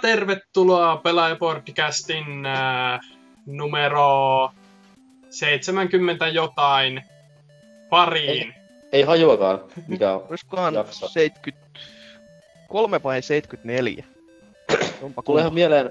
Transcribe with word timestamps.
tervetuloa 0.01 0.97
Pelaajapodcastin 0.97 2.45
äh, 2.45 2.99
numero 3.45 4.49
70 5.29 6.27
jotain 6.27 7.01
pariin. 7.89 8.53
Ei 8.91 9.01
hajuakaan, 9.03 9.59
mikä 9.87 10.11
on. 10.13 10.25
Olisikohan 10.29 10.73
jakso. 10.73 11.07
73 11.07 13.03
vai 13.03 13.21
74? 13.21 14.03
Onpa 15.01 15.21
Tulee 15.21 15.41
ihan 15.41 15.49
kumma. 15.51 15.55
mieleen, 15.55 15.89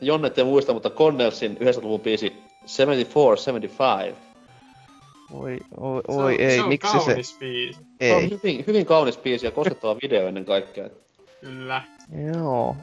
Jonne 0.00 0.26
ette 0.26 0.44
muista, 0.44 0.72
mutta 0.72 0.90
Connellsin 0.90 1.56
90-luvun 1.60 2.00
biisi 2.00 2.32
74-75. 2.64 4.14
Oi, 5.32 5.58
oi, 5.76 6.02
Se 6.06 6.12
on- 6.12 6.24
oi 6.24 6.34
ei, 6.42 6.56
se 6.56 6.62
on 6.62 6.68
miksi 6.68 6.92
se... 6.92 6.98
kaunis 6.98 7.36
biisi, 7.38 7.78
Se 7.80 7.84
on 8.14 8.22
Ei, 8.22 8.30
hyvin, 8.30 8.64
hyvin 8.66 8.86
kaunis 8.86 9.18
biisi 9.18 9.46
ja 9.46 9.50
koskettava 9.50 9.96
video 10.02 10.26
ennen 10.28 10.44
kaikkea. 10.44 10.88
kyllä. 11.40 11.82
joo. 12.34 12.76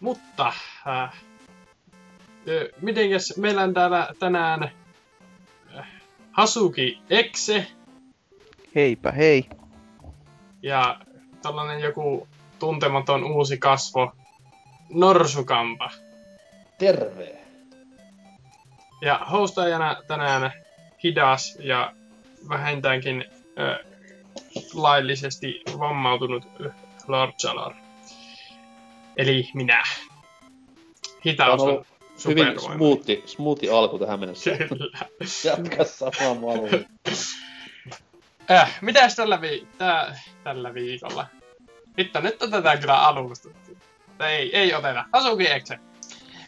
Mutta, 0.00 0.52
äh, 0.88 1.10
mitenkäs 2.80 3.34
meillä 3.36 3.62
on 3.62 3.74
täällä 3.74 4.08
tänään 4.18 4.70
äh, 5.78 5.86
Hasuki 6.32 6.98
Exe 7.10 7.66
Heipä 8.74 9.12
hei. 9.12 9.50
ja 10.62 11.00
tällainen 11.42 11.80
joku 11.80 12.28
tuntematon 12.58 13.24
uusi 13.24 13.58
kasvo 13.58 14.12
Norsukampa. 14.94 15.90
Terve! 16.78 17.40
Ja 19.02 19.18
hostajana 19.30 19.96
tänään 20.06 20.52
hidas 21.04 21.58
ja 21.60 21.92
vähintäänkin 22.48 23.24
ö, 23.58 23.84
laillisesti 24.74 25.62
vammautunut 25.78 26.48
Lord 27.08 27.32
Jalor. 27.44 27.74
Eli 29.16 29.48
minä. 29.54 29.82
Hitaus 31.26 31.62
On 31.62 31.68
on 31.68 31.84
Hyvin 32.28 32.60
smoothi, 32.60 33.22
smoothi 33.26 33.70
alku 33.70 33.98
tähän 33.98 34.20
mennessä. 34.20 34.50
Kyllä. 34.50 34.98
Jatka 35.44 35.84
samaa 35.84 36.34
mallia. 36.34 36.80
Äh, 38.50 38.78
mitäs 38.80 39.14
tällä, 39.16 39.40
vi- 39.40 39.66
tää, 39.78 40.20
tällä 40.44 40.74
viikolla? 40.74 41.26
Hitto, 41.98 42.20
nyt 42.20 42.42
otetaan 42.42 42.78
kyllä 42.78 42.98
alusta. 42.98 43.48
Ei, 44.20 44.56
ei 44.56 44.74
oteta. 44.74 45.04
Asuki 45.12 45.50
Ekse. 45.50 45.78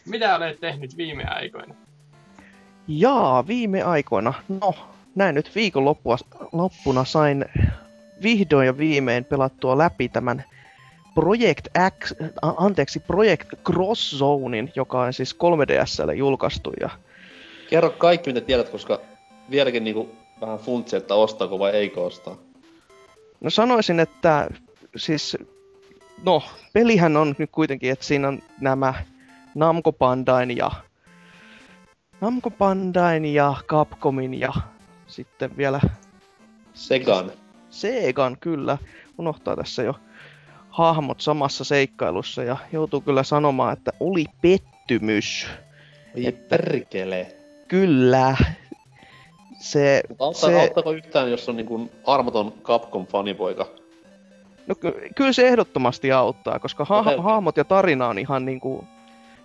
Mitä 0.05 0.35
olet 0.35 0.59
tehnyt 0.59 0.97
viime 0.97 1.23
aikoina? 1.23 1.75
Jaa, 2.87 3.47
viime 3.47 3.83
aikoina. 3.83 4.33
No, 4.61 4.73
näin 5.15 5.35
nyt 5.35 5.55
viikonloppua 5.55 6.17
loppuna 6.51 7.05
sain 7.05 7.45
vihdoin 8.23 8.65
ja 8.65 8.77
viimein 8.77 9.25
pelattua 9.25 9.77
läpi 9.77 10.09
tämän 10.09 10.43
Project 11.15 11.67
X, 11.99 12.13
anteeksi, 12.41 12.99
Project 12.99 13.47
Cross 13.65 14.15
Zonein, 14.17 14.71
joka 14.75 15.01
on 15.01 15.13
siis 15.13 15.35
3DSlle 15.35 16.13
julkaistu 16.13 16.73
ja 16.81 16.89
Kerro 17.69 17.89
kaikki 17.89 18.29
mitä 18.29 18.45
tiedät, 18.45 18.69
koska 18.69 19.01
vieläkin 19.49 19.83
niinku 19.83 20.15
vähän 20.41 20.59
funtsi, 20.59 20.95
että 20.95 21.15
ostaako 21.15 21.59
vai 21.59 21.71
eikö 21.71 22.01
ostaa. 22.01 22.37
No 23.41 23.49
sanoisin, 23.49 23.99
että 23.99 24.49
siis, 24.95 25.37
no, 26.23 26.43
pelihän 26.73 27.17
on 27.17 27.35
nyt 27.37 27.49
kuitenkin, 27.51 27.91
että 27.91 28.05
siinä 28.05 28.27
on 28.27 28.41
nämä 28.61 28.93
Namco 29.55 29.93
Bandain 29.93 30.57
ja 30.57 30.71
Namco 32.21 32.51
Bandain 32.51 33.25
ja 33.25 33.55
Capcomin 33.67 34.39
ja 34.39 34.53
sitten 35.07 35.57
vielä 35.57 35.79
Segan. 36.73 37.31
Segan 37.69 38.37
kyllä 38.39 38.77
unohtaa 39.17 39.55
tässä 39.55 39.83
jo 39.83 39.95
hahmot 40.73 41.21
samassa 41.21 41.63
seikkailussa 41.63 42.43
ja 42.43 42.57
joutuu 42.71 43.01
kyllä 43.01 43.23
sanomaan, 43.23 43.73
että 43.73 43.91
oli 43.99 44.25
pettymys. 44.41 45.47
Ei 46.15 46.31
perkele. 46.31 47.35
Kyllä. 47.67 48.37
Se, 49.59 50.03
Auttaa, 50.19 50.49
se, 50.49 50.61
Auttaako 50.61 50.91
yhtään, 50.91 51.31
jos 51.31 51.49
on 51.49 51.55
niinku 51.55 51.91
armoton 52.05 52.53
Capcom-fanipoika? 52.63 53.65
No 54.67 54.75
ky- 54.75 55.09
kyllä 55.15 55.33
se 55.33 55.47
ehdottomasti 55.47 56.11
auttaa, 56.11 56.59
koska 56.59 56.85
ha- 56.85 56.99
Okei. 56.99 57.17
hahmot 57.17 57.57
ja 57.57 57.63
tarina 57.63 58.07
on 58.07 58.19
ihan 58.19 58.45
niinku... 58.45 58.83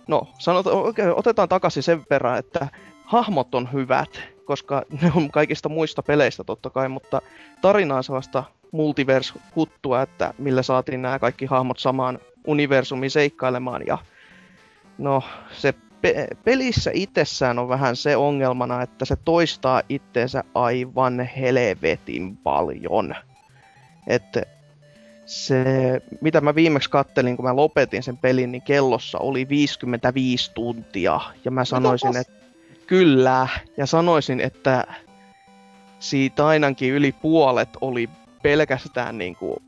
No, 0.07 0.27
sanot, 0.39 0.67
oikein, 0.67 1.13
otetaan 1.15 1.49
takaisin 1.49 1.83
sen 1.83 2.05
verran, 2.09 2.37
että 2.37 2.67
hahmot 3.05 3.55
on 3.55 3.69
hyvät, 3.73 4.21
koska 4.45 4.83
ne 5.01 5.11
on 5.15 5.31
kaikista 5.31 5.69
muista 5.69 6.03
peleistä 6.03 6.43
totta 6.43 6.69
kai, 6.69 6.89
mutta 6.89 7.21
tarina 7.61 7.95
on 7.95 8.03
sellaista 8.03 8.43
multiverse-huttua, 8.71 10.01
että 10.01 10.33
millä 10.37 10.63
saatiin 10.63 11.01
nämä 11.01 11.19
kaikki 11.19 11.45
hahmot 11.45 11.79
samaan 11.79 12.19
universumiin 12.47 13.11
seikkailemaan 13.11 13.81
ja 13.87 13.97
no 14.97 15.23
se 15.51 15.73
pe- 16.01 16.27
pelissä 16.43 16.91
itsessään 16.93 17.59
on 17.59 17.69
vähän 17.69 17.95
se 17.95 18.17
ongelmana, 18.17 18.81
että 18.81 19.05
se 19.05 19.15
toistaa 19.15 19.81
itteensä 19.89 20.43
aivan 20.55 21.19
helvetin 21.19 22.37
paljon. 22.37 23.15
Että 24.07 24.43
se, 25.25 25.63
mitä 26.21 26.41
mä 26.41 26.55
viimeksi 26.55 26.89
kattelin, 26.89 27.35
kun 27.35 27.45
mä 27.45 27.55
lopetin 27.55 28.03
sen 28.03 28.17
pelin, 28.17 28.51
niin 28.51 28.61
kellossa 28.61 29.17
oli 29.17 29.49
55 29.49 30.51
tuntia. 30.53 31.19
Ja 31.45 31.51
mä 31.51 31.65
sanoisin, 31.65 32.17
että 32.17 32.33
kyllä. 32.87 33.47
Ja 33.77 33.85
sanoisin, 33.85 34.39
että 34.39 34.87
siitä 35.99 36.47
ainakin 36.47 36.93
yli 36.93 37.11
puolet 37.11 37.69
oli 37.81 38.09
pelkästään 38.41 39.17
niin 39.17 39.35
kuin 39.35 39.63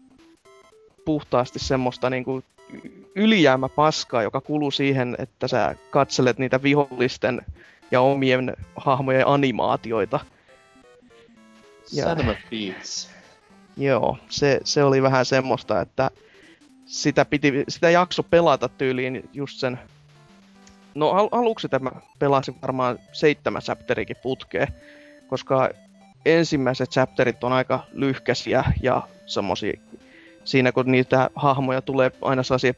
puhtaasti 1.06 1.59
semmoista 1.59 2.09
niin 2.09 2.24
kuin 2.24 2.44
ylijäämäpaskaa, 3.16 4.24
joka 4.24 4.42
kuluu 4.42 4.72
siihen, 4.72 5.16
että 5.20 5.48
sä 5.48 5.76
katselet 5.90 6.38
niitä 6.38 6.64
vihollisten 6.64 7.42
ja 7.92 8.02
omien 8.02 8.54
hahmojen 8.76 9.28
animaatioita. 9.28 10.20
Ja- 11.94 12.06
Cinema 12.06 12.34
Beats. 12.50 13.09
Joo, 13.78 14.18
se, 14.29 14.59
se 14.64 14.84
oli 14.84 15.02
vähän 15.02 15.26
semmoista, 15.26 15.82
että 15.82 16.12
sitä, 16.85 17.26
piti, 17.26 17.64
sitä 17.70 17.90
jakso 17.90 18.23
pelata 18.23 18.70
tyyliin 18.70 19.29
just 19.34 19.59
sen... 19.59 19.79
No 20.96 21.09
al- 21.09 21.29
aluksi 21.32 21.70
tämä 21.70 21.91
pelasin 22.20 22.56
varmaan 22.62 23.00
seitsemän 23.12 23.62
chapterikin 23.62 24.18
putkeen, 24.23 24.68
koska 25.28 25.70
ensimmäiset 26.26 26.90
chapterit 26.90 27.44
on 27.44 27.53
aika 27.53 27.79
lyhkäisiä 27.94 28.64
ja 28.82 29.02
semmosia, 29.26 29.79
siinä 30.44 30.72
kun 30.72 30.91
niitä 30.91 31.29
hahmoja 31.35 31.82
tulee 31.82 32.12
aina 32.22 32.44
sellaisia 32.44 32.73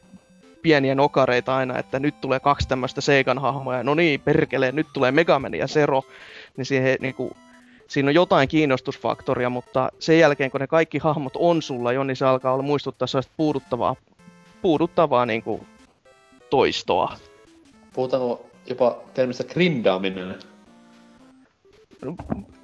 pieniä 0.62 0.94
nokareita 0.94 1.56
aina, 1.56 1.78
että 1.78 1.98
nyt 1.98 2.20
tulee 2.20 2.40
kaksi 2.40 2.68
tämmöistä 2.68 3.00
Seikan 3.00 3.38
hahmoja, 3.38 3.82
no 3.82 3.94
niin, 3.94 4.20
perkelee, 4.20 4.72
nyt 4.72 4.86
tulee 4.92 5.12
Megamani 5.12 5.58
ja 5.58 5.68
Zero, 5.68 6.02
niin 6.56 6.64
siihen 6.64 6.96
niinku, 7.00 7.36
siinä 7.88 8.08
on 8.08 8.14
jotain 8.14 8.48
kiinnostusfaktoria, 8.48 9.50
mutta 9.50 9.88
sen 9.98 10.18
jälkeen 10.18 10.50
kun 10.50 10.60
ne 10.60 10.66
kaikki 10.66 10.98
hahmot 10.98 11.32
on 11.36 11.62
sulla 11.62 11.92
jo, 11.92 12.04
niin 12.04 12.16
se 12.16 12.24
alkaa 12.24 12.52
olla 12.52 12.62
muistuttaa 12.62 13.06
sellaista 13.06 13.32
puuduttavaa, 13.36 13.96
puuduttavaa 14.62 15.26
niinku 15.26 15.66
toistoa. 16.50 17.16
Puhutaanko 17.92 18.46
jopa 18.66 18.98
termistä 19.14 19.44
grindaaminen. 19.44 20.38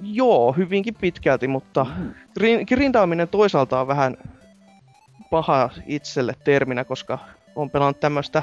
Joo, 0.00 0.52
hyvinkin 0.52 0.94
pitkälti, 0.94 1.48
mutta 1.48 1.86
grin- 2.40 2.64
grindaaminen 2.68 3.28
toisaalta 3.28 3.80
on 3.80 3.86
vähän 3.86 4.16
paha 5.30 5.70
itselle 5.86 6.34
terminä, 6.44 6.84
koska 6.84 7.18
on 7.56 7.70
pelannut 7.70 8.00
tämmöistä 8.00 8.42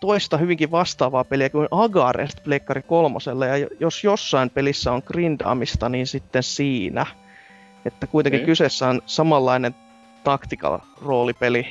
toista 0.00 0.36
hyvinkin 0.36 0.70
vastaavaa 0.70 1.24
peliä 1.24 1.50
kuin 1.50 1.68
Agarest 1.70 2.44
Plekkari 2.44 2.82
kolmoselle, 2.82 3.58
ja 3.58 3.68
jos 3.80 4.04
jossain 4.04 4.50
pelissä 4.50 4.92
on 4.92 5.02
grindaamista, 5.06 5.88
niin 5.88 6.06
sitten 6.06 6.42
siinä. 6.42 7.06
Että 7.84 8.06
kuitenkin 8.06 8.38
Okei. 8.38 8.46
kyseessä 8.46 8.88
on 8.88 9.02
samanlainen 9.06 9.74
tactical 10.24 10.78
roolipeli, 11.02 11.66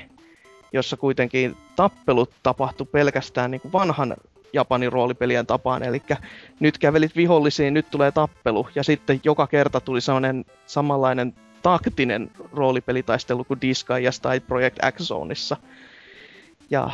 jossa 0.74 0.98
kuitenkin 0.98 1.58
tappelut 1.76 2.32
tapahtuu 2.44 2.86
pelkästään 2.86 3.52
niin 3.52 3.62
kuin 3.62 3.72
vanhan 3.72 4.16
Japanin 4.54 4.92
roolipelien 4.92 5.46
tapaan, 5.46 5.84
eli 5.84 6.02
nyt 6.60 6.78
kävelit 6.78 7.16
vihollisiin, 7.16 7.74
nyt 7.74 7.86
tulee 7.92 8.12
tappelu, 8.12 8.68
ja 8.76 8.84
sitten 8.84 9.22
joka 9.24 9.48
kerta 9.48 9.80
tuli 9.82 10.02
sellainen 10.02 10.46
samanlainen 10.66 11.34
taktinen 11.62 12.32
roolipelitaistelu 12.54 13.44
kuin 13.44 13.62
Disgaeas 13.62 14.20
tai 14.20 14.40
Project 14.40 14.78
X 14.92 15.02
Zoneissa. 15.02 15.58
Ja 16.70 16.90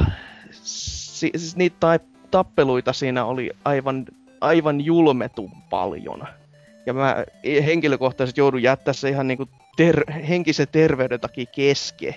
si- 0.51 1.31
siis 1.35 1.55
niitä 1.55 1.99
tappeluita 2.31 2.93
siinä 2.93 3.25
oli 3.25 3.51
aivan, 3.65 4.05
aivan 4.41 4.81
julmetun 4.81 5.51
paljon. 5.69 6.23
Ja 6.85 6.93
mä 6.93 7.23
henkilökohtaisesti 7.65 8.41
joudun 8.41 8.63
jättää 8.63 8.93
se 8.93 9.09
ihan 9.09 9.27
niinku 9.27 9.49
ter- 9.77 10.11
henkisen 10.11 10.67
terveyden 10.71 11.19
takia 11.19 11.45
keske, 11.45 12.15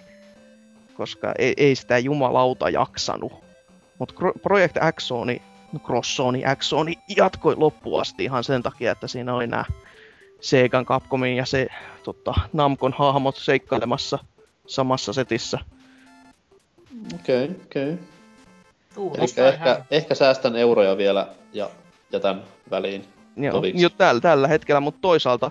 koska 0.95 1.33
ei, 1.39 1.55
ei 1.57 1.75
sitä 1.75 1.99
jumalauta 1.99 2.71
jaksanut. 2.71 3.52
Mutta 4.03 4.15
Project 4.43 4.77
X 4.97 5.07
Zone, 5.07 5.41
Crosszone, 5.85 6.57
X 6.57 6.69
Zone 6.69 6.93
jatkoi 7.17 7.57
loppuun 7.57 8.01
asti 8.01 8.25
ihan 8.25 8.45
sen 8.45 8.63
takia, 8.63 8.93
että 8.93 9.09
siinä 9.09 9.35
oli 9.35 9.47
nämä 9.47 9.65
Segan, 10.41 10.87
Capcomin 10.87 11.37
ja 11.37 11.47
se 11.47 11.67
tota, 12.03 12.35
Namcon 12.53 12.93
hahmot 12.99 13.37
seikkailemassa 13.37 14.19
samassa 14.67 15.13
setissä. 15.13 15.59
Okei, 17.15 17.45
okay, 17.45 17.57
okei. 17.67 17.93
Okay. 17.93 18.05
Kuulostaa 18.95 19.25
Ehkä, 19.25 19.49
ehkä, 19.49 19.85
ehkä 19.91 20.15
säästän 20.15 20.57
euroja 20.57 20.97
vielä 20.97 21.29
ja 21.53 21.71
jätän 22.13 22.43
väliin. 22.71 23.05
Joo, 23.37 23.63
jo 23.75 23.91
tällä, 23.91 24.21
tällä 24.21 24.49
hetkellä, 24.49 24.81
mutta 24.81 25.01
toisaalta 25.01 25.51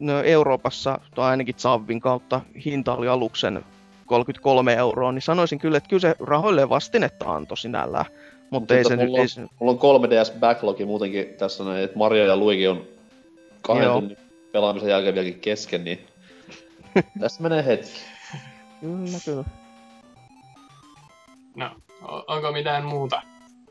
no, 0.00 0.22
Euroopassa, 0.22 1.00
tai 1.14 1.30
ainakin 1.30 1.54
Zavvin 1.58 2.00
kautta, 2.00 2.40
hinta 2.64 2.94
oli 2.94 3.08
aluksen 3.08 3.64
33 4.10 4.74
euroa, 4.74 5.12
niin 5.12 5.22
sanoisin 5.22 5.58
kyllä, 5.58 5.76
että 5.76 5.88
kyllä 5.88 6.00
se 6.00 6.14
rahoille 6.20 6.68
vastinetta 6.68 7.34
antoi 7.34 7.56
sinällään. 7.56 8.04
Mutta 8.50 8.76
ei 8.76 8.84
se 8.84 8.96
nyt... 8.96 9.06
mulla, 9.06 9.18
Ei 9.18 9.22
on, 9.22 9.28
se, 9.28 9.40
mulla 9.60 9.72
on 9.72 9.78
3DS 9.78 10.38
backlogi 10.40 10.84
muutenkin 10.84 11.26
tässä 11.38 11.64
näin, 11.64 11.84
että 11.84 11.98
Mario 11.98 12.26
ja 12.26 12.36
Luigi 12.36 12.68
on 12.68 12.84
kahden 13.62 13.84
Joo. 13.84 14.00
tunnin 14.00 14.18
pelaamisen 14.52 14.90
jälkeen 14.90 15.14
vieläkin 15.14 15.40
kesken, 15.40 15.84
niin 15.84 16.06
tässä 17.20 17.42
menee 17.42 17.66
hetki. 17.66 18.00
kyllä, 18.80 19.18
kyllä. 19.24 19.44
No, 21.56 21.70
onko 22.26 22.52
mitään 22.52 22.84
muuta 22.84 23.22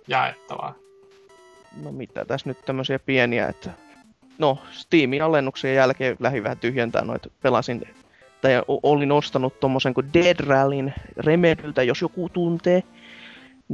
jaettavaa? 0.08 0.76
No 1.84 1.92
mitä 1.92 2.26
tässä 2.26 2.50
nyt 2.50 2.58
tämmöisiä 2.66 3.00
pieniä, 3.00 3.48
että... 3.48 3.72
No, 4.38 4.58
Steamin 4.72 5.24
alennuksen 5.24 5.76
jälkeen 5.76 6.16
lähdin 6.20 6.44
vähän 6.44 6.58
tyhjentää 6.58 7.02
noita, 7.06 7.30
pelasin... 7.42 7.88
Tai 8.42 8.52
olin 8.68 9.12
ostanut 9.12 9.60
tommosen 9.60 9.94
kuin 9.94 10.14
Dead 10.14 10.40
Rallyn 10.40 10.94
Remedyltä, 11.18 11.84
jos 11.84 12.02
joku 12.02 12.30
tuntee. 12.30 12.84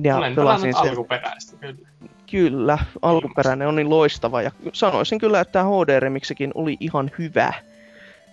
Ja 0.03 0.17
Olen 0.17 0.35
pelasin 0.35 0.73
sen. 0.73 0.89
alkuperäistä, 0.89 1.57
kyllä. 1.57 1.87
Kyllä, 2.31 2.77
alkuperäinen 3.01 3.67
on 3.67 3.75
niin 3.75 3.89
loistava 3.89 4.41
ja 4.41 4.51
sanoisin 4.73 5.19
kyllä, 5.19 5.39
että 5.39 5.51
tämä 5.51 5.65
HD-remiksikin 5.65 6.51
oli 6.55 6.77
ihan 6.79 7.11
hyvä. 7.17 7.53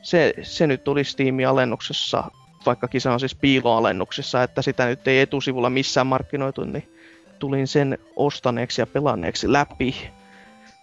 Se, 0.02 0.34
se 0.42 0.66
nyt 0.66 0.88
oli 0.88 1.04
Steamin 1.04 1.48
alennuksessa, 1.48 2.24
vaikkakin 2.66 3.00
se 3.00 3.08
on 3.08 3.20
siis 3.20 3.34
piiloalennuksessa, 3.34 4.42
että 4.42 4.62
sitä 4.62 4.86
nyt 4.86 5.08
ei 5.08 5.20
etusivulla 5.20 5.70
missään 5.70 6.06
markkinoitu, 6.06 6.64
niin 6.64 6.88
tulin 7.38 7.66
sen 7.66 7.98
ostaneeksi 8.16 8.82
ja 8.82 8.86
pelanneeksi 8.86 9.52
läpi. 9.52 10.10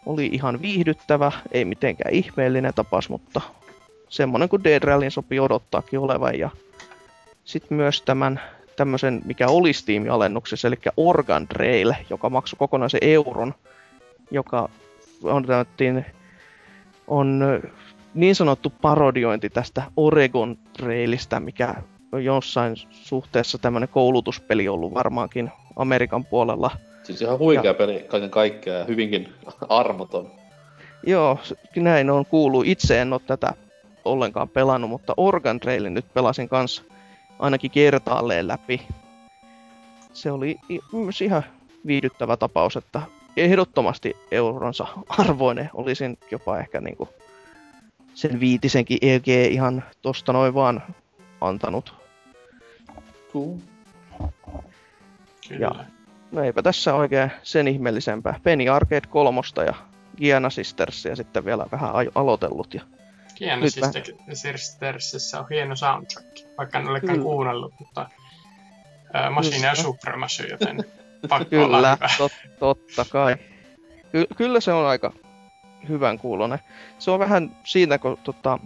Oli 0.05 0.29
ihan 0.31 0.61
viihdyttävä, 0.61 1.31
ei 1.51 1.65
mitenkään 1.65 2.13
ihmeellinen 2.13 2.73
tapaus, 2.73 3.09
mutta 3.09 3.41
semmonen 4.09 4.49
kuin 4.49 4.63
Dead 4.63 4.83
Rallyn 4.83 5.11
sopii 5.11 5.39
odottaakin 5.39 5.99
olevan. 5.99 6.39
Ja 6.39 6.49
sitten 7.43 7.77
myös 7.77 8.01
tämän 8.01 8.41
tämmöisen, 8.75 9.21
mikä 9.25 9.47
oli 9.47 9.73
Steam-alennuksessa, 9.73 10.67
eli 10.67 10.75
Organ 10.97 11.47
Trail, 11.47 11.93
joka 12.09 12.29
maksoi 12.29 12.57
kokonaisen 12.57 12.99
euron, 13.03 13.53
joka 14.31 14.69
on, 15.23 15.45
on 17.07 17.39
niin 18.13 18.35
sanottu 18.35 18.73
parodiointi 18.81 19.49
tästä 19.49 19.83
Oregon 19.97 20.57
Trailista, 20.77 21.39
mikä 21.39 21.75
on 22.11 22.25
jossain 22.25 22.75
suhteessa 22.91 23.57
tämmöinen 23.57 23.89
koulutuspeli 23.89 24.67
ollut 24.67 24.93
varmaankin 24.93 25.51
Amerikan 25.75 26.25
puolella. 26.25 26.71
Siis 27.03 27.21
ihan 27.21 27.39
huikea 27.39 27.73
peli 27.73 28.05
kaiken 28.07 28.29
kaikkiaan 28.29 28.79
ja 28.79 28.85
hyvinkin 28.85 29.33
armoton. 29.69 30.31
Joo, 31.05 31.39
näin 31.75 32.09
on 32.09 32.25
kuullut. 32.25 32.67
Itse 32.67 33.01
en 33.01 33.13
ole 33.13 33.21
tätä 33.27 33.53
ollenkaan 34.11 34.49
pelannut, 34.49 34.89
mutta 34.89 35.13
Organ 35.17 35.59
Trailin 35.59 35.93
nyt 35.93 36.13
pelasin 36.13 36.49
kanssa 36.49 36.83
ainakin 37.39 37.71
kertaalleen 37.71 38.47
läpi. 38.47 38.87
Se 40.13 40.31
oli 40.31 40.57
ihan 41.25 41.43
viihdyttävä 41.85 42.37
tapaus, 42.37 42.77
että 42.77 43.01
ehdottomasti 43.37 44.17
euronsa 44.31 44.87
arvoinen. 45.09 45.69
Olisin 45.73 46.17
jopa 46.31 46.59
ehkä 46.59 46.81
niinku 46.81 47.09
sen 48.13 48.39
viitisenkin 48.39 48.97
EG 49.01 49.27
ihan 49.27 49.83
tosta 50.01 50.33
noin 50.33 50.53
vaan 50.53 50.83
antanut. 51.41 51.93
Cool. 53.33 53.57
Kyllä. 55.49 55.61
Ja- 55.65 55.85
No 56.31 56.43
eipä 56.43 56.61
tässä 56.61 56.95
oikein 56.95 57.31
sen 57.43 57.67
ihmeellisempää. 57.67 58.39
Penny 58.43 58.69
Arcade 58.69 59.07
kolmosta 59.09 59.63
ja 59.63 59.73
Giana 60.17 60.49
Sistersia 60.49 61.15
sitten 61.15 61.45
vielä 61.45 61.65
vähän 61.71 61.91
aloitellut. 62.15 62.73
Ja 62.73 62.81
Hieno 63.39 63.61
Nyt 63.61 63.73
siis 63.73 64.41
Sistersissä 64.41 65.39
on 65.39 65.45
hieno 65.49 65.75
soundtrack, 65.75 66.27
vaikka 66.57 66.79
en 66.79 66.87
olekaan 66.87 67.13
Kyllä. 67.13 67.23
kuunnellut, 67.23 67.73
mutta 67.79 68.09
ää, 69.13 69.29
Machine 69.29 69.67
ja. 69.67 69.75
Supremacy, 69.75 70.47
joten 70.47 70.77
pakko 71.29 71.55
olla 71.55 71.77
Kyllä, 71.77 71.95
hyvä. 71.95 72.09
tot, 72.17 72.31
totta 72.59 73.05
kai. 73.05 73.35
Ky- 74.11 74.27
kyllä 74.37 74.59
se 74.59 74.73
on 74.73 74.85
aika 74.85 75.13
hyvän 75.89 76.19
kuulonen. 76.19 76.59
Se 76.99 77.11
on 77.11 77.19
vähän 77.19 77.57
siinä, 77.63 77.97
kun 77.97 78.17
tota, 78.23 78.59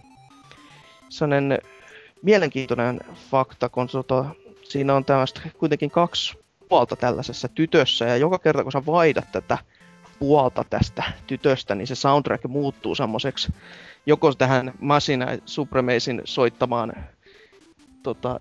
sellainen 1.10 1.60
mielenkiintoinen 2.22 3.00
fakta, 3.32 3.70
kun 3.70 3.88
tota, 3.88 4.26
siinä 4.64 4.96
on 4.96 5.06
tämmöistä 5.06 5.42
kuitenkin 5.58 5.92
kaksi 5.92 6.38
puolta 6.70 6.96
tällaisessa 6.96 7.48
tytössä, 7.48 8.06
ja 8.06 8.18
joka 8.18 8.40
kerta 8.40 8.64
kun 8.64 8.72
sä 8.72 8.86
vaihdat 8.86 9.32
tätä 9.32 9.58
puolta 10.20 10.66
tästä 10.70 11.04
tytöstä, 11.28 11.76
niin 11.76 11.88
se 11.88 11.96
soundtrack 11.96 12.44
muuttuu 12.48 12.96
semmoiseksi 12.96 13.54
joko 14.06 14.34
tähän 14.34 14.74
Masina 14.80 15.28
Supremacein 15.46 16.22
soittamaan 16.26 16.94
tota, 18.04 18.40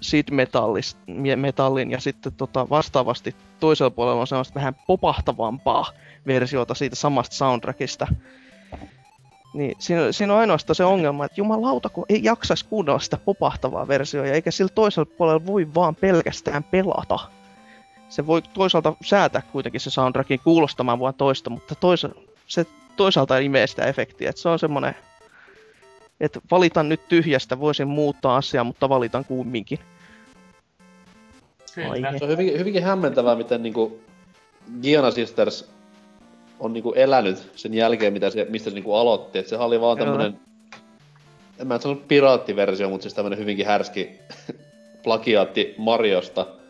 mie- 1.06 1.36
metallin 1.36 1.90
ja 1.90 2.00
sitten 2.00 2.32
tota, 2.32 2.68
vastaavasti 2.70 3.36
toisella 3.60 3.90
puolella 3.90 4.20
on 4.20 4.26
semmoista 4.26 4.54
vähän 4.54 4.74
popahtavampaa 4.86 5.92
versiota 6.26 6.74
siitä 6.74 6.96
samasta 6.96 7.36
soundtrackista. 7.36 8.06
Niin 9.54 9.76
siinä, 9.78 10.12
siinä 10.12 10.32
on 10.32 10.38
ainoastaan 10.38 10.74
se 10.74 10.84
ongelma, 10.84 11.24
että 11.24 11.40
jumalauta, 11.40 11.88
kun 11.88 12.06
ei 12.08 12.20
jaksaisi 12.24 12.64
kuunnella 12.64 12.98
sitä 12.98 13.16
popahtavaa 13.16 13.88
versioa, 13.88 14.26
eikä 14.26 14.50
sillä 14.50 14.72
toisella 14.74 15.10
puolella 15.18 15.46
voi 15.46 15.74
vaan 15.74 15.94
pelkästään 15.94 16.64
pelata. 16.64 17.18
Se 18.12 18.26
voi 18.26 18.42
toisaalta 18.42 18.94
säätää 19.04 19.42
kuitenkin 19.52 19.80
se 19.80 19.90
soundtrackin 19.90 20.40
kuulostamaan 20.44 21.00
vaan 21.00 21.14
toista, 21.14 21.50
mutta 21.50 21.74
toisa, 21.74 22.10
se 22.46 22.66
toisaalta 22.96 23.38
imee 23.38 23.66
sitä 23.66 23.84
efektiä. 23.84 24.30
Että 24.30 24.42
se 24.42 24.48
on 24.48 24.58
semmoinen, 24.58 24.94
että 26.20 26.40
valitan 26.50 26.88
nyt 26.88 27.08
tyhjästä, 27.08 27.60
voisin 27.60 27.88
muuttaa 27.88 28.36
asiaa, 28.36 28.64
mutta 28.64 28.88
valitan 28.88 29.24
kumminkin. 29.24 29.78
Kyllä. 31.74 31.90
Aihe. 31.90 32.18
Se 32.18 32.24
on 32.24 32.30
hyvinkin, 32.30 32.58
hyvinkin 32.58 32.82
hämmentävää, 32.82 33.36
miten 33.36 33.62
niinku 33.62 34.00
Giana 34.82 35.10
Sisters 35.10 35.70
on 36.60 36.72
niinku 36.72 36.92
elänyt 36.92 37.50
sen 37.56 37.74
jälkeen, 37.74 38.12
mitä 38.12 38.30
se, 38.30 38.46
mistä 38.50 38.70
se 38.70 38.74
niinku 38.74 38.94
aloitti. 38.94 39.38
Et 39.38 39.48
sehän 39.48 39.66
oli 39.66 39.80
vaan 39.80 39.98
Joo. 39.98 40.06
tämmönen, 40.06 40.40
en 41.58 41.66
mä 41.66 41.78
sano 41.78 41.94
piraattiversio, 41.94 42.88
mutta 42.88 43.02
siis 43.02 43.14
tämmönen 43.14 43.38
hyvinkin 43.38 43.66
härski 43.66 44.10
plagiaatti 45.04 45.74
Mariosta. 45.78 46.61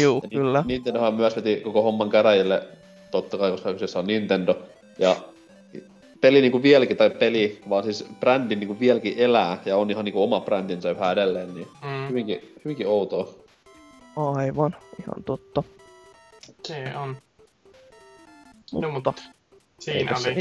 Juu, 0.00 0.20
kyllä. 0.30 0.64
Nintendohan 0.66 1.14
myös 1.14 1.36
veti 1.36 1.56
koko 1.56 1.82
homman 1.82 2.10
käräjille, 2.10 2.62
totta 3.10 3.38
kai, 3.38 3.50
koska 3.50 3.72
kyseessä 3.72 3.98
on 3.98 4.06
Nintendo. 4.06 4.58
Ja 4.98 5.16
peli 6.20 6.40
niinku 6.40 6.62
vieläkin, 6.62 6.96
tai 6.96 7.10
peli, 7.10 7.60
vaan 7.68 7.84
siis 7.84 8.04
brändi 8.20 8.56
niinku 8.56 8.80
vieläkin 8.80 9.14
elää 9.18 9.58
ja 9.64 9.76
on 9.76 9.90
ihan 9.90 10.04
niinku 10.04 10.22
oma 10.22 10.40
brändinsä 10.40 10.90
yhä 10.90 11.12
edelleen, 11.12 11.54
niin 11.54 11.68
Mm, 11.84 12.08
hyvinkin, 12.08 12.54
hyvinkin 12.64 12.86
outoa. 12.88 13.28
Aivan, 14.16 14.76
ihan 15.02 15.24
totta. 15.24 15.62
se 16.64 16.84
on. 16.96 17.16
No, 18.72 18.90
mutta 18.90 19.12
siinä 19.78 20.12
tässä- 20.12 20.28
oli. 20.30 20.40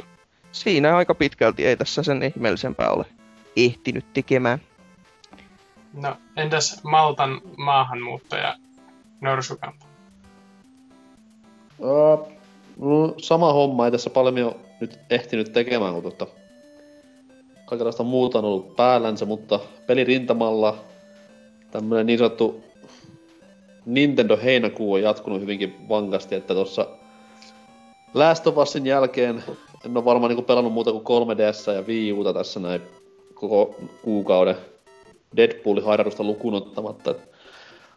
Siinä 0.51 0.98
aika 0.98 1.15
pitkälti 1.15 1.65
ei 1.65 1.77
tässä 1.77 2.03
sen 2.03 2.24
ihmeellisempää 2.24 2.89
ole 2.89 3.06
ehtinyt 3.58 4.06
tekemään. 4.13 4.62
No, 5.94 6.15
entäs 6.38 6.84
Maltan 6.84 7.41
maahanmuuttaja 7.58 8.56
Norsukanta? 9.22 9.86
Öö, 11.84 12.18
no, 12.80 13.14
sama 13.18 13.54
homma, 13.54 13.86
ei 13.86 13.92
tässä 13.92 14.10
paljon 14.10 14.56
nyt 14.82 15.00
ehtinyt 15.10 15.54
tekemään, 15.54 15.94
kun 15.94 16.04
tota, 16.04 16.28
kaikenlaista 17.66 18.04
muuta 18.04 18.40
on 18.40 18.46
ollut 18.46 18.76
päällänsä, 18.76 19.26
mutta 19.26 19.60
pelirintamalla 19.88 20.78
tämmönen 21.72 22.06
niin 22.06 22.20
sanottu 22.20 22.64
Nintendo 23.86 24.38
heinäkuu 24.44 24.94
on 24.94 25.02
jatkunut 25.02 25.42
hyvinkin 25.42 25.90
vankasti, 25.90 26.36
että 26.36 26.54
tuossa 26.54 26.88
Last 28.14 28.48
of 28.48 28.58
Usin 28.58 28.88
jälkeen 28.88 29.44
en 29.86 29.98
ole 29.98 30.06
varmaan 30.06 30.30
niinku 30.30 30.44
pelannut 30.44 30.74
muuta 30.74 30.92
kuin 30.92 31.28
3DS 31.28 31.72
ja 31.74 31.82
Wii 31.82 32.14
Uta 32.14 32.34
tässä 32.34 32.60
näin 32.60 32.82
koko 33.34 33.76
kuukauden 34.02 34.56
Deadpoolin 35.38 35.84
hairarusta 35.84 36.24
lukuun 36.24 36.54
ottamatta. 36.54 37.16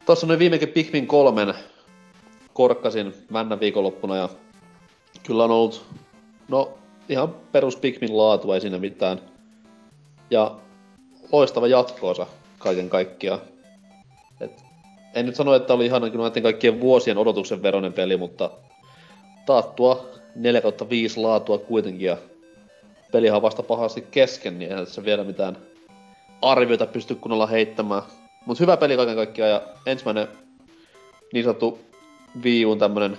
Tuossa 0.07 0.27
noin 0.27 0.39
viimekin 0.39 0.69
Pikmin 0.69 1.07
kolmen 1.07 1.55
korkkasin 2.53 3.15
männä 3.31 3.61
viikonloppuna 3.61 4.17
ja 4.17 4.29
kyllä 5.23 5.45
on 5.45 5.51
ollut, 5.51 5.85
no 6.49 6.79
ihan 7.09 7.35
perus 7.53 7.77
Pikmin 7.77 8.17
laatu, 8.17 8.53
ei 8.53 8.61
siinä 8.61 8.79
mitään. 8.79 9.21
Ja 10.31 10.55
loistava 11.33 11.67
jatkoosa 11.67 12.27
kaiken 12.59 12.89
kaikkiaan. 12.89 13.41
Et, 14.41 14.65
en 15.15 15.27
nyt 15.27 15.37
sano, 15.37 15.55
että 15.55 15.75
oli 15.75 15.87
ihan 15.87 16.11
kyllä 16.11 16.25
näiden 16.25 16.43
kaikkien 16.43 16.81
vuosien 16.81 17.19
odotuksen 17.19 17.63
veronen 17.63 17.93
peli, 17.93 18.17
mutta 18.17 18.51
taattua 19.47 20.07
4 20.35 20.63
5 20.91 21.21
laatua 21.21 21.59
kuitenkin 21.59 22.07
ja 22.07 22.17
pelihan 23.13 23.43
vasta 23.43 23.63
pahasti 23.63 24.07
kesken, 24.11 24.59
niin 24.59 24.71
eihän 24.71 24.87
tässä 24.87 25.05
vielä 25.05 25.25
mitään 25.25 25.57
arvioita 26.43 26.87
pysty 26.87 27.15
kunnolla 27.15 27.47
heittämään. 27.47 28.03
Mut 28.47 28.61
hyvä 28.61 28.77
peli 28.77 28.97
kaiken 28.97 29.17
kaikkiaan 29.17 29.51
ja 29.51 29.63
ensimmäinen 29.87 30.29
niin 31.33 31.45
sanottu 31.45 31.79
Wii 32.43 32.65
Uun 32.67 32.79
tämmönen 32.79 33.19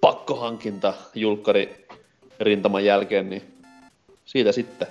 pakkohankinta 0.00 0.94
julkkari 1.14 1.86
rintaman 2.40 2.84
jälkeen, 2.84 3.30
niin 3.30 3.54
siitä 4.24 4.52
sitten. 4.52 4.88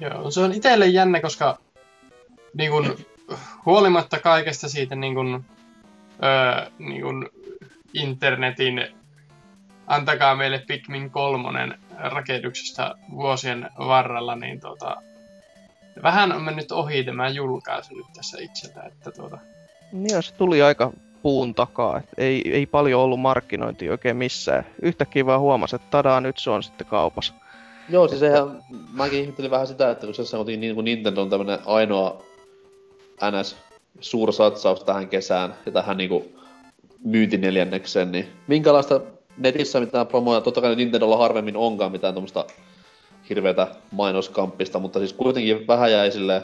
Joo, 0.00 0.30
se 0.30 0.40
on 0.40 0.54
itselle 0.54 0.86
jännä, 0.86 1.20
koska 1.20 1.58
niin 2.54 2.70
kun, 2.70 2.96
huolimatta 3.66 4.18
kaikesta 4.20 4.68
siitä 4.68 4.94
niin 4.94 5.14
kun, 5.14 5.44
öö, 6.24 6.70
niin 6.78 7.02
kun 7.02 7.30
internetin 7.94 8.88
antakaa 9.86 10.34
meille 10.34 10.62
Pikmin 10.66 11.10
kolmonen 11.10 11.78
rakennuksesta 11.98 12.94
vuosien 13.10 13.70
varrella, 13.78 14.36
niin 14.36 14.60
tota, 14.60 14.96
vähän 16.02 16.32
on 16.32 16.42
mennyt 16.42 16.72
ohi 16.72 17.04
tämä 17.04 17.28
julkaisu 17.28 17.94
nyt 17.94 18.06
tässä 18.16 18.38
itsellä, 18.40 18.82
että 18.82 19.10
tuota, 19.10 19.38
Niin 19.92 20.14
ja 20.14 20.22
se 20.22 20.34
tuli 20.34 20.62
aika 20.62 20.92
puun 21.22 21.54
takaa. 21.54 21.98
Et 21.98 22.04
ei, 22.18 22.42
ei 22.52 22.66
paljon 22.66 23.00
ollut 23.00 23.20
markkinointia 23.20 23.90
oikein 23.90 24.16
missään. 24.16 24.66
Yhtäkkiä 24.82 25.26
vaan 25.26 25.40
huomasi, 25.40 25.76
että 25.76 25.88
tadaa, 25.90 26.20
nyt 26.20 26.38
se 26.38 26.50
on 26.50 26.62
sitten 26.62 26.86
kaupassa. 26.86 27.34
Joo, 27.88 28.08
siis 28.08 28.22
eihän, 28.22 28.64
mäkin 28.92 29.20
ihmettelin 29.20 29.50
vähän 29.50 29.66
sitä, 29.66 29.90
että 29.90 30.06
kun 30.06 30.14
se 30.14 30.24
sanottiin 30.24 30.60
niin 30.60 30.74
kuin 30.74 30.84
Nintendo 30.84 31.22
on 31.22 31.30
tämmönen 31.30 31.58
ainoa 31.66 32.22
NS 33.30 33.56
suursatsaus 34.00 34.84
tähän 34.84 35.08
kesään 35.08 35.54
ja 35.66 35.72
tähän 35.72 35.96
niinku 35.96 36.32
myyntineljännekseen, 37.04 38.12
niin 38.12 38.28
minkälaista 38.46 39.00
netissä 39.36 39.80
mitään 39.80 40.06
promoja, 40.06 40.40
totta 40.40 40.60
kai 40.60 40.76
Nintendolla 40.76 41.16
harvemmin 41.16 41.56
onkaan 41.56 41.92
mitään 41.92 42.14
tuommoista 42.14 42.44
hirveätä 43.28 43.66
mainoskamppista, 43.92 44.78
mutta 44.78 44.98
siis 44.98 45.12
kuitenkin 45.12 45.66
vähän 45.66 45.92
jäi 45.92 46.10
silleen 46.10 46.42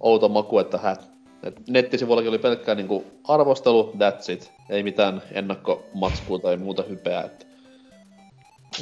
outo 0.00 0.28
maku, 0.28 0.58
että 0.58 0.78
hä, 0.78 0.96
et 1.42 1.68
nettisivuillakin 1.68 2.28
oli 2.28 2.38
pelkkää 2.38 2.74
niinku 2.74 3.04
arvostelu, 3.28 3.92
that's 3.98 4.32
it. 4.32 4.52
Ei 4.70 4.82
mitään 4.82 5.22
ennakkomatskua 5.32 6.38
tai 6.38 6.56
muuta 6.56 6.82
hypeä. 6.88 7.20
Että 7.20 7.46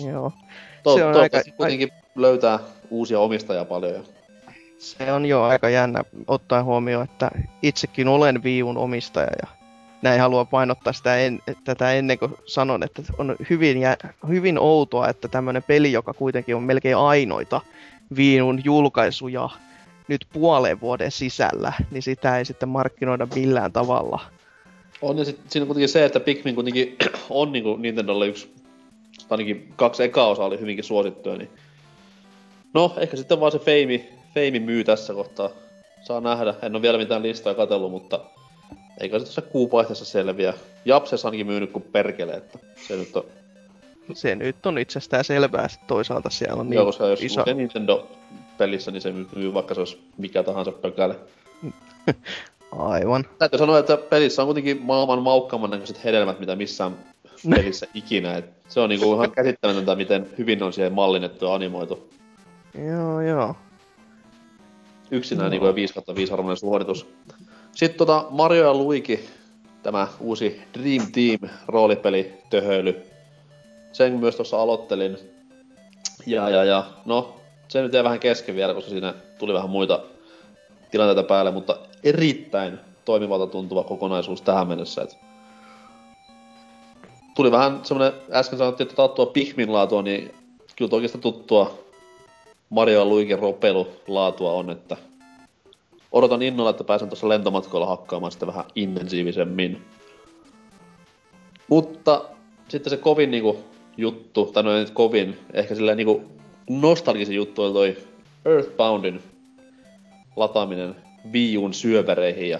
Joo. 0.06 0.32
to- 0.82 0.94
Se 0.96 1.04
on 1.04 1.12
toivottavasti 1.12 1.50
aika- 1.50 1.56
kuitenkin 1.56 1.88
löytää 2.16 2.58
uusia 2.90 3.20
omistajia 3.20 3.64
paljon. 3.64 3.92
Ja... 3.94 4.00
Se 4.78 5.12
on 5.12 5.26
jo 5.26 5.42
aika 5.42 5.68
jännä 5.68 6.02
ottaen 6.26 6.64
huomioon, 6.64 7.04
että 7.04 7.30
itsekin 7.62 8.08
olen 8.08 8.42
viun 8.42 8.76
omistaja 8.76 9.30
ja 9.42 9.48
näin 10.04 10.20
haluan 10.20 10.46
painottaa 10.46 10.92
sitä 10.92 11.18
en, 11.18 11.40
tätä 11.64 11.92
ennen 11.92 12.18
kuin 12.18 12.34
sanon, 12.46 12.82
että 12.82 13.02
on 13.18 13.37
hyvin, 13.50 13.80
jä, 13.80 13.96
hyvin 14.28 14.58
outoa, 14.58 15.08
että 15.08 15.28
tämmöinen 15.28 15.62
peli, 15.62 15.92
joka 15.92 16.14
kuitenkin 16.14 16.56
on 16.56 16.62
melkein 16.62 16.96
ainoita 16.96 17.61
viinun 18.16 18.61
julkaisuja 18.64 19.49
nyt 20.08 20.26
puolen 20.32 20.80
vuoden 20.80 21.11
sisällä, 21.11 21.73
niin 21.90 22.02
sitä 22.02 22.38
ei 22.38 22.44
sitten 22.44 22.68
markkinoida 22.68 23.28
millään 23.34 23.73
tavalla. 23.73 24.20
On 25.02 25.18
ja 25.18 25.25
sit, 25.25 25.40
siinä 25.49 25.62
on 25.62 25.66
kuitenkin 25.66 25.88
se, 25.88 26.04
että 26.04 26.20
Pikmin 26.20 26.54
kuitenkin 26.54 26.96
on 27.30 27.52
niinku 27.52 27.76
Nintendolle 27.76 28.26
yksi, 28.26 28.54
ainakin 29.30 29.73
kaksi 29.76 30.02
ekaa 30.02 30.28
osaa 30.28 30.46
oli 30.46 30.61
hyvinkin 30.61 30.84
suosittuja, 30.84 31.37
niin 31.37 31.50
No, 32.75 32.94
ehkä 32.96 33.16
sitten 33.16 33.40
vaan 33.40 33.52
se 33.52 33.58
feimi, 33.58 34.08
feimi 34.34 34.61
myy 34.61 34.84
tässä 34.84 35.14
kohtaa. 35.14 35.50
Saa 36.02 36.20
nähdä. 36.20 36.54
En 36.62 36.75
ole 36.75 36.82
vielä 36.82 36.99
mitään 36.99 37.23
listaa 37.23 37.54
katsellut, 37.54 37.90
mutta 37.90 38.20
eikä 39.00 39.18
se 39.18 39.24
tuossa 39.24 39.42
kuupaihteessa 39.42 40.04
selviä. 40.04 40.54
Japses 40.84 41.24
ainakin 41.24 41.46
myynyt 41.46 41.72
kuin 41.72 41.84
perkele, 41.92 42.32
että 42.32 42.58
se 42.88 42.96
nyt 42.96 43.16
on... 43.16 43.24
Se 44.14 44.34
nyt 44.34 44.66
on 44.66 44.78
itsestään 44.78 45.24
selvää, 45.24 45.64
että 45.64 45.86
toisaalta 45.86 46.30
siellä 46.30 46.60
on 46.60 46.70
Niin, 46.70 46.76
joo, 46.76 46.84
koska 46.84 47.06
jos 47.06 47.22
iso... 47.22 47.40
iso... 47.40 47.54
Nintendo-pelissä, 47.54 48.90
niin 48.90 49.00
se 49.00 49.12
myy 49.12 49.54
vaikka 49.54 49.74
se 49.74 49.80
olisi 49.80 50.00
mikä 50.18 50.42
tahansa 50.42 50.72
pökäle. 50.72 51.16
Aivan. 52.72 53.24
Täytyy 53.38 53.58
sanoa, 53.58 53.78
että 53.78 53.96
pelissä 53.96 54.42
on 54.42 54.46
kuitenkin 54.46 54.82
maailman 54.82 55.22
maukkaamman 55.22 55.70
näköiset 55.70 56.04
hedelmät, 56.04 56.40
mitä 56.40 56.56
missään 56.56 56.98
pelissä 57.50 57.86
ikinä. 57.94 58.36
Et 58.36 58.44
se 58.68 58.80
on 58.80 58.88
niinku 58.88 59.14
ihan 59.14 59.30
käsittämätöntä, 59.30 59.96
miten 59.96 60.30
hyvin 60.38 60.62
on 60.62 60.72
siihen 60.72 60.92
mallinnettu 60.92 61.44
ja 61.44 61.54
animoitu. 61.54 62.10
Joo, 62.86 63.20
joo. 63.20 63.56
Yksinään 65.10 65.50
niinku 65.50 65.66
jo 65.66 65.74
5 65.74 65.94
5 66.14 66.32
arvoinen 66.32 66.56
suoritus. 66.56 67.06
Sitten 67.75 67.99
tota 67.99 68.25
Mario 68.31 68.64
ja 68.64 68.75
Luigi, 68.75 69.28
tämä 69.83 70.09
uusi 70.21 70.62
Dream 70.75 71.07
Team 71.12 71.50
roolipeli 71.69 72.35
töhöily. 72.50 73.02
Sen 73.93 74.12
myös 74.12 74.37
tuossa 74.37 74.62
aloittelin. 74.62 75.19
Ja, 76.26 76.50
ja, 76.50 76.64
ja, 76.64 76.85
no, 77.04 77.37
se 77.69 77.83
nyt 77.83 77.93
jäi 77.93 78.04
vähän 78.04 78.21
kesken 78.21 78.57
vielä, 78.57 78.75
koska 78.75 78.90
siinä 78.90 79.14
tuli 79.38 79.54
vähän 79.54 79.71
muita 79.71 80.00
tilanteita 80.90 81.23
päälle, 81.23 81.50
mutta 81.50 81.76
erittäin 82.02 82.78
toimivalta 83.04 83.47
tuntuva 83.47 83.85
kokonaisuus 83.85 84.43
tähän 84.43 84.69
mennessä. 84.69 85.02
Et 85.02 85.16
tuli 87.37 87.50
vähän 87.50 87.81
semmonen, 87.83 88.12
äsken 88.31 88.59
sanottiin, 88.59 88.85
että 88.85 88.97
tattua 88.97 89.26
Pikmin 89.26 89.73
laatua, 89.73 90.02
niin 90.02 90.35
kyllä 90.76 90.95
oikeastaan 90.95 91.23
tuttua 91.23 91.78
Mario 92.71 92.99
ja 92.99 93.04
Luigin 93.04 93.38
ropelulaatua 93.38 94.52
on, 94.52 94.71
että 94.71 94.97
odotan 96.14 96.42
innolla, 96.42 96.71
että 96.71 96.85
pääsen 96.85 97.09
tuossa 97.09 97.28
lentomatkoilla 97.28 97.87
hakkaamaan 97.87 98.33
sitä 98.33 98.47
vähän 98.47 98.64
intensiivisemmin. 98.75 99.83
Mutta 101.68 102.25
sitten 102.68 102.90
se 102.90 102.97
kovin 102.97 103.30
niinku 103.30 103.59
juttu, 103.97 104.44
tai 104.44 104.62
no 104.62 104.73
ei 104.73 104.80
nyt 104.80 104.90
kovin, 104.90 105.38
ehkä 105.52 105.75
silleen 105.75 105.97
niinku 105.97 106.23
nostalgisin 106.71 107.37
juttu 107.37 107.62
oli 107.62 107.73
toi 107.73 107.97
Earthboundin 108.44 109.23
lataaminen 110.37 110.97
Wii 111.33 111.59
Uun 111.59 111.75
syövereihin 111.75 112.49
ja 112.49 112.59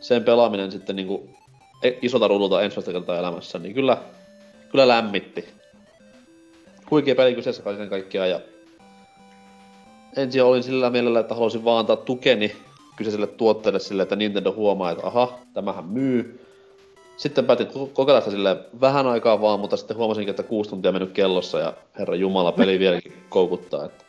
sen 0.00 0.24
pelaaminen 0.24 0.72
sitten 0.72 0.96
niinku 0.96 1.28
e- 1.82 1.98
isolta 2.02 2.28
ruudulta 2.28 2.62
ensimmäistä 2.62 2.92
kertaa 2.92 3.18
elämässä, 3.18 3.58
niin 3.58 3.74
kyllä, 3.74 3.98
kyllä 4.70 4.88
lämmitti. 4.88 5.44
Huikea 6.90 7.14
peli 7.14 7.34
kyseessä 7.34 7.62
kaiken 7.62 7.88
kaikkiaan 7.88 8.30
ja 8.30 8.40
ensin 10.16 10.44
olin 10.44 10.62
sillä 10.62 10.90
mielellä, 10.90 11.20
että 11.20 11.34
haluaisin 11.34 11.64
vaan 11.64 11.78
antaa 11.78 11.96
tukeni 11.96 12.56
kyseiselle 12.96 13.26
tuotteelle 13.26 13.78
sille, 13.78 14.02
että 14.02 14.16
Nintendo 14.16 14.52
huomaa, 14.52 14.90
että 14.90 15.06
aha, 15.06 15.38
tämähän 15.54 15.84
myy. 15.84 16.40
Sitten 17.16 17.44
päätin 17.44 17.66
ko- 17.66 17.90
kokeilla 17.92 18.20
sitä 18.20 18.30
sille 18.30 18.56
vähän 18.80 19.06
aikaa 19.06 19.40
vaan, 19.40 19.60
mutta 19.60 19.76
sitten 19.76 19.96
huomasinkin, 19.96 20.30
että 20.30 20.42
kuusi 20.42 20.70
tuntia 20.70 20.92
mennyt 20.92 21.12
kellossa 21.12 21.58
ja 21.58 21.72
herra 21.98 22.14
jumala, 22.14 22.52
peli 22.52 22.78
vieläkin 22.78 23.12
koukuttaa. 23.28 23.84
Että... 23.84 24.04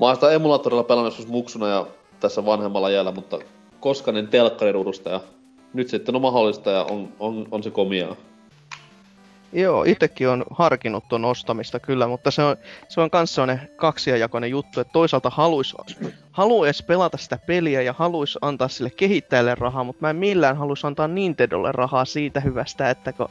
Mä 0.00 0.06
oon 0.06 0.14
sitä 0.14 0.30
emulaattorilla 0.30 0.82
pelannut 0.82 1.12
joskus 1.12 1.28
muksuna 1.32 1.68
ja 1.68 1.86
tässä 2.20 2.46
vanhemmalla 2.46 2.90
jäällä, 2.90 3.12
mutta 3.12 3.38
koska 3.80 4.10
en 4.10 4.28
telkkariruudusta 4.28 5.10
ja 5.10 5.20
nyt 5.74 5.88
sitten 5.88 6.14
on 6.14 6.22
mahdollista 6.22 6.70
ja 6.70 6.84
on, 6.84 7.08
on, 7.20 7.48
on 7.50 7.62
se 7.62 7.70
komiaa. 7.70 8.16
Joo, 9.52 9.84
itsekin 9.84 10.28
on 10.28 10.44
harkinnut 10.50 11.08
ton 11.08 11.24
ostamista 11.24 11.80
kyllä, 11.80 12.06
mutta 12.06 12.30
se 12.30 12.42
on, 12.42 12.56
se 12.88 13.00
on 13.00 13.10
kans 13.10 13.34
sellainen 13.34 13.70
kaksijakoinen 13.76 14.50
juttu, 14.50 14.80
että 14.80 14.92
toisaalta 14.92 15.30
haluais, 15.30 15.74
haluais 16.32 16.82
pelata 16.82 17.16
sitä 17.16 17.38
peliä 17.46 17.82
ja 17.82 17.94
haluais 17.98 18.38
antaa 18.42 18.68
sille 18.68 18.90
kehittäjälle 18.90 19.54
rahaa, 19.54 19.84
mutta 19.84 20.00
mä 20.00 20.10
en 20.10 20.16
millään 20.16 20.56
haluais 20.56 20.84
antaa 20.84 21.08
Nintendolle 21.08 21.72
rahaa 21.72 22.04
siitä 22.04 22.40
hyvästä, 22.40 22.90
että 22.90 23.12
kun 23.12 23.28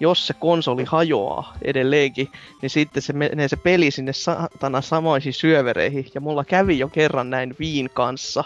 jos 0.00 0.26
se 0.26 0.34
konsoli 0.34 0.84
hajoaa 0.84 1.54
edelleenkin, 1.62 2.28
niin 2.62 2.70
sitten 2.70 3.02
se 3.02 3.12
menee 3.12 3.48
se 3.48 3.56
peli 3.56 3.90
sinne 3.90 4.12
satana 4.12 4.80
samoisiin 4.80 5.32
syövereihin. 5.32 6.06
Ja 6.14 6.20
mulla 6.20 6.44
kävi 6.44 6.78
jo 6.78 6.88
kerran 6.88 7.30
näin 7.30 7.56
Viin 7.58 7.90
kanssa, 7.94 8.44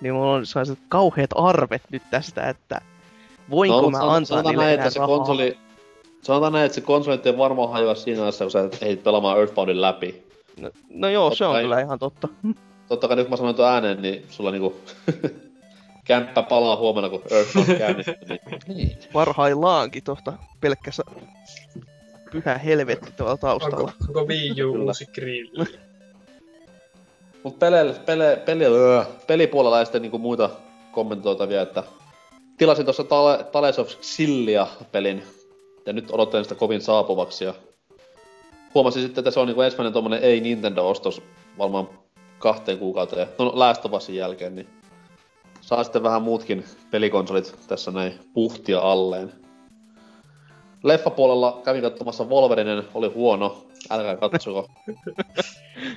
niin 0.00 0.14
mulla 0.14 0.32
on 0.32 0.46
sellaiset 0.46 0.78
kauheat 0.88 1.30
arvet 1.34 1.82
nyt 1.90 2.02
tästä, 2.10 2.48
että 2.48 2.80
voinko 3.50 3.80
No, 3.80 3.90
mä 3.90 3.98
antaa 3.98 4.24
sanotaan 4.24 4.52
niille 4.52 4.64
näin, 4.64 4.74
että 4.74 4.90
se 4.90 4.98
rahaa. 4.98 5.16
konsoli, 5.16 5.58
sanotaan 6.24 6.52
näin, 6.52 6.66
että 6.66 6.74
se 6.74 6.80
konsoli 6.80 7.20
ei 7.24 7.38
varmaan 7.38 7.70
hajoa 7.70 7.94
siinä 7.94 8.22
ajassa, 8.22 8.44
kun 8.44 8.50
sä 8.50 8.68
ehdit 8.80 9.02
pelaamaan 9.04 9.38
Earthboundin 9.38 9.80
läpi. 9.80 10.22
No, 10.60 10.70
no 10.90 11.08
joo, 11.08 11.34
se 11.34 11.44
on 11.44 11.48
Totta 11.48 11.52
kai. 11.54 11.62
kyllä 11.62 11.80
ihan 11.80 11.98
totta. 11.98 12.28
Totta 12.88 13.08
kai 13.08 13.16
nyt 13.16 13.26
kun 13.26 13.30
mä 13.30 13.36
sanoin 13.36 13.56
tuon 13.56 13.68
ääneen, 13.68 14.02
niin 14.02 14.26
sulla 14.30 14.50
niinku 14.50 14.76
kämppä 16.04 16.42
palaa 16.42 16.76
huomenna, 16.76 17.08
kun 17.08 17.22
Earthbound 17.30 17.78
käynnistyy. 17.78 18.14
Niin, 18.28 18.40
niin. 18.76 18.98
Parhaillaankin 19.12 20.02
tohta 20.04 20.32
pelkkä 20.60 20.90
sa- 20.90 21.04
pyhä 22.32 22.58
helvetti 22.58 23.12
tuolla 23.16 23.32
Onko, 23.32 23.46
taustalla. 23.46 23.92
onko 24.08 24.24
Wii 24.26 24.62
U 24.64 24.72
uusi 24.86 25.06
grilli? 25.06 25.64
Mut 27.42 27.58
pele, 27.58 27.94
pele, 28.06 28.36
peli, 28.44 28.64
öö, 28.64 29.02
pelipuolella 29.26 29.78
ei 29.78 29.86
sitten 29.86 30.02
niinku 30.02 30.18
muita 30.18 30.50
kommentoitavia, 30.92 31.62
että 31.62 31.82
tilasin 32.58 32.84
tuossa 32.86 33.04
Tale, 33.04 33.44
Tales 33.44 33.78
of 33.78 33.88
Xillia 33.88 34.66
pelin, 34.92 35.22
ja 35.86 35.92
nyt 35.92 36.10
odottelen 36.10 36.44
sitä 36.44 36.54
kovin 36.54 36.80
saapuvaksi, 36.80 37.44
ja 37.44 37.54
huomasin 38.74 39.02
sitten, 39.02 39.22
että 39.22 39.30
se 39.30 39.40
on 39.40 39.46
niinku 39.46 39.62
ensimmäinen 39.62 39.92
tommonen 39.92 40.22
ei 40.22 40.40
Nintendo-ostos 40.40 41.22
varmaan 41.58 41.88
kahteen 42.38 42.78
kuukauteen, 42.78 43.28
no 43.38 43.52
Last 43.54 43.84
of 43.84 43.92
Usin 43.92 44.16
jälkeen, 44.16 44.54
niin 44.54 44.68
saa 45.60 45.84
sitten 45.84 46.02
vähän 46.02 46.22
muutkin 46.22 46.64
pelikonsolit 46.90 47.54
tässä 47.68 47.90
näin 47.90 48.18
puhtia 48.34 48.80
alleen. 48.80 49.32
Leffapuolella 50.82 51.60
kävin 51.64 51.82
katsomassa 51.82 52.24
Wolverinen, 52.24 52.82
oli 52.94 53.08
huono, 53.08 53.66
älkää 53.90 54.16
katsoko. 54.16 54.68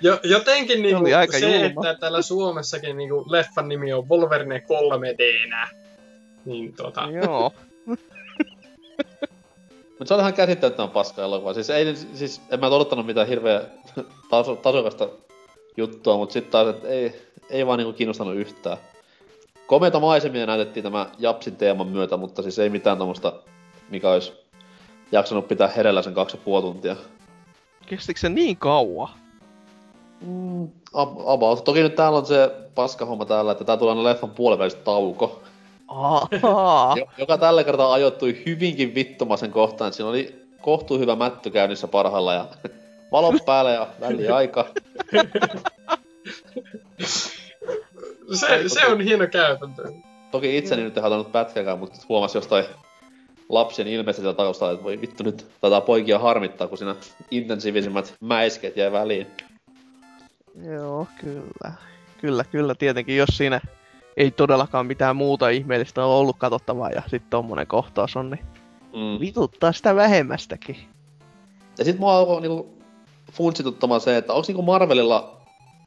Jo, 0.02 0.20
jotenkin 0.24 0.82
niinku 0.82 1.02
oli 1.02 1.14
aika 1.14 1.40
se, 1.40 1.58
julma. 1.58 1.90
että 1.90 2.00
täällä 2.00 2.22
Suomessakin 2.22 2.98
niinku 2.98 3.26
leffan 3.30 3.70
nimi 3.70 3.94
on 3.94 4.10
Wolverine 4.10 4.58
3Dnä. 4.58 5.70
Niin 6.46 6.74
tota, 6.74 7.10
Joo. 7.12 7.54
Mutta 10.00 10.06
se 10.08 10.14
on 10.14 10.20
ihan 10.20 10.34
käsittämättömän 10.34 10.90
paska 10.90 11.24
elokuva. 11.24 11.54
Siis, 11.54 11.70
ei, 11.70 11.96
siis 11.96 12.42
en 12.50 12.60
mä 12.60 12.68
odottanut 12.68 13.06
mitään 13.06 13.28
hirveä 13.28 13.62
taso, 14.30 14.56
tasokasta 14.56 15.10
juttua, 15.78 16.18
mutta 16.18 16.34
sitten 16.34 16.52
taas, 16.52 16.68
että 16.68 16.88
ei, 16.88 17.22
ei 17.50 17.68
vaan 17.68 17.78
niinku 17.78 17.94
kiinnostanut 17.94 18.36
yhtään. 18.36 18.78
Komeita 19.68 20.00
maisemia 20.00 20.46
näytettiin 20.46 20.84
tämä 20.84 21.10
Japsin 21.20 21.56
teeman 21.56 21.88
myötä, 21.88 22.18
mutta 22.18 22.42
siis 22.42 22.60
ei 22.60 22.70
mitään 22.70 22.98
tommosta, 22.98 23.34
mikä 23.90 24.12
olisi 24.12 24.34
jaksanut 25.12 25.48
pitää 25.48 25.68
herellä 25.68 26.02
sen 26.02 26.14
kaksi 26.14 26.38
ja 26.38 26.42
puoli 26.46 26.62
tuntia. 26.62 26.96
Kestikö 27.86 28.20
se 28.20 28.30
niin 28.30 28.58
kauan? 28.58 29.10
Mm, 30.22 30.68
ab- 30.94 31.28
about. 31.28 31.64
Toki 31.64 31.82
nyt 31.82 31.96
täällä 31.96 32.18
on 32.18 32.26
se 32.26 32.52
paskahomma 32.76 33.26
täällä, 33.26 33.52
että 33.52 33.64
tää 33.64 33.78
tulee 33.78 33.92
aina 33.92 34.04
leffan 34.04 34.30
puolivälistä 34.30 34.82
tauko. 34.82 35.42
Joka 37.18 37.38
tällä 37.38 37.64
kertaa 37.64 37.94
ajoittui 37.94 38.44
hyvinkin 38.46 38.96
vittumasen 38.96 39.52
kohtaan. 39.52 39.94
Siinä 39.94 40.10
oli 40.10 40.48
kohtuu 40.62 41.00
hyvä 41.00 41.16
mätty 41.16 41.50
käynnissä 41.50 41.88
parhailla 41.88 42.34
ja 42.34 42.48
valot 43.12 43.46
päälle 43.46 43.74
ja 43.74 43.88
väliaika. 44.00 44.68
se, 48.34 48.64
se 48.68 48.86
on 48.86 49.02
hieno 49.02 49.28
käytäntö. 49.28 49.92
Toki 50.32 50.58
itseni 50.58 50.84
nyt 50.84 50.98
ei 50.98 51.04
hatanut 51.04 51.32
pätkääkään, 51.32 51.80
mutta 51.80 52.00
huomasi 52.10 52.38
jostain 52.38 52.66
lapsien 53.50 53.88
ilmeistä 53.88 54.22
sieltä 54.22 54.38
taustalla, 54.38 54.74
että 54.74 54.84
voi 54.84 55.02
vittu 55.02 55.24
nyt 55.24 55.46
tätä 55.62 55.82
poikia 55.82 56.20
harmittaa, 56.20 56.68
kun 56.68 56.78
siinä 56.78 56.96
intensiivisimmät 57.32 58.14
mäisket 58.20 58.78
jäi 58.78 58.92
väliin. 58.92 59.28
Joo, 60.64 61.08
kyllä. 61.22 61.74
Kyllä, 62.22 62.44
kyllä, 62.44 62.76
tietenkin, 62.76 63.18
jos 63.18 63.30
siinä 63.32 63.62
ei 64.18 64.32
todellakaan 64.32 64.86
mitään 64.86 65.16
muuta 65.16 65.50
ihmeellistä 65.50 66.06
ole 66.06 66.16
ollut 66.16 66.38
katsottavaa 66.40 66.90
ja 66.90 67.02
sitten 67.02 67.30
tommonen 67.30 67.68
kohtaus 67.68 68.16
on, 68.16 68.30
niin 68.30 68.46
Mm. 68.94 69.20
vituttaa 69.20 69.72
sitä 69.72 69.96
vähemmästäkin. 69.96 70.78
Ja 71.78 71.86
sit 71.86 72.00
mua 72.00 72.18
alkoi 72.18 72.42
niinku 72.42 72.70
funtsituttamaan 73.32 74.02
se, 74.02 74.18
että 74.18 74.34
onko 74.34 74.46
niinku 74.48 74.62
Marvelilla 74.62 75.38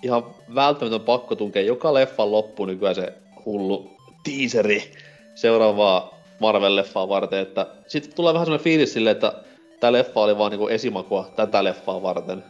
ihan 0.02 0.24
välttämätön 0.54 1.00
pakko 1.00 1.36
tunkea 1.36 1.62
joka 1.62 1.94
leffan 1.94 2.30
loppuun 2.30 2.68
nykyään 2.68 2.94
se 2.94 3.12
hullu 3.44 3.90
teaseri 4.24 4.92
seuraavaa 5.34 6.14
Marvel-leffaa 6.40 7.08
varten, 7.08 7.38
että 7.38 7.66
sitten 7.86 8.14
tulee 8.14 8.34
vähän 8.34 8.46
semmoinen 8.46 8.64
fiilis 8.64 8.92
silleen, 8.92 9.14
että 9.14 9.32
tää 9.80 9.92
leffa 9.92 10.20
oli 10.20 10.38
vaan 10.38 10.50
niinku 10.50 10.68
esimakua 10.68 11.28
tätä 11.36 11.64
leffaa 11.64 12.02
varten. 12.02 12.44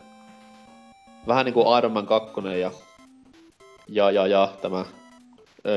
Vähän 1.27 1.45
niinku 1.45 1.65
Iron 1.79 1.93
Man 1.93 2.07
2 2.07 2.33
ja, 2.61 2.71
ja, 3.89 4.11
ja, 4.11 4.27
ja 4.27 4.49
tämä 4.63 4.85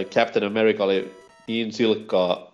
Captain 0.09 0.45
America 0.45 0.83
oli 0.83 1.11
niin 1.47 1.73
silkkaa 1.73 2.53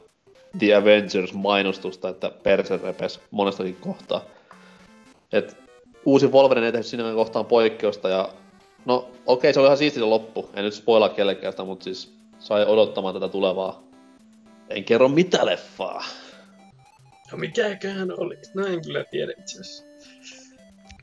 The 0.59 0.75
Avengers-mainostusta, 0.75 2.09
että 2.09 2.31
perse 2.43 2.77
repes 2.77 3.19
monestakin 3.31 3.75
kohtaa. 3.75 4.21
Et 5.31 5.57
uusi 6.05 6.27
Wolverine 6.27 6.65
ei 6.65 6.71
tehnyt 6.71 6.85
siinä 6.85 7.13
kohtaan 7.13 7.45
poikkeusta 7.45 8.09
ja 8.09 8.29
no 8.85 9.09
okei 9.25 9.53
se 9.53 9.59
oli 9.59 9.67
ihan 9.67 9.77
siisti 9.77 9.99
se 9.99 10.05
loppu. 10.05 10.49
En 10.53 10.63
nyt 10.63 10.73
spoilaa 10.73 11.09
kellekään 11.09 11.53
sitä, 11.53 11.63
mutta 11.63 11.83
siis 11.83 12.13
sai 12.39 12.65
odottamaan 12.65 13.13
tätä 13.13 13.29
tulevaa. 13.29 13.83
En 14.69 14.83
kerro 14.83 15.07
mitä 15.07 15.45
leffaa. 15.45 16.03
No 17.31 17.37
mikäköhän 17.37 18.11
oli? 18.17 18.37
No 18.53 18.65
en 18.65 18.81
kyllä 18.81 19.03
tiedä 19.03 19.33
itse 19.39 19.59
asiassa. 19.59 19.83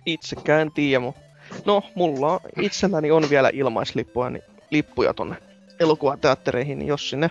Itsekään 0.06 0.72
tiedä, 0.72 1.00
mutta 1.00 1.20
no, 1.64 1.82
mulla 1.94 2.32
on, 2.32 2.40
itselläni 2.60 3.10
on 3.10 3.30
vielä 3.30 3.50
ilmaislippuja 3.52 4.30
niin, 4.30 4.42
lippuja 4.70 5.14
tonne 5.14 5.36
elokuvateattereihin, 5.80 6.78
niin 6.78 6.88
jos 6.88 7.10
sinne 7.10 7.30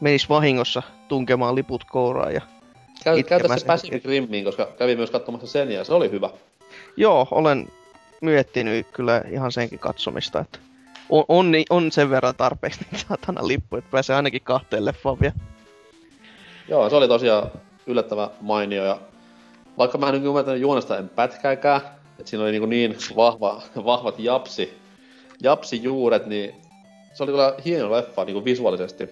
menis 0.00 0.28
vahingossa 0.28 0.82
tunkemaan 1.08 1.54
liput 1.54 1.84
kouraan 1.84 2.34
ja 2.34 2.40
Käy, 3.04 3.18
Itkemään 3.18 3.40
käytä 3.40 3.58
se 3.58 3.66
Pacific 3.66 4.04
Rimiin, 4.04 4.44
koska 4.44 4.68
kävin 4.78 4.98
myös 4.98 5.10
katsomassa 5.10 5.46
sen 5.46 5.70
ja 5.70 5.84
se 5.84 5.94
oli 5.94 6.10
hyvä. 6.10 6.30
Joo, 6.96 7.28
olen 7.30 7.68
miettinyt 8.20 8.86
kyllä 8.92 9.22
ihan 9.30 9.52
senkin 9.52 9.78
katsomista, 9.78 10.40
että 10.40 10.58
on, 11.08 11.24
on, 11.28 11.52
on 11.70 11.92
sen 11.92 12.10
verran 12.10 12.34
tarpeeksi 12.36 12.80
niitä 12.80 13.06
saatana 13.08 13.46
lippuja, 13.46 13.78
että 13.78 13.90
pääsee 13.90 14.16
ainakin 14.16 14.42
kahteen 14.42 14.84
leffaan 14.84 15.20
vielä. 15.20 15.34
Joo, 16.68 16.90
se 16.90 16.96
oli 16.96 17.08
tosiaan 17.08 17.50
yllättävän 17.86 18.28
mainio 18.40 18.84
ja 18.84 18.98
vaikka 19.78 19.98
mä 19.98 20.08
en 20.08 20.14
nyt 20.14 20.24
ymmärtänyt 20.24 20.60
juonesta 20.60 20.98
en 20.98 21.08
pätkääkään, 21.08 21.80
että 22.18 22.30
siinä 22.30 22.44
oli 22.44 22.52
niin, 22.52 22.70
niin 22.70 22.96
vahva, 23.16 23.62
vahvat 23.84 24.18
japsi, 24.18 24.78
japsijuuret, 25.42 26.26
niin 26.26 26.54
se 27.14 27.22
oli 27.22 27.32
kyllä 27.32 27.54
hieno 27.64 27.92
leffa 27.92 28.24
niin 28.24 28.34
kuin 28.34 28.44
visuaalisesti 28.44 29.08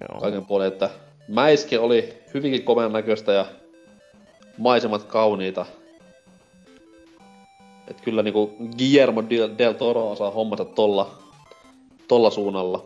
Joo. 0.00 0.20
kaiken 0.20 0.46
puolin, 0.46 0.68
että 0.68 0.90
mäiske 1.28 1.78
oli 1.78 2.14
hyvinkin 2.34 2.62
komean 2.62 2.92
näköistä 2.92 3.32
ja 3.32 3.46
maisemat 4.58 5.04
kauniita. 5.04 5.66
Et 7.88 8.00
kyllä 8.00 8.22
niinku 8.22 8.56
Guillermo 8.78 9.22
del, 9.58 9.72
Toro 9.72 10.10
osaa 10.10 10.30
hommansa 10.30 10.64
tolla, 10.64 11.18
tolla 12.08 12.30
suunnalla. 12.30 12.84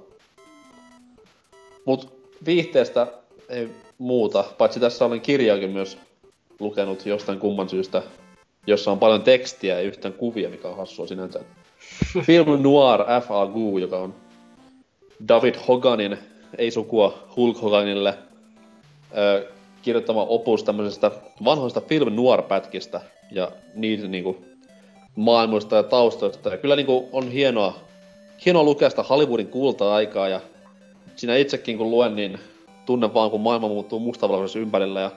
Mut 1.84 2.12
viihteestä 2.46 3.06
ei 3.48 3.68
muuta, 3.98 4.44
paitsi 4.58 4.80
tässä 4.80 5.04
olen 5.04 5.20
kirjaakin 5.20 5.70
myös 5.70 5.98
lukenut 6.60 7.06
jostain 7.06 7.38
kumman 7.38 7.68
syystä, 7.68 8.02
jossa 8.66 8.90
on 8.90 8.98
paljon 8.98 9.22
tekstiä 9.22 9.74
ja 9.74 9.80
yhtään 9.80 10.14
kuvia, 10.14 10.48
mikä 10.48 10.68
on 10.68 10.76
hassua 10.76 11.06
sinänsä. 11.06 11.40
Film 12.26 12.62
Noir 12.62 13.00
FAQ, 13.28 13.80
joka 13.80 13.98
on 13.98 14.14
David 15.28 15.54
Hoganin, 15.68 16.18
ei 16.58 16.70
sukua 16.70 17.28
Hulk 17.36 17.62
Hoganille, 17.62 18.18
ö, 19.16 19.48
kirjoittama 19.82 20.22
opus 20.22 20.64
tämmöisestä 20.64 21.10
vanhoista 21.44 21.80
film 21.80 22.12
noir-pätkistä. 22.14 23.00
Ja 23.30 23.52
niiden 23.74 24.10
niinku 24.10 24.44
maailmoista 25.16 25.76
ja 25.76 25.82
taustoista. 25.82 26.48
Ja 26.48 26.56
kyllä 26.56 26.76
niinku 26.76 27.08
on 27.12 27.28
hienoa, 27.30 27.74
hienoa 28.44 28.62
lukea 28.62 28.90
sitä 28.90 29.02
Hollywoodin 29.02 29.48
kulta-aikaa. 29.48 30.28
Ja 30.28 30.40
siinä 31.16 31.36
itsekin 31.36 31.78
kun 31.78 31.90
luen, 31.90 32.16
niin 32.16 32.38
tunnen 32.86 33.14
vaan 33.14 33.30
kun 33.30 33.40
maailma 33.40 33.68
muuttuu 33.68 34.00
mustavalkoisessa 34.00 34.58
ympärillä. 34.58 35.00
Ja 35.00 35.10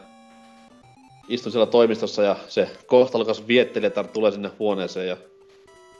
istun 1.30 1.52
siellä 1.52 1.66
toimistossa 1.66 2.24
ja 2.24 2.36
se 2.48 2.70
kohtalokas 2.88 3.48
viettelijätar 3.48 4.08
tulee 4.08 4.32
sinne 4.32 4.52
huoneeseen 4.60 5.08
ja 5.08 5.18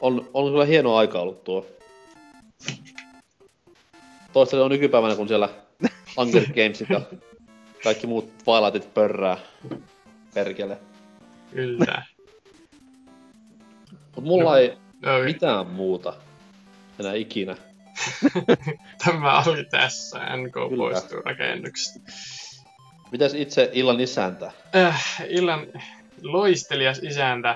on, 0.02 0.30
on 0.34 0.52
kyllä 0.52 0.66
hieno 0.66 0.96
aika 0.96 1.20
ollut 1.20 1.44
tuo. 1.44 1.66
Toista 4.34 4.66
on 4.66 4.72
nykypäivänä, 4.72 5.16
kun 5.16 5.28
siellä 5.28 5.50
Hunger 6.18 6.46
Gamesit 6.46 6.90
ja 6.90 7.02
kaikki 7.84 8.08
muut 8.08 8.38
Twilightit 8.44 8.94
pörrää 8.94 9.38
perkele. 10.34 10.78
Kyllä. 11.54 12.06
Mut 14.16 14.26
mulla 14.26 14.60
ei 14.60 14.78
No, 15.06 15.20
mitään 15.24 15.68
muuta 15.68 16.14
enää 17.00 17.14
ikinä. 17.14 17.56
tämä 19.06 19.44
oli 19.48 19.66
tässä. 19.66 20.20
NK 20.38 20.54
Kyllä. 20.54 20.78
poistuu 20.78 21.22
rakennuksesta. 21.22 22.00
Mitäs 23.12 23.34
itse 23.34 23.70
illan 23.74 24.00
isäntä? 24.00 24.52
Äh, 24.76 25.24
illan 25.28 25.68
loistelias 26.22 27.00
isäntä. 27.04 27.56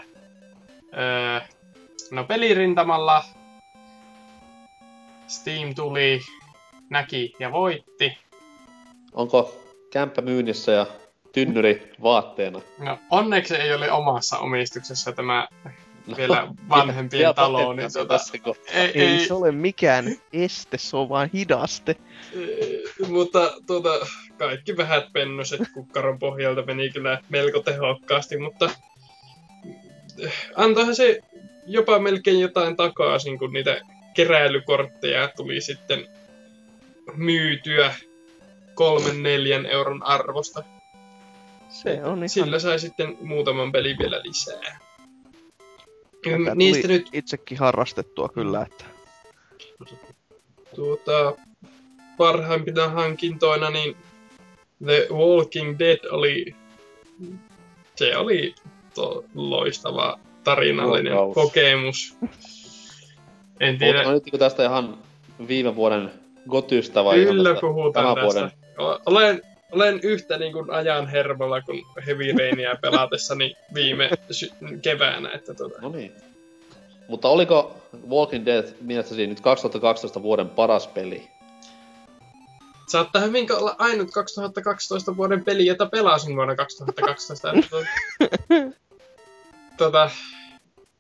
Öö, 0.98 1.42
no 2.12 2.24
pelirintamalla 2.24 3.24
Steam 5.28 5.76
tuli, 5.76 6.22
näki 6.90 7.34
ja 7.40 7.52
voitti. 7.52 8.18
Onko 9.14 9.56
kämppä 9.92 10.22
myynnissä 10.22 10.72
ja 10.72 10.86
tynnyri 11.32 11.92
vaatteena? 12.04 12.62
No 12.80 13.00
onneksi 13.10 13.56
ei 13.56 13.74
ole 13.74 13.92
omassa 13.92 14.38
omistuksessa 14.38 15.12
tämä 15.12 15.48
vielä 16.18 16.42
No, 16.46 16.56
vanhempien 16.70 17.20
vielä 17.20 17.34
talo, 17.34 17.74
niin 17.74 17.90
kohtaa. 18.44 18.74
ei, 18.74 18.92
Ei, 18.96 19.02
ei, 19.02 19.28
se 19.28 19.34
ole 19.34 19.52
mikään 19.52 20.16
este, 20.34 20.78
se 20.78 20.98
on 20.98 21.10
vaan 21.10 21.30
hidaste. 21.34 21.96
Ei, 22.36 22.84
mutta 23.08 23.54
tuota, 23.68 23.90
kaikki 24.38 24.78
vähät 24.78 25.14
pennoset 25.14 25.62
kukkaron 25.74 26.20
pohjalta 26.20 26.62
meni 26.62 26.90
kyllä 26.90 27.22
melko 27.30 27.60
tehokkaasti, 27.60 28.38
mutta 28.38 28.70
eh, 30.20 30.34
antoihan 30.56 30.96
se 30.96 31.20
jopa 31.70 32.00
melkein 32.00 32.40
jotain 32.40 32.76
takaisin, 32.76 33.40
kun 33.40 33.54
niitä 33.54 33.82
keräilykortteja 34.14 35.30
tuli 35.38 35.62
sitten 35.62 36.08
myytyä 37.16 37.96
kolmen 38.74 39.24
neljän 39.24 39.66
euron 39.66 40.04
arvosta. 40.04 40.64
Se 41.70 42.04
on 42.04 42.18
ihan... 42.18 42.30
Sillä 42.30 42.60
sai 42.60 42.80
sitten 42.80 43.18
muutaman 43.22 43.72
pelin 43.72 43.98
vielä 43.98 44.22
lisää. 44.24 44.80
Tätä 46.24 46.56
Niistä 46.56 46.82
tuli 46.82 46.94
nyt 46.94 47.10
itsekin 47.14 47.58
harrastettua 47.58 48.30
kyllä, 48.30 48.62
että 48.62 48.86
tuota, 50.76 51.36
parhaimpina 52.18 52.88
hankintoina, 52.90 53.70
niin 53.70 53.96
The 54.86 55.08
Walking 55.12 55.80
Dead 55.80 56.00
oli, 56.12 56.56
se 57.96 58.18
oli 58.18 58.56
to, 58.96 59.26
loistava 59.36 60.20
tarinallinen 60.56 61.16
Lokaus. 61.16 61.34
kokemus. 61.36 62.16
En 63.60 63.78
tiedä, 63.78 63.94
Puhutaan 64.04 64.22
nyt 64.32 64.40
tästä 64.40 64.66
ihan 64.66 64.98
viime 65.48 65.76
vuoden 65.76 66.12
gotystä 66.50 67.04
vai 67.04 67.16
kyllä 67.16 67.32
ihan 67.32 67.44
tästä 67.46 67.62
puhutaan 67.62 68.06
tämän 68.16 68.26
tästä. 68.26 68.52
vuoden? 68.78 69.02
Olen, 69.06 69.42
olen 69.72 70.00
yhtä 70.04 70.38
niin 70.38 70.54
kuin 70.54 70.72
ajan 70.72 71.08
hermolla 71.08 71.62
kuin 71.62 71.86
Heavy 72.06 72.32
Rainia 72.40 72.76
pelatessani 72.82 73.56
viime 73.74 74.10
sy- 74.32 74.52
keväänä. 74.82 75.30
Että 75.32 75.54
tuota, 75.54 75.82
No 75.82 75.90
niin. 75.90 76.12
Mutta 77.08 77.28
oliko 77.28 77.78
Walking 78.10 78.46
Dead 78.46 78.66
mielestäsi 78.82 79.28
nyt 79.28 79.40
2012 79.40 80.22
vuoden 80.22 80.50
paras 80.50 80.88
peli? 80.88 81.28
Saattaa 82.88 83.22
hyvinkin 83.22 83.56
olla 83.56 83.76
ainut 83.80 84.12
2012 84.12 85.18
vuoden 85.18 85.44
peli, 85.46 85.66
jota 85.66 85.86
pelasin 85.86 86.36
vuonna 86.36 86.56
2012. 86.56 87.52
Että 87.52 87.70
tuota, 87.70 87.88
tota, 89.78 90.10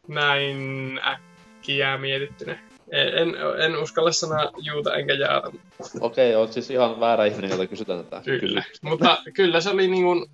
näin 0.09 0.99
äkkiä 1.07 1.97
mietittynä. 1.97 2.59
En, 2.91 3.35
en, 3.63 3.77
uskalla 3.77 4.11
sanoa 4.11 4.51
juuta 4.57 4.95
enkä 4.95 5.13
jaata. 5.13 5.51
Okei, 5.99 6.35
on 6.35 6.53
siis 6.53 6.71
ihan 6.71 6.99
väärä 6.99 7.25
ihminen, 7.25 7.49
jolta 7.49 7.67
kysytään 7.67 8.03
tätä. 8.03 8.21
Kyllä. 8.25 8.63
Mutta 8.81 9.17
kyllä 9.33 9.61
se 9.61 9.69
oli 9.69 9.87
niin 9.87 10.03
kuin, 10.03 10.25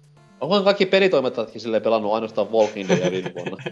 Onko 0.41 0.63
kaikki 0.63 0.85
pelitoimittajatkin 0.85 1.61
silleen 1.61 1.83
pelannut 1.83 2.13
ainoastaan 2.13 2.51
Walking 2.51 2.89
Deadia 2.89 3.11
viime 3.11 3.31
vuonna? 3.35 3.63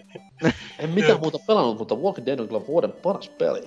en 0.79 0.89
mitään 0.89 1.19
muuta 1.19 1.39
pelannut, 1.47 1.77
mutta 1.77 1.95
Walking 1.95 2.25
Dead 2.25 2.39
on 2.39 2.47
kyllä 2.47 2.67
vuoden 2.67 2.91
paras 2.91 3.29
peli. 3.29 3.63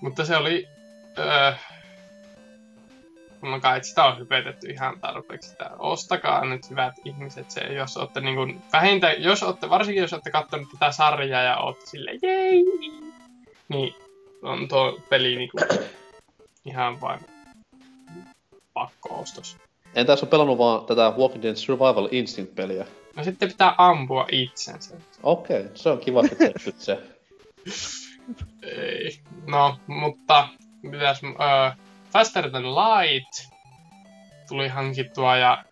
mutta 0.00 0.24
se 0.24 0.36
oli... 0.36 0.68
Öö, 1.18 1.52
no 3.42 3.60
kai 3.60 3.84
sitä 3.84 4.04
on 4.04 4.18
hypetetty 4.18 4.70
ihan 4.70 5.00
tarpeeksi. 5.00 5.52
Että 5.52 5.70
ostakaa 5.78 6.44
nyt 6.44 6.70
hyvät 6.70 6.94
ihmiset 7.04 7.50
se, 7.50 7.60
jos 7.60 7.96
olette 7.96 8.20
niin 8.20 8.36
kuin, 8.36 8.62
vähintään, 8.72 9.22
jos 9.22 9.42
olette, 9.42 9.70
varsinkin 9.70 10.02
jos 10.02 10.12
olette 10.12 10.30
katsonut 10.30 10.68
tätä 10.72 10.92
sarjaa 10.92 11.42
ja 11.42 11.56
olette 11.56 11.86
silleen, 11.86 12.18
jei, 12.22 12.64
niin 13.68 13.94
on 14.42 14.68
tuo 14.68 15.00
peli 15.08 15.36
niin 15.36 15.50
kuin, 15.50 15.80
ihan 16.64 17.00
vain 17.00 17.20
pakko-ostos. 18.74 19.56
En 19.94 20.06
tässä 20.06 20.26
ole 20.26 20.30
pelannut 20.30 20.58
vaan 20.58 20.86
tätä 20.86 21.12
Walking 21.18 21.42
Dead 21.42 21.56
Survival 21.56 22.08
Instinct-peliä. 22.10 22.86
No 23.16 23.24
sitten 23.24 23.48
pitää 23.48 23.74
ampua 23.78 24.26
itsensä. 24.32 24.96
Okei, 25.22 25.64
se 25.74 25.88
on 25.90 25.98
kiva, 25.98 26.22
että 26.24 26.70
se. 26.78 26.98
Ei. 28.62 29.20
No, 29.46 29.76
mutta 29.86 30.48
mitäs, 30.82 31.20
öö, 31.24 31.84
Faster 32.12 32.50
Than 32.50 32.64
Light 32.64 33.50
tuli 34.48 34.68
hankittua 34.68 35.36
ja 35.36 35.64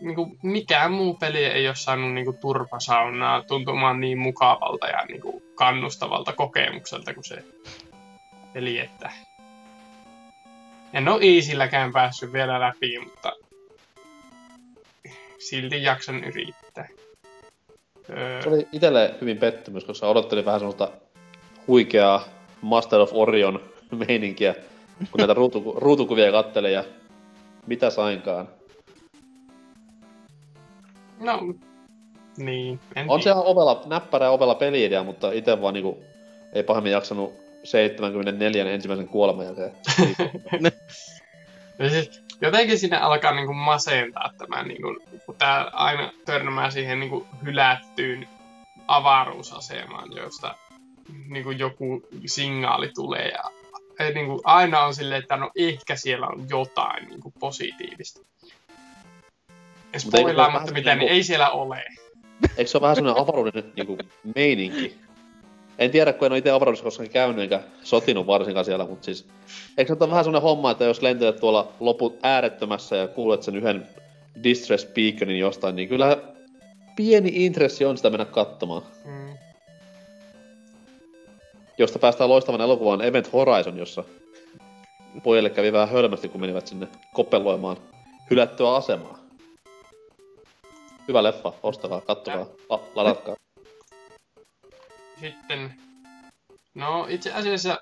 niinku, 0.00 0.36
mikään 0.42 0.92
muu 0.92 1.14
peli 1.14 1.44
ei 1.44 1.66
ole 1.68 1.74
saanut 1.74 2.12
niinku, 2.12 2.32
turpasaunaa 2.32 3.42
tuntumaan 3.42 4.00
niin 4.00 4.18
mukavalta 4.18 4.86
ja 4.86 5.04
niinku, 5.04 5.42
kannustavalta 5.54 6.32
kokemukselta 6.32 7.14
kuin 7.14 7.24
se 7.24 7.44
peli, 8.52 8.78
että 8.78 9.10
en 10.92 11.08
ole 11.08 11.22
Easylläkään 11.22 11.92
päässyt 11.92 12.32
vielä 12.32 12.60
läpi, 12.60 12.98
mutta 12.98 13.32
silti 15.38 15.82
jaksan 15.82 16.24
yrittää. 16.24 16.88
Öö, 18.10 18.42
Se 18.42 18.48
oli 18.48 18.68
itelle 18.72 19.14
hyvin 19.20 19.38
pettymys, 19.38 19.84
koska 19.84 20.06
odottelin 20.06 20.44
vähän 20.44 20.60
semmoista 20.60 20.90
huikeaa 21.66 22.24
Master 22.62 23.00
of 23.00 23.10
Orion 23.12 23.60
meininkiä, 24.06 24.54
kun 24.98 25.18
näitä 25.18 25.34
ruutu, 25.34 25.74
ruutukuvia 25.76 26.32
kattelin 26.32 26.72
ja 26.72 26.84
mitä 27.66 27.90
sainkaan. 27.90 28.48
No, 31.20 31.40
niin. 32.36 32.80
En 32.96 33.10
On 33.10 33.22
se 33.22 33.30
ihan 33.30 33.42
ovella, 33.46 33.82
näppärä 33.86 34.30
ovella 34.30 34.54
peliidea, 34.54 35.04
mutta 35.04 35.32
itse 35.32 35.62
vaan 35.62 35.74
niinku 35.74 35.98
ei 36.52 36.62
pahemmin 36.62 36.92
jaksanut 36.92 37.34
74 37.64 38.70
ensimmäisen 38.70 39.08
kuoleman 39.08 39.44
jälkeen. 39.44 39.72
Ja 41.78 41.90
siis, 41.90 42.22
jotenkin 42.40 42.78
sinne 42.78 42.96
alkaa 42.96 43.34
niinku 43.34 43.52
masentaa 43.52 44.30
tämä, 44.38 44.62
niinku, 44.62 44.96
kun 45.26 45.34
tää 45.38 45.70
aina 45.72 46.12
törmää 46.24 46.70
siihen 46.70 47.00
niinku 47.00 47.26
hylättyyn 47.44 48.28
avaruusasemaan, 48.88 50.12
josta 50.16 50.54
niinku 51.28 51.50
joku 51.50 52.02
signaali 52.26 52.90
tulee. 52.94 53.28
Ja, 53.28 53.42
ja 53.98 54.10
niinku, 54.10 54.40
aina 54.44 54.80
on 54.80 54.94
silleen, 54.94 55.22
että 55.22 55.36
no 55.36 55.50
ehkä 55.56 55.96
siellä 55.96 56.26
on 56.26 56.46
jotain 56.50 57.08
niinku 57.08 57.32
positiivista. 57.40 58.20
Ja 59.92 60.00
se 60.00 60.06
spoilaamatta 60.06 60.72
mitään, 60.72 60.98
niin 60.98 61.04
niinku- 61.04 61.14
ei 61.14 61.22
siellä 61.22 61.50
ole. 61.50 61.84
Eikö 62.56 62.70
se 62.70 62.78
ole 62.78 62.82
vähän 62.82 62.96
semmoinen 62.96 63.22
avaruuden 63.22 63.72
niinku, 63.76 63.98
meininki? 64.34 64.96
En 65.78 65.90
tiedä, 65.90 66.12
kun 66.12 66.26
en 66.26 66.32
ole 66.32 66.38
itse 66.38 66.50
avaruudessa 66.50 66.84
koskaan 66.84 67.10
käynyt 67.10 67.38
eikä 67.38 67.60
sotinut 67.82 68.26
varsinkaan 68.26 68.64
siellä, 68.64 68.86
mutta 68.86 69.04
siis... 69.04 69.28
Eikö 69.78 69.94
se 69.94 70.04
ole 70.04 70.10
vähän 70.10 70.24
semmoinen 70.24 70.42
homma, 70.42 70.70
että 70.70 70.84
jos 70.84 71.02
lentelet 71.02 71.40
tuolla 71.40 71.72
loput 71.80 72.18
äärettömässä 72.22 72.96
ja 72.96 73.08
kuulet 73.08 73.42
sen 73.42 73.56
yhden 73.56 73.88
distress 74.42 74.86
beaconin 74.86 75.38
jostain, 75.38 75.76
niin 75.76 75.88
kyllä 75.88 76.16
pieni 76.96 77.30
intressi 77.34 77.84
on 77.84 77.96
sitä 77.96 78.10
mennä 78.10 78.24
katsomaan. 78.24 78.82
Mm. 79.04 79.25
Josta 81.78 81.98
päästään 81.98 82.30
loistavan 82.30 82.60
elokuvan 82.60 83.02
Event 83.02 83.32
Horizon, 83.32 83.78
jossa 83.78 84.04
pojille 85.22 85.50
kävi 85.50 85.72
vähän 85.72 85.88
hölmästi, 85.88 86.28
kun 86.28 86.40
menivät 86.40 86.66
sinne 86.66 86.88
kopeloimaan 87.14 87.76
hylättyä 88.30 88.74
asemaa. 88.74 89.18
Hyvä 91.08 91.22
leffa, 91.22 91.52
ostakaa, 91.62 92.00
kattokaa, 92.00 92.46
la- 92.68 92.80
ladatkaa. 92.94 93.36
Sitten, 95.20 95.74
no 96.74 97.06
itse 97.08 97.32
asiassa 97.32 97.78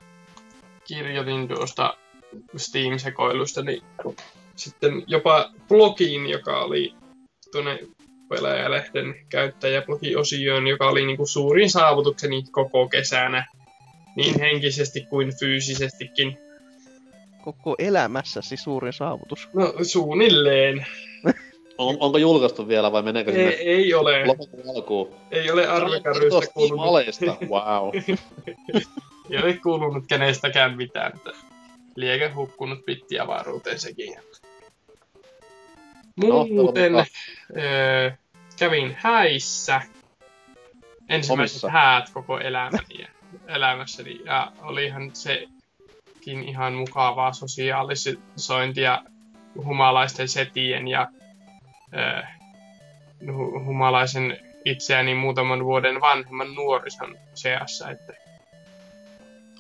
kirjoitin 0.85 1.49
tuosta 1.49 1.97
Steam-sekoilusta, 2.57 3.63
niin 3.63 3.83
sitten 4.57 5.03
jopa 5.07 5.51
blogiin, 5.69 6.27
joka 6.27 6.63
oli 6.63 6.95
tuonne 7.53 7.79
pelaajalehden 8.29 9.15
käyttäjäblogiosioon, 9.29 10.67
joka 10.67 10.89
oli 10.89 11.07
niinku 11.07 11.27
suurin 11.27 11.71
saavutukseni 11.71 12.43
koko 12.51 12.89
kesänä, 12.89 13.47
niin 14.17 14.41
henkisesti 14.41 15.01
kuin 15.01 15.39
fyysisestikin. 15.41 16.39
koko 17.43 17.75
elämässäsi 17.79 18.57
suurin 18.57 18.93
saavutus. 18.93 19.49
No 19.55 19.75
suunnilleen. 19.83 20.87
On, 21.79 21.97
onko 22.01 22.19
julkaistu 22.19 22.69
vielä 22.69 22.93
vai 22.93 23.03
meneekö 23.03 23.31
Ei, 23.31 23.37
sinne 23.37 23.51
ei 23.51 23.95
ole, 23.95 24.27
lopun 24.27 24.49
alkuun? 24.77 25.15
ei 25.31 25.51
ole 25.51 25.67
arvekarystä 25.67 26.53
kuulunut, 26.55 26.87
Aleesta, 26.87 27.37
wow. 27.49 27.91
ei 29.31 29.39
ole 29.43 29.59
kuulunut 29.63 30.05
kenestäkään 30.09 30.77
mitään, 30.77 31.13
liekö 31.97 32.35
hukkunut 32.35 32.85
pittiavaruuteen 32.87 33.79
sekin. 33.79 34.15
No, 36.17 36.47
Muuten 36.47 36.93
toivon 36.93 37.05
öö, 37.57 38.11
kävin 38.59 38.97
häissä. 38.99 39.81
Ensimmäiset 41.09 41.55
Omissa. 41.65 41.71
häät 41.71 42.11
koko 42.15 42.39
elämäni 42.39 43.07
elämässäni. 43.47 44.21
Ja 44.25 44.53
olihan 44.63 45.11
sekin 45.15 46.49
ihan 46.49 46.73
mukavaa 46.73 47.33
sosiaalisointia 47.33 49.03
humalaisten 49.65 50.29
setien 50.29 50.89
ja 50.89 51.09
ö, 51.95 52.23
hu- 53.27 53.65
humalaisen 53.65 54.39
itseäni 54.65 55.15
muutaman 55.15 55.65
vuoden 55.65 56.01
vanhemman 56.01 56.55
nuorison 56.55 57.17
seassa. 57.35 57.91
Että 57.91 58.13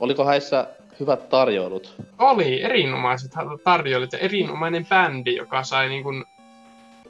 Oliko 0.00 0.24
häissä 0.24 0.66
hyvät 1.00 1.28
tarjoulut? 1.28 1.94
oli 2.18 2.62
erinomaiset 2.62 3.32
tarjoilut 3.64 4.12
ja 4.12 4.18
erinomainen 4.18 4.86
bändi, 4.86 5.36
joka 5.36 5.64
sai 5.64 5.88
niin 5.88 6.02
kuin, 6.02 6.24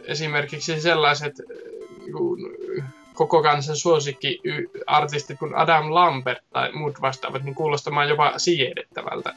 esimerkiksi 0.04 0.80
sellaiset 0.80 1.32
äh, 1.40 1.98
niin 2.00 2.12
kuin, 2.12 2.40
koko 3.14 3.42
kansan 3.42 3.76
suosikki 3.76 4.40
artistit 4.86 5.38
kuin 5.38 5.54
Adam 5.54 5.94
Lambert 5.94 6.44
tai 6.52 6.72
muut 6.72 7.00
vastaavat, 7.00 7.42
niin 7.42 7.54
kuulostamaan 7.54 8.08
jopa 8.08 8.32
siedettävältä 8.36 9.34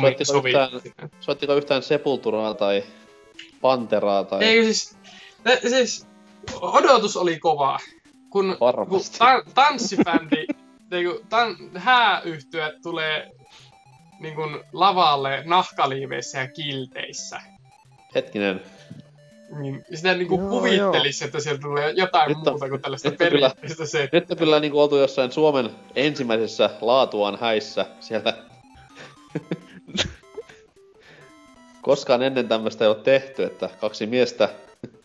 Soittiko 0.00 0.42
yhtään-. 0.48 1.10
Soittiko 1.20 1.54
yhtään 1.54 1.82
Sepulturaa 1.82 2.54
tai 2.54 2.84
Panteraa 3.60 4.24
tai... 4.24 4.44
Ei 4.44 4.64
siis, 4.64 4.96
ne, 5.44 5.60
siis 5.68 6.06
odotus 6.60 7.16
oli 7.16 7.38
kova, 7.38 7.78
kun, 8.30 8.56
kun 8.88 9.00
ta- 9.18 9.42
tanssibändi, 9.54 10.46
niinku, 10.90 11.20
tan, 11.28 11.56
hääyhtyö 11.74 12.72
tulee 12.82 13.30
niin 14.20 14.34
kuin 14.34 14.60
lavalle 14.72 15.42
nahkaliiveissä 15.46 16.38
ja 16.38 16.48
kilteissä. 16.48 17.40
Hetkinen. 18.14 18.62
Niin 19.60 19.84
sitä 19.94 20.14
niin 20.14 20.28
kuin 20.28 20.40
Joo, 20.40 20.50
kuvittelisi, 20.50 21.24
että 21.24 21.40
sieltä 21.40 21.60
tulee 21.62 21.90
jotain 21.90 22.28
Nyt 22.28 22.46
on- 22.46 22.52
muuta 22.52 22.68
kuin 22.68 22.82
tällaista 22.82 23.08
nyt 23.08 23.18
perinteistä 23.18 23.86
se. 23.86 24.08
Nyt 24.12 24.30
on 24.30 24.36
kyllä 24.36 24.60
niinku 24.60 24.80
oltu 24.80 24.96
jossain 24.96 25.32
Suomen 25.32 25.70
ensimmäisessä 25.96 26.70
laatuaan 26.80 27.38
häissä 27.40 27.86
sieltä. 28.00 28.34
Koskaan 31.82 32.22
ennen 32.22 32.48
tämmöistä 32.48 32.84
ei 32.84 32.88
ole 32.88 32.96
tehty, 32.96 33.42
että 33.44 33.70
kaksi 33.80 34.06
miestä 34.06 34.48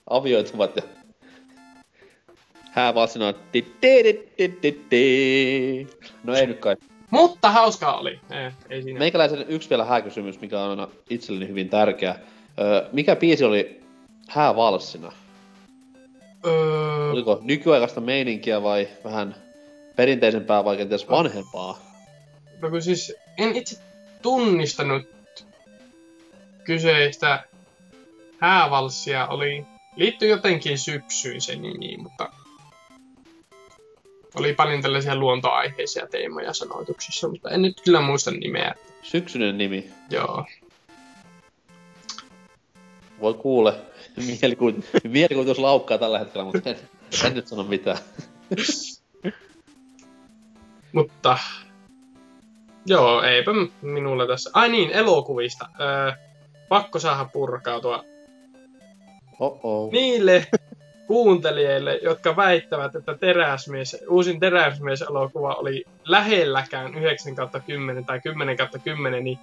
avioituvat 0.09 0.75
ja 0.75 0.81
häävalssina 2.71 3.27
on 3.27 3.33
ti- 3.51 3.73
ti- 3.81 4.03
ti- 4.03 4.27
ti- 4.37 4.49
ti- 4.61 4.85
ti. 4.89 5.87
No 6.23 6.35
ei 6.35 6.47
nyt 6.47 6.59
kai. 6.59 6.75
Mutta 7.09 7.51
hauskaa 7.51 7.97
oli. 7.99 8.19
Ei, 8.31 8.51
ei 8.69 8.83
siinä. 8.83 8.99
Meikäläisen 8.99 9.45
yksi 9.47 9.69
vielä 9.69 9.85
hääkysymys, 9.85 10.41
mikä 10.41 10.61
on 10.61 10.69
aina 10.69 10.87
itselleni 11.09 11.47
hyvin 11.47 11.69
tärkeä. 11.69 12.15
Öö, 12.59 12.89
mikä 12.93 13.15
biisi 13.15 13.43
oli 13.45 13.81
häävalssina? 14.29 15.11
Öö, 16.45 17.11
Oliko 17.11 17.39
nykyaikaista 17.41 18.01
meininkiä 18.01 18.63
vai 18.63 18.87
vähän 19.03 19.35
perinteisempää 19.95 20.65
vai 20.65 20.77
kenties 20.77 21.09
vanhempaa? 21.09 21.79
no 22.61 22.69
kun 22.69 22.81
siis 22.81 23.13
en 23.37 23.55
itse 23.55 23.79
tunnistanut 24.21 25.07
kyseistä 26.63 27.43
häävalssia. 28.39 29.27
Oli, 29.27 29.65
liittyy 29.95 30.29
jotenkin 30.29 30.77
syksyyn 30.79 31.41
se 31.41 31.55
nimi, 31.55 31.97
mutta 31.97 32.29
oli 34.35 34.53
paljon 34.53 34.81
tällaisia 34.81 35.15
luontoaiheisia 35.15 36.07
teemoja 36.07 36.53
sanoituksissa, 36.53 37.29
mutta 37.29 37.49
en 37.49 37.61
nyt 37.61 37.81
kyllä 37.81 38.01
muista 38.01 38.31
nimeä. 38.31 38.75
Syksyinen 39.01 39.57
nimi. 39.57 39.89
Joo. 40.09 40.45
Voi 43.21 43.33
kuule. 43.33 43.73
Mielikuvitus, 44.41 44.85
mielikuvitus 45.03 45.59
laukkaa 45.59 45.97
tällä 45.97 46.19
hetkellä, 46.19 46.45
mutta 46.45 46.69
en, 46.69 46.75
en 47.25 47.33
nyt 47.33 47.47
sano 47.47 47.63
mitään. 47.63 47.97
Mutta 50.91 51.37
joo, 52.85 53.23
eipä 53.23 53.53
m- 53.53 53.71
minulla 53.81 54.27
tässä. 54.27 54.49
Ai 54.53 54.69
niin, 54.69 54.91
elokuvista. 54.91 55.69
Öö, 55.79 56.11
pakko 56.69 56.99
saada 56.99 57.25
purkautua 57.33 58.03
Oh-oh. 59.39 59.91
niille 59.91 60.47
kuuntelijoille, 61.07 61.99
jotka 62.03 62.35
väittävät, 62.35 62.95
että 62.95 63.17
teräsmies, 63.17 63.97
uusin 64.09 64.39
teräsmies-elokuva 64.39 65.53
oli 65.53 65.85
lähelläkään 66.05 66.95
9 66.95 67.35
kautta 67.35 67.59
10 67.59 68.05
tai 68.05 68.21
10 68.21 68.57
kautta 68.57 68.79
10, 68.79 69.23
niin 69.23 69.39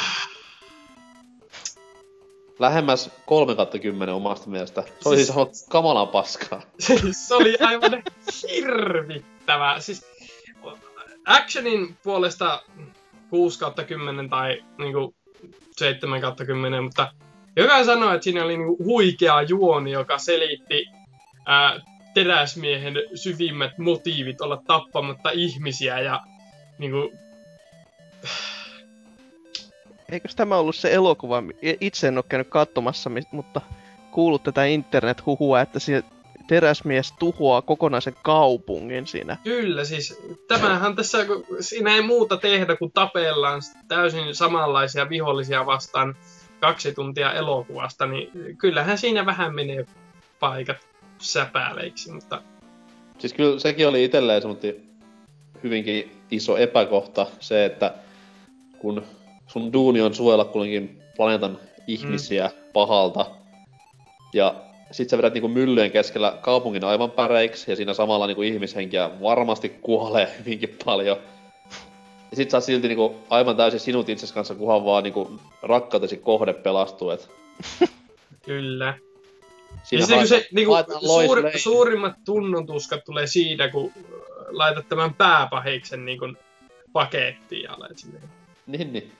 Lähemmäs 2.60 3.10
3 3.26 3.56
kautta 3.56 3.80
10 3.80 4.16
omasta 4.16 4.50
mielestä. 4.50 4.82
Se 4.82 5.10
oli 5.10 5.16
Siis- 5.16 5.28
siis 5.28 5.38
aivan 5.38 5.52
kamalan 5.70 6.08
paskaa. 6.08 6.62
Siis 6.80 7.28
se 7.28 7.36
oli 7.36 7.58
aivan 7.60 8.04
hirvittävä. 8.52 9.76
Siis 9.80 10.06
actionin 11.26 11.98
puolesta 12.04 12.64
6 13.30 13.60
kautta 13.60 13.84
10 13.84 14.30
tai 14.30 14.64
niinku 14.78 15.16
7 15.78 16.22
kautta 16.22 16.46
10, 16.46 16.84
mutta 16.84 17.12
joka 17.56 17.84
sanoi, 17.84 18.16
että 18.16 18.24
siinä 18.24 18.44
oli 18.44 18.58
niinku 18.58 18.84
huikea 18.84 19.42
juoni, 19.42 19.92
joka 19.92 20.18
selitti 20.18 20.86
ää, 21.46 21.82
teräsmiehen 22.14 22.96
syvimmät 23.16 23.78
motiivit 23.78 24.42
olla 24.42 24.62
tappamatta 24.68 25.30
ihmisiä 25.30 26.00
ja 26.00 26.22
niinku, 26.78 27.12
Eikös 30.12 30.36
tämä 30.36 30.58
ollut 30.58 30.76
se 30.76 30.94
elokuva, 30.94 31.44
itse 31.82 32.08
en 32.08 32.18
ole 32.18 32.26
käynyt 32.30 32.48
katsomassa, 32.48 33.12
mutta 33.32 33.62
kuullut 34.12 34.44
tätä 34.44 34.66
internet-huhua, 34.66 35.62
että 35.62 35.80
se 35.80 36.04
teräsmies 36.48 37.12
tuhoaa 37.12 37.62
kokonaisen 37.62 38.16
kaupungin 38.24 39.08
siinä. 39.08 39.38
Kyllä, 39.44 39.84
siis 39.84 40.22
tämähän 40.48 40.96
tässä, 40.96 41.26
kun 41.26 41.46
siinä 41.60 41.96
ei 41.96 42.02
muuta 42.02 42.38
tehdä 42.38 42.76
kuin 42.76 42.92
tapellaan 42.92 43.62
täysin 43.88 44.36
samanlaisia 44.36 45.10
vihollisia 45.10 45.66
vastaan 45.66 46.16
kaksi 46.60 46.94
tuntia 46.94 47.34
elokuvasta, 47.34 48.06
niin 48.06 48.58
kyllähän 48.58 48.98
siinä 48.98 49.26
vähän 49.26 49.56
menee 49.56 49.86
paikat 50.40 50.78
säpäleiksi, 51.18 52.12
mutta 52.12 52.42
Siis 53.18 53.34
kyllä 53.34 53.60
sekin 53.60 53.88
oli 53.88 54.04
itselleen 54.04 54.42
semmoinen 54.42 54.76
hyvinkin 55.64 56.12
iso 56.32 56.58
epäkohta, 56.58 57.28
se, 57.40 57.66
että 57.66 57.94
kun 58.80 59.04
sun 59.48 59.74
duuni 59.74 60.02
on 60.02 60.16
suojella 60.16 60.46
kuitenkin 60.46 61.04
planeetan 61.16 61.60
ihmisiä 61.88 62.48
mm. 62.48 62.72
pahalta, 62.74 63.26
ja 64.34 64.56
sit 64.92 65.10
sä 65.10 65.18
vedät 65.18 65.34
niinku 65.34 65.48
myllyjen 65.48 65.92
keskellä 65.92 66.38
kaupungin 66.42 66.84
aivan 66.84 67.12
päreiksi, 67.12 67.72
ja 67.72 67.76
siinä 67.76 67.94
samalla 67.94 68.28
niinku 68.28 68.42
ihmishenkiä 68.42 69.10
varmasti 69.22 69.70
kuolee 69.70 70.34
hyvinkin 70.40 70.78
paljon. 70.86 71.18
Ja 72.32 72.38
sit 72.38 72.52
sä 72.52 72.58
oot 72.58 72.64
silti 72.64 72.88
niinku 72.88 73.16
aivan 73.30 73.58
täysin 73.58 73.80
sinut 73.80 74.10
itses 74.10 74.32
kanssa, 74.32 74.56
kunhan 74.56 74.86
vaan 74.86 75.04
niinku 75.04 75.40
rakkautesi 75.62 76.18
kohde 76.18 76.54
pelastuu, 76.54 77.10
et 77.10 77.30
kyllä. 78.46 78.98
siinä 79.84 80.04
Ja 80.04 80.08
se, 80.08 80.16
kun 80.16 80.28
se, 80.28 80.48
niinku, 80.52 80.74
suur, 81.06 81.52
suurimmat 81.58 82.16
tunnontuskat 82.26 83.04
tulee 83.06 83.28
siitä, 83.28 83.70
kun 83.70 83.92
laitat 84.48 84.90
tämän 84.90 85.14
pääpahiksen 85.14 86.06
niin 86.06 86.20
kuin, 86.20 86.38
pakettiin 86.94 87.64
ja 87.64 87.74
alet 87.74 87.98
silleen. 87.98 88.24
Niin, 88.68 88.94
niin. 88.94 89.12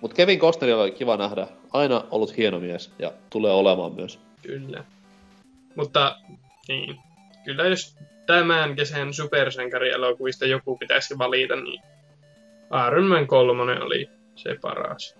Mut 0.00 0.14
Kevin 0.14 0.38
Costnerilla 0.38 0.82
oli 0.82 0.90
kiva 0.90 1.16
nähdä. 1.16 1.46
Aina 1.72 2.04
ollut 2.10 2.36
hieno 2.36 2.60
mies 2.60 2.92
ja 2.98 3.12
tulee 3.30 3.52
olemaan 3.52 3.92
myös. 3.92 4.18
Kyllä. 4.42 4.84
Mutta 5.74 6.16
niin, 6.68 6.98
kyllä 7.44 7.64
jos 7.64 7.96
tämän 8.26 8.76
kesän 8.76 9.14
supersankarielokuvista 9.14 10.46
joku 10.46 10.76
pitäisi 10.76 11.18
valita, 11.18 11.56
niin 11.56 11.82
Iron 12.86 13.06
Man 13.06 13.26
3 13.26 13.80
oli 13.80 14.08
se 14.34 14.58
paras. 14.60 15.14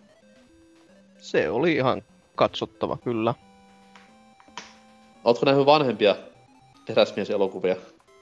Se 1.18 1.50
oli 1.50 1.74
ihan 1.74 2.02
katsottava, 2.34 2.96
kyllä. 3.04 3.34
Ootko 5.24 5.46
nähnyt 5.46 5.66
vanhempia 5.66 6.16
teräsmieselokuvia? 6.84 7.76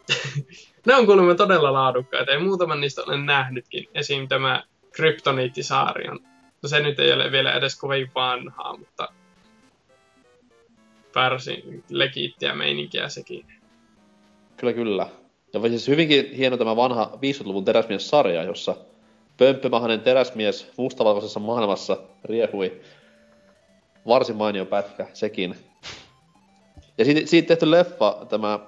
Ne 0.87 0.95
on 0.95 1.07
kuulemma 1.07 1.35
todella 1.35 1.73
laadukkaita 1.73 2.33
ja 2.33 2.41
muutaman 2.41 2.81
niistä 2.81 3.03
olen 3.03 3.27
nähnytkin. 3.27 3.89
Esim. 3.95 4.29
tämä 4.29 4.63
Kryptoniittisaari 4.93 6.09
on. 6.09 6.21
No 6.63 6.69
se 6.69 6.81
nyt 6.81 6.99
ei 6.99 7.13
ole 7.13 7.33
vielä 7.33 7.53
edes 7.53 7.79
kovin 7.79 8.11
vanhaa, 8.15 8.77
mutta 8.77 9.09
varsin 11.15 11.85
legiittiä 11.91 12.55
meininkiä 12.55 13.09
sekin. 13.09 13.47
Kyllä, 14.57 14.73
kyllä. 14.73 15.09
Ja 15.53 15.61
siis 15.69 15.89
hyvinkin 15.89 16.31
hieno 16.37 16.57
tämä 16.57 16.77
vanha 16.77 17.11
50-luvun 17.15 17.65
teräsmies-sarja, 17.65 18.43
jossa 18.43 18.77
pömppömahainen 19.37 20.01
teräsmies 20.01 20.73
mustavalkoisessa 20.77 21.41
maailmassa 21.41 21.97
riehui. 22.25 22.81
Varsin 24.07 24.37
mainio 24.37 24.67
pätkä, 24.67 25.07
sekin. 25.13 25.55
Ja 26.99 27.05
siitä, 27.05 27.21
siitä 27.25 27.49
tehty 27.49 27.71
leffa, 27.71 28.27
tämä, 28.29 28.59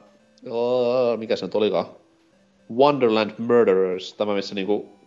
oh, 0.51 1.19
mikä 1.19 1.37
se 1.37 1.47
nyt 1.47 1.55
olikaan, 1.55 1.87
Wonderland 2.77 3.31
Murderers, 3.39 4.15
tämä 4.15 4.35
missä 4.35 4.55
niinku 4.55 4.98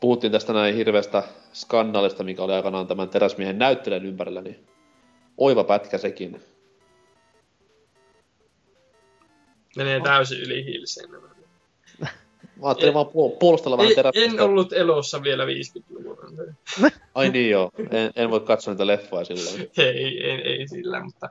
puhuttiin 0.00 0.32
tästä 0.32 0.52
näin 0.52 0.74
hirveästä 0.74 1.22
skandaalista, 1.52 2.24
mikä 2.24 2.42
oli 2.42 2.52
aikanaan 2.52 2.86
tämän 2.86 3.08
teräsmiehen 3.08 3.58
näyttelijän 3.58 4.06
ympärillä, 4.06 4.40
niin 4.42 4.66
oiva 5.38 5.64
pätkä 5.64 5.98
sekin. 5.98 6.40
Menee 9.76 10.00
täysin 10.00 10.40
yli 10.40 10.64
hiiliseen. 10.64 11.10
nämä. 11.10 11.26
Mä 12.60 12.66
ajattelin 12.68 12.88
En- 12.88 12.94
vaan 12.94 13.06
puol- 13.06 13.36
puolustella 13.38 13.78
vähän 13.78 13.94
terästä. 13.94 14.20
en 14.20 14.40
ollut 14.40 14.72
elossa 14.72 15.22
vielä 15.22 15.44
50-luvulla. 15.44 16.52
Ai 17.14 17.28
niin 17.30 17.50
joo, 17.50 17.70
en, 17.90 18.10
en 18.16 18.30
voi 18.30 18.40
katsoa 18.40 18.74
niitä 18.74 18.86
leffoja 18.86 19.24
silloin. 19.24 19.70
Ei, 19.78 20.24
ei, 20.24 20.42
ei 20.42 20.68
sillä, 20.68 21.00
mutta 21.04 21.28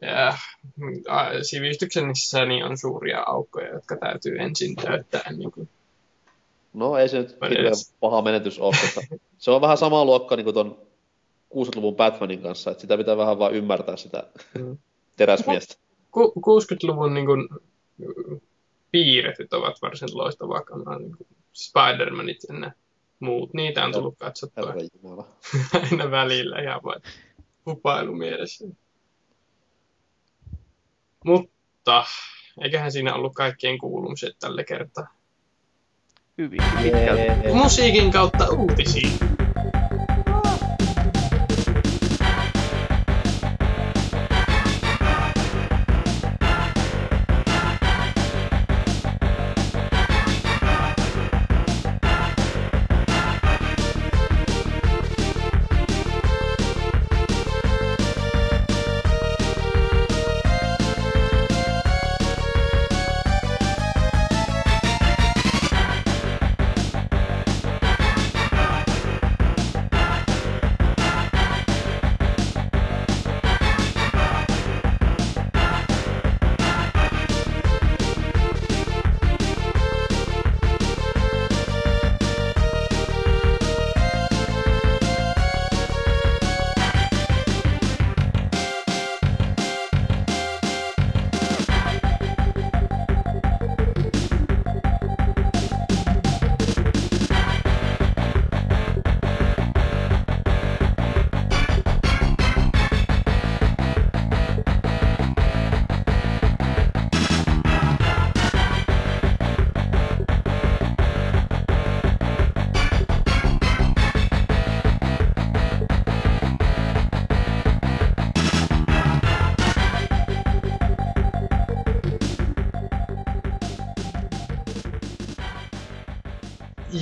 ja, 0.00 0.34
mm, 0.76 0.92
a- 1.08 1.42
sivistyksessä 1.42 2.44
niin 2.44 2.64
on 2.64 2.78
suuria 2.78 3.22
aukkoja, 3.26 3.68
jotka 3.68 3.96
täytyy 3.96 4.38
ensin 4.38 4.76
täyttää. 4.76 5.32
Niin 5.36 5.52
kuin, 5.52 5.68
No 6.72 6.96
ei 6.96 7.08
se 7.08 7.18
nyt 7.18 7.36
Mä 7.40 7.48
hirveän 7.48 7.74
paha 8.00 8.22
menetys 8.22 8.58
ole, 8.58 8.74
koska 8.80 9.16
se 9.38 9.50
on 9.50 9.60
vähän 9.60 9.78
sama 9.78 10.04
luokka 10.04 10.36
niin 10.36 10.44
kuin 10.44 10.54
ton 10.54 10.78
60-luvun 11.54 11.96
Batmanin 11.96 12.42
kanssa, 12.42 12.70
että 12.70 12.80
sitä 12.80 12.96
pitää 12.96 13.16
vähän 13.16 13.38
vaan 13.38 13.54
ymmärtää 13.54 13.96
sitä 13.96 14.24
Mm. 14.58 14.78
teräsmiestä. 15.16 15.74
ku, 16.10 16.34
60-luvun 16.36 17.14
niin 17.14 17.26
kuin, 17.26 17.48
piirretyt 18.90 19.52
ovat 19.52 19.82
varsin 19.82 20.08
loistavaa 20.12 20.62
kamaa, 20.62 20.98
niin 20.98 21.16
kuin 21.16 21.26
Spider-Manit 21.54 22.62
ja 22.64 22.72
muut. 23.20 23.54
Niitä 23.54 23.84
on 23.84 23.92
tullut 23.92 24.18
katsottua 24.18 24.74
aina 25.82 26.10
välillä 26.10 26.58
ihan 26.58 26.82
vain 26.82 27.02
hupailumielessä. 27.66 28.64
Mutta 31.24 32.04
eiköhän 32.64 32.92
siinä 32.92 33.14
ollut 33.14 33.34
kaikkien 33.34 33.78
kuulumiset 33.78 34.36
tällä 34.40 34.64
kertaa. 34.64 35.19
Hyvin. 36.40 36.60
Jee. 36.84 37.52
Musiikin 37.52 38.10
kautta 38.10 38.48
uutisiin. 38.48 39.12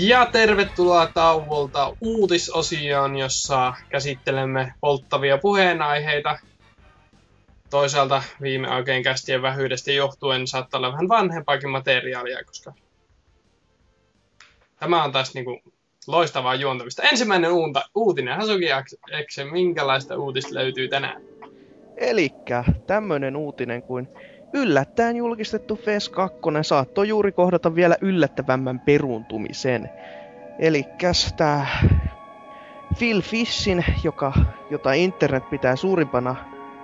Ja 0.01 0.27
tervetuloa 0.27 1.07
tauolta 1.15 1.97
uutisosioon, 2.01 3.17
jossa 3.17 3.75
käsittelemme 3.89 4.73
polttavia 4.81 5.39
puheenaiheita. 5.39 6.39
Toisaalta 7.71 8.23
viime 8.43 8.69
aikojen 8.69 9.03
kästien 9.03 9.43
vähyydestä 9.43 9.93
johtuen 9.93 10.47
saattaa 10.47 10.79
olla 10.79 10.93
vähän 10.93 11.09
vanhempaakin 11.09 11.71
materiaalia, 11.71 12.45
koska 12.45 12.73
tämä 14.81 15.05
on 15.05 15.13
taas 15.13 15.35
niinku 15.35 15.61
loistavaa 16.07 16.55
juontamista. 16.55 17.03
Ensimmäinen 17.03 17.53
uunta, 17.53 17.83
uutinen, 17.95 18.37
Hasuki 18.37 18.67
Ekse, 19.13 19.45
minkälaista 19.45 20.17
uutista 20.17 20.55
löytyy 20.55 20.89
tänään? 20.89 21.23
Elikkä 21.97 22.65
tämmönen 22.87 23.37
uutinen 23.37 23.83
kuin 23.83 24.09
yllättäen 24.53 25.17
julkistettu 25.17 25.77
FES 25.77 26.09
2 26.09 26.39
saattoi 26.63 27.09
juuri 27.09 27.33
kohdata 27.33 27.75
vielä 27.75 27.97
yllättävämmän 28.01 28.81
peruuntumisen. 28.81 29.91
Elikkäs 30.59 31.35
tää 31.37 31.67
Phil 32.99 33.21
Fishin, 33.23 33.85
joka, 34.05 34.33
jota 34.71 34.93
internet 34.93 35.51
pitää 35.51 35.77
suurimpana 35.77 36.37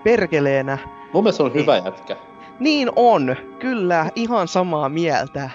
perkeleenä, 0.05 0.79
Mun 1.13 1.25
mielestä 1.25 1.43
on 1.43 1.55
hyvä 1.55 1.77
jätkä. 1.77 2.17
niin 2.61 2.91
on, 2.97 3.37
kyllä, 3.59 4.07
ihan 4.15 4.49
samaa 4.49 4.89
mieltä. 4.89 5.41
Mä 5.41 5.51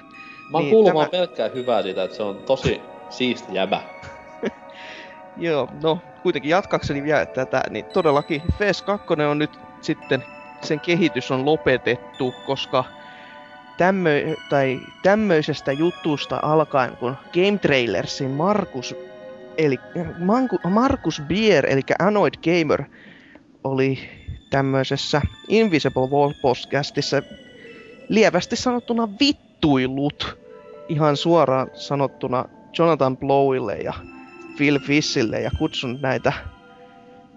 oon 0.58 0.64
Niin, 0.64 0.72
kuullut 0.72 0.94
tämä- 0.94 1.10
pelkkää 1.10 1.48
hyvää 1.56 1.82
siitä, 1.82 2.04
että 2.04 2.18
se 2.18 2.24
on 2.24 2.38
tosi 2.38 2.82
siisti 3.10 3.54
jäbä. 3.56 3.82
Joo, 5.38 5.68
no 5.84 6.00
kuitenkin 6.24 6.50
jatkakseni 6.50 7.04
vielä 7.04 7.26
tätä, 7.26 7.62
niin 7.70 7.86
todellakin 7.86 8.42
FES 8.58 8.82
2 8.82 9.08
on 9.30 9.40
nyt 9.40 9.60
sitten, 9.82 10.24
sen 10.62 10.80
kehitys 10.80 11.32
on 11.32 11.46
lopetettu, 11.46 12.36
koska 12.46 12.84
tämmö, 13.78 14.36
tai 14.50 14.80
tämmöisestä 15.04 15.72
jutusta 15.72 16.40
alkaen, 16.42 16.98
kun 16.98 17.16
Game 17.34 17.58
Trailersin 17.62 18.32
Markus, 18.32 18.96
eli 19.58 19.80
Manku, 20.20 20.60
Markus 20.70 21.22
Bier, 21.28 21.66
eli 21.66 21.82
Anoid 22.00 22.34
Gamer, 22.44 22.84
oli 23.64 24.00
tämmöisessä 24.50 25.22
Invisible 25.48 26.08
Wall 26.08 26.34
podcastissa 26.42 27.22
lievästi 28.10 28.56
sanottuna 28.56 29.10
vittuillut 29.20 30.38
ihan 30.90 31.18
suoraan 31.18 31.68
sanottuna 31.74 32.46
Jonathan 32.78 33.18
Blowille 33.18 33.78
ja 33.78 33.94
Phil 34.58 34.80
Fishille 34.80 35.42
ja 35.42 35.52
kutsun 35.58 36.00
näitä 36.02 36.34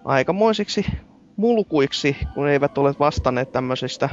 aikamoisiksi 0.05 0.85
mulkuiksi, 1.35 2.17
kun 2.33 2.47
eivät 2.47 2.77
ole 2.77 2.93
vastanneet 2.99 3.51
tämmöisistä 3.51 4.09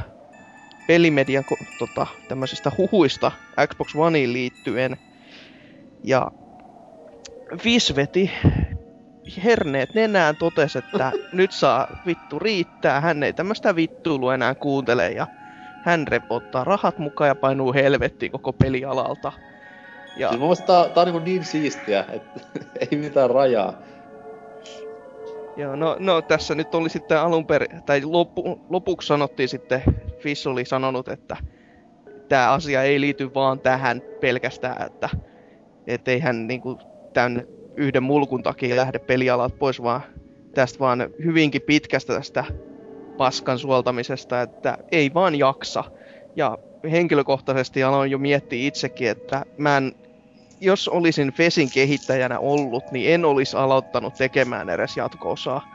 pelimedian 0.87 1.43
tota, 1.77 2.07
tämmöisistä 2.27 2.71
huhuista 2.77 3.31
Xbox 3.67 3.95
Oneiin 3.95 4.33
liittyen. 4.33 4.97
Ja 6.03 6.31
Fish 7.59 7.95
veti 7.95 8.31
herneet 9.43 9.93
nenään 9.93 10.35
totesi, 10.35 10.77
että 10.77 11.11
nyt 11.31 11.51
saa 11.51 11.87
vittu 12.05 12.39
riittää, 12.39 13.01
hän 13.01 13.23
ei 13.23 13.33
tämmöistä 13.33 13.75
vittuilua 13.75 14.33
enää 14.33 14.55
kuuntele 14.55 15.11
ja 15.11 15.27
hän 15.83 16.07
rep 16.07 16.31
ottaa 16.31 16.63
rahat 16.63 16.97
mukaan 16.97 17.27
ja 17.27 17.35
painuu 17.35 17.73
helvettiin 17.73 18.31
koko 18.31 18.53
pelialalta. 18.53 19.31
Ja 20.17 20.29
Siis 20.29 20.39
mun 20.39 20.47
mielestä 20.47 20.65
tää, 20.65 20.89
tää 20.89 21.03
on 21.03 21.23
niin, 21.23 21.23
niin 21.23 21.45
siistiä, 21.45 22.05
että 22.09 22.39
ei 22.91 22.97
mitään 22.97 23.29
rajaa. 23.29 23.73
Joo, 25.57 25.75
no, 25.75 25.95
no 25.99 26.21
tässä 26.21 26.55
nyt 26.55 26.75
oli 26.75 26.89
sitten 26.89 27.19
alun 27.19 27.45
perin, 27.45 27.83
tai 27.85 28.01
lopu, 28.03 28.61
lopuksi 28.69 29.07
sanottiin 29.07 29.49
sitten, 29.49 29.83
Fish 30.19 30.47
oli 30.47 30.65
sanonut, 30.65 31.07
että 31.07 31.37
tämä 32.29 32.51
asia 32.51 32.83
ei 32.83 33.01
liity 33.01 33.33
vaan 33.33 33.59
tähän 33.59 34.01
pelkästään, 34.21 34.85
että 34.85 35.09
et 35.87 36.07
ei 36.07 36.19
hän 36.19 36.47
niinku 36.47 36.77
tämän 37.13 37.43
yhden 37.75 38.03
mulkun 38.03 38.43
takia 38.43 38.75
lähde 38.75 38.99
pelialat 38.99 39.59
pois, 39.59 39.83
vaan 39.83 40.01
tästä 40.53 40.79
vaan 40.79 41.09
hyvinkin 41.23 41.61
pitkästä 41.61 42.13
tästä 42.13 42.45
paskan 43.17 43.59
suoltamisesta, 43.59 44.41
että 44.41 44.77
ei 44.91 45.13
vaan 45.13 45.35
jaksa. 45.35 45.83
Ja 46.35 46.57
henkilökohtaisesti 46.91 47.83
aloin 47.83 48.11
jo 48.11 48.17
miettiä 48.17 48.67
itsekin, 48.67 49.09
että 49.09 49.45
mä 49.57 49.77
en 49.77 49.95
jos 50.61 50.87
olisin 50.87 51.33
Fesin 51.33 51.71
kehittäjänä 51.71 52.39
ollut, 52.39 52.91
niin 52.91 53.13
en 53.13 53.25
olisi 53.25 53.57
aloittanut 53.57 54.13
tekemään 54.13 54.69
edes 54.69 54.97
jatko-osaa. 54.97 55.67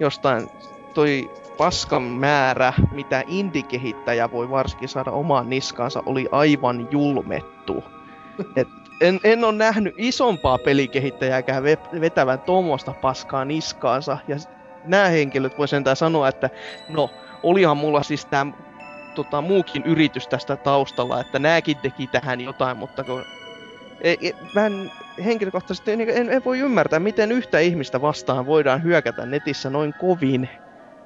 Jostain 0.00 0.48
toi 0.94 1.30
paskan 1.56 2.02
määrä, 2.02 2.72
mitä 2.92 3.24
indie-kehittäjä 3.26 4.30
voi 4.30 4.50
varsinkin 4.50 4.88
saada 4.88 5.10
omaan 5.10 5.50
niskaansa, 5.50 6.02
oli 6.06 6.28
aivan 6.32 6.88
julmettu. 6.90 7.84
Et 8.56 8.68
en, 9.00 9.20
en 9.24 9.44
ole 9.44 9.52
nähnyt 9.52 9.94
isompaa 9.96 10.58
pelikehittäjääkään 10.58 11.62
ve- 11.62 12.00
vetävän 12.00 12.40
tuommoista 12.40 12.92
paskaa 12.92 13.44
niskaansa. 13.44 14.18
Ja 14.28 14.36
nämä 14.84 15.08
henkilöt 15.08 15.58
voi 15.58 15.68
sentään 15.68 15.96
sanoa, 15.96 16.28
että 16.28 16.50
no, 16.88 17.10
olihan 17.42 17.76
mulla 17.76 18.02
siis 18.02 18.24
tämä 18.24 18.52
tota, 19.14 19.40
muukin 19.40 19.82
yritys 19.82 20.28
tästä 20.28 20.56
taustalla, 20.56 21.20
että 21.20 21.38
nääkin 21.38 21.76
teki 21.76 22.06
tähän 22.06 22.40
jotain, 22.40 22.76
mutta 22.76 23.04
kun 23.04 23.24
ei, 24.00 24.34
mä 24.54 24.66
en 24.66 24.92
henkilökohtaisesti 25.24 25.96
niin 25.96 26.10
en, 26.10 26.30
en, 26.30 26.44
voi 26.44 26.58
ymmärtää, 26.58 27.00
miten 27.00 27.32
yhtä 27.32 27.58
ihmistä 27.58 28.00
vastaan 28.00 28.46
voidaan 28.46 28.82
hyökätä 28.82 29.26
netissä 29.26 29.70
noin 29.70 29.94
kovin. 30.00 30.48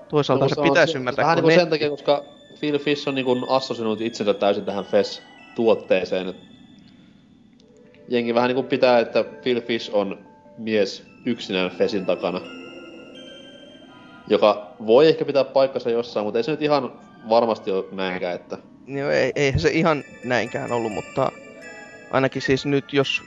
Toisaalta 0.08 0.44
no, 0.44 0.48
se, 0.48 0.62
pitäisi 0.62 0.92
se, 0.92 0.98
ymmärtää. 0.98 1.24
Vähän 1.24 1.36
niin 1.36 1.42
kuin 1.42 1.54
sen 1.54 1.70
takia, 1.70 1.90
koska 1.90 2.24
Phil 2.60 2.78
Fish 2.78 3.08
on 3.08 3.14
niin 3.14 3.26
assosioinut 3.48 4.00
itsensä 4.00 4.34
täysin 4.34 4.64
tähän 4.64 4.84
FES-tuotteeseen. 4.84 6.34
Jengi 8.08 8.34
vähän 8.34 8.48
niin 8.48 8.54
kuin 8.54 8.66
pitää, 8.66 8.98
että 8.98 9.24
Phil 9.24 9.60
Fish 9.60 9.90
on 9.92 10.18
mies 10.58 11.06
yksinään 11.26 11.70
FESin 11.70 12.06
takana. 12.06 12.40
Joka 14.28 14.72
voi 14.86 15.08
ehkä 15.08 15.24
pitää 15.24 15.44
paikkansa 15.44 15.90
jossain, 15.90 16.26
mutta 16.26 16.38
ei 16.38 16.42
se 16.42 16.50
nyt 16.50 16.62
ihan 16.62 16.92
varmasti 17.28 17.70
ole 17.70 17.84
näinkään, 17.92 18.34
että... 18.34 18.58
Joo, 18.86 19.10
ei, 19.10 19.32
eihän 19.34 19.60
se 19.60 19.68
ihan 19.68 20.04
näinkään 20.24 20.72
ollut, 20.72 20.92
mutta 20.92 21.32
ainakin 22.12 22.42
siis 22.42 22.66
nyt 22.66 22.92
jos 22.92 23.22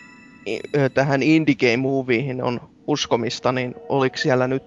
tähän 0.94 1.24
Indie 1.24 1.56
Game 1.56 1.78
Movieihin 1.78 2.44
on 2.44 2.62
uskomista, 2.88 3.52
niin 3.52 3.76
oliko 3.90 4.18
siellä 4.18 4.48
nyt 4.48 4.64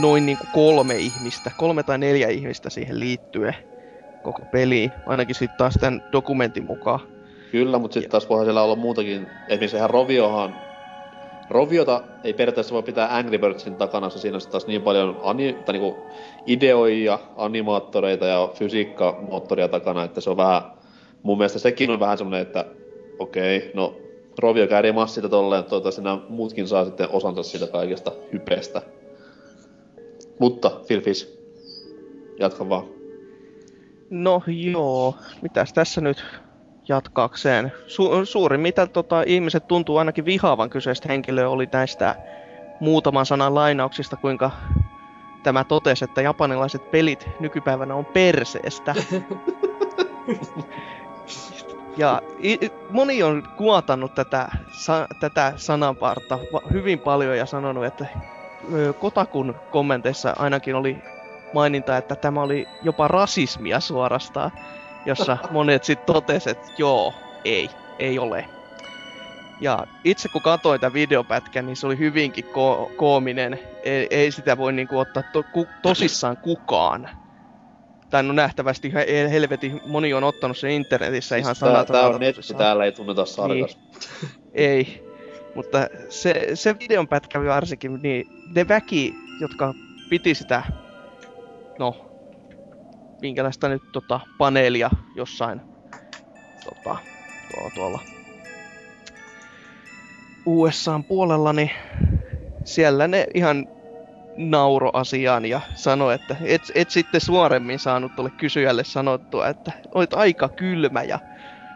noin 0.00 0.26
niin 0.26 0.38
kuin 0.38 0.48
kolme 0.52 0.96
ihmistä, 0.96 1.50
kolme 1.56 1.82
tai 1.82 1.98
neljä 1.98 2.28
ihmistä 2.28 2.70
siihen 2.70 3.00
liittyen 3.00 3.54
koko 4.22 4.42
peli, 4.52 4.90
ainakin 5.06 5.34
sitten 5.34 5.58
taas 5.58 5.74
tämän 5.80 6.04
dokumentin 6.12 6.64
mukaan. 6.64 7.00
Kyllä, 7.52 7.78
mutta 7.78 7.94
sitten 7.94 8.10
taas 8.10 8.28
voihan 8.28 8.46
siellä 8.46 8.62
olla 8.62 8.76
muutakin, 8.76 9.26
esimerkiksi 9.48 9.76
ihan 9.76 9.90
Roviohan, 9.90 10.54
Roviota 11.50 12.02
ei 12.24 12.32
periaatteessa 12.32 12.74
voi 12.74 12.82
pitää 12.82 13.16
Angry 13.16 13.38
Birdsin 13.38 13.76
takana, 13.76 14.10
se 14.10 14.18
siinä 14.18 14.36
on 14.36 14.50
taas 14.50 14.66
niin 14.66 14.82
paljon 14.82 15.20
ani, 15.22 15.52
tai 15.52 15.72
niinku 15.72 16.02
ideoija, 16.46 17.18
animaattoreita 17.36 18.26
ja 18.26 18.48
fysiikkamoottoria 18.54 19.68
takana, 19.68 20.04
että 20.04 20.20
se 20.20 20.30
on 20.30 20.36
vähän, 20.36 20.62
mun 21.26 21.38
mielestä 21.38 21.58
sekin 21.58 21.90
on 21.90 22.00
vähän 22.00 22.18
semmonen, 22.18 22.42
että 22.42 22.64
okei, 23.18 23.58
okay, 23.58 23.70
no 23.74 23.96
Rovio 24.38 24.66
käärii 24.66 24.92
massita 24.92 25.28
tolleen, 25.28 25.64
toivottavasti 25.64 26.02
nämä 26.02 26.18
muutkin 26.28 26.68
saa 26.68 26.84
sitten 26.84 27.08
osansa 27.10 27.42
siitä 27.42 27.66
kaikesta 27.66 28.12
hypeestä. 28.32 28.82
Mutta, 30.38 30.70
Phil 30.86 31.00
Fish, 31.00 31.28
jatka 32.38 32.68
vaan. 32.68 32.84
No 34.10 34.42
joo, 34.46 35.14
mitäs 35.42 35.72
tässä 35.72 36.00
nyt 36.00 36.24
jatkaakseen? 36.88 37.72
Su- 37.86 38.24
suuri 38.24 38.58
mitä 38.58 38.86
tota, 38.86 39.22
ihmiset 39.26 39.68
tuntuu 39.68 39.96
ainakin 39.96 40.24
vihaavan 40.24 40.70
kyseistä 40.70 41.08
henkilöä 41.08 41.48
oli 41.48 41.68
näistä 41.72 42.16
muutaman 42.80 43.26
sanan 43.26 43.54
lainauksista, 43.54 44.16
kuinka 44.16 44.50
tämä 45.42 45.64
totesi, 45.64 46.04
että 46.04 46.22
japanilaiset 46.22 46.90
pelit 46.90 47.28
nykypäivänä 47.40 47.94
on 47.94 48.04
perseestä. 48.04 48.94
ja 51.96 52.20
i- 52.44 52.58
moni 52.90 53.22
on 53.22 53.42
kuotannut 53.56 54.14
tätä, 54.14 54.48
sa- 54.70 55.06
tätä 55.18 55.52
sananparta 55.56 56.38
hyvin 56.72 57.00
paljon 57.00 57.36
ja 57.38 57.46
sanonut, 57.46 57.84
että 57.84 58.06
Kotakun 58.98 59.54
kommenteissa 59.70 60.32
ainakin 60.38 60.74
oli 60.74 61.02
maininta, 61.54 61.96
että 61.96 62.16
tämä 62.16 62.42
oli 62.42 62.66
jopa 62.82 63.08
rasismia 63.08 63.80
suorastaan, 63.80 64.50
jossa 65.06 65.38
monet 65.50 65.84
sitten 65.84 66.14
totesivat, 66.14 66.58
että 66.58 66.72
joo, 66.78 67.14
ei, 67.44 67.70
ei 67.98 68.18
ole. 68.18 68.48
Ja 69.60 69.78
itse 70.04 70.28
kun 70.28 70.42
katsoin 70.42 70.80
tämän 70.80 70.92
videopätkän, 70.92 71.66
niin 71.66 71.76
se 71.76 71.86
oli 71.86 71.98
hyvinkin 71.98 72.44
ko- 72.44 72.96
koominen. 72.96 73.58
Ei, 73.82 74.06
ei 74.10 74.32
sitä 74.32 74.56
voi 74.56 74.72
niinku 74.72 74.98
ottaa 74.98 75.22
to- 75.32 75.42
ku- 75.52 75.68
tosissaan 75.82 76.36
kukaan. 76.36 77.08
Tai 78.16 78.22
no 78.22 78.32
nähtävästi 78.32 78.92
helvetin 79.30 79.80
moni 79.86 80.14
on 80.14 80.24
ottanut 80.24 80.56
sen 80.56 80.70
internetissä 80.70 81.34
siis 81.34 81.44
ihan 81.44 81.54
sanat. 81.54 81.86
Tää, 81.86 82.00
tää 82.00 82.08
on 82.08 82.20
netti, 82.20 82.54
täällä 82.54 82.84
ei 82.84 82.92
tunneta 82.92 83.26
sarkas. 83.26 83.78
Niin. 83.78 84.34
ei. 84.54 85.06
Mutta 85.54 85.88
se, 86.08 86.50
se 86.54 86.76
videon 86.78 87.08
pätkä 87.08 87.44
varsinkin, 87.44 87.98
niin 88.02 88.26
ne 88.54 88.68
väki, 88.68 89.14
jotka 89.40 89.74
piti 90.10 90.34
sitä, 90.34 90.62
no, 91.78 92.10
minkälaista 93.22 93.68
nyt 93.68 93.82
tota, 93.92 94.20
paneelia 94.38 94.90
jossain 95.16 95.60
tota, 96.64 96.96
tuolla, 97.50 97.70
tuolla 97.74 98.00
USAn 100.46 101.04
puolella, 101.04 101.52
niin 101.52 101.70
siellä 102.64 103.08
ne 103.08 103.26
ihan 103.34 103.68
nauro 104.36 104.90
asiaan 104.92 105.46
ja 105.46 105.60
sanoi, 105.74 106.14
että 106.14 106.36
et, 106.44 106.62
et 106.74 106.90
sitten 106.90 107.20
suoremmin 107.20 107.78
saanut 107.78 108.16
tuolle 108.16 108.30
kysyjälle 108.30 108.84
sanottua, 108.84 109.48
että 109.48 109.72
olet 109.94 110.14
aika 110.14 110.48
kylmä 110.48 111.02
ja 111.02 111.18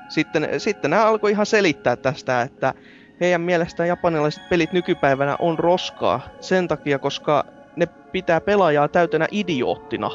sitten, 0.09 0.49
sitten 0.59 0.91
nämä 0.91 1.07
alkoi 1.07 1.31
ihan 1.31 1.47
selittää 1.47 1.97
tästä, 1.97 2.43
että 2.43 2.75
heidän 3.21 3.41
mielestään 3.41 3.89
japanilaiset 3.89 4.49
pelit 4.49 4.73
nykypäivänä 4.73 5.37
on 5.39 5.59
roskaa 5.59 6.21
sen 6.41 6.69
takia, 6.69 6.99
koska 6.99 7.45
ne 7.77 7.87
pitää 7.87 8.41
pelaajaa 8.41 8.89
täytänä 8.89 9.27
idioottina. 9.31 10.11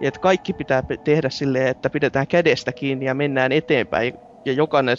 Että 0.00 0.20
kaikki 0.20 0.52
pitää 0.52 0.82
tehdä 1.04 1.30
silleen, 1.30 1.68
että 1.68 1.90
pidetään 1.90 2.26
kädestä 2.26 2.72
kiinni 2.72 3.06
ja 3.06 3.14
mennään 3.14 3.52
eteenpäin. 3.52 4.14
Ja 4.44 4.52
jokainen, 4.52 4.96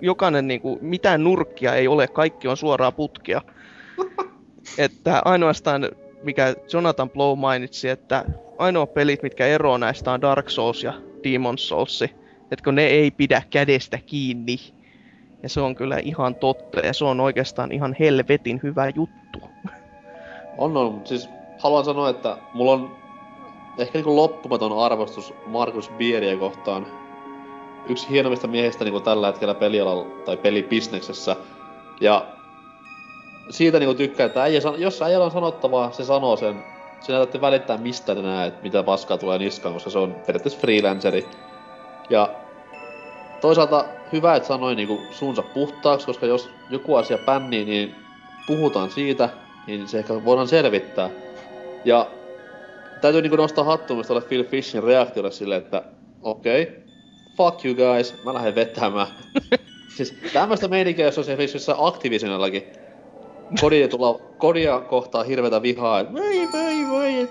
jokainen 0.00 0.48
niin 0.48 0.60
kuin, 0.60 0.78
mitään 0.82 1.24
nurkkia 1.24 1.74
ei 1.74 1.88
ole, 1.88 2.08
kaikki 2.08 2.48
on 2.48 2.56
suoraa 2.56 2.92
putkea. 2.92 3.40
että 4.78 5.22
ainoastaan, 5.24 5.88
mikä 6.22 6.54
Jonathan 6.72 7.10
Blow 7.10 7.38
mainitsi, 7.38 7.88
että 7.88 8.24
ainoa 8.58 8.86
pelit, 8.86 9.22
mitkä 9.22 9.46
eroaa 9.46 9.78
näistä 9.78 10.12
on 10.12 10.20
Dark 10.20 10.50
Souls 10.50 10.82
ja 10.82 10.92
Demon 11.24 11.58
Souls. 11.58 12.02
Että 12.02 12.64
kun 12.64 12.74
ne 12.74 12.86
ei 12.86 13.10
pidä 13.10 13.42
kädestä 13.50 13.98
kiinni, 14.06 14.58
ja 15.42 15.48
se 15.48 15.60
on 15.60 15.74
kyllä 15.74 15.98
ihan 16.02 16.34
totta, 16.34 16.80
ja 16.80 16.92
se 16.92 17.04
on 17.04 17.20
oikeastaan 17.20 17.72
ihan 17.72 17.96
helvetin 17.98 18.60
hyvä 18.62 18.88
juttu. 18.88 19.38
On, 20.58 20.76
on. 20.76 21.00
Siis 21.04 21.28
haluan 21.58 21.84
sanoa, 21.84 22.08
että 22.08 22.36
mulla 22.54 22.72
on 22.72 22.96
ehkä 23.78 23.98
niin 23.98 24.16
loppumaton 24.16 24.84
arvostus 24.84 25.34
Markus 25.46 25.90
Bieriä 25.90 26.36
kohtaan. 26.36 26.86
Yksi 27.88 28.10
hienommista 28.10 28.46
miehistä 28.46 28.84
niin 28.84 29.02
tällä 29.02 29.26
hetkellä 29.26 29.54
pelialalla 29.54 30.06
tai 30.24 30.36
pelibisneksessä. 30.36 31.36
Ja 32.00 32.33
siitä 33.50 33.78
niin 33.78 33.96
tykkää, 33.96 34.26
että 34.26 34.42
äijä, 34.42 34.60
jos 34.78 35.02
äijällä 35.02 35.24
on 35.24 35.30
sanottavaa, 35.30 35.92
se 35.92 36.04
sanoo 36.04 36.36
sen. 36.36 36.64
Sinä 37.00 37.18
täytyy 37.18 37.40
välittää 37.40 37.76
mistä 37.76 38.14
te 38.14 38.22
näet, 38.22 38.62
mitä 38.62 38.82
paskaa 38.82 39.18
tulee 39.18 39.38
niskaan, 39.38 39.74
koska 39.74 39.90
se 39.90 39.98
on 39.98 40.14
periaatteessa 40.26 40.60
freelanceri. 40.60 41.28
Ja 42.10 42.34
toisaalta 43.40 43.84
hyvä, 44.12 44.36
että 44.36 44.48
sanoi 44.48 44.74
niinku 44.74 45.00
suunsa 45.10 45.42
puhtaaksi, 45.42 46.06
koska 46.06 46.26
jos 46.26 46.50
joku 46.70 46.94
asia 46.94 47.18
pännii, 47.18 47.64
niin 47.64 47.94
puhutaan 48.46 48.90
siitä, 48.90 49.28
niin 49.66 49.88
se 49.88 49.98
ehkä 49.98 50.24
voidaan 50.24 50.48
selvittää. 50.48 51.10
Ja 51.84 52.10
täytyy 53.00 53.22
niinku 53.22 53.36
nostaa 53.36 53.64
hattuun 53.64 54.06
tuolle 54.06 54.24
Phil 54.24 54.44
Fishin 54.44 54.82
reaktiolle 54.82 55.30
silleen, 55.30 55.62
että 55.62 55.82
okei, 56.22 56.62
okay, 56.62 56.74
fuck 57.36 57.64
you 57.64 57.74
guys, 57.74 58.14
mä 58.24 58.34
lähden 58.34 58.54
vetämään. 58.54 59.06
siis 59.96 60.14
tämmöstä 60.32 60.68
meininkiä, 60.68 61.04
jos 61.04 61.18
on 61.18 61.24
se 61.24 61.36
Fishissä 61.36 61.74
aktiivisenallakin. 61.78 62.83
Kodia, 63.60 63.88
tulla, 63.88 64.20
kodia 64.38 64.80
kohtaa 64.80 65.24
hirvetä 65.24 65.62
vihaa, 65.62 66.12
voi 66.12 66.48
voi 66.52 66.88
voi, 66.90 67.28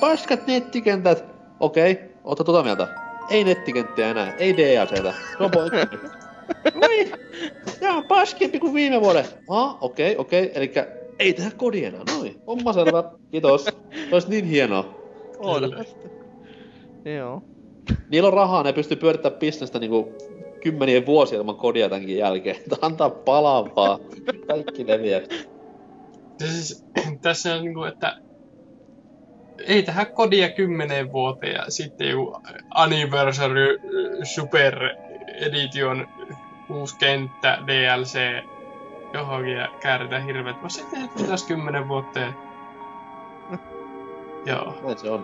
paskat 0.00 0.46
nettikentät. 0.46 1.24
Okei, 1.60 1.92
okay, 1.92 2.04
oota 2.24 2.44
tuota 2.44 2.62
mieltä 2.62 3.04
ei 3.30 3.44
nettikenttiä 3.44 4.10
enää, 4.10 4.34
ei 4.36 4.56
DLCtä. 4.56 5.14
Se 5.38 5.44
on 5.44 5.50
poikki. 5.50 5.96
Voi, 6.80 7.12
tää 7.80 7.92
on 7.92 8.04
paskempi 8.04 8.60
kuin 8.60 8.74
viime 8.74 9.00
vuoden. 9.00 9.24
Ah, 9.48 9.76
okei, 9.80 10.12
okay, 10.12 10.20
okei, 10.20 10.42
okay. 10.42 10.52
elikkä 10.54 10.88
ei 11.18 11.32
tehdä 11.32 11.50
kodi 11.56 11.84
enää, 11.84 12.02
noin. 12.16 12.40
Homma 12.46 12.72
selvä, 12.72 13.04
kiitos. 13.30 13.64
Se 13.64 13.72
olisi 14.12 14.30
niin 14.30 14.44
hienoa. 14.44 14.94
On. 15.38 15.62
Joo. 17.04 17.42
Niillä 18.08 18.26
on 18.26 18.32
rahaa, 18.32 18.62
ne 18.62 18.72
pystyy 18.72 18.96
pyörittämään 18.96 19.38
bisnestä 19.38 19.78
niinku 19.78 20.12
kymmenien 20.62 21.06
vuosia 21.06 21.38
ilman 21.38 21.56
kodia 21.56 21.88
tämänkin 21.88 22.16
jälkeen. 22.16 22.56
Antaa 22.80 23.10
palaa 23.10 23.74
vaan. 23.76 24.00
Kaikki 24.46 24.86
leviää. 24.86 25.20
Siis, 26.38 26.84
tässä 27.22 27.54
on 27.54 27.62
niinku, 27.62 27.84
että 27.84 28.16
ei 29.66 29.82
tähän 29.82 30.06
kodia 30.06 30.50
kymmeneen 30.50 31.12
vuoteen 31.12 31.54
ja 31.54 31.64
sitten 31.68 32.08
joku 32.08 32.36
Anniversary 32.74 33.78
Super 34.22 34.74
Edition 35.34 36.08
uusi 36.70 36.98
kenttä, 36.98 37.58
DLC, 37.66 38.18
johonkin 39.12 39.54
ja 39.54 39.68
kääritään 39.80 40.24
hirveet. 40.24 40.62
Mä 40.62 40.68
sitten 40.68 41.08
taas 41.26 41.44
kymmenen 41.44 41.88
vuoteen. 41.88 42.34
Joo. 44.46 44.78
Näin 44.82 44.98
se 44.98 45.10
on. 45.10 45.20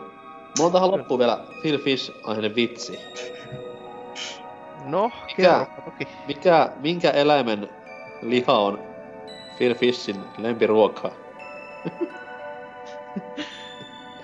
Mulla 0.59 0.67
on 0.67 0.73
tähän 0.73 0.91
loppuun 0.91 1.21
vielä 1.21 1.45
Phil 1.63 1.79
Fish 1.79 2.13
aiheinen 2.25 2.55
vitsi. 2.55 2.99
No, 4.85 5.11
mikä, 5.27 5.67
mikä, 6.27 6.73
minkä 6.81 7.11
eläimen 7.11 7.69
liha 8.23 8.59
on 8.59 8.90
Phil 9.61 9.75
Fishin 9.75 10.25
lempiruokaa? 10.39 11.15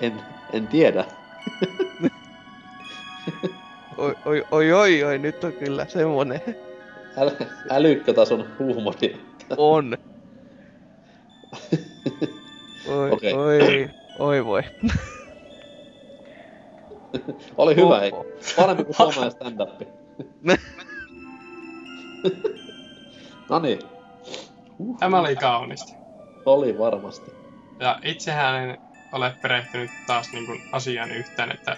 En, 0.01 0.23
en 0.53 0.67
tiedä. 0.67 1.05
Oi, 3.99 4.15
oi, 4.25 4.45
oi, 4.51 4.73
oi, 4.73 5.05
oi, 5.05 5.19
nyt 5.19 5.45
on 5.45 5.53
kyllä 5.53 5.87
semmonen. 5.87 6.41
Äl, 7.19 7.31
älykkötason 7.71 8.47
huumori. 8.59 9.21
On. 9.57 9.99
Oi, 12.89 13.11
Okei. 13.11 13.33
oi, 13.33 13.91
oi 14.19 14.45
voi. 14.45 14.63
Oli 17.57 17.77
hyvä, 17.77 18.01
ei. 18.03 18.13
Parempi 18.57 18.85
kuin 18.85 18.97
suomalainen 18.97 19.31
stand-up. 19.31 19.83
no 23.51 23.59
niin, 23.59 23.79
Tämä 24.99 25.21
oli 25.21 25.37
kaunista. 25.37 25.99
oli 26.47 26.79
varmasti. 26.79 27.31
Ja 27.81 27.99
itsehän 28.05 28.55
en 28.71 28.79
ole 29.13 29.35
perehtynyt 29.43 29.91
taas 30.07 30.33
niin 30.33 30.47
kuin 30.47 30.63
asiaan 30.73 31.11
yhtään, 31.11 31.53
että 31.55 31.77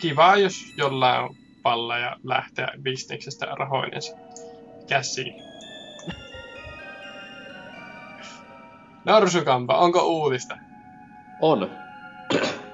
kiva, 0.00 0.36
jos 0.36 0.54
jollain 0.76 1.24
on 1.24 1.36
palla 1.62 1.98
ja 1.98 2.16
lähteä 2.22 2.68
bisneksestä 2.82 3.46
rahoinensa 3.46 4.16
käsiin. 4.88 5.34
Norsukampa, 9.06 9.78
onko 9.78 10.02
uutista? 10.02 10.56
On. 11.40 11.70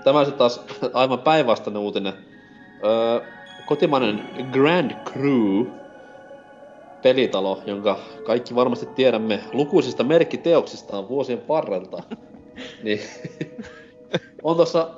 Tämä 0.05 0.25
sitten 0.25 0.39
taas 0.39 0.61
aivan 0.95 1.19
päinvastainen 1.19 1.83
uutinen. 1.83 2.13
Öö, 2.85 3.21
kotimainen 3.67 4.29
Grand 4.53 4.91
Crew 4.91 5.84
pelitalo, 7.05 7.63
jonka 7.67 7.99
kaikki 8.27 8.55
varmasti 8.55 8.87
tiedämme 8.87 9.41
lukuisista 9.53 10.05
merkkiteoksistaan 10.05 11.09
vuosien 11.09 11.49
varrelta, 11.49 12.03
niin 12.85 13.01
on 14.43 14.57
tuossa 14.57 14.91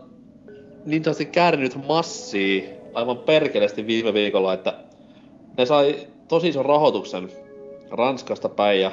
niin 0.84 1.04
sanotusti 1.04 1.26
käärinyt 1.26 1.86
massia 1.88 2.62
aivan 2.94 3.18
perkeleesti 3.18 3.86
viime 3.86 4.14
viikolla, 4.14 4.54
että 4.54 4.74
ne 5.58 5.66
sai 5.66 6.06
tosi 6.28 6.48
ison 6.48 6.64
rahoituksen 6.64 7.28
Ranskasta 7.90 8.48
päin 8.48 8.80
ja 8.80 8.90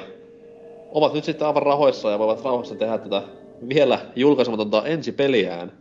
ovat 0.90 1.14
nyt 1.14 1.24
sitten 1.24 1.46
aivan 1.46 1.62
rahoissa 1.62 2.10
ja 2.10 2.18
voivat 2.18 2.44
rauhassa 2.44 2.74
tehdä 2.74 2.98
tätä 2.98 3.22
vielä 3.68 3.98
julkaisematonta 4.16 4.86
ensipeliään. 4.86 5.72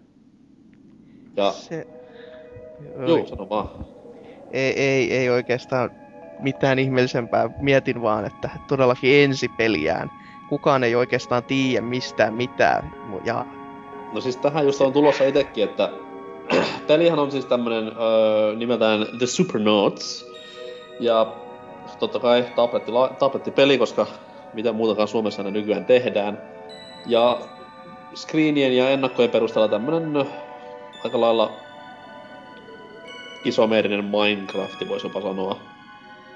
Ja, 1.38 1.51
Se... 1.51 1.88
juu, 3.07 3.27
sano 3.27 3.49
vaan. 3.49 3.69
Ei, 4.51 4.81
ei, 4.81 5.13
ei 5.13 5.29
oikeastaan 5.29 6.03
mitään 6.39 6.79
ihmeellisempää. 6.79 7.49
Mietin 7.59 8.01
vaan, 8.01 8.25
että 8.25 8.49
todellakin 8.67 9.23
ensipeliään. 9.23 10.11
Kukaan 10.49 10.84
ei 10.84 10.95
oikeastaan 10.95 11.43
tiedä 11.43 11.81
mistään 11.81 12.34
mitään. 12.34 12.91
Ja 13.23 13.45
No 14.13 14.21
siis 14.21 14.38
tähän 14.38 14.65
just 14.65 14.81
on 14.81 14.93
tulossa 14.93 15.23
itekin, 15.23 15.63
että 15.63 15.89
pelihän 16.88 17.19
on 17.19 17.31
siis 17.31 17.45
tämmönen 17.45 17.88
öö, 17.88 18.55
nimeltään 18.55 19.07
The 19.17 19.25
Supernauts. 19.25 20.25
Ja 20.99 21.34
totta 21.99 22.19
kai 22.19 22.45
tabletti, 22.55 22.91
tablettipeli, 23.19 23.77
koska 23.77 24.07
mitä 24.53 24.73
muutakaan 24.73 25.07
Suomessa 25.07 25.43
ne 25.43 25.51
nykyään 25.51 25.86
tehdään. 25.86 26.41
Ja 27.05 27.41
screenien 28.15 28.77
ja 28.77 28.89
ennakkojen 28.89 29.31
perusteella 29.31 29.67
tämmönen 29.67 30.15
ö, 30.17 30.25
aika 31.03 31.21
lailla 31.21 31.51
isomerinen 33.45 34.05
Minecraft, 34.05 34.88
voisi 34.89 35.07
jopa 35.07 35.21
sanoa. 35.21 35.72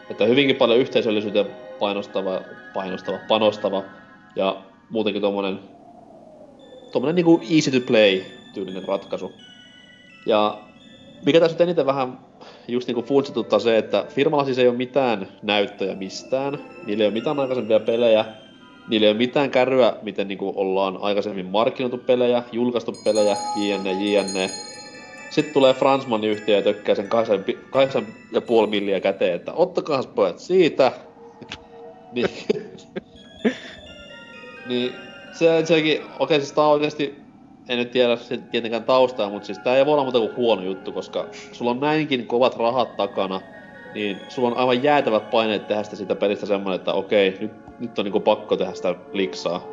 Että 0.10 0.26
hyvinkin 0.26 0.56
paljon 0.56 0.80
yhteisöllisyyteen 0.80 1.48
painostava, 1.80 2.42
painostava, 2.74 3.18
panostava 3.28 3.84
ja 4.36 4.62
muutenkin 4.90 5.22
tommonen 5.22 5.60
tommonen 6.92 7.16
niinku 7.16 7.42
easy 7.56 7.72
to 7.72 7.86
play 7.88 8.22
tyylinen 8.54 8.84
ratkaisu. 8.84 9.32
Ja 10.26 10.58
mikä 11.26 11.40
tässä 11.40 11.64
eniten 11.64 11.86
vähän 11.86 12.20
just 12.68 12.88
niinku 12.88 13.02
funtsituttaa 13.02 13.60
se, 13.60 13.78
että 13.78 14.06
firmalla 14.10 14.46
siis 14.46 14.58
ei 14.58 14.68
ole 14.68 14.78
mitään 14.78 15.28
näyttöjä 15.42 15.96
mistään. 15.96 16.60
Niillä 16.86 17.04
ei 17.04 17.08
ole 17.08 17.14
mitään 17.14 17.40
aikaisempia 17.40 17.80
pelejä. 17.80 18.26
Niillä 18.88 19.06
ei 19.06 19.12
ole 19.12 19.18
mitään 19.18 19.52
kärryä, 19.52 19.94
miten 20.02 20.28
niinku 20.28 20.54
ollaan 20.56 20.98
aikaisemmin 21.02 21.46
markkinoitu 21.46 21.98
pelejä, 21.98 22.44
julkaistu 22.52 22.96
pelejä, 23.04 23.38
jne, 23.56 23.92
jne. 23.92 24.50
Sitten 25.30 25.54
tulee 25.54 25.74
Fransmanin 25.74 26.30
yhtiö 26.30 26.56
ja 26.56 26.62
tökkää 26.62 26.96
sen 26.96 27.10
8,5 28.66 28.68
milliä 28.70 29.00
käteen, 29.00 29.36
että 29.36 29.54
ottakaa 29.54 30.04
pojat 30.04 30.40
siitä. 30.40 30.92
niin, 32.16 32.30
niin 34.70 34.94
se, 35.32 35.66
sekin, 35.66 36.02
okei 36.20 36.40
siis 36.40 36.54
tää 36.54 36.64
on 36.64 36.72
oikeesti, 36.72 37.16
en 37.70 37.78
nyt 37.78 37.92
tiedä 37.92 38.18
tietenkään 38.52 38.84
taustaa, 38.84 39.30
mutta 39.30 39.46
siis 39.46 39.60
tää 39.60 39.78
ei 39.78 39.86
voi 39.86 39.94
olla 39.94 40.04
muuta 40.04 40.20
kuin 40.20 40.36
huono 40.36 40.62
juttu, 40.62 40.92
koska 40.92 41.28
sulla 41.52 41.72
on 41.72 41.80
näinkin 41.80 42.28
kovat 42.28 42.56
rahat 42.56 42.98
takana, 42.98 43.42
niin 43.94 44.18
sulla 44.28 44.48
on 44.48 44.58
aivan 44.58 44.84
jäätävät 44.84 45.30
paineet 45.30 45.68
tehdä 45.68 45.84
sitä, 45.84 45.96
siitä 45.96 46.16
pelistä 46.16 46.46
semmonen, 46.46 46.76
että 46.76 46.94
okei, 46.94 47.38
nyt, 47.40 47.52
nyt 47.80 48.00
on 48.00 48.06
niinku 48.06 48.20
pakko 48.20 48.58
tehdä 48.58 48.74
sitä 48.74 48.96
liksaa. 49.14 49.68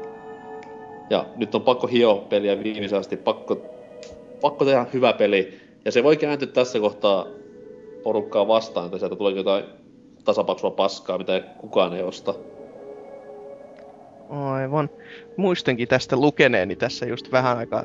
Ja 1.11 1.27
nyt 1.37 1.55
on 1.55 1.63
pakko 1.63 1.87
hio 1.87 2.27
peliä 2.29 2.65
viimeisen 2.65 2.99
asti, 2.99 3.17
pakko, 3.17 3.74
pakko 4.45 4.65
tehdä 4.65 4.87
hyvä 4.93 5.13
peli. 5.13 5.61
Ja 5.85 5.93
se 5.93 6.03
voi 6.03 6.17
kääntyä 6.17 6.49
tässä 6.49 6.81
kohtaa 6.81 7.27
porukkaa 8.03 8.49
vastaan, 8.49 8.87
että 8.87 8.99
sieltä 8.99 9.17
tulee 9.17 9.33
jotain 9.33 9.65
tasapaksua 10.25 10.71
paskaa, 10.71 11.19
mitä 11.19 11.41
kukaan 11.59 11.97
ei 11.97 12.03
osta. 12.03 12.35
aivan. 14.31 14.91
Muistankin 15.37 15.89
tästä 15.89 16.17
lukeneeni 16.17 16.77
tässä 16.77 17.07
just 17.07 17.33
vähän 17.33 17.59
aikaa, 17.59 17.85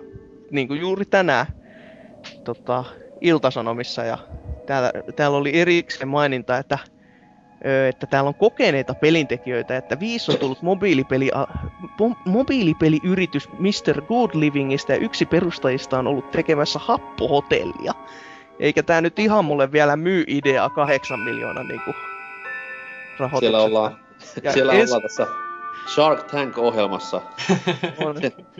niin 0.51 0.67
kuin 0.67 0.79
juuri 0.79 1.05
tänään 1.05 1.45
tota, 2.43 2.83
Iltasanomissa. 3.21 4.03
Ja 4.03 4.17
täällä, 4.65 4.91
täällä 5.15 5.37
oli 5.37 5.59
erikseen 5.59 6.07
maininta, 6.07 6.57
että, 6.57 6.77
että 7.89 8.07
täällä 8.07 8.27
on 8.27 8.35
kokeneita 8.35 8.93
pelintekijöitä, 8.93 9.77
että 9.77 9.99
viisi 9.99 10.31
on 10.31 10.37
tullut 10.37 10.61
mobiilipeli, 10.61 11.31
mobiilipeliyritys 12.25 13.49
Mr. 13.51 14.01
Good 14.01 14.29
Livingistä 14.33 14.93
ja 14.93 14.99
yksi 14.99 15.25
perustajista 15.25 15.99
on 15.99 16.07
ollut 16.07 16.31
tekemässä 16.31 16.79
happohotellia. 16.79 17.93
Eikä 18.59 18.83
tää 18.83 19.01
nyt 19.01 19.19
ihan 19.19 19.45
mulle 19.45 19.71
vielä 19.71 19.95
myy 19.95 20.23
ideaa 20.27 20.69
kahdeksan 20.69 21.19
miljoonan 21.19 21.67
niinku 21.67 21.91
rahoituksesta. 23.19 23.39
Siellä 23.39 23.61
ollaan, 23.61 23.99
Ja 24.43 24.53
siellä 24.53 24.73
ens- 24.73 24.87
ollaan 24.87 25.01
tässä 25.01 25.27
Shark 25.93 26.23
Tank-ohjelmassa. 26.23 27.21
On. 28.05 28.15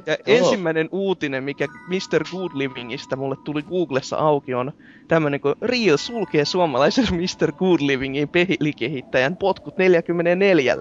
Ja 0.05 0.17
ensimmäinen 0.27 0.89
uutinen, 0.91 1.43
mikä 1.43 1.67
Mr. 1.67 2.23
Good 2.31 2.51
Livingistä 2.53 3.15
mulle 3.15 3.35
tuli 3.43 3.61
Googlessa 3.61 4.17
auki, 4.17 4.53
on 4.53 4.71
tämmönen 5.07 5.39
kuin 5.39 5.55
Real 5.61 5.97
sulkee 5.97 6.45
suomalaisen 6.45 7.05
Mr. 7.19 7.51
Good 7.51 7.79
Livingin 7.81 8.29
pelikehittäjän 8.29 9.37
potkut 9.37 9.77
44. 9.77 10.75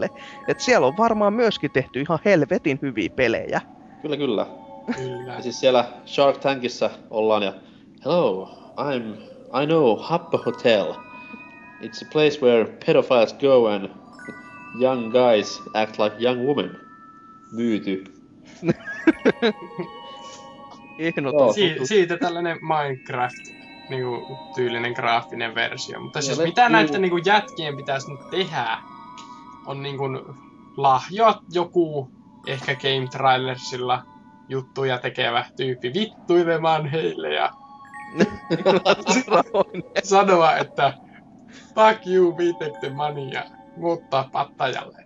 Et 0.49 0.61
siellä 0.61 0.87
on 0.87 0.97
varmaan 0.97 1.33
myöskin 1.33 1.71
tehty 1.71 2.01
ihan 2.01 2.19
helvetin 2.25 2.79
hyviä 2.83 3.11
pelejä. 3.11 3.61
Kyllä, 4.03 4.17
kyllä. 4.17 4.47
Kyllä. 4.97 5.33
Ja 5.33 5.43
siis 5.43 5.61
siellä 5.61 5.85
Shark 6.07 6.39
Tankissa 6.39 6.91
ollaan 7.11 7.43
ja 7.43 7.53
Hello, 8.05 8.49
I'm... 8.77 9.29
I 9.63 9.67
know 9.67 9.99
Happo 10.01 10.39
Hotel. 10.47 10.95
It's 11.81 12.07
a 12.07 12.09
place 12.13 12.41
where 12.43 12.65
pedophiles 12.87 13.35
go 13.35 13.67
and 13.67 13.89
young 14.81 15.13
guys 15.13 15.63
act 15.75 15.99
like 15.99 16.17
young 16.25 16.41
women. 16.47 16.81
Myyty. 17.53 18.05
Ehdoton. 20.99 21.55
Si- 21.55 21.77
siitä 21.87 22.17
tällainen 22.17 22.59
Minecraft 22.63 23.59
niinku, 23.91 24.39
tyylinen 24.55 24.93
graafinen 24.93 25.55
versio. 25.55 26.01
Mutta 26.01 26.21
siis 26.23 26.39
Ja 26.39 26.45
mitä 26.45 26.63
juu. 26.63 26.73
näiden 26.73 27.03
niinku, 27.03 27.17
jätkien 27.17 27.77
pitäisi 27.77 28.11
nyt 28.11 28.31
tehdä, 28.31 28.79
on 29.67 29.83
niinku, 29.83 30.05
lahjoa 30.77 31.43
joku 31.53 32.11
ehkä 32.47 32.75
Game 32.75 33.09
Trailersilla 33.11 34.03
juttuja 34.49 34.99
tekevä 34.99 35.45
tyyppi 35.57 35.93
vittuilemaan 35.95 36.87
heille 36.87 37.35
ja 37.35 37.51
sanoa, 40.05 40.57
että 40.57 40.93
fuck 41.75 42.07
you, 42.07 42.37
we 42.37 42.53
take 42.53 42.79
the 42.81 42.89
money 42.91 43.29
ja 43.29 43.45
muuttaa 43.79 44.29
pattajalle. 44.33 45.05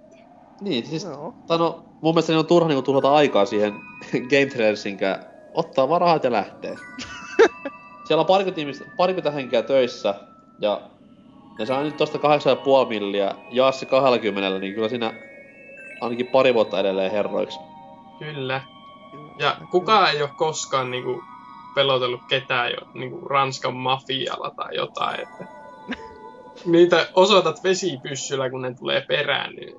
Niin, 0.60 0.86
siis... 0.86 1.04
Joo. 1.04 1.34
Tai 1.46 1.58
no, 1.58 1.84
mun 2.00 2.14
mielestä 2.14 2.32
niin 2.32 2.38
on 2.38 2.46
turha 2.46 2.68
niinku 2.68 2.82
tuhlata 2.82 3.14
aikaa 3.14 3.44
siihen 3.44 3.72
Game 4.30 4.46
Trailersinkään. 4.46 5.26
Ottaa 5.54 5.88
vaan 5.88 6.00
rahat 6.00 6.24
ja 6.24 6.32
lähtee. 6.32 6.76
Siellä 8.04 8.20
on 8.20 8.26
parikymmentä, 8.26 8.84
parikymmentä 8.96 9.30
henkeä 9.30 9.62
töissä, 9.62 10.14
ja 10.58 10.80
ne 11.58 11.66
saa 11.66 11.82
nyt 11.82 11.96
tosta 11.96 12.18
8,5 12.18 12.88
milliä, 12.88 13.34
jaa 13.50 13.72
se 13.72 13.86
20, 13.86 14.58
niin 14.58 14.74
kyllä 14.74 14.88
siinä 14.88 15.14
ainakin 16.00 16.26
pari 16.26 16.54
vuotta 16.54 16.80
edelleen 16.80 17.12
herroiksi. 17.12 17.58
Kyllä. 18.18 18.60
Ja 19.38 19.56
kukaan 19.70 20.10
ei 20.10 20.22
ole 20.22 20.30
koskaan 20.36 20.90
niinku, 20.90 21.22
pelotellut 21.74 22.20
ketään 22.28 22.70
jo 22.70 22.78
niinku, 22.94 23.28
Ranskan 23.28 23.76
mafialla 23.76 24.50
tai 24.50 24.76
jotain. 24.76 25.20
Että 25.20 25.61
niitä 26.66 27.08
osoitat 27.14 27.64
vesipyssyllä, 27.64 28.50
kun 28.50 28.62
ne 28.62 28.74
tulee 28.74 29.04
perään, 29.08 29.54
niin 29.54 29.74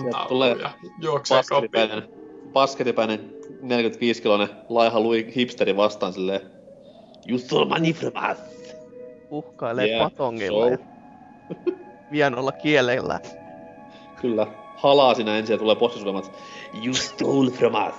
Sieltä 0.00 0.24
tulee 0.28 0.56
ja 0.56 0.70
juoksee 1.02 1.42
kopiin. 1.50 1.70
Pasketipäinen, 1.70 2.08
pasketipäinen 2.52 3.32
45-kiloinen 3.62 4.48
laiha 4.68 5.00
lui 5.00 5.32
hipsteri 5.36 5.76
vastaan 5.76 6.12
silleen 6.12 6.40
You 7.28 7.38
stole 7.38 7.68
money 7.68 7.92
from 7.92 8.12
us! 8.32 8.38
Uhkailee 9.30 9.86
Yeah, 9.86 10.02
patongilla 10.02 10.64
so. 10.64 10.70
ja 10.70 10.78
vienolla 12.12 12.52
kielellä. 12.52 13.20
Kyllä. 14.20 14.46
Halaa 14.76 15.14
sinä 15.14 15.38
ensin 15.38 15.54
ja 15.54 15.58
tulee 15.58 15.76
bossisulemat. 15.76 16.32
You 16.84 16.94
stole 16.94 17.50
from 17.50 17.72
us. 17.88 17.94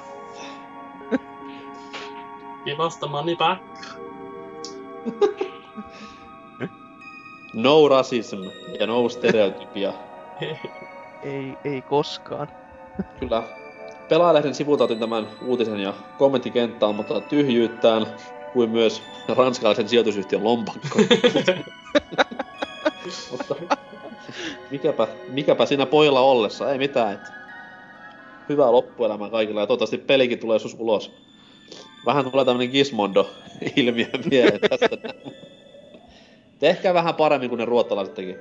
Give 2.65 2.83
us 2.83 2.97
the 2.97 3.07
money 3.07 3.35
back. 3.35 3.61
No 7.53 7.87
racism 7.87 8.43
ja 8.79 8.87
no 8.87 9.09
stereotypia. 9.09 9.93
Ei, 11.23 11.57
ei 11.65 11.81
koskaan. 11.81 12.47
Kyllä. 13.19 13.43
Pelaajalehden 14.09 14.55
sivulta 14.55 14.83
otin 14.83 14.99
tämän 14.99 15.27
uutisen 15.45 15.79
ja 15.79 15.93
kommenttikenttä 16.17 16.87
on 16.87 16.95
mutta 16.95 17.21
tyhjyyttään 17.21 18.07
kuin 18.53 18.69
myös 18.69 19.01
ranskalaisen 19.27 19.89
sijoitusyhtiön 19.89 20.43
lompakko. 20.43 20.99
mutta 23.31 23.55
mikäpä, 24.71 25.07
mikäpä 25.27 25.65
siinä 25.65 25.85
pojalla 25.85 26.21
ollessa, 26.21 26.71
ei 26.71 26.77
mitään. 26.77 27.13
Et 27.13 27.21
hyvää 28.49 28.71
loppuelämää 28.71 29.29
kaikilla 29.29 29.61
ja 29.61 29.67
toivottavasti 29.67 29.97
pelikin 29.97 30.39
tulee 30.39 30.59
sus 30.59 30.75
ulos. 30.79 31.11
Vähän 32.05 32.31
tulee 32.31 32.45
tämmönen 32.45 32.69
Gizmondo-ilmiö 32.69 34.07
mieleen 34.29 34.59
tästä. 34.59 34.97
Tehkää 36.61 36.93
vähän 36.93 37.15
paremmin 37.15 37.49
kuin 37.49 37.59
ne 37.59 37.65
ruottalaiset 37.65 38.15
teki. 38.15 38.35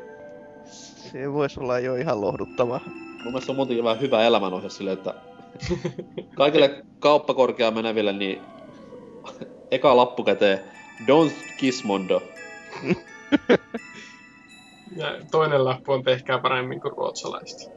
Se 1.13 1.33
voisi 1.33 1.61
olla 1.61 1.79
jo 1.79 1.95
ihan 1.95 2.21
lohduttavaa. 2.21 2.81
Mun 2.87 3.33
mielestä 3.33 3.53
on 3.53 3.57
muutenkin 3.57 3.85
vähän 3.85 4.01
hyvä 4.01 4.23
elämänohje 4.25 4.71
silleen, 4.71 4.99
että 4.99 5.15
kaikille 6.35 6.85
kauppakorkeaan 6.99 7.75
meneville, 7.75 8.13
niin 8.13 8.41
eka 9.71 9.97
lappu 9.97 10.25
käteen, 10.25 10.61
don't 11.03 11.57
Gizmondo. 11.59 12.23
Ja 14.97 15.07
toinen 15.31 15.65
lappu 15.65 15.93
on 15.93 16.03
tehkää 16.03 16.39
paremmin 16.39 16.81
kuin 16.81 16.93
ruotsalaiset. 16.93 17.71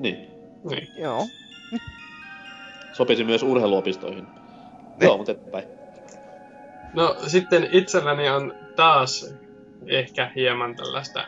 Niin, 0.00 0.28
Niin. 0.70 0.88
Joo. 0.98 1.26
sopisi 2.92 3.24
myös 3.24 3.42
urheiluopistoihin. 3.42 4.26
Joo, 5.00 5.16
mutta 5.16 5.32
eteenpäin. 5.32 5.64
No 6.94 7.16
sitten 7.26 7.68
itselläni 7.72 8.28
on 8.28 8.54
taas 8.76 9.34
ehkä 9.86 10.30
hieman 10.36 10.76
tällaista 10.76 11.24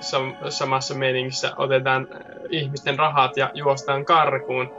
sam- 0.00 0.50
samassa 0.50 0.94
meiningissä 0.94 1.52
otetaan 1.56 2.08
äh, 2.12 2.18
ihmisten 2.50 2.98
rahat 2.98 3.36
ja 3.36 3.50
juostaan 3.54 4.04
karkuun. 4.04 4.70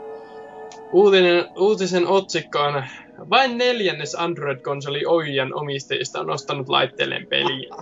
Uutinen, 0.92 1.44
uutisen 1.56 2.06
otsikko 2.06 2.58
on 2.58 2.84
vain 3.30 3.58
neljännes 3.58 4.14
Android-konsoli 4.14 5.06
Oijan 5.06 5.54
omistajista 5.54 6.20
on 6.20 6.30
ostanut 6.30 6.68
laitteelleen 6.68 7.26
peliä. 7.26 7.74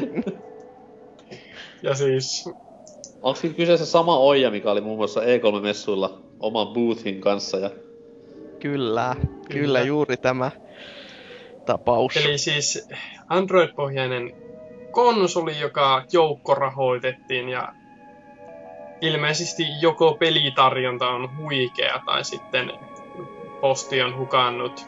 ja 1.82 1.94
siis, 1.94 2.48
Onko 3.22 3.40
kyseessä 3.56 3.86
sama 3.86 4.18
Oija, 4.18 4.50
mikä 4.50 4.70
oli 4.70 4.80
muun 4.80 4.96
muassa 4.98 5.20
E3-messuilla 5.20 6.22
oman 6.40 6.66
boothin 6.68 7.20
kanssa 7.20 7.58
ja 7.58 7.70
Kyllä, 7.70 9.14
kyllä, 9.14 9.14
Kyllä. 9.16 9.46
kyllä 9.48 9.80
juuri 9.80 10.16
tämä 10.16 10.50
tapaus. 11.66 12.16
eli 12.16 12.38
siis 12.38 12.88
Android-pohjainen 13.30 14.32
konsoli, 14.90 15.58
joka 15.60 16.04
joukkorahoitettiin 16.12 17.48
ja 17.48 17.68
ilmeisesti 19.00 19.62
joko 19.80 20.16
pelitarjonta 20.20 21.08
on 21.08 21.36
huikea 21.36 22.00
tai 22.06 22.24
sitten 22.24 22.72
posti 23.60 24.02
on 24.02 24.18
hukannut 24.18 24.86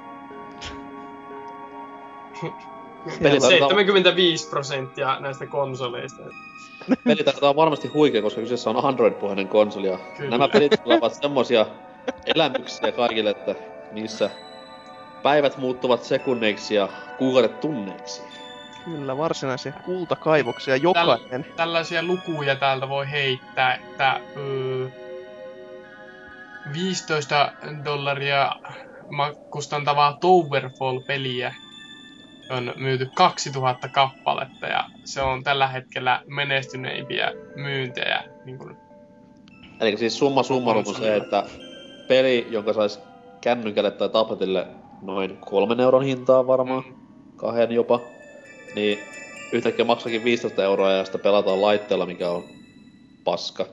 Pelitarjonta- 3.22 3.68
75 3.74 4.48
prosenttia 4.50 5.20
näistä 5.20 5.46
konsoleista. 5.46 6.22
peli 7.04 7.24
taitaa 7.24 7.56
varmasti 7.56 7.88
huikea, 7.88 8.22
koska 8.22 8.40
kyseessä 8.40 8.70
on 8.70 8.84
Android-pohjainen 8.84 9.48
konsoli 9.48 9.86
ja 9.86 9.98
Kyllä. 10.16 10.30
nämä 10.30 10.48
pelit 10.48 10.72
ovat 10.84 11.14
semmosia 11.14 11.66
elämyksiä 12.34 12.92
kaikille, 12.92 13.30
että 13.30 13.54
niissä 13.92 14.30
päivät 15.22 15.56
muuttuvat 15.56 16.02
sekunneiksi 16.04 16.74
ja 16.74 16.88
kuukaudet 17.18 17.60
tunneiksi. 17.60 18.31
Kyllä, 18.84 19.16
varsinaisia 19.16 19.72
kultakaivoksia 19.72 20.76
jokainen. 20.76 21.46
Tällaisia 21.56 22.02
lukuja 22.02 22.56
täältä 22.56 22.88
voi 22.88 23.10
heittää, 23.10 23.74
että 23.74 24.20
öö, 24.36 24.88
15 26.72 27.52
dollaria 27.84 28.52
kustantavaa 29.50 30.18
Towerfall-peliä 30.20 31.54
on 32.50 32.72
myyty 32.76 33.10
2000 33.14 33.88
kappaletta 33.88 34.66
ja 34.66 34.84
se 35.04 35.22
on 35.22 35.42
tällä 35.42 35.66
hetkellä 35.68 36.22
menestyneimpiä 36.26 37.32
myyntejä. 37.56 38.24
Niin 38.44 38.58
kuin, 38.58 38.76
Eli 39.80 39.96
siis 39.96 40.18
summa 40.18 40.42
summarum 40.42 40.84
on 40.86 40.94
se, 40.94 41.16
että 41.16 41.44
peli, 42.08 42.46
jonka 42.50 42.72
sais 42.72 43.00
kännykälle 43.40 43.90
tai 43.90 44.08
tabletille 44.08 44.66
noin 45.02 45.36
kolmen 45.36 45.80
euron 45.80 46.02
hintaa 46.02 46.46
varmaan, 46.46 46.84
kahden 47.36 47.72
jopa, 47.72 48.00
niin 48.74 48.98
yhtäkkiä 49.52 49.84
maksakin 49.84 50.24
15 50.24 50.64
euroa 50.64 50.92
ja 50.92 51.04
sitä 51.04 51.18
pelataan 51.18 51.62
laitteella, 51.62 52.06
mikä 52.06 52.30
on 52.30 52.44
paska. 53.24 53.66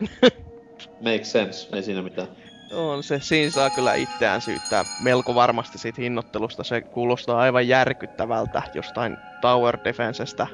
Make 1.04 1.24
sense, 1.24 1.76
ei 1.76 1.82
siinä 1.82 2.02
mitään. 2.02 2.28
On 2.72 3.02
se, 3.02 3.20
siinä 3.20 3.50
saa 3.50 3.70
kyllä 3.70 3.94
itseään 3.94 4.40
syyttää 4.40 4.84
melko 5.02 5.34
varmasti 5.34 5.78
siitä 5.78 6.02
hinnoittelusta. 6.02 6.64
Se 6.64 6.80
kuulostaa 6.80 7.38
aivan 7.38 7.68
järkyttävältä 7.68 8.62
jostain 8.74 9.16
Tower 9.40 9.78
Defensestä. 9.84 10.46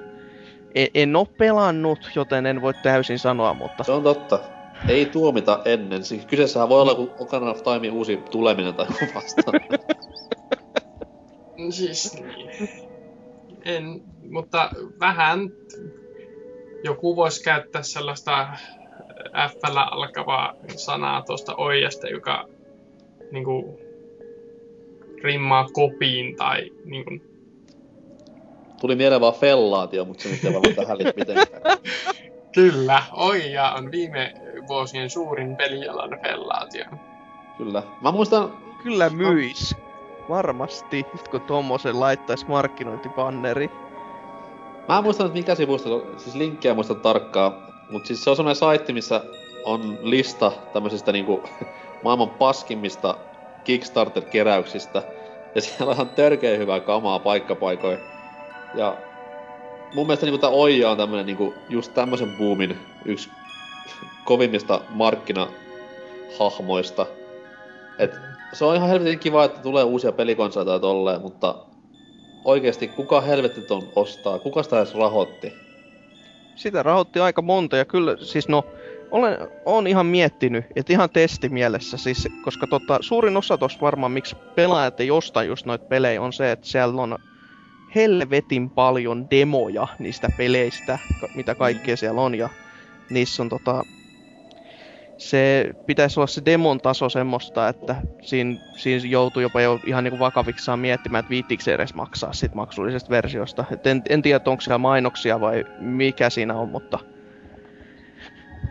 En, 0.75 0.89
en 0.95 1.17
oo 1.17 1.25
pelannut, 1.25 2.11
joten 2.15 2.47
en 2.47 2.63
voi 2.63 2.75
täysin 2.83 3.19
sanoa, 3.19 3.55
mutta 3.55 3.85
Se 3.85 3.93
on 3.93 4.03
totta. 4.03 4.39
Ei 4.89 5.07
tuomita 5.07 5.61
ennen. 5.65 6.05
Siis 6.05 6.27
kyseessähän 6.27 6.69
voi 6.69 6.81
olla 6.81 6.93
joku 6.93 7.11
Ocarina 7.19 7.51
of 7.51 7.63
Time 7.63 7.91
uusi 7.91 8.17
tuleminen 8.17 8.75
tai 8.75 8.87
joku 8.87 9.15
vastaan. 9.15 9.61
siis 11.71 12.15
niin. 12.15 12.84
En, 13.65 14.03
mutta 14.31 14.71
vähän 15.01 15.41
joku 16.85 17.17
voisi 17.17 17.45
käyttää 17.45 17.83
sellaista 17.83 18.49
f 19.49 19.55
alkavaa 19.77 20.55
sanaa 20.77 21.23
tuosta 21.23 21.55
Oijasta, 21.57 22.09
joka 22.09 22.49
niinku, 23.33 23.81
rimmaa 25.23 25.69
kopiin 25.73 26.37
tai 26.37 26.71
niinku, 26.85 27.11
Tuli 28.81 28.97
mieleen 28.97 29.21
vaan 29.21 29.35
fellaatio, 29.35 30.05
mutta 30.05 30.23
se 30.23 30.29
nyt 30.29 30.45
ei 30.45 30.53
varmaan 30.53 30.75
tähän 30.75 30.99
liity 30.99 31.13
mitenkään. 31.17 31.63
Kyllä, 32.55 33.03
Oija 33.13 33.71
on 33.71 33.91
viime 33.91 34.35
vuosien 34.69 35.11
suurin 35.11 35.57
pelialan 35.57 36.21
fellaatio. 36.23 36.85
Kyllä. 37.59 37.83
Mä 38.01 38.13
muistan, 38.13 38.53
kyllä 38.83 39.11
myis. 39.11 39.77
Varmasti, 40.29 41.07
kun 41.31 41.41
tommosen 41.41 42.01
laittaisi 42.01 42.45
markkinointibanneri. 42.49 43.71
Mä 44.89 44.99
en 44.99 45.05
muista 45.05 45.25
nyt 45.25 45.33
mikä 45.33 45.53
on- 45.53 46.21
siis 46.21 46.37
linkkejä 46.37 46.75
muista 46.75 46.95
tarkkaan, 46.95 47.53
mutta 47.91 48.07
siis 48.07 48.25
se 48.25 48.31
on 48.31 48.37
semmoinen 48.37 48.57
saitti, 48.57 48.93
missä 48.93 49.25
on 49.65 49.99
lista 50.03 50.53
tämmöisistä 50.73 51.13
niinku 51.13 51.43
maailman 52.05 52.31
paskimmista 52.31 53.17
Kickstarter-keräyksistä. 53.65 55.03
Ja 55.55 55.61
siellä 55.61 55.97
on 55.99 56.09
törkeä 56.09 56.57
hyvää 56.57 56.81
kamaa 56.81 57.19
paikkapaikoin. 57.19 57.99
Ja 58.75 58.97
mun 59.95 60.07
mielestä 60.07 60.27
niinku 60.27 60.39
tää 60.39 60.51
Oija 60.51 60.91
on 60.91 60.97
tämmönen 60.97 61.27
niinku 61.27 61.55
just 61.69 61.95
tämmösen 61.95 62.37
boomin 62.39 62.79
yksi 63.05 63.31
kovimmista 64.25 64.81
markkinahahmoista. 64.89 67.07
Et 67.99 68.34
se 68.53 68.65
on 68.65 68.77
ihan 68.77 68.89
helvetin 68.89 69.19
kiva, 69.19 69.45
että 69.45 69.61
tulee 69.61 69.85
uusia 69.85 70.13
pelikonsoleita 70.13 70.73
ja 70.73 70.79
tolleen, 70.79 71.21
mutta 71.21 71.55
oikeesti 72.45 72.89
kuka 72.89 73.21
helvetti 73.21 73.61
ton 73.61 73.89
ostaa? 73.97 74.39
Kuka 74.39 74.63
sitä 74.63 74.77
edes 74.77 74.95
rahoitti? 74.95 75.53
Sitä 76.57 76.83
rahoitti 76.83 77.21
aika 77.21 77.43
monta 77.43 77.77
ja 77.77 77.85
kyllä, 77.85 78.17
siis 78.21 78.49
no, 78.49 78.65
olen, 79.11 79.39
olen 79.65 79.87
ihan 79.87 80.07
miettinyt, 80.07 80.65
että 80.77 80.93
ihan 80.93 81.11
testimielessä, 81.11 81.97
siis, 81.97 82.29
koska 82.45 82.67
tota, 82.67 82.99
suurin 83.01 83.37
osa 83.37 83.59
tossa 83.59 83.81
varmaan, 83.81 84.13
miksi 84.13 84.37
pelaajat 84.55 85.01
ei 85.01 85.11
osta 85.11 85.43
just 85.43 85.67
noita 85.67 85.85
pelejä, 85.85 86.23
on 86.23 86.33
se, 86.33 86.53
että 86.53 86.67
siellä 86.67 87.03
on 87.03 87.19
helvetin 87.95 88.71
paljon 88.71 89.31
demoja 89.31 89.87
niistä 89.99 90.29
peleistä, 90.37 90.99
mitä 91.35 91.55
kaikkea 91.55 91.97
siellä 91.97 92.21
on, 92.21 92.35
ja 92.35 92.49
niissä 93.11 93.43
on 93.43 93.49
tota, 93.49 93.83
se 95.19 95.71
pitäisi 95.87 96.21
olla 96.21 96.27
se 96.27 96.43
demon 96.45 96.81
taso 96.81 97.09
semmoista, 97.09 97.69
että 97.69 97.97
siinä, 98.23 98.61
siinä 98.77 99.07
joutuu 99.09 99.43
jopa 99.43 99.61
jo 99.61 99.81
ihan 99.87 100.05
niinku 100.05 100.19
vakaviksi 100.19 100.71
miettimään, 100.77 101.21
että 101.21 101.31
viittiinkö 101.31 101.65
se 101.65 101.75
edes 101.75 101.95
maksaa 101.95 102.33
sit 102.33 102.55
maksullisesta 102.55 103.11
versiosta. 103.11 103.65
Et 103.71 103.87
en, 103.87 104.03
en 104.09 104.23
tiedä, 104.23 104.41
onko 104.47 104.61
siellä 104.61 104.79
mainoksia 104.79 105.41
vai 105.41 105.65
mikä 105.79 106.31
siinä 106.31 106.55
on, 106.55 106.69
mutta... 106.69 106.99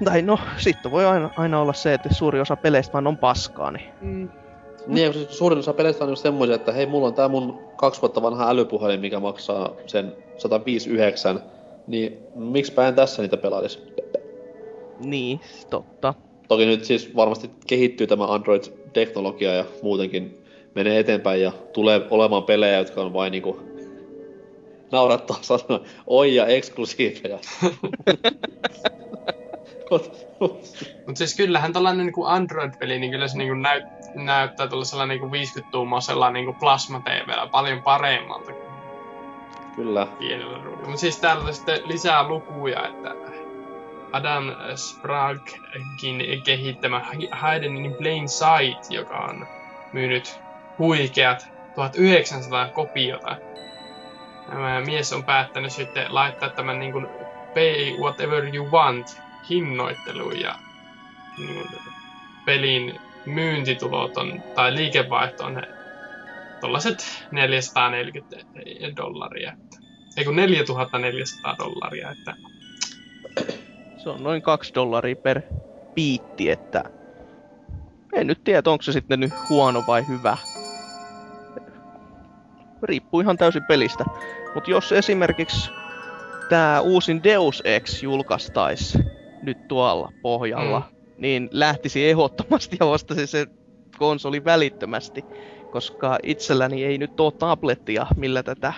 Tai 0.04 0.22
no, 0.22 0.40
sitten 0.58 0.92
voi 0.92 1.06
aina, 1.06 1.30
aina 1.38 1.62
olla 1.62 1.74
se, 1.74 1.94
että 1.94 2.14
suuri 2.14 2.40
osa 2.40 2.56
peleistä 2.56 2.94
vaan 2.94 3.08
on 3.08 3.18
paskaa, 3.18 3.72
niin... 3.72 3.90
Mm. 4.02 4.30
Niin, 4.88 5.12
kun 5.12 5.22
siis 5.22 5.38
suurin 5.38 5.60
osa 5.60 5.74
peleistä 5.74 6.04
on 6.04 6.10
just 6.10 6.24
semmoisia, 6.24 6.56
että 6.56 6.72
hei, 6.72 6.86
mulla 6.86 7.08
on 7.08 7.14
tää 7.14 7.28
mun 7.28 7.60
kaksi 7.76 8.02
vuotta 8.02 8.22
vanha 8.22 8.50
älypuhelin, 8.50 9.00
mikä 9.00 9.20
maksaa 9.20 9.70
sen 9.86 10.16
159, 10.38 11.40
niin 11.88 12.18
miksipä 12.36 12.88
en 12.88 12.96
tässä 12.96 13.22
niitä 13.22 13.38
pelailisi? 13.38 13.94
Niin, 15.00 15.40
totta. 15.70 16.14
Toki 16.48 16.66
nyt 16.66 16.86
siis 16.86 17.16
varmasti 17.16 17.50
kehittyy 17.68 18.08
tämä 18.08 18.34
Android-teknologia 18.34 19.54
ja 19.54 19.66
muutenkin 19.82 20.44
menee 20.76 21.00
eteenpäin 21.00 21.42
ja 21.42 21.52
tulee 21.74 22.02
olemaan 22.10 22.44
pelejä, 22.44 22.78
jotka 22.78 23.02
on 23.02 23.14
vain 23.14 23.32
niinku 23.32 23.60
naurattaa 24.92 25.38
sanoa 25.60 25.86
oi 26.08 26.36
ja 26.36 26.46
eksklusiiveja. 26.48 27.40
Mutta 31.06 31.18
siis 31.18 31.38
kyllähän 31.38 31.74
tällainen 31.74 32.06
niinku 32.06 32.26
Android-peli, 32.26 33.00
niin 33.00 33.12
kyllä 33.12 33.28
se 33.28 33.38
niinku 33.38 33.56
näyt, 33.56 33.84
näyttää 34.16 34.68
tuollaisella 34.68 35.06
niinku 35.06 35.28
50-tuumaisella 35.28 36.32
niinku 36.32 36.54
plasma 36.60 37.00
TVllä 37.00 37.48
paljon 37.52 37.84
paremmalta 37.84 38.52
Kyllä. 39.76 40.08
pienellä 40.20 40.58
ruudulla. 40.58 40.86
Mutta 40.86 41.00
siis 41.00 41.20
täällä 41.20 41.44
on 41.44 41.54
sitten 41.54 41.80
lisää 41.86 42.28
lukuja, 42.28 42.88
että 42.88 43.16
Adam 44.14 44.44
Spraguekin 44.76 46.44
kehittämä 46.46 47.02
Hidden 47.12 47.86
in 47.86 47.96
Plain 47.96 48.30
Sight, 48.30 48.92
joka 48.92 49.18
on 49.18 49.48
myynyt 49.94 50.40
huikeat 50.80 51.48
1900 51.76 52.70
kopiota. 52.70 53.38
Tämä 54.50 54.82
mies 54.82 55.14
on 55.14 55.24
päättänyt 55.24 55.72
sitten 55.72 56.14
laittaa 56.16 56.50
tämän 56.50 56.80
niin 56.80 56.92
kuin 56.92 57.08
pay 57.54 57.98
whatever 58.02 58.56
you 58.56 58.72
want 58.72 59.08
hinnoitteluun 59.50 60.40
ja 60.40 60.56
niin 61.38 61.54
kuin 61.54 61.68
pelin 62.46 63.00
myyntitulot 63.26 64.18
on, 64.18 64.44
tai 64.56 64.76
liikevaihto 64.76 65.44
on 65.46 65.64
tuollaiset 66.60 67.26
440 67.32 68.46
dollaria. 68.96 69.58
Ei 70.18 70.26
kun 70.26 70.36
4400 70.36 71.56
dollaria, 71.60 72.12
että 72.12 72.36
Se 74.04 74.10
on 74.10 74.24
noin 74.24 74.42
2 74.42 74.74
dollaria 74.74 75.16
per 75.16 75.42
piitti, 75.96 76.50
että 76.50 76.84
en 78.14 78.28
nyt 78.28 78.44
tiedä, 78.44 78.72
onko 78.72 78.82
se 78.82 78.92
sitten 78.92 79.20
nyt 79.20 79.34
huono 79.50 79.84
vai 79.88 80.08
hyvä. 80.08 80.38
Riippuu 82.84 83.20
ihan 83.20 83.38
täysin 83.38 83.64
pelistä. 83.68 84.06
Mutta 84.56 84.72
jos 84.72 84.92
esimerkiksi 84.92 85.72
tämä 86.50 86.82
uusin 86.82 87.24
Deus 87.24 87.62
Ex 87.66 88.04
julkaistais 88.04 88.98
nyt 89.42 89.68
tuolla 89.68 90.12
pohjalla, 90.22 90.80
mm. 90.80 90.96
niin 91.18 91.50
lähtisi 91.52 92.10
ehdottomasti 92.10 92.78
ja 92.80 92.86
ostaisin 92.86 93.28
se 93.28 93.48
konsoli 93.98 94.46
välittömästi, 94.46 95.26
koska 95.72 96.18
itselläni 96.24 96.86
ei 96.86 96.98
nyt 96.98 97.20
ole 97.20 97.32
tablettia, 97.32 98.08
millä 98.18 98.44
tätä 98.44 98.74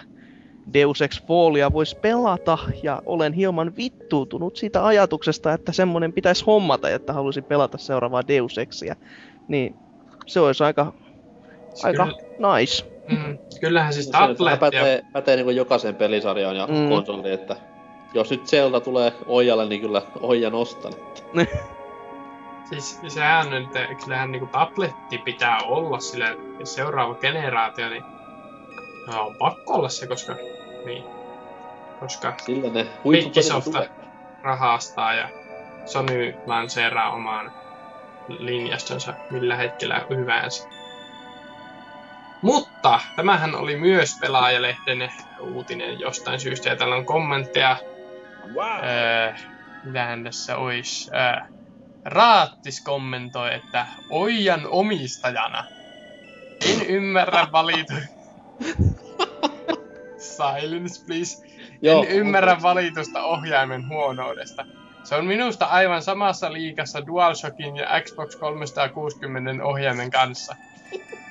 Deus 0.74 1.02
Ex 1.02 1.24
Fallia 1.28 1.74
voisi 1.74 1.96
pelata, 1.96 2.58
ja 2.84 3.02
olen 3.06 3.34
hieman 3.34 3.76
vittuutunut 3.78 4.56
siitä 4.56 4.86
ajatuksesta, 4.86 5.54
että 5.54 5.72
semmonen 5.72 6.14
pitäisi 6.14 6.46
hommata, 6.46 6.90
että 6.90 7.14
haluaisin 7.14 7.44
pelata 7.44 7.78
seuraavaa 7.78 8.28
Deus 8.28 8.58
Exia. 8.58 8.96
Niin 9.48 9.76
se 10.26 10.40
olisi 10.40 10.64
aika, 10.64 10.94
aika 11.84 12.06
nice. 12.60 12.86
Mm, 13.10 13.38
kyllähän 13.60 13.94
siis 13.94 14.06
nyt 14.06 14.12
tablettia... 14.12 14.58
pätee, 14.58 15.02
pätee 15.14 15.36
niin 15.36 15.56
jokaiseen 15.56 15.96
pelisarjaan 15.96 16.56
ja 16.56 16.68
Mm. 16.68 16.90
konsoliin, 16.90 17.34
että 17.34 17.56
jos 18.14 18.32
nyt 18.32 18.48
Zelda 18.48 18.80
tulee 18.80 19.14
Oijalle, 19.28 19.66
niin 19.66 19.82
kyllä 19.82 20.02
Oija 20.22 20.50
nostan. 20.50 20.94
Siis 22.70 23.00
sehän 23.08 23.54
että 23.54 23.88
kyllähän 24.04 24.32
niinku 24.32 24.50
tabletti 24.52 25.18
pitää 25.18 25.58
olla 25.66 26.00
sille 26.00 26.38
seuraava 26.64 27.16
generaatio, 27.16 27.90
niin 27.90 28.04
no, 29.08 29.22
on 29.26 29.36
pakko 29.36 29.74
olla 29.74 29.90
se, 29.90 30.08
koska 30.08 30.36
niin, 30.86 31.04
koska 32.00 32.34
Sillä 32.46 32.70
ne 32.70 32.88
Microsoft 33.06 33.68
rahastaa 34.44 35.14
ja 35.14 35.30
Sony 35.86 36.36
lanseeraa 36.46 37.12
oman 37.12 37.52
linjastonsa 38.28 39.14
millä 39.32 39.56
hetkellä 39.56 40.06
hyvänsä. 40.10 40.68
Mutta 42.42 43.00
tämähän 43.16 43.56
oli 43.56 43.78
myös 43.78 44.18
pelaajalehden 44.22 45.12
uutinen 45.40 46.00
jostain 46.00 46.40
syystä, 46.40 46.70
ja 46.70 46.76
täällä 46.76 46.96
on 46.96 47.06
kommentteja. 47.06 47.78
Wow. 48.54 48.84
Öö, 48.84 49.34
mitähän 49.84 50.24
tässä 50.24 50.58
olisi? 50.58 51.12
Öö, 51.14 51.56
Raattis 52.06 52.82
kommentoi, 52.82 53.54
että 53.54 53.86
Oijan 54.10 54.68
omistajana 54.70 55.64
en 56.66 56.86
ymmärrä 56.88 57.48
valitu... 57.52 57.94
Silence, 60.26 61.06
please. 61.06 61.48
Joo, 61.82 62.04
en 62.04 62.12
ymmärrä 62.12 62.58
valitusta 62.62 63.24
ohjaimen 63.24 63.90
huonoudesta. 63.90 64.66
Se 65.04 65.16
on 65.16 65.26
minusta 65.26 65.66
aivan 65.66 66.02
samassa 66.02 66.54
liikassa 66.54 67.08
DualShockin 67.08 67.76
ja 67.76 68.02
Xbox 68.02 68.36
360 68.36 69.64
ohjaimen 69.64 70.12
kanssa. 70.12 70.56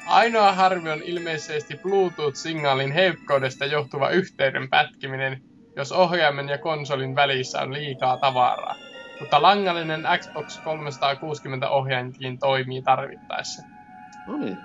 Ainoa 0.06 0.52
harmi 0.52 0.90
on 0.90 1.02
ilmeisesti 1.02 1.74
Bluetooth-signaalin 1.74 2.92
heikkoudesta 2.92 3.66
johtuva 3.66 4.10
yhteyden 4.10 4.70
pätkiminen, 4.70 5.42
jos 5.76 5.92
ohjaimen 5.92 6.48
ja 6.48 6.58
konsolin 6.58 7.14
välissä 7.14 7.60
on 7.60 7.72
liikaa 7.72 8.16
tavaraa. 8.16 8.76
Mutta 9.20 9.42
langallinen 9.42 10.02
Xbox 10.18 10.60
360 10.60 11.68
ohjainkin 11.68 12.38
toimii 12.38 12.82
tarvittaessa. 12.82 13.62
No 14.26 14.36
niin. 14.36 14.58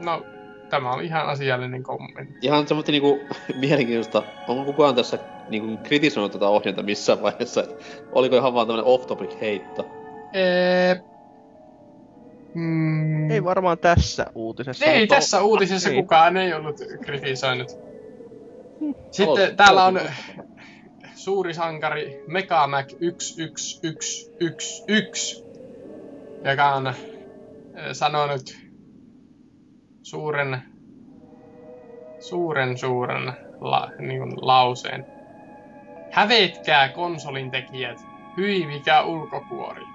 No, 0.00 0.26
tämä 0.72 0.90
on 0.92 1.04
ihan 1.04 1.26
asiallinen 1.26 1.82
kommentti. 1.82 2.34
Ihan 2.42 2.68
semmoista 2.68 2.92
niinku 2.92 3.20
mielenkiintoista. 3.60 4.22
Onko 4.48 4.64
kukaan 4.64 4.94
tässä 4.94 5.18
niinku 5.48 5.76
kritisoinut 5.82 6.32
tätä 6.32 6.48
ohjainta 6.48 6.82
missään 6.82 7.22
vaiheessa? 7.22 7.62
Et 7.62 8.02
oliko 8.12 8.36
ihan 8.36 8.54
vaan 8.54 8.66
tämmönen 8.66 8.86
off-topic 8.86 9.40
heitto? 9.40 9.86
Ee... 10.32 11.00
Mm, 12.54 13.30
Ei 13.30 13.44
varmaan 13.44 13.78
tässä 13.78 14.26
uutisessa. 14.34 14.84
Ei 14.84 15.00
mutta- 15.00 15.14
tässä 15.14 15.42
uutisessa 15.42 15.90
Ei. 15.90 15.96
kukaan 15.96 16.36
ei 16.36 16.54
ollut 16.54 16.80
kritisoinut. 17.00 17.68
Sitten 19.10 19.26
Aloit- 19.50 19.54
täällä 19.56 19.84
on 19.84 20.00
suuri 21.14 21.54
sankari 21.54 22.24
Megamac 22.26 22.92
11111, 23.00 25.44
joka 26.44 26.74
on 26.74 26.86
äh, 26.86 26.96
sanonut 27.92 28.42
suuren, 30.02 30.62
suuren, 32.20 32.78
suuren 32.78 33.32
la, 33.60 33.90
niin 33.98 34.18
kuin 34.18 34.32
lauseen. 34.36 35.06
Hävetkää 36.10 36.88
konsolin 36.88 37.50
tekijät, 37.50 37.98
hyi 38.36 38.66
mikä 38.66 39.02
ulkokuori. 39.02 39.82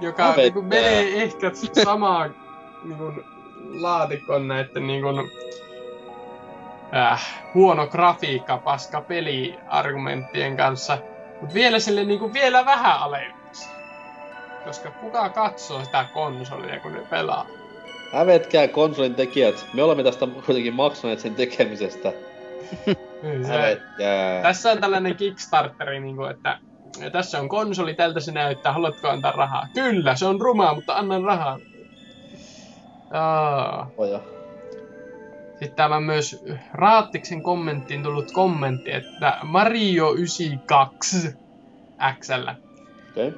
Joka 0.00 0.22
Hävetkää. 0.22 0.42
niin 0.44 0.52
kuin, 0.52 0.66
menee 0.66 1.22
ehkä 1.22 1.50
samaan 1.84 2.34
niin 2.84 2.98
kuin, 2.98 3.24
laatikon 3.82 4.48
näiden 4.48 4.86
niin 4.86 5.02
kuin, 5.02 5.30
äh, 6.96 7.42
huono 7.54 7.86
grafiikka, 7.86 8.58
paska 8.58 9.00
peli 9.00 9.58
argumenttien 9.66 10.56
kanssa. 10.56 10.98
Mutta 11.40 11.54
vielä 11.54 11.78
sille 11.78 12.04
niin 12.04 12.18
kuin, 12.18 12.32
vielä 12.32 12.64
vähän 12.64 12.98
alemmaksi. 12.98 13.37
Koska 14.68 14.90
kuka 14.90 15.28
katsoo 15.28 15.84
sitä 15.84 16.06
konsolia, 16.14 16.80
kun 16.80 16.92
ne 16.92 17.00
pelaa? 17.00 17.46
Hävetkää 18.12 18.68
konsolin 18.68 19.14
tekijät. 19.14 19.66
Me 19.74 19.82
olemme 19.82 20.02
tästä 20.02 20.26
kuitenkin 20.46 20.74
maksaneet 20.74 21.20
sen 21.20 21.34
tekemisestä. 21.34 22.12
Se-. 23.46 23.80
Tässä 24.42 24.70
on 24.70 24.78
tällainen 24.78 25.16
Kickstarteri, 25.16 26.00
niin 26.00 26.16
kuin, 26.16 26.30
että 26.30 26.58
tässä 27.12 27.40
on 27.40 27.48
konsoli, 27.48 27.94
tältä 27.94 28.20
se 28.20 28.32
näyttää, 28.32 28.72
haluatko 28.72 29.08
antaa 29.08 29.32
rahaa? 29.32 29.66
Kyllä, 29.74 30.16
se 30.16 30.26
on 30.26 30.40
rumaa, 30.40 30.74
mutta 30.74 30.94
annan 30.94 31.24
rahaa. 31.24 31.58
Aa. 33.10 33.90
Oja. 33.96 34.20
Sitten 35.50 35.76
täällä 35.76 35.96
on 35.96 36.02
myös 36.02 36.44
Raattiksen 36.72 37.42
kommenttiin 37.42 38.02
tullut 38.02 38.32
kommentti, 38.32 38.92
että 38.92 39.38
Mario 39.42 40.12
92 40.12 41.36
XL. 42.20 42.48
Okay. 43.10 43.32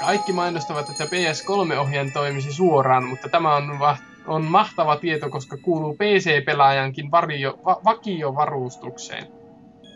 Kaikki 0.00 0.32
mainostavat, 0.32 0.88
että 0.88 1.04
PS3-ohjaajan 1.04 2.12
toimisi 2.12 2.52
suoraan, 2.52 3.04
mutta 3.04 3.28
tämä 3.28 3.56
on, 3.56 3.78
va- 3.78 3.96
on 4.26 4.44
mahtava 4.44 4.96
tieto, 4.96 5.30
koska 5.30 5.56
kuuluu 5.62 5.94
PC-pelaajankin 5.94 7.10
vario, 7.10 7.58
va- 7.64 7.80
vakiovarustukseen. 7.84 9.26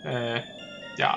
Öö, 0.07 0.41
ja 0.99 1.15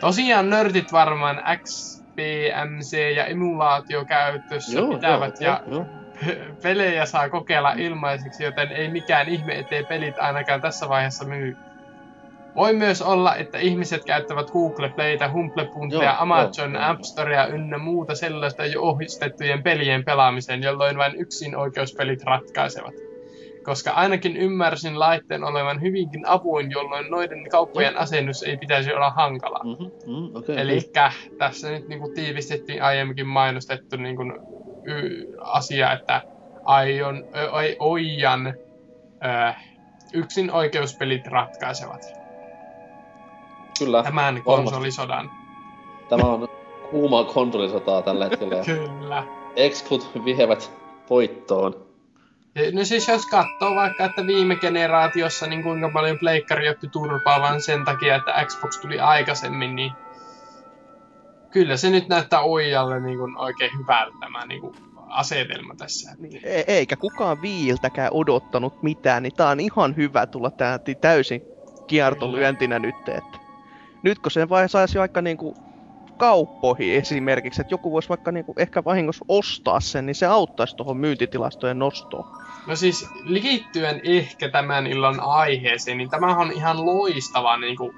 tosiaan 0.00 0.50
nörtit 0.50 0.92
varmaan 0.92 1.42
XPMC 1.62 3.14
ja 3.16 3.24
emulaatio 3.24 4.04
käytössä 4.04 4.78
Joo, 4.78 4.94
pitävät 4.94 5.34
joo, 5.40 5.52
ja 5.52 5.62
joo. 5.66 5.86
pelejä 6.62 7.06
saa 7.06 7.28
kokeilla 7.28 7.72
ilmaiseksi, 7.72 8.44
joten 8.44 8.72
ei 8.72 8.88
mikään 8.88 9.28
ihme, 9.28 9.58
ettei 9.58 9.84
pelit 9.84 10.18
ainakaan 10.18 10.60
tässä 10.60 10.88
vaiheessa 10.88 11.24
myy. 11.24 11.56
Voi 12.54 12.72
myös 12.72 13.02
olla, 13.02 13.36
että 13.36 13.58
ihmiset 13.58 14.04
käyttävät 14.04 14.50
Google 14.50 14.92
Playtä, 14.96 15.30
Humble 15.32 15.62
Joo, 15.62 15.72
Bundlea, 15.72 16.16
Amazon 16.18 16.74
joo, 16.74 16.82
App 16.82 17.00
Storea 17.02 17.46
ynnä 17.46 17.78
muuta 17.78 18.14
sellaista 18.14 18.66
jo 18.66 18.82
ohjistettujen 18.82 19.62
pelien 19.62 20.04
pelaamiseen, 20.04 20.62
jolloin 20.62 20.98
vain 20.98 21.16
yksin 21.16 21.56
oikeuspelit 21.56 22.22
ratkaisevat. 22.22 22.94
Koska 23.62 23.90
ainakin 23.90 24.36
ymmärsin 24.36 24.98
laitteen 24.98 25.44
olevan 25.44 25.80
hyvinkin 25.80 26.26
apuin, 26.26 26.70
jolloin 26.70 27.10
noiden 27.10 27.38
kauppojen 27.50 27.98
asennus 27.98 28.42
ei 28.42 28.56
pitäisi 28.56 28.92
olla 28.92 29.10
hankalaa. 29.10 29.64
Mhm, 29.64 29.82
mm, 30.06 30.36
okei. 30.36 30.60
Eli 30.60 30.80
tässä 31.38 31.70
nyt 31.70 31.88
niin 31.88 32.00
kuin 32.00 32.14
tiivistettiin 32.14 32.82
aiemminkin 32.82 33.26
mainostettu 33.26 33.96
niin 33.96 34.16
kuin, 34.16 34.32
y, 34.84 35.26
asia, 35.40 35.92
että 35.92 36.22
aion, 36.64 37.24
ö, 37.36 37.50
oi, 37.50 37.76
Oijan 37.78 38.46
ö, 38.46 39.52
yksin 40.14 40.50
oikeuspelit 40.50 41.26
ratkaisevat 41.26 42.19
Kyllä, 43.84 44.02
tämän 44.02 44.42
konsolisodan. 44.42 45.30
tämä 46.08 46.26
on 46.26 46.48
kuumaa 46.90 47.24
konsolisotaa 47.24 48.02
tällä 48.02 48.24
hetkellä. 48.24 48.64
Kyllä. 48.98 49.26
Exclut 49.56 50.10
vievät 50.24 50.72
voittoon. 51.10 51.90
No 52.72 52.84
siis 52.84 53.08
jos 53.08 53.26
katsoo 53.26 53.74
vaikka, 53.74 54.04
että 54.04 54.26
viime 54.26 54.56
generaatiossa 54.56 55.46
niin 55.46 55.62
kuinka 55.62 55.90
paljon 55.94 56.18
pleikkari 56.18 56.68
otti 56.68 56.88
turpaa 56.88 57.40
vaan 57.40 57.62
sen 57.62 57.84
takia, 57.84 58.16
että 58.16 58.44
Xbox 58.46 58.80
tuli 58.80 59.00
aikaisemmin, 59.00 59.76
niin 59.76 59.92
kyllä 61.50 61.76
se 61.76 61.90
nyt 61.90 62.08
näyttää 62.08 62.40
Oijalle 62.40 63.00
niin 63.00 63.18
kuin 63.18 63.36
oikein 63.36 63.70
hyvältä 63.78 64.16
tämä 64.20 64.46
niin 64.46 64.60
kuin 64.60 64.74
asetelma 65.08 65.74
tässä. 65.74 66.10
Niin, 66.18 66.40
e- 66.44 66.64
eikä 66.66 66.96
kukaan 66.96 67.42
viiltäkään 67.42 68.12
odottanut 68.12 68.82
mitään, 68.82 69.22
niin 69.22 69.34
tää 69.34 69.48
on 69.48 69.60
ihan 69.60 69.96
hyvä 69.96 70.26
tulla 70.26 70.50
tähän 70.50 70.80
täysin 71.00 71.42
kiertolyöntinä 71.86 72.78
nyt, 72.78 73.08
että 73.08 73.29
nyt 74.02 74.18
kun 74.18 74.30
sen 74.30 74.48
vai 74.48 74.68
saisi 74.68 74.98
vaikka 74.98 75.22
niinku 75.22 75.54
kauppoihin 76.16 76.94
esimerkiksi, 76.94 77.60
että 77.60 77.74
joku 77.74 77.92
voisi 77.92 78.08
vaikka 78.08 78.32
niinku 78.32 78.54
ehkä 78.56 78.84
vahingossa 78.84 79.24
ostaa 79.28 79.80
sen, 79.80 80.06
niin 80.06 80.14
se 80.14 80.26
auttaisi 80.26 80.76
tuohon 80.76 80.96
myyntitilastojen 80.96 81.78
nostoon. 81.78 82.24
No 82.66 82.76
siis 82.76 83.08
liittyen 83.24 84.00
ehkä 84.04 84.48
tämän 84.48 84.86
illan 84.86 85.20
aiheeseen, 85.20 85.98
niin 85.98 86.10
tämä 86.10 86.36
on 86.36 86.52
ihan 86.52 86.86
loistava 86.86 87.56
niin 87.56 87.76
kuin, 87.76 87.92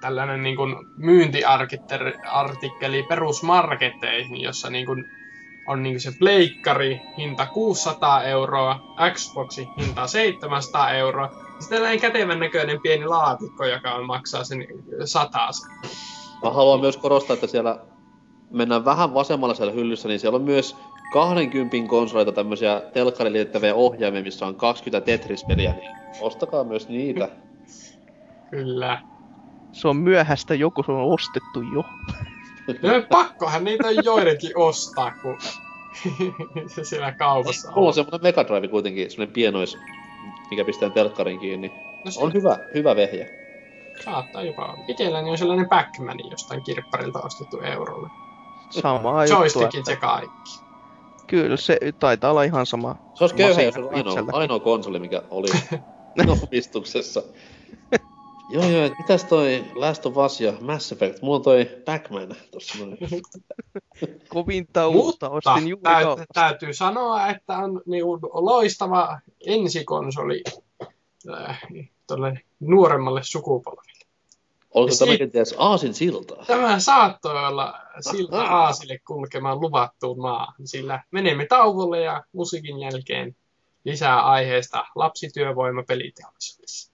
tällainen 0.00 0.42
niin 0.42 0.56
kuin 0.56 0.76
myyntiartikkeli 0.96 3.02
perusmarketteihin, 3.08 4.40
jossa 4.40 4.70
niin 4.70 4.86
kuin, 4.86 5.04
on 5.66 5.82
niin 5.82 5.94
kuin 5.94 6.00
se 6.00 6.12
pleikkari 6.18 7.00
hinta 7.18 7.46
600 7.46 8.22
euroa, 8.22 8.80
Xboxi 9.12 9.68
hinta 9.80 10.06
700 10.06 10.90
euroa, 10.90 11.43
sitten 11.58 11.76
tällainen 11.76 12.00
kätevän 12.00 12.40
näköinen 12.40 12.80
pieni 12.80 13.06
laatikko, 13.06 13.64
joka 13.64 13.94
on, 13.94 14.06
maksaa 14.06 14.44
sen 14.44 14.66
sataas. 15.04 15.62
Mä 16.42 16.50
haluan 16.50 16.80
myös 16.80 16.96
korostaa, 16.96 17.34
että 17.34 17.46
siellä 17.46 17.78
mennään 18.50 18.84
vähän 18.84 19.14
vasemmalle 19.14 19.54
siellä 19.54 19.72
hyllyssä, 19.72 20.08
niin 20.08 20.20
siellä 20.20 20.36
on 20.36 20.42
myös 20.42 20.76
20 21.12 21.76
konsoleita 21.88 22.32
tämmöisiä 22.32 22.82
telkkarin 22.92 23.32
liitettäviä 23.32 23.74
ohjaimia, 23.74 24.22
missä 24.22 24.46
on 24.46 24.54
20 24.54 25.06
Tetris-peliä, 25.06 25.72
niin 25.72 25.90
ostakaa 26.20 26.64
myös 26.64 26.88
niitä. 26.88 27.28
Kyllä. 28.50 29.00
Se 29.72 29.88
on 29.88 29.96
myöhäistä, 29.96 30.54
joku 30.54 30.82
se 30.82 30.92
on 30.92 31.12
ostettu 31.12 31.62
jo. 31.74 31.84
No 32.82 33.02
pakkohan 33.10 33.64
niitä 33.64 33.88
on 33.88 33.94
joidenkin 34.04 34.58
ostaa, 34.58 35.12
kun 35.22 35.38
se 36.74 36.84
siellä 36.84 37.12
kaupassa 37.12 37.68
Mulla 37.70 37.80
on 37.82 37.86
on. 37.86 37.94
semmonen 37.94 38.22
Mega 38.22 38.46
Drive 38.46 38.68
kuitenkin, 38.68 39.10
semmonen 39.10 39.32
pienois, 39.32 39.78
mikä 40.50 40.64
pistää 40.64 40.90
telkkarin 40.90 41.38
kiinni. 41.40 41.72
No 42.04 42.10
se 42.10 42.20
On 42.20 42.32
hyvä, 42.34 42.58
hyvä 42.74 42.96
vehjä. 42.96 43.26
saattaa 44.04 44.42
jopa 44.42 44.64
olla. 44.64 44.84
Itselläni 44.88 45.30
on 45.30 45.38
sellainen 45.38 45.68
Pac-Man 45.68 46.30
jostain 46.30 46.62
kirpparilta 46.62 47.20
ostettu 47.22 47.60
eurolle. 47.60 48.08
Samaa 48.70 49.24
juttua. 49.24 49.38
Joystickit 49.38 49.86
ja 49.86 49.96
kaikki. 49.96 50.64
Kyllä, 51.26 51.56
se 51.56 51.78
taitaa 51.98 52.30
olla 52.30 52.42
ihan 52.42 52.66
sama. 52.66 52.96
Se 53.14 53.24
olisi 53.24 53.36
köyhä, 53.36 53.62
jos 53.62 53.76
olisi 53.76 53.94
ainoa, 53.94 54.38
ainoa 54.38 54.60
konsoli, 54.60 54.98
mikä 54.98 55.22
oli 55.30 55.48
omistuksessa. 56.42 57.22
Joo 58.54 58.64
joo, 58.70 58.84
et 58.84 58.92
mitäs 58.98 59.24
toi 59.24 59.64
Last 59.74 60.06
of 60.06 60.16
Us 60.16 60.40
ja 60.40 60.52
Mass 60.60 60.92
Effect? 60.92 61.22
Mulla 61.22 61.36
on 61.36 61.42
toi 61.42 61.64
Pac-Man 61.84 62.36
tossa 62.50 62.78
noin. 62.78 62.98
Kovinta 64.28 64.88
uutta 64.88 65.30
Mutta 65.30 65.50
ostin 65.50 65.68
juuri 65.68 65.82
täyt, 65.82 66.04
kaupasta. 66.04 66.34
täytyy 66.34 66.72
sanoa, 66.74 67.26
että 67.28 67.56
on 67.58 67.82
niinku 67.86 68.18
loistava 68.32 69.18
ensikonsoli 69.46 70.42
äh, 71.48 71.60
tolle 72.06 72.40
nuoremmalle 72.60 73.20
sukupolvelle. 73.24 73.94
Oliko 74.74 74.92
Ja 74.94 74.98
tämä 74.98 75.12
si- 75.12 75.18
kenties 75.18 75.54
Aasin 75.58 75.94
silta? 75.94 76.36
Tämä 76.46 76.78
saattoi 76.80 77.46
olla 77.46 77.74
siltä 78.00 78.42
Aasille 78.42 78.98
kulkemaan 79.06 79.60
luvattuun 79.60 80.20
maahan, 80.20 80.54
sillä 80.66 81.02
menemme 81.10 81.46
tauolle 81.46 82.00
ja 82.00 82.24
musiikin 82.32 82.80
jälkeen 82.80 83.36
lisää 83.84 84.22
aiheesta 84.22 84.84
lapsityövoima 84.94 85.82
peliteollisuudessa. 85.82 86.93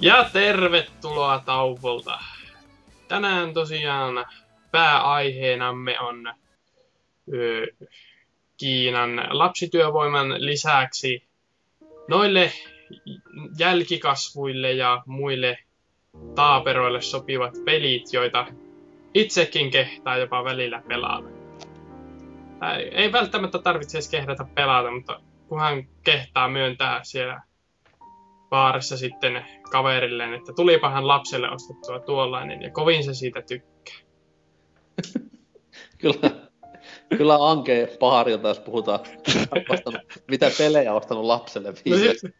Ja 0.00 0.30
tervetuloa 0.32 1.42
tauolta. 1.44 2.18
Tänään 3.08 3.54
tosiaan 3.54 4.26
pääaiheenamme 4.70 6.00
on 6.00 6.34
ö, 7.32 7.66
Kiinan 8.56 9.26
lapsityövoiman 9.30 10.34
lisäksi 10.44 11.28
noille 12.08 12.52
jälkikasvuille 13.58 14.72
ja 14.72 15.02
muille 15.06 15.58
taaperoille 16.34 17.00
sopivat 17.00 17.54
pelit, 17.64 18.12
joita 18.12 18.46
itsekin 19.14 19.70
kehtaa 19.70 20.16
jopa 20.16 20.44
välillä 20.44 20.82
pelata. 20.88 21.28
Tai 22.58 22.82
ei 22.82 23.12
välttämättä 23.12 23.58
tarvitse 23.58 23.98
edes 23.98 24.10
kehdata 24.10 24.46
pelata, 24.54 24.90
mutta 24.90 25.20
kunhan 25.48 25.84
kehtaa 26.04 26.48
myöntää 26.48 27.00
siellä 27.02 27.40
baarissa 28.50 28.96
sitten 28.96 29.44
kaverilleen, 29.70 30.34
että 30.34 30.52
tulipahan 30.52 31.08
lapselle 31.08 31.50
ostettua 31.50 32.00
tuollainen, 32.00 32.62
ja 32.62 32.70
kovin 32.70 33.04
se 33.04 33.14
siitä 33.14 33.42
tykkää. 33.42 33.98
Kyllä, 35.98 36.30
kyllä 37.16 37.50
ankee 37.50 37.96
paharilta, 38.00 38.48
jos 38.48 38.60
puhutaan 38.60 39.00
ostanut, 39.68 40.00
mitä 40.30 40.50
pelejä 40.58 40.94
ostanut 40.94 41.24
lapselle 41.24 41.68
No 41.70 41.76
viimeksi. 41.84 42.20
siis, 42.20 42.32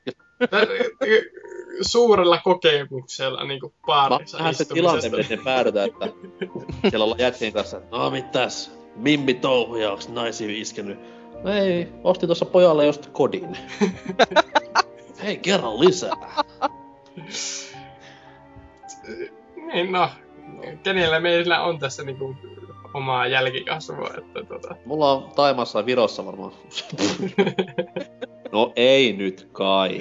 suurella 1.83 2.41
kokemuksella 2.45 3.45
niin 3.45 3.61
kuin 3.61 3.73
Mä 3.73 3.87
baarissa 3.87 4.37
nähdään 4.37 4.55
se 4.55 4.65
tilanne, 4.65 5.09
miten 5.09 5.45
päädytään, 5.45 5.89
että 5.89 6.07
siellä 6.91 7.05
ollaan 7.05 7.21
jätkien 7.21 7.53
kanssa, 7.53 7.77
että 7.77 7.97
no 7.97 8.11
mitäs, 8.11 8.79
mimmi 8.97 9.35
touhuja, 9.35 9.93
onks 9.93 10.09
naisia 10.09 10.49
iskenyt? 10.51 10.99
No 11.43 11.53
ei, 11.53 11.89
ostin 12.05 12.27
tuossa 12.27 12.45
pojalle 12.45 12.87
just 12.87 13.07
kodin. 13.07 13.59
Hei, 15.23 15.37
kerran 15.37 15.81
lisää. 15.81 16.13
Niin 19.57 19.93
no, 19.93 20.11
kenellä 20.83 21.21
meillä 21.21 21.63
on 21.63 21.79
tässä 21.79 22.03
niin 22.03 22.17
kuin 22.17 22.39
omaa 22.95 23.27
jälkikasvua, 23.27 24.11
että 24.19 24.45
tota. 24.45 24.77
Mulla 24.85 25.13
on 25.13 25.31
Taimassa 25.37 25.79
ja 25.79 25.87
Virossa 25.87 26.27
varmaan. 26.27 26.53
no 28.53 28.73
ei 28.77 29.13
nyt 29.13 29.49
kai. 29.53 30.01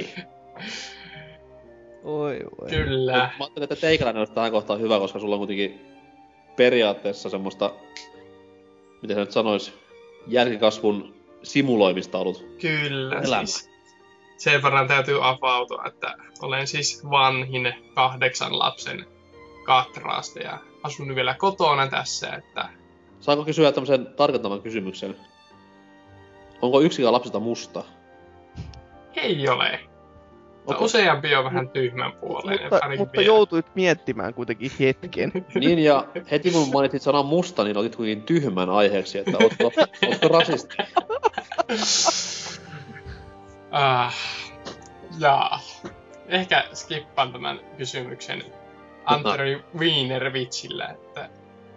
Oi, 2.03 2.39
oi. 2.61 2.70
Kyllä. 2.70 3.11
Mä 3.11 3.32
ajattelin, 3.39 3.63
että 3.63 3.76
teikäläinen 3.76 4.20
olisi 4.20 4.34
tähän 4.34 4.51
kohtaan 4.51 4.80
hyvä, 4.80 4.99
koska 4.99 5.20
sulla 5.20 5.36
on 5.36 5.39
kuitenkin 5.39 5.82
periaatteessa 6.55 7.30
semmoista 7.30 7.74
miten 9.01 9.15
se 9.15 9.20
nyt 9.20 9.32
sanois, 9.32 9.74
jälkikasvun 10.28 11.15
simuloimista 11.43 12.18
ollut. 12.18 12.45
Kyllä, 12.61 13.22
Elämä. 13.22 13.45
siis 13.45 13.70
sen 14.38 14.64
verran 14.64 14.88
täytyy 14.88 15.28
avautua, 15.28 15.84
että 15.88 16.16
olen 16.42 16.68
siis 16.68 17.04
vanhin 17.10 17.74
kahdeksan 17.96 18.60
lapsen 18.60 19.06
katraasta 19.66 20.40
ja 20.40 20.58
asun 20.84 21.16
vielä 21.16 21.34
kotona 21.34 21.88
tässä, 21.88 22.36
että 22.36 22.70
Saanko 23.20 23.46
kysyä 23.46 23.72
tämmöisen 23.72 24.08
tarkentavan 24.08 24.62
kysymyksen? 24.62 25.16
Onko 26.62 26.82
yksikään 26.82 27.14
lapsista 27.14 27.40
musta? 27.40 27.84
ei 29.18 29.50
ole. 29.50 29.68
Okei. 29.68 29.88
Okay. 30.66 30.86
Useampi 30.86 31.36
on 31.36 31.46
vähän 31.46 31.70
tyhmän 31.70 32.12
puoleen. 32.12 32.62
Mutta, 32.62 32.80
mutta 32.98 33.18
vielä. 33.18 33.26
joutuit 33.26 33.66
miettimään 33.76 34.34
kuitenkin 34.34 34.72
hetken. 34.80 35.32
Niin, 35.56 35.80
ja 35.80 36.08
heti 36.32 36.52
kun 36.52 36.70
mainitsit 36.74 37.02
sanan 37.02 37.26
musta, 37.26 37.64
niin 37.64 37.78
otit 37.78 37.96
kuitenkin 37.96 38.26
tyhmän 38.26 38.70
aiheeksi, 38.70 39.18
että 39.18 39.38
ootko, 39.38 39.72
ootko 40.08 40.28
rasisti? 40.28 40.76
Ah, 43.72 44.15
jaa. 45.20 45.59
Ehkä 46.28 46.63
skippaan 46.74 47.32
tämän 47.32 47.59
kysymyksen 47.78 48.43
Anthony 49.05 49.63
Wiener 49.78 50.34
vitsillä, 50.34 50.88
että 50.88 51.30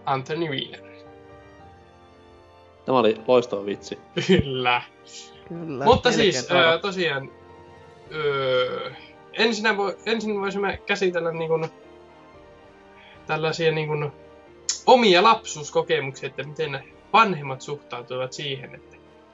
Anthony 0.07 0.49
Wiener. 0.49 0.91
Tämä 2.85 2.99
oli 2.99 3.17
loistava 3.27 3.67
vitsi. 3.67 3.99
Kyllä. 4.27 4.83
Kyllä. 5.49 5.85
Mutta 5.85 6.13
siis 6.13 6.51
öö, 6.51 6.79
tosiaan 6.79 7.31
öö, 8.13 8.91
ensinnä 9.33 9.77
vo, 9.77 9.95
ensin 10.07 10.41
voisimme 10.41 10.81
käsitellä 10.87 11.33
niin 11.33 11.49
kuin, 11.49 11.71
tällaisia 13.27 13.73
niin 13.73 13.89
kuin, 13.89 14.13
omia 14.87 15.23
lapsuuskokemuksia, 15.23 16.29
että 16.29 16.43
miten 16.43 16.85
vanhemmat 17.13 17.61
suhtautuvat 17.61 18.33
siihen, 18.33 18.75
että 18.75 18.90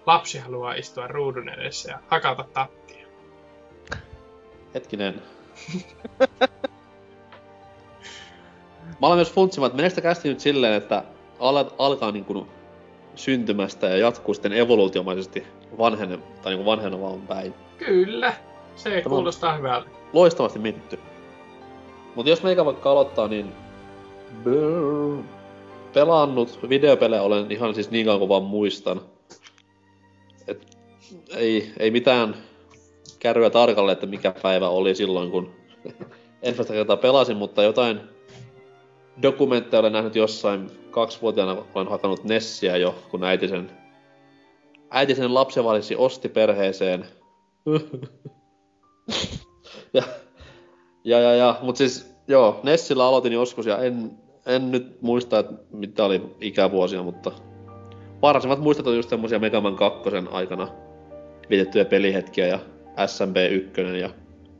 lapsi 0.06 0.38
haluaa 0.38 0.74
istua 0.74 1.06
ruudun 1.06 1.48
edessä 1.48 1.90
ja 1.90 1.98
hakata 2.08 2.44
tattia. 2.52 3.06
Hetkinen. 4.74 5.22
Mä 9.00 9.06
olen 9.06 9.18
myös 9.18 9.32
funtsimaan, 9.32 9.66
että 9.66 9.76
meneekö 9.76 9.90
sitä 9.90 10.00
kästi 10.00 10.28
nyt 10.28 10.40
silleen, 10.40 10.74
että 10.74 11.02
al- 11.38 11.70
alkaa 11.78 12.12
niin 12.12 12.24
kuin 12.24 12.46
syntymästä 13.14 13.86
ja 13.86 13.96
jatkuu 13.96 14.34
sitten 14.34 14.52
evoluutiomaisesti 14.52 15.46
vanhene, 15.78 16.18
tai 16.42 16.54
niin 16.54 16.66
vanhenevaan 16.66 17.20
päin. 17.20 17.54
Kyllä, 17.78 18.34
se 18.76 18.90
Tämä 18.90 19.02
kuulostaa 19.02 19.56
hyvältä. 19.56 19.88
Loistavasti 20.12 20.58
mietitty. 20.58 20.98
Mutta 22.14 22.30
jos 22.30 22.42
meikä 22.42 22.64
vaikka 22.64 22.90
aloittaa, 22.90 23.28
niin... 23.28 23.52
Pelannut 25.92 26.68
videopelejä 26.68 27.22
olen 27.22 27.52
ihan 27.52 27.74
siis 27.74 27.90
niin 27.90 28.06
kauan 28.06 28.18
kuin 28.18 28.28
vaan 28.28 28.42
muistan. 28.42 29.00
Et 30.48 30.78
ei, 31.36 31.72
ei 31.78 31.90
mitään 31.90 32.34
kärryä 33.18 33.50
tarkalle, 33.50 33.92
että 33.92 34.06
mikä 34.06 34.34
päivä 34.42 34.68
oli 34.68 34.94
silloin, 34.94 35.30
kun 35.30 35.54
ensimmäistä 36.42 36.74
kertaa 36.74 36.96
pelasin, 36.96 37.36
mutta 37.36 37.62
jotain 37.62 38.00
dokumentteja 39.22 39.80
olen 39.80 39.92
nähnyt 39.92 40.16
jossain. 40.16 40.70
Kaksivuotiaana 40.90 41.64
olen 41.74 41.88
hakannut 41.88 42.24
Nessiä 42.24 42.76
jo, 42.76 42.94
kun 43.10 43.24
äiti 43.24 43.48
sen, 43.48 43.70
äiti 44.90 45.14
sen 45.14 45.34
lapsenvalisi 45.34 45.96
osti 45.96 46.28
perheeseen. 46.28 47.06
ja, 49.94 50.02
ja, 51.04 51.20
ja, 51.20 51.34
ja, 51.34 51.58
mut 51.62 51.76
siis, 51.76 52.14
joo, 52.28 52.60
Nessillä 52.62 53.04
aloitin 53.04 53.32
joskus 53.32 53.66
ja 53.66 53.78
en, 53.78 54.10
en 54.46 54.70
nyt 54.70 55.02
muista, 55.02 55.38
että 55.38 55.54
mitä 55.70 56.04
oli 56.04 56.22
ikävuosia, 56.40 57.02
mutta 57.02 57.32
varsimmat 58.22 58.58
muistot 58.58 58.86
on 58.86 58.96
just 58.96 59.08
semmosia 59.08 59.38
Mega 59.38 59.60
Man 59.60 59.76
2 59.76 60.10
aikana 60.30 60.68
vietettyjä 61.50 61.84
pelihetkiä 61.84 62.46
ja 62.46 62.58
SMB 63.06 63.36
1 63.50 63.80
ja 64.00 64.10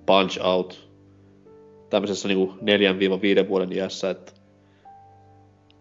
Punch 0.07 0.45
Out 0.45 0.89
tämmöisessä 1.91 2.29
niinku 2.29 2.55
4-5 3.45 3.49
vuoden 3.49 3.73
iässä, 3.73 4.11
että 4.11 4.33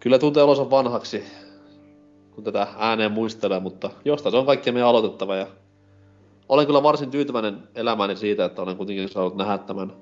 kyllä 0.00 0.18
tuntee 0.18 0.42
olonsa 0.42 0.70
vanhaksi, 0.70 1.24
kun 2.34 2.44
tätä 2.44 2.66
ääneen 2.78 3.12
muistelee, 3.12 3.60
mutta 3.60 3.90
jostain 4.04 4.30
se 4.30 4.36
on 4.36 4.46
kaikkea 4.46 4.72
meidän 4.72 4.88
aloitettava 4.88 5.36
ja 5.36 5.46
olen 6.48 6.66
kyllä 6.66 6.82
varsin 6.82 7.10
tyytyväinen 7.10 7.58
elämääni 7.74 8.16
siitä, 8.16 8.44
että 8.44 8.62
olen 8.62 8.76
kuitenkin 8.76 9.08
saanut 9.08 9.36
nähdä 9.36 9.58
tämän 9.58 9.92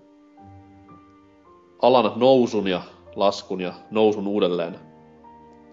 alan 1.82 2.12
nousun 2.16 2.68
ja 2.68 2.82
laskun 3.16 3.60
ja 3.60 3.72
nousun 3.90 4.26
uudelleen 4.26 4.78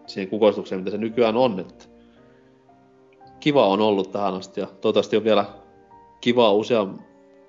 siihen 0.07 0.29
kukoistukseen, 0.29 0.81
mitä 0.81 0.91
se 0.91 0.97
nykyään 0.97 1.37
on. 1.37 1.59
Että 1.59 1.85
kiva 3.41 3.67
on 3.67 3.81
ollut 3.81 4.11
tähän 4.11 4.33
asti 4.33 4.59
ja 4.61 4.67
toivottavasti 4.67 5.17
on 5.17 5.23
vielä 5.23 5.45
kivaa 6.21 6.51
usean, 6.51 6.99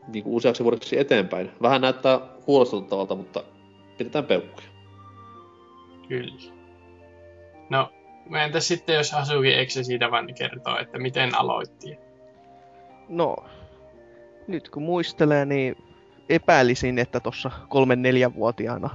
niin 0.09 0.24
kuin 0.24 0.34
useaksi 0.34 0.64
vuodeksi 0.64 0.99
eteenpäin. 0.99 1.51
Vähän 1.62 1.80
näyttää 1.80 2.20
huolestuttavalta, 2.47 3.14
mutta 3.14 3.45
pidetään 3.99 4.24
peukkuja. 4.24 4.66
Kyllä. 6.09 6.53
No, 7.70 7.93
entä 8.45 8.61
sitten 8.61 8.97
jos 8.97 9.14
Asuki 9.14 9.55
Exe 9.55 9.82
siitä 9.82 10.11
vaan 10.11 10.34
kertoo, 10.34 10.78
että 10.78 10.99
miten 10.99 11.38
aloitti? 11.38 11.97
No, 13.09 13.36
nyt 14.47 14.70
kun 14.70 14.82
muistelee, 14.82 15.45
niin 15.45 15.76
epäilisin, 16.28 16.99
että 16.99 17.20
tuossa 17.20 17.51
kolmen 17.68 18.03
neljän 18.03 18.34
vuotiaana 18.34 18.90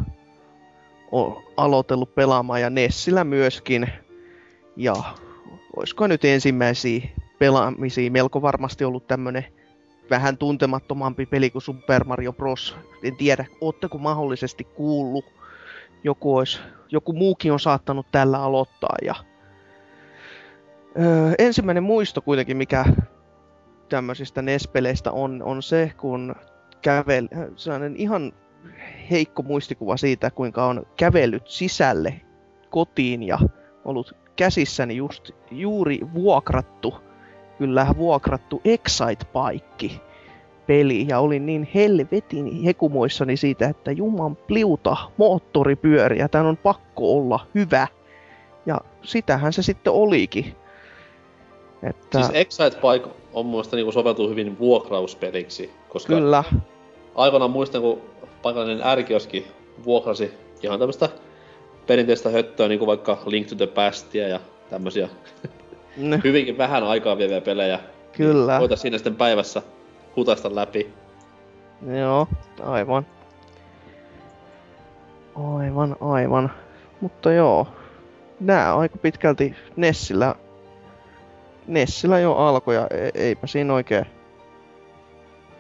on 1.12 1.44
aloitellut 1.58 2.16
pelaamaan 2.16 2.62
ja 2.62 2.70
Nessillä 2.70 3.24
myöskin. 3.24 3.90
Ja 4.76 4.96
olisiko 5.78 6.08
nyt 6.08 6.26
ensimmäisiä 6.26 7.08
pelaamisia 7.40 8.12
melko 8.12 8.42
varmasti 8.42 8.86
ollut 8.86 9.08
tämmönen 9.08 9.46
vähän 10.10 10.38
tuntemattomampi 10.38 11.26
peli 11.26 11.50
kuin 11.50 11.62
Super 11.62 12.04
Mario 12.04 12.34
Bros. 12.34 12.76
En 13.04 13.16
tiedä, 13.16 13.46
ootteko 13.62 13.98
mahdollisesti 13.98 14.64
kuullut. 14.64 15.26
Joku, 16.04 16.36
olisi, 16.36 16.60
joku 16.92 17.14
muukin 17.14 17.52
on 17.52 17.60
saattanut 17.60 18.08
tällä 18.12 18.44
aloittaa. 18.44 18.96
Ja, 19.02 19.16
öö, 21.00 21.34
ensimmäinen 21.38 21.84
muisto 21.84 22.22
kuitenkin, 22.22 22.58
mikä 22.58 22.86
tämmöisistä 23.90 24.42
NES-peleistä 24.42 25.12
on, 25.12 25.44
on 25.44 25.64
se, 25.64 25.92
kun 25.98 26.36
kävel, 26.82 27.28
sellainen 27.56 27.96
ihan 27.96 28.34
heikko 29.12 29.44
muistikuva 29.44 29.98
siitä, 29.98 30.32
kuinka 30.32 30.66
on 30.66 30.88
kävellyt 30.96 31.48
sisälle 31.48 32.22
kotiin 32.70 33.24
ja 33.24 33.40
ollut 33.86 34.27
käsissäni 34.38 34.96
just 34.96 35.32
juuri 35.52 36.00
vuokrattu, 36.14 36.96
kyllä 37.58 37.88
vuokrattu 37.98 38.62
Excite-paikki 38.66 40.02
peli 40.68 41.06
ja 41.10 41.20
olin 41.20 41.46
niin 41.46 41.70
helvetin 41.76 42.64
hekumoissani 42.64 43.38
siitä, 43.38 43.68
että 43.68 43.92
juman 43.92 44.36
pliuta 44.36 44.98
moottoripyöriä, 45.18 46.28
tämän 46.28 46.48
on 46.48 46.58
pakko 46.58 47.18
olla 47.18 47.40
hyvä. 47.56 47.88
Ja 48.66 48.82
sitähän 49.04 49.54
se 49.54 49.62
sitten 49.62 49.94
olikin. 49.94 50.56
Että... 51.84 52.20
Siis 52.20 52.32
Excite 52.34 52.78
Bike 52.82 53.10
on 53.34 53.46
mielestä 53.46 53.76
niinku 53.76 53.92
soveltuu 53.92 54.30
hyvin 54.30 54.60
vuokrauspeliksi, 54.60 55.72
koska 55.90 56.14
Kyllä, 56.14 56.44
aikoinaan 57.16 57.52
muistan, 57.52 57.82
kun 57.82 58.02
paikallinen 58.42 58.88
ärkioski 58.88 59.48
vuokrasi 59.86 60.34
ihan 60.64 60.80
tämmöistä 60.80 61.10
perinteistä 61.88 62.30
höttöä, 62.30 62.68
niin 62.68 62.80
kuin 62.80 62.88
vaikka 62.88 63.18
Link 63.26 63.48
to 63.48 63.56
the 63.56 63.68
Pastia 63.68 64.28
ja 64.28 64.40
tämmösiä 64.70 65.10
ne, 65.98 66.22
hyvinkin 66.24 66.58
vähän 66.58 66.84
aikaa 66.84 67.18
vieviä 67.18 67.42
pelejä. 67.42 67.80
kyllä. 68.12 68.60
Voitaisiin 68.60 68.82
siinä 68.82 68.98
sitten 68.98 69.16
päivässä 69.16 69.62
hutaista 70.16 70.56
läpi. 70.56 70.94
Joo, 72.00 72.28
aivan. 72.64 73.06
Aivan, 75.36 75.96
aivan. 76.02 76.52
Mutta 77.02 77.32
joo, 77.32 77.68
nää 78.40 78.76
aika 78.78 78.98
pitkälti 78.98 79.56
Nessillä, 79.76 80.36
Nessillä 81.68 82.20
jo 82.20 82.34
alkoi 82.36 82.76
ja 82.76 82.88
e- 82.92 83.12
eipä 83.16 83.48
siinä 83.48 83.74
oikein 83.74 84.06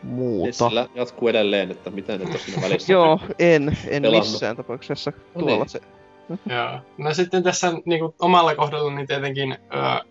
muuta. 0.03 0.69
Sillä 0.69 0.87
jatkuu 0.95 1.27
edelleen, 1.27 1.71
että 1.71 1.89
mitä 1.89 2.17
nyt 2.17 2.29
on 2.33 2.39
siinä 2.39 2.61
välissä. 2.61 2.93
Joo, 2.93 3.19
en, 3.39 3.77
en 3.87 4.01
Pelannut. 4.01 4.31
missään 4.31 4.57
tapauksessa. 4.57 5.11
No 5.35 5.41
Tuolla 5.41 5.57
niin. 5.57 5.69
se, 5.69 5.81
Joo. 6.55 6.79
No 6.97 7.13
sitten 7.13 7.43
tässä 7.43 7.71
niin 7.85 7.99
kuin, 7.99 8.15
omalla 8.19 8.55
kohdalla 8.55 8.95
niin 8.95 9.07
tietenkin 9.07 9.51
ö, 9.51 10.05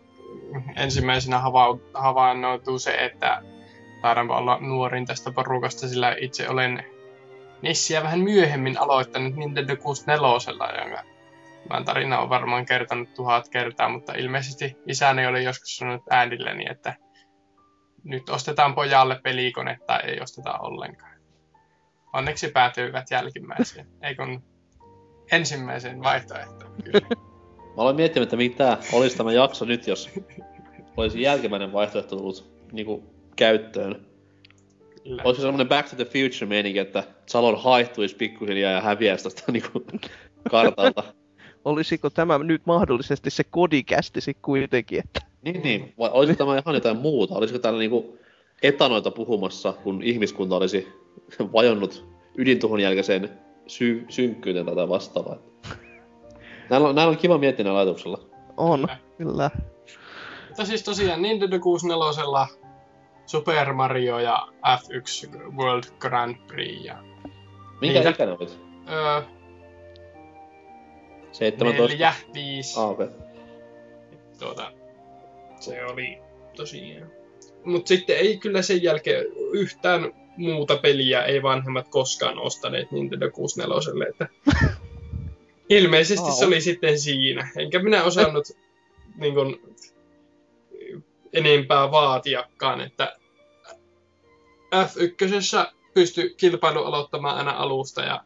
ensimmäisenä 0.77 1.39
hava- 1.39 1.91
havainnoituu 1.95 2.79
se, 2.79 2.91
että 2.91 3.43
taidaanpa 4.03 4.37
olla 4.37 4.59
nuorin 4.61 5.07
tästä 5.07 5.33
porukasta, 5.33 5.89
sillä 5.89 6.17
itse 6.21 6.49
olen 6.49 6.85
Nessiä 7.63 8.03
vähän 8.03 8.21
myöhemmin 8.21 8.81
aloittanut 8.81 9.37
Nintendo 9.37 9.77
64, 9.77 10.83
jonka 10.83 11.03
mä 11.71 11.83
tarina 11.85 12.19
on 12.19 12.29
varmaan 12.29 12.67
kertonut 12.67 13.15
tuhat 13.15 13.49
kertaa, 13.49 13.89
mutta 13.89 14.13
ilmeisesti 14.13 14.77
isäni 14.87 15.27
oli 15.27 15.45
joskus 15.45 15.77
sanonut 15.77 16.03
äänilleni, 16.11 16.65
että 16.71 16.95
nyt 18.05 18.29
ostetaan 18.29 18.75
pojalle 18.75 19.21
pelikone 19.23 19.79
tai 19.87 20.01
ei 20.05 20.21
osteta 20.21 20.59
ollenkaan. 20.59 21.17
Onneksi 22.13 22.49
päätyivät 22.49 23.11
jälkimmäiseen, 23.11 23.87
ei 24.03 24.15
kun 24.15 24.43
ensimmäiseen 25.33 26.03
vaihtoehtoon. 26.03 26.73
Kyllä. 26.85 27.01
Mä 27.77 27.83
aloin 27.83 27.97
miettimään, 27.97 28.23
että 28.25 28.37
mitä 28.37 28.79
olisi 28.93 29.17
tämä 29.17 29.33
jakso 29.33 29.65
nyt, 29.65 29.87
jos 29.87 30.11
olisi 30.97 31.23
jälkimmäinen 31.23 31.73
vaihtoehto 31.73 32.17
tullut 32.17 32.51
niinku 32.73 33.05
käyttöön. 33.37 34.07
Kyllä. 35.03 35.23
Olisiko 35.25 35.43
semmonen 35.43 35.69
Back 35.69 35.89
to 35.91 35.97
the 35.97 36.05
Future 36.05 36.47
meininki, 36.47 36.79
että 36.79 37.05
Salon 37.27 37.63
haihtuisi 37.63 38.17
pikkuhiljaa 38.17 38.73
ja 38.73 38.81
häviäisi 38.81 39.25
tästä 39.25 39.53
niinku 39.53 39.85
kartalta. 40.51 41.05
Olisiko 41.65 42.11
tämä 42.11 42.39
nyt 42.39 42.63
mahdollisesti 42.67 43.31
se 43.31 43.45
kodikästi 43.45 44.21
sit 44.21 44.39
kuitenkin, 44.43 44.99
että 44.99 45.21
niin, 45.43 45.63
niin. 45.63 45.95
Vai 45.99 46.11
olisiko 46.13 46.39
tämä 46.39 46.59
ihan 46.59 46.75
jotain 46.75 46.97
muuta? 46.97 47.35
Olisiko 47.35 47.59
täällä 47.59 47.79
niinku 47.79 48.19
etanoita 48.63 49.11
puhumassa, 49.11 49.73
kun 49.73 50.03
ihmiskunta 50.03 50.57
olisi 50.57 50.89
vajonnut 51.53 52.07
ydintuhon 52.39 52.81
jälkeiseen 52.81 53.31
sy- 53.67 54.05
synkkyyteen 54.09 54.67
tai 54.67 54.89
vastaavaa? 54.89 55.37
Näillä 56.71 56.89
on, 56.89 56.95
näillä 56.95 57.11
on 57.11 57.17
kiva 57.17 57.39
miettiä 57.39 57.65
näillä 57.65 57.81
ajatuksella. 57.81 58.19
on, 58.57 58.87
Kyllä. 59.19 59.51
Mutta 60.49 60.65
siis 60.65 60.83
tosiaan 60.83 61.23
Nintendo 61.23 61.59
64 61.61 62.47
Super 63.27 63.73
Mario 63.73 64.19
ja 64.19 64.49
F1 64.79 65.37
World 65.57 65.85
Grand 65.99 66.37
Prix 66.47 66.85
ja 66.85 67.03
Minkä 67.81 67.99
Niitä- 67.99 68.11
ikäinen 68.11 68.37
olit? 68.39 68.59
öö, 68.91 69.23
17? 71.33 71.83
neljä, 71.93 72.15
viisi. 72.35 72.81
Ah, 72.81 72.91
okei. 72.91 73.09
Tuota, 74.39 74.73
se 75.61 75.85
oli 75.85 76.19
tosiaan. 76.57 77.11
Mutta 77.65 77.89
sitten 77.89 78.17
ei 78.17 78.39
kyllä 78.39 78.63
sen 78.63 78.83
jälkeen 78.83 79.25
yhtään 79.53 80.13
muuta 80.37 80.77
peliä 80.77 81.25
ei 81.25 81.43
vanhemmat 81.43 81.89
koskaan 81.89 82.39
ostaneet 82.39 82.91
Nintendo 82.91 83.31
64. 83.31 84.07
Että 84.09 84.29
ilmeisesti 85.69 86.33
se 86.33 86.45
Au. 86.45 86.49
oli 86.49 86.61
sitten 86.61 86.99
siinä. 86.99 87.49
Enkä 87.57 87.79
minä 87.79 88.05
osannut 88.05 88.47
niin 89.17 89.35
kun, 89.35 89.61
enempää 91.33 91.91
vaatiakaan, 91.91 92.81
että 92.81 93.17
F1 94.75 95.75
pystyi 95.95 96.35
kilpailu 96.37 96.85
aloittamaan 96.85 97.37
aina 97.37 97.51
alusta 97.51 98.03
ja 98.03 98.25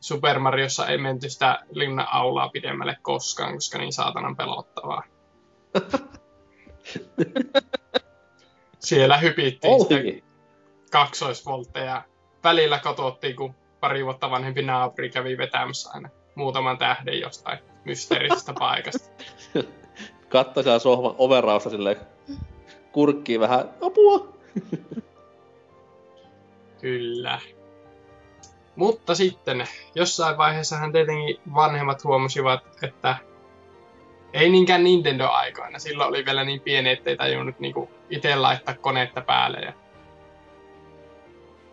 Super 0.00 0.38
Mariossa 0.38 0.86
ei 0.86 0.98
menty 0.98 1.30
sitä 1.30 1.58
linnan 1.70 2.06
aulaa 2.10 2.48
pidemmälle 2.48 2.96
koskaan, 3.02 3.54
koska 3.54 3.78
niin 3.78 3.92
saatanan 3.92 4.36
pelottavaa. 4.36 5.02
Siellä 8.78 9.18
hypittiin 9.18 9.72
Olikin. 9.72 10.24
Kaksoisvoltteja. 10.90 12.02
Välillä 12.44 12.78
katsottiin, 12.78 13.36
kun 13.36 13.54
pari 13.80 14.04
vuotta 14.04 14.30
vanhempi 14.30 14.62
naapuri 14.62 15.10
kävi 15.10 15.38
vetämässä 15.38 15.90
aina 15.94 16.08
muutaman 16.34 16.78
tähden 16.78 17.20
jostain 17.20 17.58
mysteerisestä 17.84 18.52
paikasta. 18.58 19.10
Kattoi 20.28 20.62
siellä 20.62 20.78
sohvan 20.78 21.14
overrausta 21.18 21.70
silleen 21.70 21.96
kurkkii 22.92 23.40
vähän 23.40 23.70
apua. 23.80 24.28
Kyllä. 26.80 27.40
Mutta 28.76 29.14
sitten 29.14 29.66
jossain 29.94 30.38
vaiheessa 30.38 30.76
hän 30.76 30.92
tietenkin 30.92 31.40
vanhemmat 31.54 32.04
huomasivat, 32.04 32.60
että 32.82 33.16
ei 34.32 34.50
niinkään 34.50 34.84
Nintendo-aikoina. 34.84 35.78
Silloin 35.78 36.08
oli 36.08 36.24
vielä 36.24 36.44
niin 36.44 36.60
pieni, 36.60 36.90
ettei 36.90 37.16
tajunnut 37.16 37.60
niinku 37.60 37.90
itse 38.10 38.36
laittaa 38.36 38.74
koneetta 38.74 39.20
päälle. 39.20 39.58
Ja... 39.58 39.72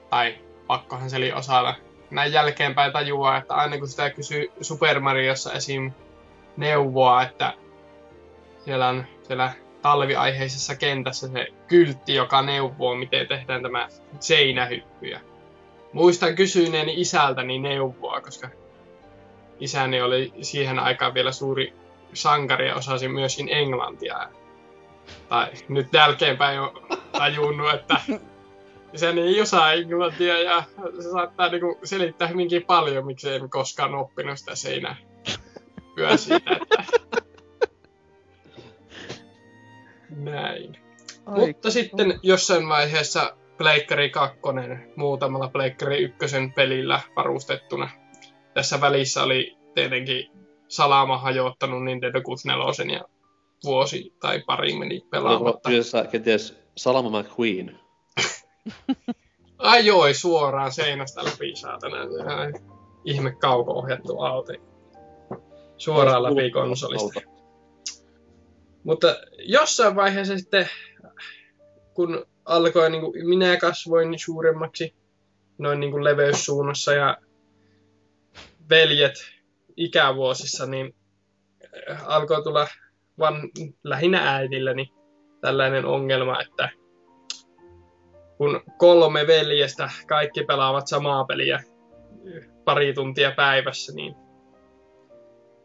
Tai 0.09 0.37
pakkohan 0.67 1.09
se 1.09 1.17
oli 1.17 1.33
osata. 1.33 1.75
Näin 2.11 2.33
jälkeenpäin 2.33 2.91
tajua, 2.91 3.37
että 3.37 3.53
aina 3.53 3.77
kun 3.77 3.87
sitä 3.87 4.09
kysyy 4.09 4.51
Super 4.61 4.99
Mariossa 4.99 5.53
esim. 5.53 5.91
neuvoa, 6.57 7.23
että 7.23 7.53
siellä 8.65 8.87
on 8.87 9.05
siellä 9.23 9.53
talviaiheisessa 9.81 10.75
kentässä 10.75 11.27
se 11.27 11.47
kyltti, 11.67 12.15
joka 12.15 12.41
neuvoo, 12.41 12.95
miten 12.95 13.27
tehdään 13.27 13.61
tämä 13.61 13.87
seinähyppy. 14.19 15.07
Ja 15.07 15.19
muistan 15.93 16.35
kysyneeni 16.35 17.01
isältäni 17.01 17.59
neuvoa, 17.59 18.21
koska 18.21 18.49
isäni 19.59 20.01
oli 20.01 20.33
siihen 20.41 20.79
aikaan 20.79 21.13
vielä 21.13 21.31
suuri 21.31 21.73
sankari 22.13 22.67
ja 22.67 22.75
osasi 22.75 23.07
myöskin 23.07 23.49
englantia. 23.49 24.27
Tai 25.29 25.47
nyt 25.67 25.93
jälkeenpäin 25.93 26.59
on 26.59 26.71
tajunnut, 27.11 27.73
että 27.73 27.95
isäni 28.95 29.21
ei 29.21 29.41
osaa 29.41 29.73
englantia 29.73 30.41
ja 30.41 30.63
se 31.01 31.11
saattaa 31.11 31.49
niinku 31.49 31.79
selittää 31.83 32.27
hyvinkin 32.27 32.65
paljon, 32.65 33.05
miksi 33.05 33.29
en 33.29 33.49
koskaan 33.49 33.95
oppinut 33.95 34.39
sitä 34.39 34.55
seinähyppyä 34.55 36.17
siitä, 36.17 36.59
että 36.61 36.83
näin. 40.09 40.77
Ai, 41.25 41.47
Mutta 41.47 41.71
sitten 41.71 42.19
jossain 42.23 42.69
vaiheessa 42.69 43.37
Pleikkari 43.57 44.09
2 44.09 44.39
muutamalla 44.95 45.47
Pleikkari 45.47 45.97
1 46.03 46.17
pelillä 46.55 47.01
varustettuna. 47.15 47.89
Tässä 48.53 48.81
välissä 48.81 49.23
oli 49.23 49.57
tietenkin 49.75 50.31
Salama 50.67 51.17
hajottanut 51.17 51.83
Nintendo 51.83 52.21
64 52.21 52.95
ja 52.97 53.05
vuosi 53.63 54.13
tai 54.19 54.43
pari 54.45 54.75
meni 54.75 55.05
pelaamatta. 55.09 55.69
kyseessä 55.69 56.05
kenties 56.11 56.59
Salama 56.77 57.21
McQueen? 57.21 57.79
Ajoi 59.57 60.13
suoraan 60.13 60.71
seinästä 60.71 61.25
läpi, 61.25 61.55
saatana. 61.55 61.97
Ihme 63.05 63.31
kauko-ohjattu 63.31 64.19
auto. 64.19 64.53
Suoraan 65.77 66.23
läpi 66.23 66.51
konsolista. 66.51 67.21
Mutta 68.83 69.15
jossain 69.39 69.95
vaiheessa 69.95 70.37
sitten, 70.37 70.69
kun 71.93 72.25
alkoi, 72.45 72.89
niin 72.89 73.01
kuin 73.01 73.27
minä 73.27 73.57
kasvoin 73.57 74.19
suuremmaksi 74.19 74.95
noin 75.57 75.79
niin 75.79 75.91
kuin 75.91 76.03
leveyssuunnassa 76.03 76.93
ja 76.93 77.17
veljet 78.69 79.13
ikävuosissa, 79.77 80.65
niin 80.65 80.95
äh, 81.91 82.03
alkoi 82.05 82.43
tulla 82.43 82.67
van, 83.19 83.41
lähinnä 83.83 84.35
äidilläni 84.35 84.93
tällainen 85.41 85.85
ongelma, 85.85 86.41
että 86.41 86.69
kun 88.37 88.61
kolme 88.77 89.27
veljestä 89.27 89.89
kaikki 90.07 90.43
pelaavat 90.43 90.87
samaa 90.87 91.25
peliä 91.25 91.63
pari 92.65 92.93
tuntia 92.93 93.31
päivässä, 93.31 93.93
niin 93.95 94.15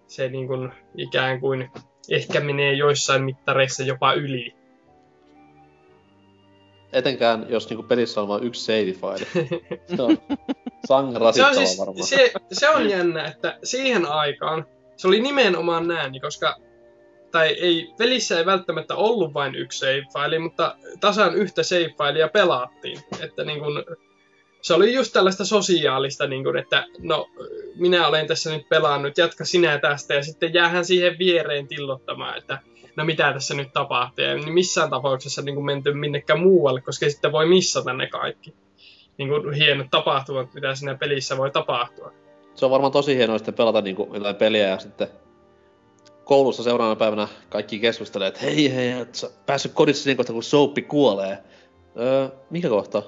se 0.06 0.28
niin 0.28 0.46
kuin 0.46 0.72
ikään 0.96 1.40
kuin 1.40 1.70
ehkä 2.10 2.40
menee 2.40 2.72
joissain 2.72 3.24
mittareissa 3.24 3.82
jopa 3.82 4.12
yli. 4.12 4.54
Etenkään, 6.92 7.46
jos 7.48 7.68
niinku 7.68 7.82
pelissä 7.82 8.20
on 8.20 8.28
vain 8.28 8.44
yksi 8.44 8.64
save 8.64 8.92
file. 8.92 9.46
Se 9.96 10.02
on 10.02 10.18
Se 11.34 11.44
on, 11.44 11.54
siis, 11.54 11.78
varmaan. 11.78 12.06
se, 12.06 12.32
se 12.52 12.68
on 12.68 12.90
jännä, 12.90 13.24
että 13.24 13.58
siihen 13.62 14.06
aikaan 14.06 14.66
se 14.96 15.08
oli 15.08 15.20
nimenomaan 15.20 15.88
näin, 15.88 16.20
koska 16.20 16.56
tai 17.32 17.48
ei, 17.48 17.88
pelissä 17.98 18.38
ei 18.38 18.46
välttämättä 18.46 18.94
ollut 18.94 19.34
vain 19.34 19.54
yksi 19.54 19.78
save-file, 19.78 20.38
mutta 20.38 20.76
tasan 21.00 21.34
yhtä 21.34 21.62
save-filea 21.62 22.28
pelaattiin. 22.28 22.98
Että 23.20 23.44
niin 23.44 23.60
kun, 23.60 23.84
se 24.62 24.74
oli 24.74 24.94
just 24.94 25.12
tällaista 25.12 25.44
sosiaalista, 25.44 26.26
niin 26.26 26.44
kun, 26.44 26.58
että 26.58 26.86
no, 26.98 27.30
minä 27.76 28.08
olen 28.08 28.26
tässä 28.26 28.50
nyt 28.50 28.68
pelannut, 28.68 29.18
jatka 29.18 29.44
sinä 29.44 29.78
tästä, 29.78 30.14
ja 30.14 30.22
sitten 30.22 30.54
jäähän 30.54 30.84
siihen 30.84 31.18
viereen 31.18 31.68
tillottamaan, 31.68 32.38
että 32.38 32.58
no 32.96 33.04
mitä 33.04 33.32
tässä 33.32 33.54
nyt 33.54 33.72
tapahtuu, 33.72 34.24
ja 34.24 34.34
niin 34.34 34.52
missään 34.52 34.90
tapauksessa 34.90 35.42
niin 35.42 35.64
menty 35.64 35.92
minnekään 35.92 36.40
muualle, 36.40 36.80
koska 36.80 37.10
sitten 37.10 37.32
voi 37.32 37.46
missata 37.46 37.92
ne 37.92 38.06
kaikki 38.06 38.54
niin 39.18 39.28
kuin 39.28 39.52
hienot 39.52 39.86
tapahtumat, 39.90 40.54
mitä 40.54 40.74
siinä 40.74 40.94
pelissä 40.94 41.36
voi 41.36 41.50
tapahtua. 41.50 42.12
Se 42.54 42.64
on 42.64 42.70
varmaan 42.70 42.92
tosi 42.92 43.16
hienoa 43.16 43.38
sitten 43.38 43.54
pelata 43.54 43.80
niinku 43.80 44.10
jotain 44.14 44.36
peliä 44.36 44.68
ja 44.68 44.78
sitten 44.78 45.08
koulussa 46.30 46.62
seuraavana 46.62 46.96
päivänä 46.96 47.28
kaikki 47.48 47.78
keskustelee, 47.78 48.28
että 48.28 48.40
hei 48.40 48.74
hei, 48.74 48.90
et 48.90 49.14
sä 49.14 49.30
päässyt 49.46 49.72
kodissa 49.72 50.02
siinä 50.02 50.16
kohtaa, 50.16 50.32
kun 50.34 50.42
Soappi 50.42 50.82
kuolee. 50.82 51.38
Öö, 51.98 52.28
mikä 52.50 52.68
kohta? 52.68 53.02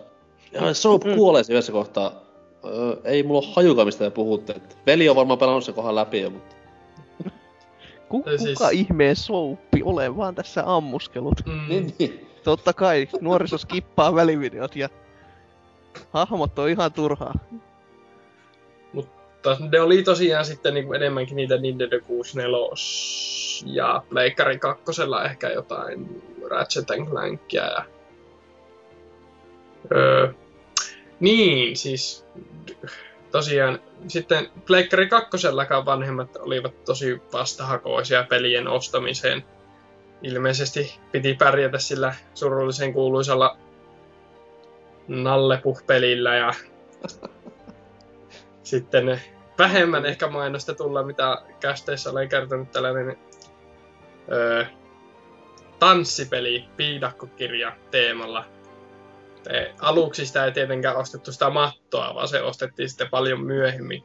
Ja 0.52 0.74
Soap 0.74 1.04
Mm. 1.04 1.14
kuolee 1.14 1.42
siinä 1.44 1.54
yhdessä 1.56 1.72
kohtaa. 1.72 2.12
Öö, 2.64 2.96
ei 3.04 3.22
mulla 3.22 3.40
ole 3.40 3.52
hajuka, 3.56 3.84
mistä 3.84 4.04
te 4.04 4.10
puhutte. 4.10 4.52
Et 4.52 4.76
veli 4.86 5.08
on 5.08 5.16
varmaan 5.16 5.38
pelannut 5.38 5.64
sen 5.64 5.74
kohdan 5.74 5.94
läpi 5.94 6.20
jo, 6.20 6.30
mutta 6.30 6.54
siis- 8.36 8.58
kuka 8.58 8.70
ihmeen 8.70 9.16
souppi 9.16 9.82
ole 9.84 10.16
vaan 10.16 10.34
tässä 10.34 10.62
ammuskelut. 10.76 11.40
Mm. 11.46 11.68
niin, 11.68 11.94
niin. 11.98 12.26
Totta 12.44 12.72
kai, 12.72 13.08
nuoriso 13.20 13.58
skippaa 13.58 14.14
välivideot 14.14 14.76
ja 14.76 14.88
hahmot 16.10 16.58
on 16.58 16.68
ihan 16.68 16.92
turhaa. 16.92 17.34
Mutta 19.44 19.56
ne 19.72 19.80
oli 19.80 20.02
tosiaan 20.02 20.44
sitten 20.44 20.74
niin 20.74 20.94
enemmänkin 20.94 21.36
niitä 21.36 21.56
Nintendo 21.56 22.00
64 22.06 22.58
ja 23.66 24.02
Pleikkari 24.08 24.58
2 24.58 24.82
ehkä 25.24 25.48
jotain 25.48 26.22
Ratchet 26.50 26.86
Clankia 27.10 27.64
ja... 27.64 27.84
Öö, 29.94 30.32
niin, 31.20 31.76
siis 31.76 32.26
tosiaan 33.30 33.78
sitten 34.08 34.50
Pleikkari 34.66 35.08
kakkosellakaan 35.08 35.84
vanhemmat 35.84 36.36
olivat 36.36 36.84
tosi 36.84 37.22
vastahakoisia 37.32 38.26
pelien 38.28 38.68
ostamiseen. 38.68 39.44
Ilmeisesti 40.22 40.98
piti 41.12 41.34
pärjätä 41.34 41.78
sillä 41.78 42.14
surullisen 42.34 42.92
kuuluisalla 42.92 43.56
Nallepuh-pelillä 45.08 46.36
ja 46.36 46.54
sitten 48.62 49.20
vähemmän 49.58 50.06
ehkä 50.06 50.28
mainosta 50.28 50.74
tulla, 50.74 51.02
mitä 51.02 51.42
kästeissä 51.60 52.10
olen 52.10 52.28
kertonut 52.28 52.70
tällainen 52.70 53.16
öö, 54.32 54.64
tanssipeli, 55.78 56.64
piidakkokirja 56.76 57.76
teemalla. 57.90 58.44
E, 59.50 59.64
aluksi 59.80 60.26
sitä 60.26 60.44
ei 60.44 60.52
tietenkään 60.52 60.96
ostettu 60.96 61.32
sitä 61.32 61.50
mattoa, 61.50 62.14
vaan 62.14 62.28
se 62.28 62.42
ostettiin 62.42 62.88
sitten 62.88 63.08
paljon 63.10 63.40
myöhemmin. 63.40 64.02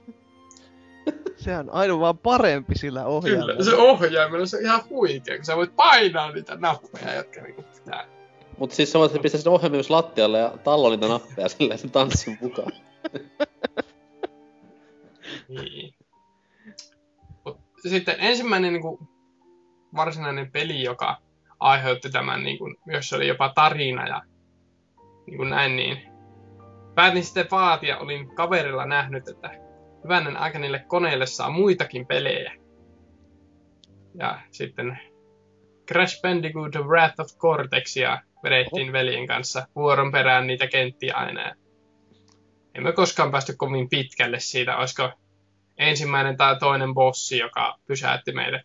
Sehän 1.35 1.69
on 1.69 1.75
aina 1.75 1.99
vaan 1.99 2.17
parempi 2.17 2.77
sillä 2.77 3.05
ohjaimella. 3.05 3.51
Kyllä, 3.51 3.65
se 3.65 3.75
ohjaimella 3.75 4.45
se 4.45 4.57
on 4.57 4.63
ihan 4.63 4.81
huikea, 4.89 5.35
kun 5.35 5.45
sä 5.45 5.55
voit 5.55 5.75
painaa 5.75 6.31
niitä 6.31 6.55
nappeja, 6.55 7.13
jotka 7.13 7.41
niinku 7.41 7.61
pitää. 7.61 8.05
Mut 8.57 8.71
siis 8.71 8.91
sä 8.91 8.99
voit 8.99 9.21
pistää 9.21 9.41
sen 9.41 9.51
ohjelmin 9.51 9.77
myös 9.77 9.89
lattialle 9.89 10.39
ja 10.39 10.53
tallo 10.63 10.89
niitä 10.89 11.07
nappeja 11.07 11.49
silleen 11.49 11.79
sen 11.79 11.91
tanssin 11.91 12.37
mukaan. 12.41 12.71
Niin. 15.49 15.93
Mut 17.45 17.59
sitten 17.89 18.15
ensimmäinen 18.19 18.73
niinku, 18.73 18.99
varsinainen 19.95 20.51
peli, 20.51 20.83
joka 20.83 21.17
aiheutti 21.59 22.09
tämän, 22.09 22.43
niinku, 22.43 22.65
jossa 22.85 23.15
oli 23.15 23.27
jopa 23.27 23.51
tarina 23.55 24.07
ja 24.07 24.21
niinku 25.27 25.43
näin, 25.43 25.75
niin 25.75 26.01
päätin 26.95 27.23
sitten 27.23 27.47
vaatia, 27.51 27.97
olin 27.97 28.35
kaverilla 28.35 28.85
nähnyt, 28.85 29.27
että 29.27 29.49
hyvänen 30.03 30.37
aika 30.37 30.59
niille 30.59 30.85
koneille 30.87 31.25
saa 31.25 31.49
muitakin 31.49 32.07
pelejä. 32.07 32.53
Ja 34.19 34.39
sitten 34.51 34.99
Crash 35.87 36.21
Bandicoot 36.21 36.71
The 36.71 36.79
Wrath 36.79 37.19
of 37.19 37.27
Cortexia 37.37 38.21
vedettiin 38.43 38.91
veljen 38.91 39.27
kanssa 39.27 39.67
vuoron 39.75 40.11
perään 40.11 40.47
niitä 40.47 40.67
kenttiä 40.67 41.15
aina. 41.15 41.55
Emme 42.75 42.91
koskaan 42.91 43.31
päästy 43.31 43.53
kovin 43.57 43.89
pitkälle 43.89 44.39
siitä, 44.39 44.77
olisiko 44.77 45.11
ensimmäinen 45.77 46.37
tai 46.37 46.59
toinen 46.59 46.93
bossi, 46.93 47.37
joka 47.37 47.79
pysäytti 47.87 48.31
meidät. 48.31 48.61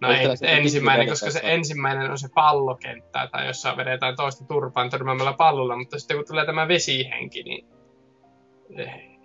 No 0.00 0.10
ei 0.10 0.16
täällä 0.16 0.36
ensimmäinen, 0.42 1.08
koska 1.08 1.30
se 1.30 1.40
ensimmäinen 1.42 2.10
on 2.10 2.18
se 2.18 2.28
pallokenttä, 2.34 3.28
tai 3.32 3.46
jossa 3.46 3.76
vedetään 3.76 4.16
toista 4.16 4.44
turpaan 4.44 4.90
törmäämällä 4.90 5.32
pallolla, 5.32 5.76
mutta 5.76 5.98
sitten 5.98 6.16
kun 6.16 6.26
tulee 6.26 6.46
tämä 6.46 6.68
vesihenki, 6.68 7.42
niin 7.42 7.66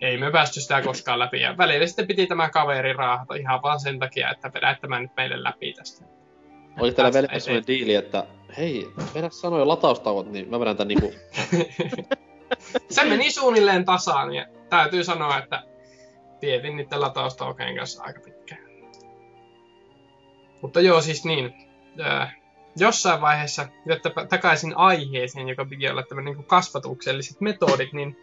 ei 0.01 0.17
me 0.17 0.31
päästy 0.31 0.61
sitä 0.61 0.81
koskaan 0.81 1.19
läpi. 1.19 1.41
Ja 1.41 1.57
välillä 1.57 1.87
sitten 1.87 2.07
piti 2.07 2.27
tämä 2.27 2.49
kaveri 2.49 2.93
raahata 2.93 3.35
ihan 3.35 3.61
vaan 3.61 3.79
sen 3.79 3.99
takia, 3.99 4.31
että 4.31 4.51
vedät 4.53 4.81
tämän 4.81 5.01
nyt 5.01 5.11
meille 5.17 5.43
läpi 5.43 5.73
tästä. 5.73 6.05
Teillä 6.79 6.95
Päästä 6.95 7.13
vielä 7.13 7.39
sellainen 7.39 7.67
diili, 7.67 7.95
että 7.95 8.23
hei, 8.57 8.87
vedä 9.15 9.29
sanoja 9.29 9.67
lataustauot, 9.67 10.31
niin 10.31 10.49
mä 10.49 10.59
vedän 10.59 10.77
tän 10.77 10.87
niinku... 10.87 11.13
se 12.89 13.05
meni 13.05 13.31
suunnilleen 13.31 13.85
tasaan 13.85 14.33
ja 14.33 14.45
täytyy 14.69 15.03
sanoa, 15.03 15.37
että 15.37 15.63
vietin 16.41 16.77
niiden 16.77 17.01
lataustaukeen 17.01 17.75
kanssa 17.75 18.03
aika 18.03 18.19
pitkään. 18.19 18.61
Mutta 20.61 20.81
joo, 20.81 21.01
siis 21.01 21.25
niin. 21.25 21.53
Ää, 22.01 22.33
jossain 22.75 23.21
vaiheessa, 23.21 23.67
jotta 23.85 24.09
takaisin 24.29 24.77
aiheeseen, 24.77 25.49
joka 25.49 25.65
piti 25.65 25.89
olla 25.89 26.03
tämmöinen 26.03 26.33
niin 26.33 26.45
kasvatukselliset 26.45 27.41
metodit, 27.41 27.93
niin 27.93 28.17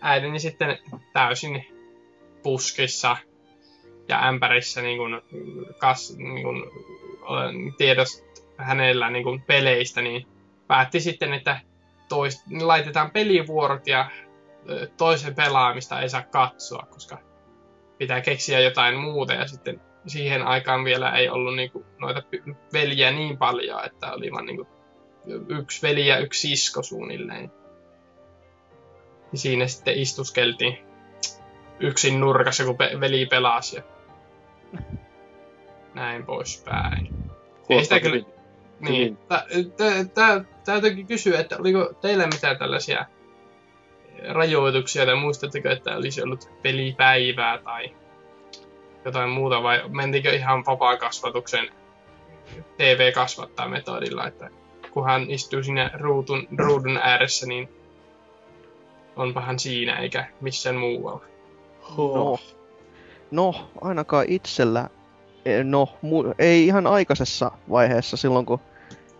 äidini 0.00 0.38
sitten 0.38 0.78
täysin 1.12 1.66
puskissa 2.42 3.16
ja 4.08 4.28
ämpärissä 4.28 4.82
niin 4.82 4.98
kuin, 4.98 5.22
kas, 5.78 6.16
niin 6.16 6.42
kuin, 6.42 6.62
olen 7.20 7.74
tiedost 7.78 8.24
hänellä 8.56 9.10
niin 9.10 9.24
kuin 9.24 9.42
peleistä, 9.42 10.02
niin 10.02 10.26
päätti 10.66 11.00
sitten, 11.00 11.32
että 11.32 11.60
toist, 12.08 12.40
laitetaan 12.60 13.10
pelivuorot 13.10 13.86
ja 13.86 14.10
ö, 14.70 14.88
toisen 14.96 15.34
pelaamista 15.34 16.00
ei 16.00 16.08
saa 16.08 16.22
katsoa, 16.22 16.86
koska 16.90 17.18
pitää 17.98 18.20
keksiä 18.20 18.60
jotain 18.60 18.96
muuta 18.96 19.32
ja 19.32 19.46
sitten 19.46 19.80
siihen 20.06 20.42
aikaan 20.42 20.84
vielä 20.84 21.10
ei 21.12 21.28
ollut 21.28 21.56
niinku 21.56 21.86
noita 21.98 22.22
py- 22.36 22.54
veljiä 22.72 23.10
niin 23.10 23.38
paljon, 23.38 23.84
että 23.84 24.12
oli 24.12 24.32
vaan 24.32 24.46
niinku 24.46 24.66
yksi 25.48 25.82
veli 25.82 26.06
ja 26.06 26.18
yksi 26.18 26.40
sisko 26.40 26.82
suunnilleen. 26.82 27.52
Ja 29.32 29.38
siinä 29.38 29.66
sitten 29.66 29.98
istuskeltiin 29.98 30.78
yksin 31.80 32.20
nurkassa, 32.20 32.64
kun 32.64 32.76
pe- 32.76 33.00
veli 33.00 33.26
pelasi 33.26 33.76
ja 33.76 33.82
näin 35.94 36.26
poispäin. 36.26 37.14
Ei 37.68 37.82
sitä 37.84 38.00
kyllä-. 38.00 38.26
Niin. 38.80 39.16
Tä- 39.16 39.46
tä- 39.76 40.04
tä- 40.14 40.44
Täytyykin 40.64 41.06
kysyä, 41.06 41.40
että 41.40 41.56
oliko 41.58 41.92
teillä 42.00 42.26
mitään 42.26 42.58
tällaisia 42.58 43.06
rajoituksia, 44.28 45.06
tai 45.06 45.16
muistatteko, 45.16 45.68
että 45.68 45.96
olisi 45.96 46.22
ollut 46.22 46.50
pelipäivää 46.62 47.58
tai 47.58 47.94
jotain 49.04 49.30
muuta, 49.30 49.62
vai 49.62 49.88
mentikö 49.88 50.30
ihan 50.30 50.66
vapaan 50.66 50.98
kasvatuksen 50.98 51.68
TV 52.76 53.12
kasvattaa 53.12 53.68
metodilla, 53.68 54.26
että 54.26 54.50
kun 54.90 55.04
hän 55.04 55.30
istuu 55.30 55.62
siinä 55.62 55.90
ruutun, 55.94 56.48
ruudun 56.58 56.96
ääressä, 56.96 57.46
niin 57.46 57.68
onpahan 59.16 59.58
siinä 59.58 59.98
eikä 59.98 60.26
missään 60.40 60.76
muualla. 60.76 61.24
No, 61.98 62.38
no, 63.30 63.54
ainakaan 63.80 64.24
itsellä, 64.28 64.88
eh, 65.44 65.64
no, 65.64 65.88
mu- 66.04 66.34
ei 66.38 66.66
ihan 66.66 66.86
aikaisessa 66.86 67.50
vaiheessa 67.70 68.16
silloin, 68.16 68.46
kun 68.46 68.60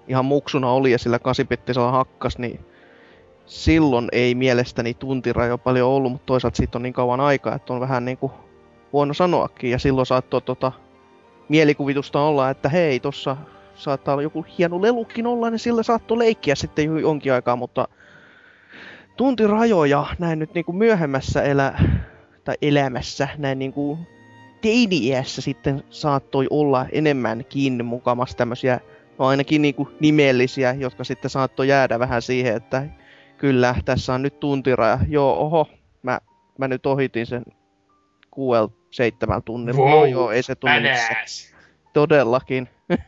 ihan 0.08 0.24
muksuna 0.24 0.70
oli 0.70 0.92
ja 0.92 0.98
sillä 0.98 1.18
kasipittisellä 1.18 1.90
hakkas, 1.90 2.38
niin 2.38 2.60
silloin 3.46 4.08
ei 4.12 4.34
mielestäni 4.34 4.94
tuntirajo 4.94 5.58
paljon 5.58 5.90
ollut, 5.90 6.12
mutta 6.12 6.26
toisaalta 6.26 6.56
siitä 6.56 6.78
on 6.78 6.82
niin 6.82 6.92
kauan 6.92 7.20
aikaa, 7.20 7.54
että 7.54 7.72
on 7.72 7.80
vähän 7.80 8.04
niin 8.04 8.18
kuin 8.18 8.32
huono 8.92 9.14
sanoakin. 9.14 9.70
Ja 9.70 9.78
silloin 9.78 10.06
saattoi 10.06 10.42
tota, 10.42 10.72
mielikuvitusta 11.48 12.20
olla, 12.20 12.50
että 12.50 12.68
hei, 12.68 13.00
tossa 13.00 13.36
saattaa 13.74 14.14
olla 14.14 14.22
joku 14.22 14.46
hieno 14.58 14.82
lelukin 14.82 15.26
olla, 15.26 15.50
niin 15.50 15.58
sillä 15.58 15.82
saattoi 15.82 16.18
leikkiä 16.18 16.54
sitten 16.54 16.84
jo 16.84 16.98
jonkin 16.98 17.32
aikaa, 17.32 17.56
mutta 17.56 17.88
tuntirajoja 19.16 20.06
näin 20.18 20.38
nyt 20.38 20.54
niin 20.54 20.64
kuin 20.64 20.76
myöhemmässä 20.76 21.42
elä, 21.42 21.78
tai 22.44 22.54
elämässä, 22.62 23.28
näin 23.38 23.58
niin 23.58 23.72
kuin 23.72 23.98
teini-iässä 24.60 25.42
sitten 25.42 25.84
saattoi 25.90 26.46
olla 26.50 26.86
enemmänkin 26.92 27.84
mukamassa 27.84 28.36
tämmöisiä, 28.36 28.80
no 29.18 29.26
ainakin 29.26 29.62
niin 29.62 29.74
kuin 29.74 29.88
nimellisiä, 30.00 30.72
jotka 30.72 31.04
sitten 31.04 31.30
saattoi 31.30 31.68
jäädä 31.68 31.98
vähän 31.98 32.22
siihen, 32.22 32.56
että 32.56 32.86
kyllä, 33.38 33.74
tässä 33.84 34.14
on 34.14 34.22
nyt 34.22 34.40
tuntiraja. 34.40 34.98
Joo, 35.08 35.38
oho, 35.38 35.68
mä, 36.02 36.20
mä 36.58 36.68
nyt 36.68 36.86
ohitin 36.86 37.26
sen 37.26 37.44
kuudella 38.30 38.72
seitsemän 38.90 39.42
tunnilla. 39.42 39.80
Wow, 39.80 39.90
no 39.90 40.04
joo, 40.04 40.30
ei 40.30 40.42
se 40.42 40.54
tunni 40.54 40.80
missä. 40.80 41.08
Badass! 41.08 41.54
Todellakin. 41.92 42.68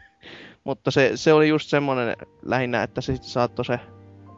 Mutta 0.64 0.90
se, 0.90 1.12
se 1.14 1.32
oli 1.32 1.48
just 1.48 1.68
semmonen 1.68 2.16
lähinnä, 2.42 2.82
että 2.82 3.00
se 3.00 3.16
saattoi 3.20 3.64
se 3.64 3.80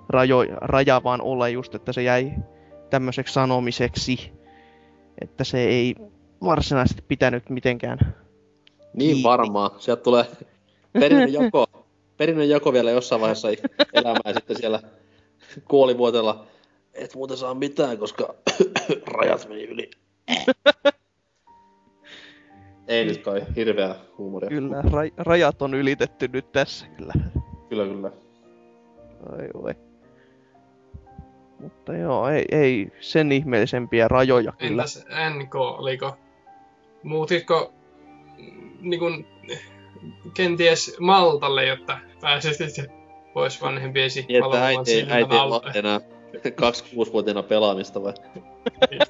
rajo, 0.09 0.45
raja 0.61 1.01
vaan 1.05 1.21
olla 1.21 1.49
just, 1.49 1.75
että 1.75 1.93
se 1.93 2.03
jäi 2.03 2.33
tämmöiseksi 2.91 3.35
sanomiseksi. 3.35 4.33
Että 5.21 5.45
se 5.45 5.59
ei 5.59 5.95
varsinaisesti 6.45 7.03
pitänyt 7.09 7.51
mitenkään. 7.51 7.99
Niin 8.95 9.09
Kiinni. 9.09 9.23
varmaan. 9.23 9.71
Sieltä 9.79 10.03
tulee 10.03 10.25
perinnön 10.93 11.33
jako, 11.33 11.67
perinnön 12.17 12.49
jako 12.49 12.73
vielä 12.73 12.91
jossain 12.91 13.21
vaiheessa 13.21 13.49
elämää 13.93 14.33
sitten 14.35 14.57
siellä 14.57 14.81
kuolivuotella 15.69 16.47
et 16.95 17.15
muuten 17.15 17.37
saa 17.37 17.55
mitään, 17.55 17.99
koska 17.99 18.35
rajat 19.19 19.49
meni 19.49 19.65
yli. 19.65 19.91
Ei 22.89 23.05
nyt 23.05 23.23
kai 23.23 23.43
hirveä 23.57 23.95
huumoria. 24.19 24.49
Kyllä, 24.49 24.83
ra- 24.83 25.15
rajat 25.17 25.63
on 25.63 25.75
ylitetty 25.75 26.29
nyt 26.29 26.53
tässä 26.53 26.87
kyllä. 26.87 27.13
Kyllä, 27.69 27.87
kyllä. 27.87 28.13
Ai 29.33 29.49
oi. 29.55 29.75
Mutta 31.59 31.97
joo, 31.97 32.29
ei, 32.29 32.45
ei 32.53 32.93
sen 33.01 33.33
ihmeellisempiä 33.33 34.09
rajoja 34.09 34.53
kyllä. 34.53 34.83
Entäs 34.83 35.05
NK, 35.39 35.55
oliko, 35.55 36.17
muutitko 37.03 37.73
mm, 38.39 38.71
niin 38.81 39.01
kun, 39.01 39.27
kenties 40.35 40.97
Maltalle, 41.01 41.65
jotta 41.65 41.99
pääsisit 42.21 42.91
pois 43.35 43.63
vanhempiesi 43.63 44.25
Niin, 44.29 44.45
että 44.45 44.67
äiti, 44.67 44.93
ei- 44.93 45.07
äiti 45.09 45.35
ei 45.35 45.51
vahti 45.51 45.79
enää 45.79 46.01
26-vuotiaana 46.47 47.43
pelaamista 47.43 48.03
vai? 48.03 48.13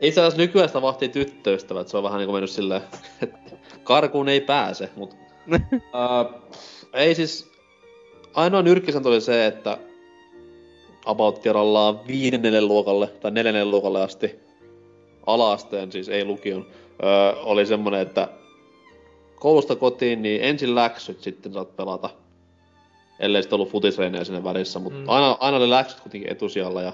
Itse 0.00 0.20
asiassa 0.20 0.38
nykyään 0.40 0.68
sitä 0.68 0.82
vahtii 0.82 1.08
tyttöystävät, 1.08 1.88
se 1.88 1.96
on 1.96 2.02
vähän 2.02 2.18
niinku 2.18 2.32
mennyt 2.32 2.50
silleen, 2.50 2.82
että 3.22 3.38
karkuun 3.84 4.28
ei 4.28 4.40
pääse, 4.40 4.88
mut... 4.96 5.12
uh, 5.72 6.42
ei 6.94 7.14
siis... 7.14 7.50
Ainoa 8.34 8.62
nyrkkisääntö 8.62 9.08
oli 9.08 9.20
se, 9.20 9.46
että 9.46 9.78
about 11.06 11.38
kerrallaan 11.38 12.06
viidennelle 12.06 12.60
luokalle 12.60 13.06
tai 13.06 13.30
neljännelle 13.30 13.70
luokalle 13.70 14.02
asti 14.02 14.38
alaasteen, 15.26 15.92
siis 15.92 16.08
ei 16.08 16.24
lukion, 16.24 16.66
öö, 17.04 17.32
oli 17.42 17.66
semmonen, 17.66 18.00
että 18.00 18.28
koulusta 19.34 19.76
kotiin, 19.76 20.22
niin 20.22 20.42
ensin 20.42 20.74
läksyt, 20.74 21.20
sitten 21.22 21.52
saat 21.52 21.76
pelata. 21.76 22.10
Ellei 23.20 23.42
sitten 23.42 23.56
ollut 23.56 23.70
futisreinejä 23.70 24.24
sinne 24.24 24.44
välissä, 24.44 24.78
mutta 24.78 24.98
Mm. 24.98 25.08
aina, 25.08 25.36
aina 25.40 25.56
oli 25.56 25.70
läksyt 25.70 26.00
kuitenkin 26.00 26.32
etusijalla. 26.32 26.82
Ja 26.82 26.92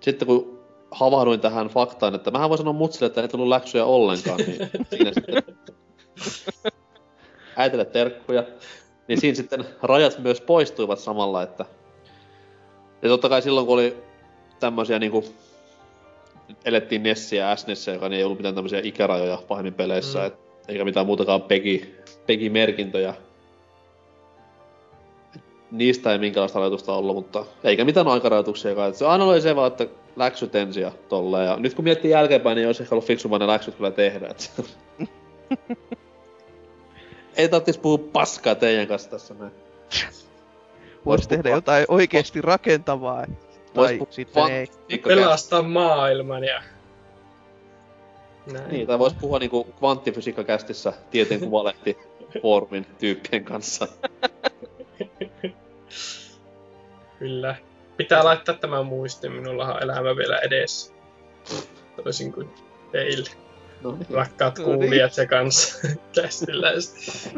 sitten 0.00 0.26
kun 0.28 0.58
havahduin 0.90 1.40
tähän 1.40 1.68
faktaan, 1.68 2.14
että 2.14 2.30
mähän 2.30 2.48
voin 2.48 2.58
sanoa 2.58 2.72
mutsille, 2.72 3.06
että 3.06 3.22
ei 3.22 3.28
tullut 3.28 3.48
läksyjä 3.48 3.84
ollenkaan, 3.84 4.36
niin 4.38 4.58
siinä 4.90 5.10
sitten 5.14 5.42
äitille 7.56 7.84
terkkuja. 7.84 8.44
Niin 9.08 9.20
siinä 9.20 9.34
sitten 9.34 9.64
rajat 9.82 10.18
myös 10.18 10.40
poistuivat 10.40 10.98
samalla, 10.98 11.42
että... 11.42 11.64
Ja 13.02 13.08
totta 13.08 13.28
kai 13.28 13.42
silloin, 13.42 13.66
kun 13.66 13.74
oli 13.74 13.96
tämmösiä 14.60 14.98
niinku... 14.98 15.24
Elettiin 16.64 17.02
Nessiä 17.02 17.48
ja 17.50 17.56
SNESiä, 17.56 17.94
joka 17.94 18.06
ei 18.06 18.24
ollut 18.24 18.38
mitään 18.38 18.54
tämmöisiä 18.54 18.80
ikärajoja 18.84 19.42
pahemmin 19.48 19.74
peleissä, 19.74 20.18
Mm. 20.18 20.26
et, 20.26 20.34
eikä 20.68 20.84
mitään 20.84 21.06
muutakaan 21.06 21.42
pegi, 21.42 21.94
pegimerkintöjä. 22.26 23.14
Niistä 25.70 26.12
ei 26.12 26.18
minkäänlaista 26.18 26.58
rajoitusta 26.58 26.92
ollut, 26.92 27.16
mutta 27.16 27.44
eikä 27.64 27.84
mitään 27.84 28.08
aikarajoituksiakaan. 28.08 28.88
Et 28.88 28.94
Se 28.94 29.06
aina 29.06 29.24
oli 29.24 29.40
se 29.40 29.56
vaan, 29.56 29.66
että 29.72 29.86
läksyt 30.16 30.54
ensin 30.54 30.82
ja 30.82 30.92
tolleen. 31.08 31.46
Ja 31.46 31.56
nyt 31.56 31.74
kun 31.74 31.84
miettii 31.84 32.10
jälkeenpäin, 32.10 32.56
niin 32.56 32.66
olisi 32.66 32.82
ehkä 32.82 32.94
ollut 32.94 33.06
fiksumpaa 33.06 33.38
ne 33.38 33.46
läksyt 33.46 33.74
kyllä 33.74 33.90
tehdä. 33.90 34.28
Et 34.28 34.50
ei 37.36 37.48
tarvitsisi 37.48 37.80
puhua 37.80 37.98
paskaa 38.12 38.54
teidän 38.54 38.86
kanssa 38.86 39.10
tässä 39.10 39.34
näin. 39.34 39.52
Voisi 41.06 41.28
tehdä 41.28 41.42
puhua- 41.42 41.56
jotain 41.56 41.84
oikeesti 41.88 42.42
rakentavaa. 42.42 43.24
Vois 43.76 43.88
Tai 43.88 43.98
puhua 43.98 44.12
sitten 44.12 44.50
ei. 44.50 44.68
Pelastaa 44.98 45.62
maailman 45.62 46.44
ja... 46.44 46.62
Näin. 48.52 48.70
Niin, 48.70 48.86
tai 48.86 48.98
vois 48.98 49.14
puhua 49.14 49.38
niinku 49.38 49.64
kvanttifysiikkakästissä 49.64 50.92
tieteen 51.10 51.40
kuvalehti 51.40 51.98
foorumin 52.42 52.86
tyyppien 52.98 53.44
kanssa. 53.44 53.88
Kyllä. 57.18 57.56
Pitää 57.96 58.24
laittaa 58.24 58.54
tämä 58.54 58.82
muistiin, 58.82 59.32
minullahan 59.32 59.76
on 59.76 59.82
elämä 59.82 60.16
vielä 60.16 60.38
edessä. 60.38 60.94
Toisin 62.04 62.32
kuin 62.32 62.50
teille, 62.92 63.30
No 63.82 63.92
niin. 63.92 64.06
rakkaat 64.10 64.58
No 64.58 64.66
niin. 64.66 64.78
kuulijat 64.78 65.16
ja 65.16 65.26
kanssa 65.26 65.88
kästiläiset. 66.22 67.32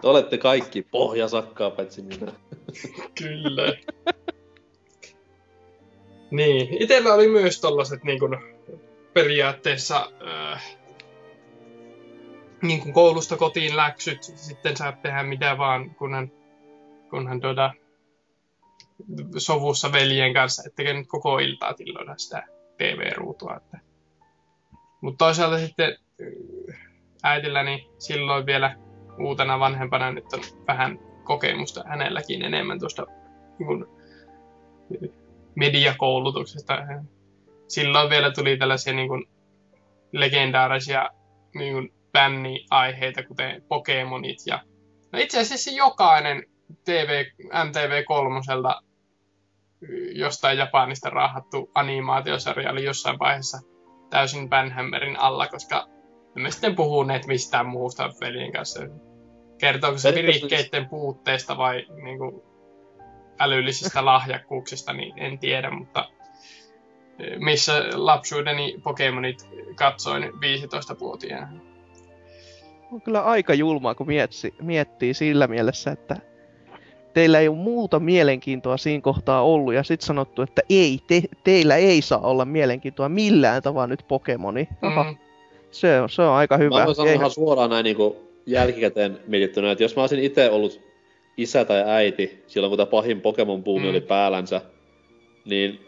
Te 0.00 0.08
olette 0.08 0.38
kaikki 0.38 0.82
pohjasakkaa 0.82 1.70
paitsi 1.70 2.02
minä. 2.02 2.32
Kyllä. 3.18 3.72
niin, 6.30 6.82
itellä 6.82 7.14
oli 7.14 7.28
myös 7.28 7.60
tollaset 7.60 8.04
niin 8.04 8.18
kuin, 8.18 8.36
periaatteessa 9.14 10.12
äh, 10.28 10.76
niin 12.62 12.80
kuin 12.80 12.92
koulusta 12.92 13.36
kotiin 13.36 13.76
läksyt, 13.76 14.22
sitten 14.22 14.76
saat 14.76 15.02
tehdä 15.02 15.22
mitä 15.22 15.58
vaan, 15.58 15.94
kunhan, 15.94 16.32
kunhan 17.10 17.40
tuota, 17.40 17.70
sovussa 19.38 19.92
veljen 19.92 20.34
kanssa, 20.34 20.62
ettekä 20.66 20.92
nyt 20.92 21.06
koko 21.08 21.38
iltaa 21.38 21.74
tilloida 21.74 22.14
sitä 22.16 22.42
TV-ruutua. 22.78 23.56
Että. 23.56 23.78
Mutta 25.00 25.24
toisaalta 25.24 25.58
sitten 25.58 25.96
äh, 26.70 26.80
äitilläni 27.22 27.90
silloin 27.98 28.46
vielä 28.46 28.76
uutena 29.18 29.60
vanhempana 29.60 30.12
nyt 30.12 30.32
on 30.32 30.40
vähän 30.66 30.98
kokemusta 31.24 31.84
hänelläkin 31.88 32.42
enemmän 32.42 32.78
tuosta 32.78 33.06
niin 33.58 33.86
mediakoulutuksesta. 35.54 36.78
Silloin 37.68 38.10
vielä 38.10 38.32
tuli 38.32 38.56
tällaisia 38.56 38.92
niin 38.92 39.08
kuin, 39.08 39.24
legendaarisia 40.12 41.10
niin 41.54 41.72
kuin, 41.72 41.92
bänni-aiheita, 42.12 43.22
kuten 43.22 43.62
Pokemonit. 43.68 44.38
Ja, 44.46 44.62
no 45.12 45.18
itse 45.18 45.40
asiassa 45.40 45.70
jokainen 45.70 46.46
TV, 46.84 47.24
MTV3 47.44 48.42
jostain 50.14 50.58
Japanista 50.58 51.10
raahattu 51.10 51.70
animaatiosarja 51.74 52.70
oli 52.70 52.84
jossain 52.84 53.18
vaiheessa 53.18 53.58
täysin 54.10 54.48
Banhammerin 54.48 55.20
alla, 55.20 55.46
koska 55.46 55.88
emme 56.36 56.50
sitten 56.50 56.76
puhuneet 56.76 57.26
mistään 57.26 57.66
muusta 57.66 58.10
veljen 58.20 58.52
kanssa. 58.52 58.80
Kertooko 59.58 59.98
se 59.98 60.14
virikkeiden 60.14 60.88
puutteesta 60.88 61.56
vai 61.56 61.86
niin 62.02 62.18
kuin, 62.18 62.42
älyllisistä 63.38 64.04
lahjakkuuksista, 64.12 64.92
niin 64.92 65.18
en 65.18 65.38
tiedä, 65.38 65.70
mutta 65.70 66.08
eh, 67.18 67.38
missä 67.38 67.72
lapsuudeni 67.94 68.80
Pokemonit 68.84 69.48
katsoin 69.74 70.22
15-vuotiaana. 70.24 71.60
On 72.92 73.02
kyllä 73.02 73.22
aika 73.22 73.54
julmaa, 73.54 73.94
kun 73.94 74.06
mietsi, 74.06 74.54
miettii 74.62 75.14
sillä 75.14 75.46
mielessä, 75.46 75.90
että 75.90 76.16
teillä 77.16 77.40
ei 77.40 77.48
ole 77.48 77.56
muuta 77.56 78.00
mielenkiintoa 78.00 78.76
siinä 78.76 79.00
kohtaa 79.00 79.42
ollut, 79.42 79.74
ja 79.74 79.82
sitten 79.82 80.06
sanottu, 80.06 80.42
että 80.42 80.62
ei, 80.70 80.98
te, 81.06 81.22
teillä 81.44 81.76
ei 81.76 82.02
saa 82.02 82.20
olla 82.20 82.44
mielenkiintoa 82.44 83.08
millään 83.08 83.62
tavalla 83.62 83.86
nyt 83.86 84.04
Pokemoni. 84.08 84.68
Aha, 84.82 85.04
Mm, 85.04 85.16
se, 85.70 86.00
on, 86.00 86.10
se 86.10 86.22
on 86.22 86.32
aika 86.34 86.56
hyvä. 86.56 86.78
Mä 86.78 86.84
voin 86.84 86.94
sanoa 86.94 87.08
Eihän- 87.08 87.20
ihan 87.20 87.30
suoraan 87.30 87.70
näin 87.70 87.84
niinku 87.84 88.16
jälkikäteen 88.46 89.18
mietittynä, 89.26 89.70
että 89.70 89.84
jos 89.84 89.96
mä 89.96 90.02
olisin 90.02 90.18
itse 90.24 90.50
ollut 90.50 90.80
isä 91.36 91.64
tai 91.64 91.82
äiti 91.86 92.44
silloin, 92.46 92.70
kun 92.70 92.76
tämä 92.76 92.86
pahin 92.86 93.20
Pokemon-buumi 93.22 93.82
Mm. 93.84 93.90
oli 93.90 94.00
päällänsä, 94.00 94.60
niin 95.44 95.80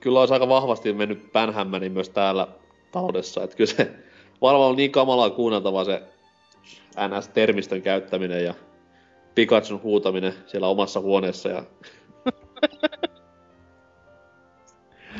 kyllä 0.00 0.20
olisi 0.20 0.34
aika 0.34 0.48
vahvasti 0.48 0.92
mennyt 0.92 1.32
pänhämmäni 1.32 1.88
myös 1.88 2.08
täällä 2.08 2.48
taloudessa. 2.92 3.42
Että 3.44 3.56
kyllä 3.56 3.70
se 3.70 3.90
varmaan 4.40 4.70
on 4.70 4.76
niin 4.76 4.92
kamalaa 4.92 5.30
kuunneltavaa 5.30 5.84
se 5.84 6.02
NS-termistön 7.08 7.82
käyttäminen 7.82 8.44
ja 8.44 8.54
Pikachun 9.34 9.82
huutaminen 9.82 10.34
siellä 10.46 10.68
omassa 10.68 11.00
huoneessa. 11.00 11.48
Ja, 11.48 11.62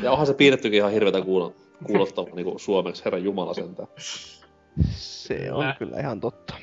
ja 0.02 0.10
onhan 0.10 0.26
se 0.26 0.34
piirrettykin 0.34 0.78
ihan 0.78 0.92
hirveätä 0.92 1.20
kuulo- 1.20 1.54
kuulostavaa 1.86 2.34
niin 2.34 2.58
suomeksi, 2.58 3.04
herran 3.04 3.24
jumala 3.24 3.54
sentään. 3.54 3.88
Se 4.90 5.52
on 5.52 5.60
Kyllä. 5.60 5.74
kyllä 5.78 6.00
ihan 6.00 6.20
totta. 6.20 6.54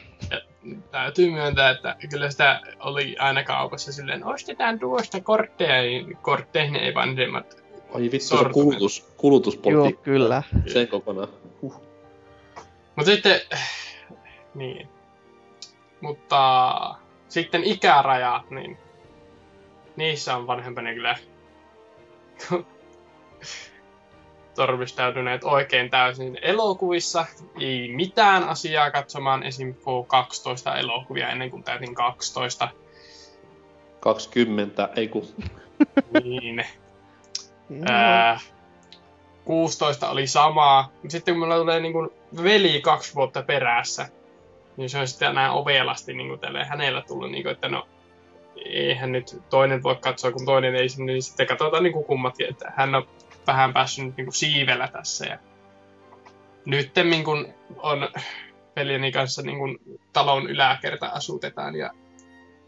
täytyy 0.91 1.31
myöntää, 1.31 1.69
että 1.69 1.95
kyllä 2.09 2.31
sitä 2.31 2.61
oli 2.79 3.15
aina 3.19 3.43
kaupassa 3.43 3.91
silleen, 3.91 4.25
ostetaan 4.25 4.79
tuosta 4.79 5.21
kortteja, 5.21 5.81
niin 5.81 6.17
kortteihin 6.21 6.75
ei 6.75 6.93
vanhemmat. 6.93 7.63
Ai 7.93 8.01
vittu, 8.01 8.19
se 8.19 8.35
kulutus, 8.53 8.99
Joo, 8.99 9.09
kulutuspolitiikka. 9.17 10.03
kyllä. 10.03 10.43
Sen 10.67 10.87
kokonaan. 10.87 11.27
Mutta 12.95 13.11
sitten, 13.11 13.41
niin. 14.55 14.87
Mutta 16.01 16.95
sitten 17.29 17.63
ikärajat, 17.63 18.49
niin 18.49 18.77
niissä 19.95 20.35
on 20.35 20.47
vanhempani 20.47 20.93
kyllä 20.93 21.17
tormistautuneet 24.55 25.43
oikein 25.43 25.89
täysin 25.89 26.39
elokuvissa. 26.41 27.25
Ei 27.59 27.91
mitään 27.95 28.43
asiaa 28.43 28.91
katsomaan 28.91 29.43
esim. 29.43 29.75
K12 29.75 30.77
elokuvia 30.79 31.29
ennen 31.29 31.51
kuin 31.51 31.63
täytin 31.63 31.95
12. 31.95 32.69
20, 33.99 34.89
ei 34.95 35.07
kun. 35.07 35.27
Niin. 36.23 36.65
Joo. 37.69 37.85
Ää, 37.91 38.39
16 39.45 40.09
oli 40.09 40.27
samaa. 40.27 40.91
Sitten 41.07 41.33
kun 41.33 41.39
mulla 41.39 41.57
tulee 41.57 41.79
niin 41.79 41.93
kuin 41.93 42.09
veli 42.43 42.81
kaksi 42.81 43.15
vuotta 43.15 43.43
perässä, 43.43 44.09
niin 44.79 44.89
se 44.89 44.99
on 44.99 45.07
sitten 45.07 45.35
näin 45.35 45.51
ovelasti 45.51 46.13
niin 46.13 46.27
kuin 46.27 46.39
tälle 46.39 46.65
hänellä 46.65 47.01
tullut, 47.01 47.31
niin 47.31 47.43
kuin, 47.43 47.53
että 47.53 47.69
no 47.69 47.87
eihän 48.65 49.11
nyt 49.11 49.41
toinen 49.49 49.83
voi 49.83 49.95
katsoa, 49.95 50.31
kun 50.31 50.45
toinen 50.45 50.75
ei, 50.75 50.87
niin 50.97 51.23
sitten 51.23 51.47
katsotaan 51.47 51.83
niin 51.83 51.93
kuin 51.93 52.05
kummatkin, 52.05 52.49
että 52.49 52.71
hän 52.75 52.95
on 52.95 53.07
vähän 53.47 53.73
päässyt 53.73 54.05
nyt 54.05 54.17
niin 54.17 54.25
kuin 54.25 54.35
siivellä 54.35 54.87
tässä. 54.87 55.25
Ja 55.25 55.37
nyt 56.65 56.91
kun 57.25 57.53
on 57.77 58.09
veljeni 58.75 59.11
kanssa 59.11 59.41
niin 59.41 59.57
kuin 59.57 59.77
talon 60.13 60.49
yläkerta 60.49 61.07
asutetaan 61.07 61.75
ja 61.75 61.91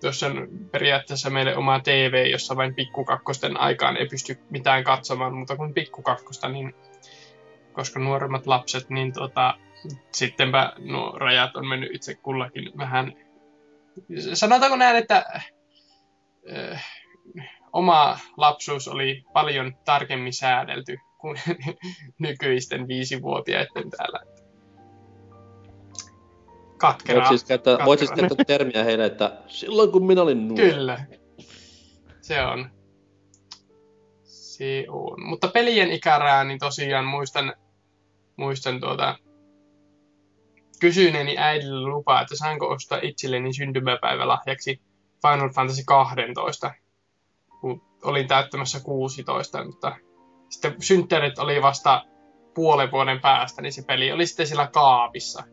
tuossa 0.01 0.27
on 0.27 0.47
periaatteessa 0.71 1.29
meille 1.29 1.57
oma 1.57 1.79
TV, 1.79 2.27
jossa 2.31 2.55
vain 2.55 2.75
pikkukakkosten 2.75 3.59
aikaan 3.59 3.97
ei 3.97 4.07
pysty 4.07 4.37
mitään 4.49 4.83
katsomaan 4.83 5.33
muuta 5.33 5.55
kuin 5.55 5.73
pikkukakkosta, 5.73 6.49
niin 6.49 6.75
koska 7.73 7.99
nuoremmat 7.99 8.47
lapset, 8.47 8.89
niin 8.89 9.13
tota, 9.13 9.57
sittenpä 10.11 10.73
nuo 10.79 11.11
rajat 11.19 11.55
on 11.55 11.67
mennyt 11.67 11.95
itse 11.95 12.15
kullakin 12.15 12.71
vähän, 12.77 13.13
sanotaanko 14.33 14.77
näin, 14.77 14.95
että 14.95 15.25
äh, 16.53 16.85
oma 17.73 18.19
lapsuus 18.37 18.87
oli 18.87 19.23
paljon 19.33 19.75
tarkemmin 19.85 20.33
säädelty 20.33 20.97
kuin 21.17 21.37
nykyisten 22.19 22.87
viisivuotiaiden 22.87 23.89
täällä. 23.97 24.19
Katkeraa. 26.77 27.21
Voit 27.21 27.29
siis, 27.29 27.43
käyttää, 27.43 27.77
voit 27.85 27.99
siis 27.99 28.11
käyttää 28.11 28.45
termiä 28.45 28.83
heille, 28.83 29.05
että 29.05 29.37
silloin 29.47 29.91
kun 29.91 30.05
minä 30.05 30.21
olin 30.21 30.47
nuori. 30.47 30.71
Kyllä. 30.71 31.05
Se 32.21 32.41
on. 32.41 32.69
Se 34.23 34.85
on. 34.89 35.25
Mutta 35.25 35.47
pelien 35.47 35.91
ikärää, 35.91 36.43
niin 36.43 36.59
tosiaan 36.59 37.05
muistan, 37.05 37.53
muistan 38.35 38.79
tuota, 38.79 39.17
kysyneeni 40.81 41.37
äidille 41.37 41.89
lupaa, 41.89 42.21
että 42.21 42.35
saanko 42.35 42.67
ostaa 42.67 42.99
itselleni 43.01 43.53
syntymäpäivälahjaksi 43.53 44.81
Final 45.21 45.49
Fantasy 45.49 45.83
12, 45.85 46.71
kun 47.61 47.81
olin 48.03 48.27
täyttämässä 48.27 48.79
16, 48.79 49.65
mutta 49.65 49.95
sitten 50.49 50.75
synttärit 50.79 51.39
oli 51.39 51.61
vasta 51.61 52.05
puolen 52.53 52.91
vuoden 52.91 53.19
päästä, 53.21 53.61
niin 53.61 53.73
se 53.73 53.81
peli 53.81 54.11
oli 54.11 54.25
sitten 54.25 54.47
siellä 54.47 54.67
kaapissa, 54.67 55.43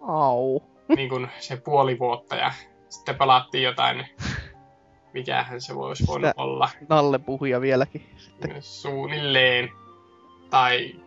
Au. 0.00 0.60
niin 0.96 1.08
kuin 1.08 1.28
se 1.38 1.56
puoli 1.56 1.98
vuotta, 1.98 2.36
ja 2.36 2.52
sitten 2.88 3.16
pelattiin 3.16 3.64
jotain, 3.64 4.06
mikähän 5.12 5.60
se 5.60 5.74
voisi 5.74 6.06
voinut 6.06 6.32
olla. 6.36 6.70
Nalle 6.88 7.18
puhuja 7.18 7.60
vieläkin. 7.60 8.16
suunnilleen. 8.60 9.68
Tai 10.50 11.03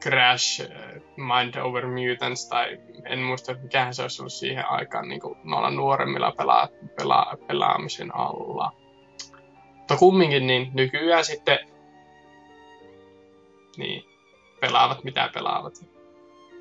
Crash, 0.00 0.60
äh, 0.60 0.68
Mind 1.16 1.54
Over 1.54 1.86
Mutants, 1.86 2.48
tai 2.48 2.78
en 3.04 3.18
muista 3.18 3.54
mikähän 3.62 3.94
se 3.94 4.02
olisi 4.02 4.22
ollut 4.22 4.32
siihen 4.32 4.70
aikaan 4.70 5.08
niin 5.08 5.20
kuin 5.20 5.38
noilla 5.44 5.70
nuoremmilla 5.70 6.32
pela, 6.32 6.68
pela, 6.96 7.36
pelaamisen 7.46 8.16
alla. 8.16 8.72
Mutta 9.76 9.96
kumminkin 9.96 10.46
niin 10.46 10.70
nykyään 10.74 11.24
sitten 11.24 11.58
niin, 13.76 14.04
pelaavat 14.60 15.04
mitä 15.04 15.30
pelaavat. 15.34 15.74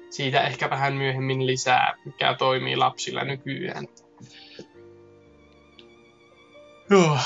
Siitä 0.10 0.41
ehkä 0.41 0.69
vähän 0.69 0.93
myöhemmin 0.93 1.47
lisää, 1.47 1.93
mikä 2.06 2.35
toimii 2.39 2.76
lapsilla 2.76 3.23
nykyään. 3.23 3.88
Joo. 6.89 7.18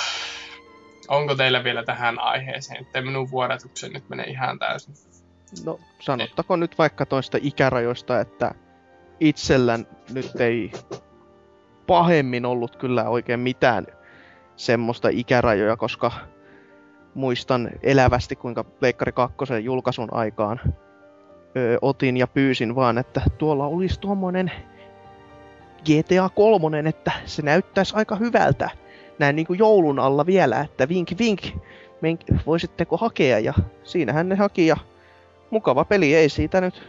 Onko 1.07 1.35
teillä 1.35 1.63
vielä 1.63 1.83
tähän 1.83 2.19
aiheeseen, 2.19 2.81
että 2.81 3.01
minun 3.01 3.31
vuodatuksen 3.31 3.93
nyt 3.93 4.09
menee 4.09 4.25
ihan 4.25 4.59
täysin? 4.59 5.12
No 5.65 5.79
sanottako 5.99 6.55
nyt 6.55 6.77
vaikka 6.77 7.05
toista 7.05 7.37
ikärajoista, 7.41 8.19
että 8.19 8.55
itsellän 9.19 9.87
nyt 10.13 10.41
ei 10.41 10.71
pahemmin 11.87 12.45
ollut 12.45 12.75
kyllä 12.75 13.09
oikein 13.09 13.39
mitään 13.39 13.87
semmoista 14.55 15.09
ikärajoja, 15.09 15.77
koska 15.77 16.11
muistan 17.13 17.69
elävästi, 17.83 18.35
kuinka 18.35 18.63
Pleikkari 18.63 19.11
2 19.11 19.35
julkaisun 19.63 20.13
aikaan 20.13 20.59
öö, 21.57 21.77
otin 21.81 22.17
ja 22.17 22.27
pyysin 22.27 22.75
vaan, 22.75 22.97
että 22.97 23.21
tuolla 23.37 23.67
olisi 23.67 23.99
tuommoinen 23.99 24.51
GTA 25.81 26.29
3, 26.29 26.83
että 26.89 27.11
se 27.25 27.41
näyttäisi 27.41 27.95
aika 27.95 28.15
hyvältä. 28.15 28.69
Näin 29.19 29.35
niin 29.35 29.47
kuin 29.47 29.59
joulun 29.59 29.99
alla 29.99 30.25
vielä, 30.25 30.61
että 30.61 30.89
vink 30.89 31.09
vink, 31.19 32.21
voisitteko 32.45 32.97
hakea 32.97 33.39
ja 33.39 33.53
siinähän 33.83 34.29
ne 34.29 34.35
haki 34.35 34.67
ja 34.67 34.77
mukava 35.53 35.85
peli, 35.85 36.15
ei 36.15 36.29
siitä 36.29 36.61
nyt... 36.61 36.83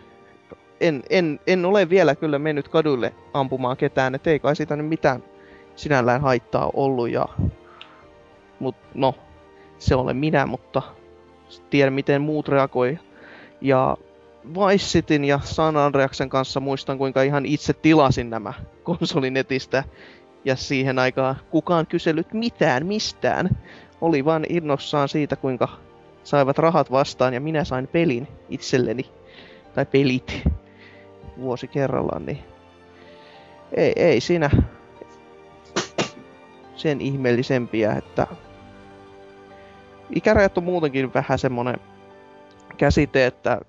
En, 0.80 1.02
en, 1.10 1.40
en 1.46 1.64
ole 1.64 1.90
vielä 1.90 2.14
kyllä 2.14 2.38
mennyt 2.38 2.68
kaduille 2.68 3.14
ampumaan 3.34 3.76
ketään, 3.76 4.14
et 4.14 4.26
ei 4.26 4.38
kai 4.38 4.56
siitä 4.56 4.76
nyt 4.76 4.88
mitään 4.88 5.24
sinällään 5.76 6.20
haittaa 6.20 6.70
ollut 6.74 7.10
ja... 7.10 7.28
Mut 8.60 8.76
no, 8.94 9.14
se 9.78 9.94
olen 9.94 10.16
minä, 10.16 10.46
mutta 10.46 10.82
tiedän 11.70 11.92
miten 11.92 12.22
muut 12.22 12.48
reagoi. 12.48 12.98
Ja 13.60 13.96
Vice 14.48 14.84
Cityn 14.84 15.24
ja 15.24 15.40
San 15.44 15.76
Andreasen 15.76 16.28
kanssa 16.28 16.60
muistan 16.60 16.98
kuinka 16.98 17.22
ihan 17.22 17.46
itse 17.46 17.72
tilasin 17.72 18.30
nämä 18.30 18.52
konsolinetistä. 18.82 19.84
Ja 20.44 20.56
siihen 20.56 20.98
aikaan 20.98 21.36
kukaan 21.50 21.86
kysellyt 21.86 22.32
mitään 22.32 22.86
mistään. 22.86 23.50
Oli 24.00 24.24
vaan 24.24 24.44
innossaan 24.48 25.08
siitä 25.08 25.36
kuinka 25.36 25.68
saivat 26.24 26.59
rahat 26.59 26.90
vastaan 26.90 27.34
ja 27.34 27.40
minä 27.40 27.64
sain 27.64 27.88
pelin 27.88 28.28
itselleni. 28.48 29.10
Tai 29.74 29.86
pelit 29.86 30.42
vuosi 31.38 31.68
kerrallaan, 31.68 32.26
niin 32.26 32.38
ei, 33.76 33.92
ei 33.96 34.20
siinä 34.20 34.51
sen 36.76 37.01
ihmeellisempiä, 37.01 37.92
että 37.92 38.26
ikärajat 40.14 40.59
on 40.59 40.64
muutenkin 40.64 41.14
vähän 41.14 41.38
semmonen 41.38 41.76
käsite, 42.76 43.26
että 43.26 43.60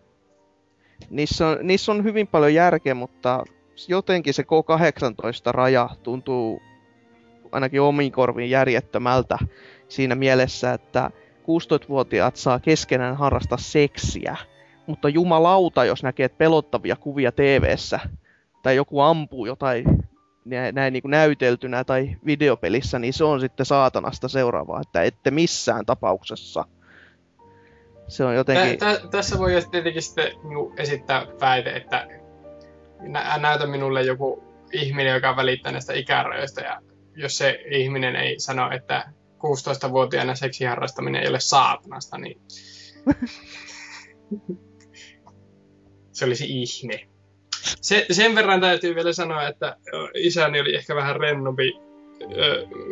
niissä 1.10 1.48
on, 1.48 1.58
niissä 1.62 1.92
on 1.92 2.04
hyvin 2.04 2.28
paljon 2.28 2.54
järkeä, 2.54 2.94
mutta 2.94 3.44
jotenkin 3.88 4.34
se 4.34 4.44
K18-raja 4.44 5.90
tuntuu 6.04 6.62
ainakin 7.52 7.82
omiin 7.82 8.12
korviin 8.12 8.50
järjettömältä 8.50 9.38
siinä 9.88 10.16
mielessä, 10.16 10.74
että 10.74 11.12
16-vuotiaat 11.46 12.36
saa 12.36 12.60
keskenään 12.60 13.18
harrastaa 13.18 13.58
seksiä, 13.58 14.36
mutta 14.88 15.10
jumalauta, 15.10 15.86
jos 15.86 16.04
näkee 16.04 16.30
pelottavia 16.30 16.96
kuvia 16.96 17.32
TV-ssä, 17.32 18.00
tai 18.64 18.76
joku 18.76 19.00
ampuu 19.00 19.46
jotain 19.46 19.86
nä- 20.46 20.72
näin 20.72 20.94
niin 20.94 21.02
kuin 21.02 21.10
näyteltynä 21.10 21.84
tai 21.84 22.16
videopelissä, 22.26 23.00
niin 23.00 23.14
se 23.14 23.24
on 23.24 23.40
sitten 23.40 23.66
saatanasta 23.66 24.28
seuraavaa, 24.28 24.82
että 24.82 25.04
ette 25.04 25.32
missään 25.32 25.86
tapauksessa. 25.86 26.66
Se 28.08 28.26
on 28.26 28.36
jotenkin... 28.36 28.80
Tä, 28.80 29.00
tä, 29.00 29.08
tässä 29.08 29.40
voi 29.40 29.52
tietenkin 29.72 30.02
sitten 30.02 30.32
niinku 30.44 30.74
esittää 30.78 31.26
väite, 31.42 31.76
että 31.76 32.08
nä, 33.00 33.38
näytä 33.38 33.68
minulle 33.68 34.04
joku 34.04 34.44
ihminen, 34.72 35.14
joka 35.14 35.36
välittää 35.36 35.72
näistä 35.72 35.94
ikärajoista, 35.94 36.62
ja 36.62 36.82
jos 37.16 37.38
se 37.38 37.60
ihminen 37.72 38.16
ei 38.16 38.40
sano, 38.40 38.72
että 38.72 39.10
16-vuotiaana 39.46 40.36
seksiharrastaminen 40.36 41.24
ei 41.24 41.30
ole 41.30 41.40
saatanasta, 41.40 42.18
niin 42.18 42.42
se 46.12 46.26
olisi 46.26 46.46
ihme. 46.62 47.08
Se, 47.82 48.06
sen 48.12 48.36
verran 48.36 48.62
täytyy 48.62 48.96
vielä 48.96 49.14
sanoa, 49.14 49.48
että 49.48 49.78
isäni 50.16 50.62
oli 50.62 50.76
ehkä 50.76 50.96
vähän 50.96 51.16
rennompi. 51.16 51.74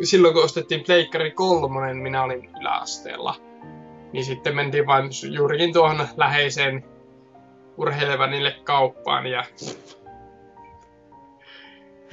Silloin 0.03 0.33
kun 0.33 0.43
ostettiin 0.43 0.83
Pleikkari 0.85 1.31
kolmonen, 1.31 1.97
minä 1.97 2.23
olin 2.23 2.49
yläasteella. 2.61 3.35
Niin 4.13 4.25
sitten 4.25 4.55
mentiin 4.55 4.87
vain 4.87 5.09
juurikin 5.31 5.73
tuohon 5.73 6.07
läheiseen 6.17 6.83
urheilevanille 7.77 8.55
kauppaan 8.63 9.27
ja 9.27 9.43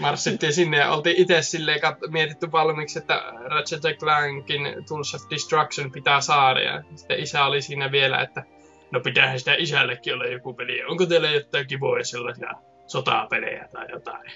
marssittiin 0.00 0.52
sinne 0.52 0.76
ja 0.76 0.90
oltiin 0.92 1.16
itse 1.16 1.42
silleen 1.42 1.80
kat- 1.80 2.10
mietitty 2.10 2.52
valmiiksi, 2.52 2.98
että 2.98 3.22
Ratchet 3.44 3.98
Clankin 3.98 4.62
Tools 4.88 5.14
of 5.14 5.22
Destruction 5.30 5.92
pitää 5.92 6.20
saada 6.20 6.60
ja 6.60 6.82
sitten 6.96 7.20
isä 7.20 7.44
oli 7.44 7.62
siinä 7.62 7.92
vielä, 7.92 8.22
että 8.22 8.44
no 8.90 9.00
pitäähän 9.00 9.38
sitä 9.38 9.54
isällekin 9.58 10.14
olla 10.14 10.26
joku 10.26 10.54
peli. 10.54 10.84
Onko 10.84 11.06
teillä 11.06 11.30
jotain 11.30 11.66
kivoja 11.66 12.04
sellaisia 12.04 12.52
sotapelejä 12.86 13.68
tai 13.72 13.86
jotain? 13.92 14.30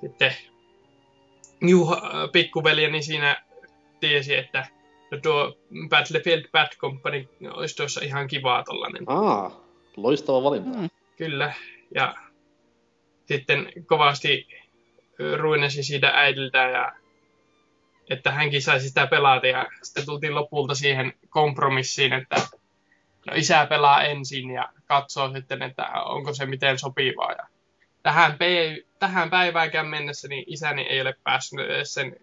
Sitten 0.00 0.32
Juha, 1.60 2.28
pikkuveljeni 2.32 3.02
siinä 3.02 3.42
tiesi, 4.00 4.34
että 4.34 4.66
no 5.10 5.18
tuo 5.18 5.56
Battlefield 5.88 6.44
Bad 6.52 6.68
Company 6.78 7.28
olisi 7.50 7.76
tuossa 7.76 8.00
ihan 8.04 8.28
kivaa 8.28 8.62
tollanen. 8.62 9.04
Aa, 9.06 9.60
loistava 9.96 10.42
valinta. 10.42 10.78
Mm. 10.78 10.90
Kyllä. 11.16 11.52
Ja 11.94 12.14
sitten 13.26 13.72
kovasti 13.86 14.48
ruinasi 15.36 15.82
siitä 15.82 16.10
äidiltä 16.14 16.58
ja 16.58 16.92
että 18.10 18.32
hänkin 18.32 18.62
saisi 18.62 18.88
sitä 18.88 19.06
pelata 19.06 19.46
ja 19.46 19.66
sitten 19.82 20.06
tultiin 20.06 20.34
lopulta 20.34 20.74
siihen 20.74 21.12
kompromissiin, 21.28 22.12
että 22.12 22.36
no 23.26 23.32
isä 23.36 23.66
pelaa 23.66 24.02
ensin 24.02 24.50
ja 24.50 24.68
katsoo 24.86 25.32
sitten, 25.32 25.62
että 25.62 25.86
onko 25.86 26.34
se 26.34 26.46
miten 26.46 26.78
sopivaa. 26.78 27.32
Ja 27.32 27.46
tähän, 28.02 28.38
pe- 28.38 28.82
tähän 28.98 29.30
päiväänkään 29.30 29.86
mennessä 29.86 30.28
niin 30.28 30.44
isäni 30.46 30.82
ei 30.82 31.00
ole 31.00 31.14
päässyt 31.24 31.60
edes 31.60 31.94
sen 31.94 32.16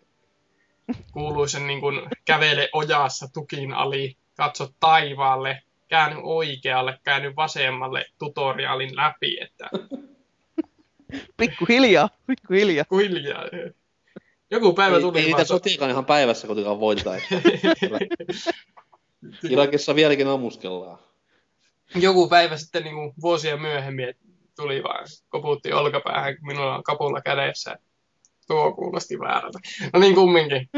kuuluisen 1.11 1.67
niin 1.67 1.81
kuin 1.81 2.01
kävele 2.25 2.69
ojassa 2.73 3.33
tukin 3.33 3.73
ali, 3.73 4.17
katso 4.37 4.69
taivaalle, 4.79 5.61
käänny 5.87 6.19
oikealle, 6.23 6.99
käänny 7.03 7.35
vasemmalle 7.35 8.05
tutoriaalin 8.19 8.95
läpi, 8.95 9.37
että 9.41 9.69
Pikkuhiljaa, 11.37 12.09
pikkuhiljaa. 12.27 12.85
hiljaa. 12.91 13.43
Joku 14.51 14.73
päivä 14.73 14.95
Ei, 14.95 15.01
tuli 15.01 15.17
ei 15.17 15.23
niitä 15.23 15.37
vaan- 15.37 15.45
sotiakaan 15.45 15.91
ihan 15.91 16.05
päivässä 16.05 16.47
kuitenkaan 16.47 16.79
voiteta. 16.79 17.15
että 17.17 17.41
Irakissa 19.49 19.95
vieläkin 19.95 20.27
ammuskellaan. 20.27 20.99
Joku 21.95 22.29
päivä 22.29 22.57
sitten 22.57 22.83
niin 22.83 22.95
kuin 22.95 23.13
vuosia 23.21 23.57
myöhemmin 23.57 24.13
tuli 24.55 24.83
vaan, 24.83 25.05
koputti 25.29 25.73
olkapäähän, 25.73 26.37
kun 26.37 26.47
minulla 26.47 26.75
on 26.75 26.83
kapulla 26.83 27.21
kädessä. 27.21 27.77
Tuo 28.47 28.71
kuulosti 28.73 29.19
väärältä. 29.19 29.59
No 29.93 29.99
niin 29.99 30.15
kumminkin. 30.15 30.69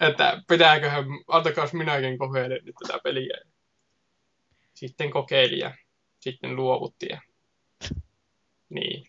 Että 0.00 0.42
pitääköhän, 0.48 1.04
antakaas 1.28 1.72
minäkin 1.72 2.18
kokeile 2.18 2.58
nyt 2.62 2.74
tätä 2.86 2.98
peliä. 3.04 3.38
Sitten 4.74 5.10
kokeili 5.10 5.58
ja 5.58 5.74
sitten 6.20 6.56
luovutti. 6.56 7.06
Ja... 7.10 7.20
Niin. 8.68 9.06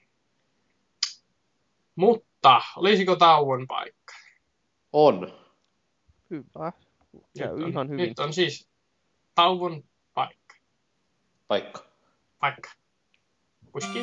Mutta, 1.98 2.61
olisiko 2.76 3.15
tauon 3.15 3.68
paikka? 3.68 4.14
On. 4.94 5.34
Hyvä. 6.30 6.72
Käy 7.38 7.56
Nyt 7.56 7.64
on- 7.64 7.69
ihan 7.69 7.90
hyvin. 7.90 8.10
Nyt 8.10 8.19
on 8.19 8.34
siis 8.34 8.69
tauon 9.36 9.84
paikka. 10.14 10.56
Paikka. 11.48 11.86
Paikka. 12.40 12.69
Puski. 13.72 13.99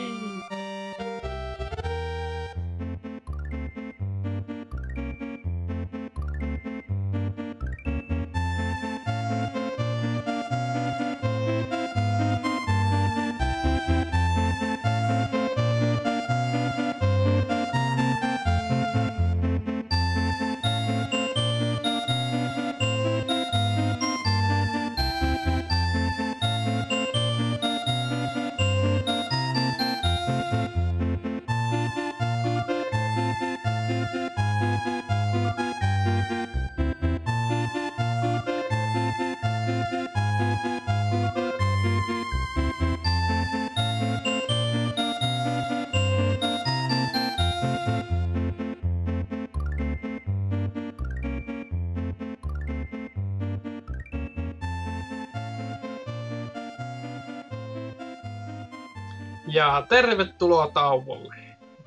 Ja 59.54 59.86
tervetuloa 59.88 60.70
tauolle. 60.74 61.34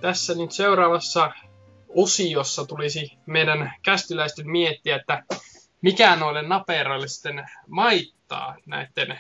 Tässä 0.02 0.34
nyt 0.36 0.52
seuraavassa 0.52 1.32
osiossa 1.90 2.66
tulisi 2.66 3.12
meidän 3.26 3.74
kästiläisten 3.84 4.50
miettiä, 4.50 4.96
että 4.96 5.24
mikä 5.82 6.16
noille 6.16 6.42
naperoille 6.42 7.08
sitten 7.08 7.46
maittaa 7.68 8.56
näiden 8.66 9.20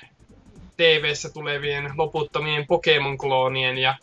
TV-ssä 0.77 1.29
tulevien 1.29 1.91
loputtomien 1.97 2.65
Pokemon-kloonien 2.67 3.77
ja 3.77 3.89
äh, 3.89 3.97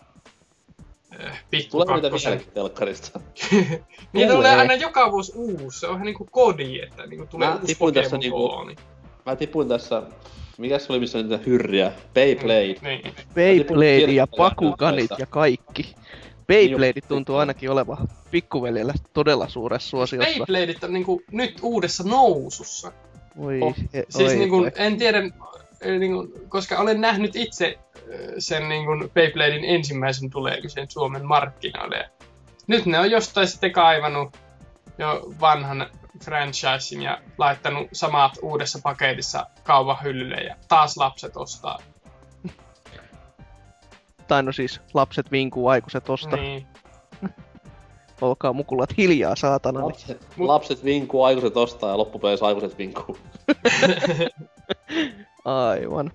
Tulee 1.11 1.31
niitä 1.31 1.45
pikkukakkosen. 1.51 2.33
vieläkin 2.33 2.53
telkkarista. 2.55 3.21
Niitä 4.13 4.33
Tulee. 4.33 4.55
aina 4.55 4.75
joka 4.75 5.13
vuosi 5.13 5.33
uusi. 5.35 5.81
Se 5.81 5.87
on 5.87 5.95
ihan 5.95 6.07
niinku 6.07 6.29
kodi, 6.31 6.81
että 6.81 7.07
niinku 7.07 7.27
tulee 7.27 7.49
Mä 7.49 7.55
uusi 7.55 7.77
tässä 7.95 8.17
niinku- 8.19 8.49
Pokemon-klooni. 8.49 8.77
Mä 9.27 9.37
tipuin 9.37 9.69
tässä... 9.69 10.03
Mikäs 10.59 10.85
se 10.87 10.93
oli, 10.93 11.01
missä 11.01 11.19
on 11.19 11.29
niitä 11.29 11.45
hyrriä? 11.47 11.93
Beyblade. 12.15 12.75
Niin. 12.83 13.15
Beyblade 13.35 13.99
ja 14.13 14.27
näistä. 14.81 15.17
ja 15.19 15.27
kaikki. 15.27 15.95
Beyblade 16.47 17.01
tuntuu 17.09 17.37
ainakin 17.37 17.71
olevan 17.71 18.09
pikkuveljellä 18.31 18.95
todella 19.13 19.49
suuressa 19.49 19.89
suosiossa. 19.91 20.31
Beybladeit 20.35 20.85
on 20.85 20.93
niinku 20.93 21.23
nyt 21.33 21.59
uudessa 21.63 22.05
nousussa. 22.05 22.93
Oi, 23.39 23.61
Oh. 23.63 23.75
e- 23.93 24.03
Siis 24.09 24.33
oi, 24.33 24.37
niinku, 24.39 24.57
oi. 24.57 24.73
en 24.77 24.97
tiedä, 24.99 25.19
eh, 25.81 25.99
niinku, 25.99 26.29
koska 26.49 26.79
olen 26.79 27.01
nähnyt 27.01 27.37
itse 27.37 27.67
eh, 27.67 28.19
sen 28.39 28.69
niinku 28.69 28.91
Beybladein 29.15 29.65
ensimmäisen 29.65 30.31
tulemisen 30.31 30.91
Suomen 30.91 31.25
markkinoille. 31.27 32.11
Nyt 32.67 32.87
ne 32.87 32.99
on 32.99 33.11
jostain 33.11 33.49
sitten 33.49 33.73
kaivannut 33.73 34.37
jo 34.99 35.23
vanhan 35.41 35.87
franchisein 36.25 37.03
ja 37.03 37.21
laittanut 37.39 37.89
samat 37.93 38.33
uudessa 38.43 38.79
paketissa 38.83 39.47
kaupan 39.63 39.97
hyllylle 40.03 40.37
ja 40.37 40.57
taas 40.69 40.97
lapset 40.97 41.37
ostaa. 41.37 41.79
Tai 44.29 44.43
no 44.43 44.53
siis 44.53 44.81
lapset 44.95 45.31
vinkuu 45.31 45.69
aikuiset 45.69 46.11
osta. 46.11 46.37
Niin. 46.37 46.67
Olkaa 48.21 48.53
mukulat 48.53 48.97
hiljaa, 48.97 49.37
saatana. 49.37 49.87
Lapset, 49.87 50.27
lapset 50.39 50.85
vinkuu, 50.85 51.25
aikuiset 51.25 51.57
ostaa 51.57 51.91
ja 51.91 51.99
loppupeleissä 51.99 52.47
aikuiset 52.47 52.79
vinkuu. 52.79 53.19
Aivan. 55.45 56.13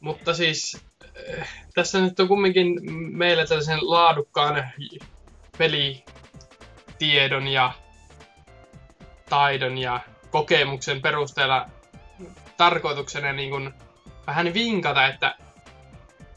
Mutta 0.00 0.34
siis 0.34 0.80
eh, 1.14 1.48
tässä 1.74 2.00
nyt 2.00 2.20
on 2.20 2.28
kumminkin 2.28 2.92
meillä 3.16 3.46
tällaisen 3.46 3.78
laadukkaan 3.82 4.70
pelitiedon 5.58 7.48
ja 7.48 7.72
taidon 9.32 9.78
ja 9.78 10.00
kokemuksen 10.30 11.02
perusteella 11.02 11.66
tarkoituksena 12.56 13.32
niin 13.32 13.50
kuin 13.50 13.74
vähän 14.26 14.54
vinkata, 14.54 15.06
että 15.06 15.36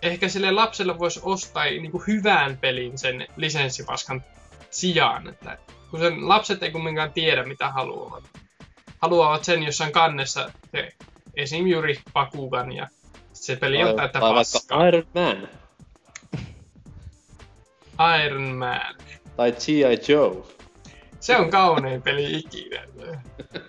ehkä 0.02 0.30
sille 0.30 0.52
lapselle 0.52 1.00
voisi 1.00 1.20
ostaa 1.24 1.64
niin 1.64 1.92
kuin 1.92 2.04
hyvän 2.08 2.58
pelin 2.58 2.98
sen 2.98 3.28
lisenssipaskan 3.36 4.24
sijaan. 4.72 5.30
Että 5.30 5.58
kun 5.92 6.00
sen 6.00 6.30
lapset 6.30 6.64
ei 6.64 6.72
kumminkaan 6.72 7.14
tiedä, 7.14 7.44
mitä 7.44 7.70
haluavat. 7.70 8.24
Haluavat 9.02 9.44
sen 9.44 9.64
jossain 9.64 9.92
kannessa, 9.92 10.52
se, 10.72 10.94
esim. 11.36 11.68
juuri 11.68 12.00
Bakugan 12.14 12.72
ja 12.72 12.88
se 13.34 13.56
peli 13.56 13.84
on 13.84 13.96
täyttä 13.96 14.20
tai 14.20 14.34
paskaa. 14.34 14.88
Iron 14.88 15.08
Man. 15.14 15.48
Iron 18.26 18.56
Man. 18.56 18.96
Tai 19.38 19.52
G.I. 19.52 20.12
Joe. 20.14 20.55
Se 21.20 21.38
on 21.38 21.50
kaunein 21.50 22.02
peli 22.02 22.38
ikinä. 22.38 22.84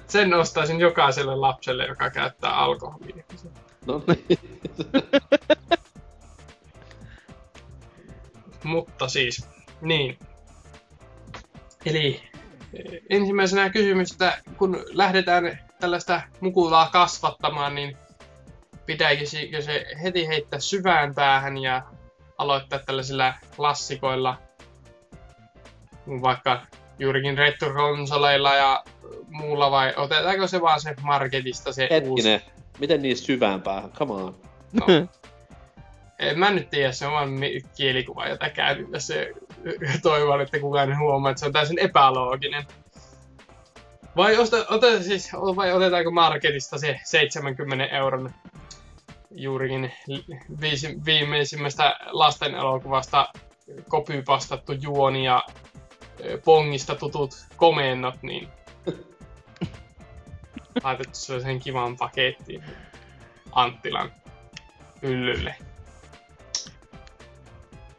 Sen 0.06 0.34
ostaisin 0.34 0.80
jokaiselle 0.80 1.36
lapselle, 1.36 1.86
joka 1.86 2.10
käyttää 2.10 2.56
alkoholia. 2.56 3.24
No 3.86 4.02
niin. 4.06 4.38
Mutta 8.64 9.08
siis, 9.08 9.48
niin. 9.80 10.18
Eli 11.86 12.22
ensimmäisenä 13.10 13.70
kysymys, 13.70 14.12
että 14.12 14.38
kun 14.58 14.84
lähdetään 14.88 15.58
tällaista 15.80 16.22
mukulaa 16.40 16.90
kasvattamaan, 16.90 17.74
niin 17.74 17.96
pitääkö 18.86 19.26
se 19.26 19.86
heti 20.02 20.28
heittää 20.28 20.60
syvään 20.60 21.14
päähän 21.14 21.58
ja 21.58 21.82
aloittaa 22.38 22.78
tällaisilla 22.78 23.34
klassikoilla, 23.56 24.38
vaikka 26.08 26.62
juurikin 26.98 27.38
retro-konsoleilla 27.38 28.54
ja 28.54 28.84
muulla, 29.28 29.70
vai 29.70 29.94
otetaanko 29.96 30.46
se 30.46 30.60
vaan 30.60 30.80
se 30.80 30.94
marketista 31.02 31.72
se 31.72 31.88
uusi? 32.04 32.28
Hetkinen. 32.28 32.56
Miten 32.78 33.02
niin 33.02 33.16
syvään 33.16 33.62
päähän? 33.62 33.90
Come 33.90 34.12
on. 34.14 34.36
No. 34.72 34.86
En 36.18 36.38
mä 36.38 36.50
nyt 36.50 36.70
tiedä, 36.70 36.92
se 36.92 37.06
on 37.06 37.12
vaan 37.12 37.30
kielikuva, 37.76 38.28
jota 38.28 38.50
käytin 38.50 38.92
tässä. 38.92 39.14
Toivon, 40.02 40.40
että 40.40 40.58
kukaan 40.58 40.90
ei 40.90 40.96
huomaa, 40.96 41.30
että 41.30 41.40
se 41.40 41.46
on 41.46 41.52
täysin 41.52 41.78
epälooginen. 41.78 42.66
Vai, 44.16 44.36
osta, 44.36 44.56
ota, 44.70 45.02
siis, 45.02 45.32
vai 45.32 45.72
otetaanko 45.72 46.10
marketista 46.10 46.78
se 46.78 47.00
70 47.04 47.84
euron 47.86 48.30
juurikin 49.30 49.92
viisi, 50.60 50.98
viimeisimmästä 51.04 51.96
lasten 52.06 52.54
elokuvasta 52.54 53.28
kopypastattu 53.88 54.72
juoni 54.72 55.24
ja 55.24 55.42
pongista 56.44 56.94
tutut 56.94 57.34
komennot, 57.56 58.22
niin 58.22 58.48
laitettu 60.84 61.14
sellaisen 61.14 61.60
kivan 61.60 61.96
pakettiin 61.96 62.64
Anttilan 63.52 64.12
hyllylle. 65.02 65.54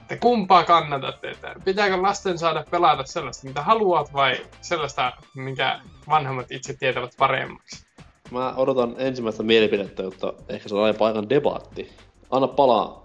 Että 0.01 0.17
kumpaa 0.17 0.63
kannatatte? 0.63 1.31
Että 1.31 1.55
pitääkö 1.65 2.01
lasten 2.01 2.37
saada 2.37 2.65
pelata 2.71 3.03
sellaista, 3.03 3.47
mitä 3.47 3.61
haluat, 3.61 4.13
vai 4.13 4.45
sellaista, 4.61 5.13
minkä 5.35 5.79
vanhemmat 6.09 6.51
itse 6.51 6.73
tietävät 6.73 7.11
paremmaksi? 7.17 7.85
Mä 8.31 8.53
odotan 8.55 8.95
ensimmäistä 8.97 9.43
mielipidettä, 9.43 10.03
jotta 10.03 10.33
ehkä 10.49 10.69
se 10.69 10.75
on 10.75 10.83
aina 10.83 10.97
paikan 10.97 11.29
debatti. 11.29 11.93
Anna 12.31 12.47
palaa. 12.47 13.03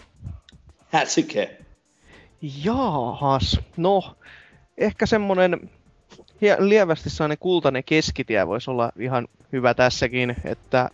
Hätsike. 0.88 1.58
Jaahas, 2.64 3.60
no, 3.76 4.16
ehkä 4.78 5.06
semmonen 5.06 5.70
hie- 6.42 6.56
lievästi 6.58 7.10
sellainen 7.10 7.38
kultainen 7.40 7.84
keskitie 7.84 8.46
voisi 8.46 8.70
olla 8.70 8.92
ihan 8.98 9.28
hyvä 9.52 9.74
tässäkin, 9.74 10.36
että 10.44 10.88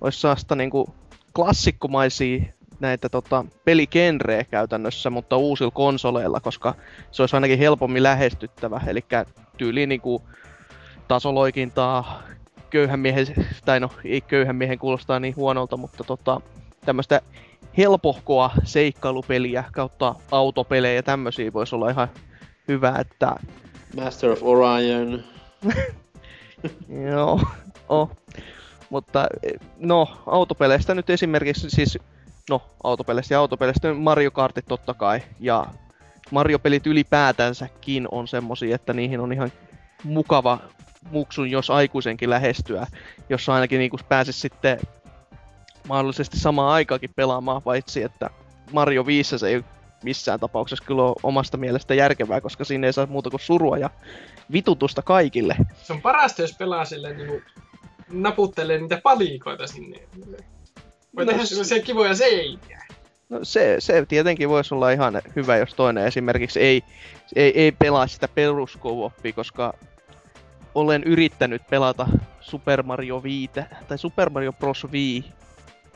olisi 0.00 0.20
sellaista 0.20 0.56
niinku 0.56 0.94
klassikkomaisia 1.34 2.42
näitä 2.80 3.08
tota, 3.08 3.44
peligenrejä 3.64 4.44
käytännössä, 4.44 5.10
mutta 5.10 5.36
uusilla 5.36 5.70
konsoleilla, 5.70 6.40
koska 6.40 6.74
se 7.10 7.22
olisi 7.22 7.36
ainakin 7.36 7.58
helpommin 7.58 8.02
lähestyttävä, 8.02 8.80
eli 8.86 9.04
tyyli 9.56 9.86
niinku 9.86 10.22
tasoloikintaa, 11.08 12.22
köyhän 12.70 13.00
miehen, 13.00 13.26
tai 13.64 13.80
no 13.80 13.88
ei 14.04 14.20
köyhän 14.20 14.56
miehen 14.56 14.78
kuulostaa 14.78 15.20
niin 15.20 15.36
huonolta, 15.36 15.76
mutta 15.76 16.04
tota, 16.04 16.40
tämmöistä 16.84 17.20
helpohkoa 17.76 18.50
seikkailupeliä 18.64 19.64
kautta 19.72 20.14
autopelejä 20.30 20.94
ja 20.94 21.02
tämmösiä 21.02 21.52
voisi 21.52 21.74
olla 21.74 21.90
ihan 21.90 22.08
hyvä, 22.68 22.96
että 23.00 23.36
Master 23.96 24.30
of 24.30 24.38
Orion. 24.42 25.24
joo, 27.10 27.40
Oh. 27.88 28.10
Mutta 28.90 29.26
no, 29.78 30.08
autopeleistä 30.26 30.94
nyt 30.94 31.10
esimerkiksi 31.10 31.70
siis, 31.70 31.98
no 32.50 32.62
autopeleistä 32.84 33.34
ja 33.34 33.38
autopeleistä 33.38 33.94
Mario 33.94 34.30
Kartit 34.30 34.64
totta 34.68 34.94
kai. 34.94 35.22
Ja 35.40 35.66
Mario-pelit 36.30 36.86
ylipäätänsäkin 36.86 38.08
on 38.10 38.28
semmosia, 38.28 38.74
että 38.74 38.92
niihin 38.92 39.20
on 39.20 39.32
ihan 39.32 39.52
mukava 40.04 40.58
muksun, 41.10 41.50
jos 41.50 41.70
aikuisenkin 41.70 42.30
lähestyä. 42.30 42.86
Jossa 43.28 43.54
ainakin 43.54 43.78
niin 43.78 43.90
pääsisi 44.08 44.40
sitten 44.40 44.80
mahdollisesti 45.88 46.38
samaan 46.38 46.72
aikaakin 46.72 47.14
pelaamaan, 47.16 47.62
paitsi 47.62 48.02
että 48.02 48.30
Mario 48.72 49.06
5 49.06 49.38
se 49.38 49.48
ei 49.48 49.64
missään 50.04 50.40
tapauksessa 50.40 50.84
kyllä 50.84 51.02
ole 51.02 51.14
omasta 51.22 51.56
mielestä 51.56 51.94
järkevää, 51.94 52.40
koska 52.40 52.64
siinä 52.64 52.86
ei 52.86 52.92
saa 52.92 53.06
muuta 53.06 53.30
kuin 53.30 53.40
surua 53.40 53.78
ja 53.78 53.90
vitutusta 54.52 55.02
kaikille. 55.02 55.56
Se 55.82 55.92
on 55.92 56.02
parasta, 56.02 56.42
jos 56.42 56.54
pelaa 56.58 56.84
silleen 56.84 57.16
niinku 57.16 57.40
naputtelee 58.12 58.78
niitä 58.78 59.00
palikoita 59.02 59.66
sinne. 59.66 59.98
Voi 61.16 61.24
No 61.24 61.32
tehdä 61.32 61.44
s- 61.44 61.48
sellaisia 61.48 61.82
kivoja 61.82 62.14
seiniä. 62.14 62.84
No 63.28 63.38
se, 63.42 63.76
se 63.78 64.06
tietenkin 64.08 64.48
voisi 64.48 64.74
olla 64.74 64.90
ihan 64.90 65.22
hyvä, 65.36 65.56
jos 65.56 65.74
toinen 65.74 66.06
esimerkiksi 66.06 66.60
ei, 66.60 66.82
ei, 67.36 67.60
ei 67.60 67.72
pelaa 67.72 68.06
sitä 68.06 68.28
perus 68.28 68.76
koska 69.32 69.72
olen 70.74 71.04
yrittänyt 71.04 71.62
pelata 71.70 72.06
Super 72.40 72.82
Mario 72.82 73.22
5 73.22 73.50
tai 73.88 73.98
Super 73.98 74.30
Mario 74.30 74.52
Bros. 74.52 74.86
Wii 74.92 75.24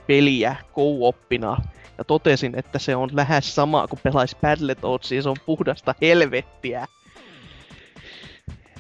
peliä 0.07 0.57
co-oppina 0.75 1.57
ja 1.99 2.05
totesin, 2.05 2.59
että 2.59 2.79
se 2.79 2.97
on 2.97 3.11
lähes 3.13 3.55
sama 3.55 3.89
kuin 3.89 4.01
pelaisi 4.03 4.37
Battletoadsia, 4.43 5.23
se 5.23 5.29
on 5.29 5.37
puhdasta 5.47 5.95
helvettiä. 6.03 6.87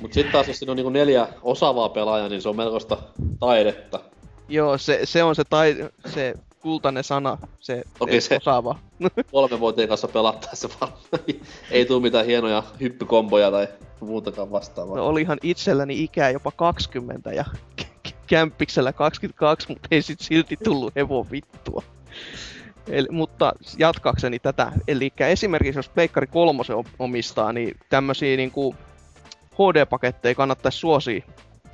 Mut 0.01 0.13
sit 0.13 0.33
taas 0.33 0.49
jos 0.49 0.59
siinä 0.59 0.71
on 0.73 0.77
niinku 0.77 0.91
neljä 0.91 1.29
osaavaa 1.43 1.89
pelaajaa, 1.89 2.29
niin 2.29 2.43
se 2.43 2.49
on 2.49 2.57
melkoista 2.57 2.99
taidetta. 3.41 4.01
Joo, 4.49 4.79
se, 4.79 5.01
se 5.05 5.23
on 5.23 5.35
se, 5.35 5.45
tai, 5.45 5.89
se 6.07 6.35
kultainen 6.61 7.05
sana, 7.05 7.39
se, 7.61 7.83
Okei, 8.01 8.21
se- 8.21 8.37
osaava. 8.37 8.77
Kolme 9.33 9.61
vuoteen 9.61 9.89
kanssa 9.89 10.09
pelattaessa 10.09 10.69
varmaan 10.81 11.01
ei 11.71 11.87
tuu 11.87 12.01
mitään 12.01 12.27
hienoja 12.27 12.63
hyppykomboja 12.81 13.51
tai 13.51 13.69
muutakaan 14.01 14.51
vastaavaa. 14.51 14.97
No 14.97 15.07
olihan 15.07 15.39
itselläni 15.43 16.03
ikää 16.05 16.31
jopa 16.31 16.51
20 16.51 17.33
ja 17.33 17.45
k- 17.77 17.83
k- 18.09 18.27
kämppiksellä 18.27 18.93
22, 18.93 19.69
mutta 19.69 19.89
ei 19.91 20.03
sit 20.03 20.21
silti 20.21 20.57
tullut 20.65 20.95
hevon 20.97 21.31
vittua. 21.31 21.83
Eli, 22.91 23.09
mutta 23.11 23.53
jatkakseni 23.79 24.39
tätä, 24.39 24.73
eli 24.89 25.13
esimerkiksi 25.19 25.79
jos 25.79 25.89
Pleikkari 25.89 26.27
3 26.27 26.63
omistaa, 26.99 27.53
niin 27.53 27.77
tämmösiä 27.89 28.37
niinku 28.37 28.75
HD-paketteja 29.55 30.35
kannattaisi 30.35 30.79
suosia, 30.79 31.23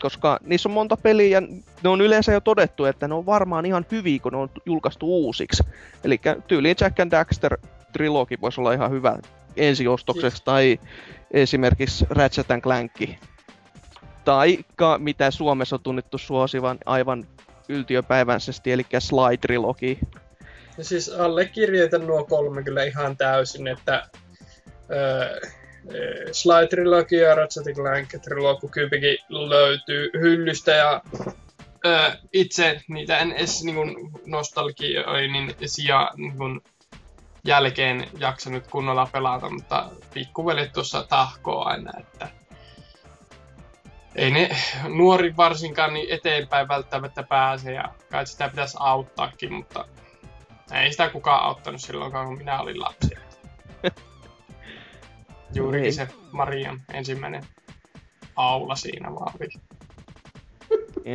koska 0.00 0.38
niissä 0.42 0.68
on 0.68 0.72
monta 0.72 0.96
peliä 0.96 1.40
ja 1.40 1.46
ne 1.82 1.88
on 1.88 2.00
yleensä 2.00 2.32
jo 2.32 2.40
todettu, 2.40 2.84
että 2.84 3.08
ne 3.08 3.14
on 3.14 3.26
varmaan 3.26 3.66
ihan 3.66 3.86
hyviä, 3.90 4.18
kun 4.18 4.32
ne 4.32 4.38
on 4.38 4.50
julkaistu 4.66 5.06
uusiksi. 5.06 5.62
Eli 6.04 6.20
tyyliin 6.48 6.76
Jack 6.80 7.00
and 7.00 7.10
Daxter 7.10 7.58
trilogi 7.92 8.40
voisi 8.40 8.60
olla 8.60 8.72
ihan 8.72 8.90
hyvä 8.90 9.18
ensiostokseksi, 9.56 10.44
tai 10.44 10.78
esimerkiksi 11.30 12.06
Ratchet 12.10 12.50
and 12.50 12.62
Clank. 12.62 12.92
Tai 14.24 14.58
mitä 14.98 15.30
Suomessa 15.30 15.76
on 15.76 15.82
tunnettu 15.82 16.18
suosivan 16.18 16.78
aivan 16.86 17.26
yltiöpäiväisesti, 17.68 18.72
eli 18.72 18.86
Sly 18.98 19.36
Trilogi. 19.40 19.98
Ja 20.02 20.20
siis 20.80 21.08
allekirjoitan 21.08 22.06
nuo 22.06 22.24
kolme 22.24 22.62
kyllä 22.62 22.84
ihan 22.84 23.16
täysin, 23.16 23.66
että 23.68 24.08
öö, 24.90 25.40
Sly 26.32 26.68
Trilogy 26.70 27.16
ja 27.16 27.34
Ratchet 27.34 27.76
Clank 27.76 28.08
Trilogy 28.22 28.68
kyypikin 28.68 29.18
löytyy 29.28 30.10
hyllystä 30.20 30.72
ja 30.72 31.02
öö, 31.86 32.10
itse 32.32 32.80
niitä 32.88 33.18
en 33.18 33.32
edes 33.32 33.64
niin 33.64 33.76
nostalgioinnin 34.26 35.54
sija 35.66 36.10
niin 36.16 36.62
jälkeen 37.44 38.08
jaksanut 38.18 38.66
kunnolla 38.66 39.08
pelata, 39.12 39.50
mutta 39.50 39.90
pikkuvelit 40.14 40.72
tuossa 40.72 41.02
tahkoo 41.02 41.64
aina, 41.64 41.92
että 42.00 42.28
ei 44.16 44.30
ne 44.30 44.56
nuori 44.88 45.36
varsinkaan 45.36 45.94
niin 45.94 46.14
eteenpäin 46.14 46.68
välttämättä 46.68 47.22
pääse 47.22 47.72
ja 47.72 47.84
kai 48.10 48.26
sitä 48.26 48.48
pitäisi 48.48 48.76
auttaakin, 48.80 49.52
mutta 49.52 49.84
ei 50.82 50.90
sitä 50.90 51.08
kukaan 51.08 51.42
auttanut 51.42 51.80
silloin, 51.80 52.12
kun 52.12 52.38
minä 52.38 52.60
olin 52.60 52.80
lapsi. 52.80 53.10
Juurikin 55.54 55.84
Ei. 55.84 55.92
se 55.92 56.08
Marian 56.32 56.82
ensimmäinen 56.92 57.44
aula 58.36 58.76
siinä 58.76 59.14
vaan 59.14 59.32
oli. 59.40 59.48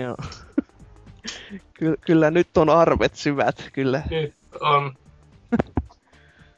Joo. 0.02 0.18
Ky- 1.74 1.98
kyllä 2.06 2.32
nyt 2.32 2.58
on 2.58 2.70
arvet 2.70 3.16
syvät, 3.16 3.70
kyllä. 3.74 4.02
Nyt 4.10 4.36
on. 4.62 4.96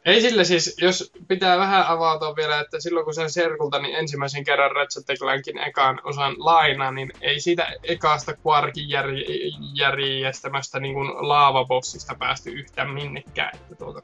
Ei 0.06 0.22
sillä 0.22 0.44
siis, 0.44 0.76
jos 0.82 1.12
pitää 1.28 1.58
vähän 1.58 1.88
avautua 1.88 2.36
vielä, 2.36 2.60
että 2.60 2.80
silloin 2.80 3.06
kun 3.06 3.14
sen 3.14 3.32
serkulta 3.32 3.80
niin 3.80 3.96
ensimmäisen 3.96 4.44
kerran 4.44 4.72
Ratchet 4.72 5.20
Clankin 5.20 5.58
ekaan 5.58 6.02
osan 6.04 6.36
lainaa, 6.38 6.92
niin 6.92 7.12
ei 7.22 7.40
siitä 7.40 7.68
ekaasta 7.84 8.34
Quarkin 8.48 8.90
järj- 8.90 9.58
järjestämästä 9.74 10.80
niin 10.80 10.94
kuin 10.94 11.08
laavabossista 11.28 12.16
päästy 12.20 12.50
yhtään 12.50 12.90
minnekään. 12.90 13.56
Että 13.56 13.76
tuota, 13.76 14.02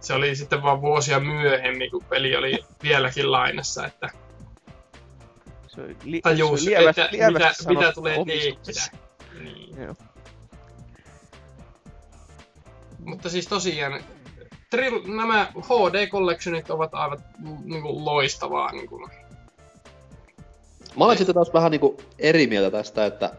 se 0.00 0.14
oli 0.14 0.36
sitten 0.36 0.62
vaan 0.62 0.80
vuosia 0.80 1.20
myöhemmin, 1.20 1.90
kun 1.90 2.04
peli 2.04 2.36
oli 2.36 2.58
vieläkin 2.82 3.32
lainassa, 3.32 3.86
että 3.86 4.10
Se 5.66 5.80
oli 5.80 5.96
li- 6.04 6.20
tajus, 6.20 6.64
se 6.64 6.70
oli 6.70 6.76
lievästi, 6.78 7.00
että 7.00 7.16
lievästi 7.16 7.64
mitä, 7.68 7.80
mitä 7.80 7.92
tulee 7.92 8.18
tehdä. 8.24 8.98
Niin. 9.42 9.82
Joo. 9.82 9.94
Mutta 13.04 13.28
siis 13.28 13.46
tosiaan, 13.46 14.00
tril- 14.76 15.16
nämä 15.16 15.52
HD-collectionit 15.56 16.70
ovat 16.70 16.94
aivan 16.94 17.18
niin 17.64 17.82
kuin, 17.82 18.04
loistavaa. 18.04 18.72
Niin 18.72 18.88
kuin. 18.88 19.10
Mä 20.96 21.04
olen 21.04 21.18
sitten 21.18 21.34
taas 21.34 21.54
vähän 21.54 21.70
niinku 21.70 21.96
eri 22.18 22.46
mieltä 22.46 22.70
tästä, 22.70 23.06
että 23.06 23.30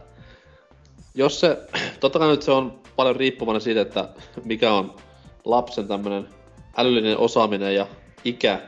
jos 1.16 1.40
se, 1.40 1.58
totta 2.00 2.20
kai 2.20 2.28
nyt 2.28 2.42
se 2.42 2.52
on 2.52 2.82
paljon 2.96 3.16
riippuvainen 3.16 3.62
siitä, 3.62 3.82
että 3.82 4.10
mikä 4.44 4.74
on 4.74 4.96
lapsen 5.46 5.88
tämmönen 5.88 6.28
älyllinen 6.78 7.18
osaaminen 7.18 7.76
ja 7.76 7.88
ikä, 8.24 8.62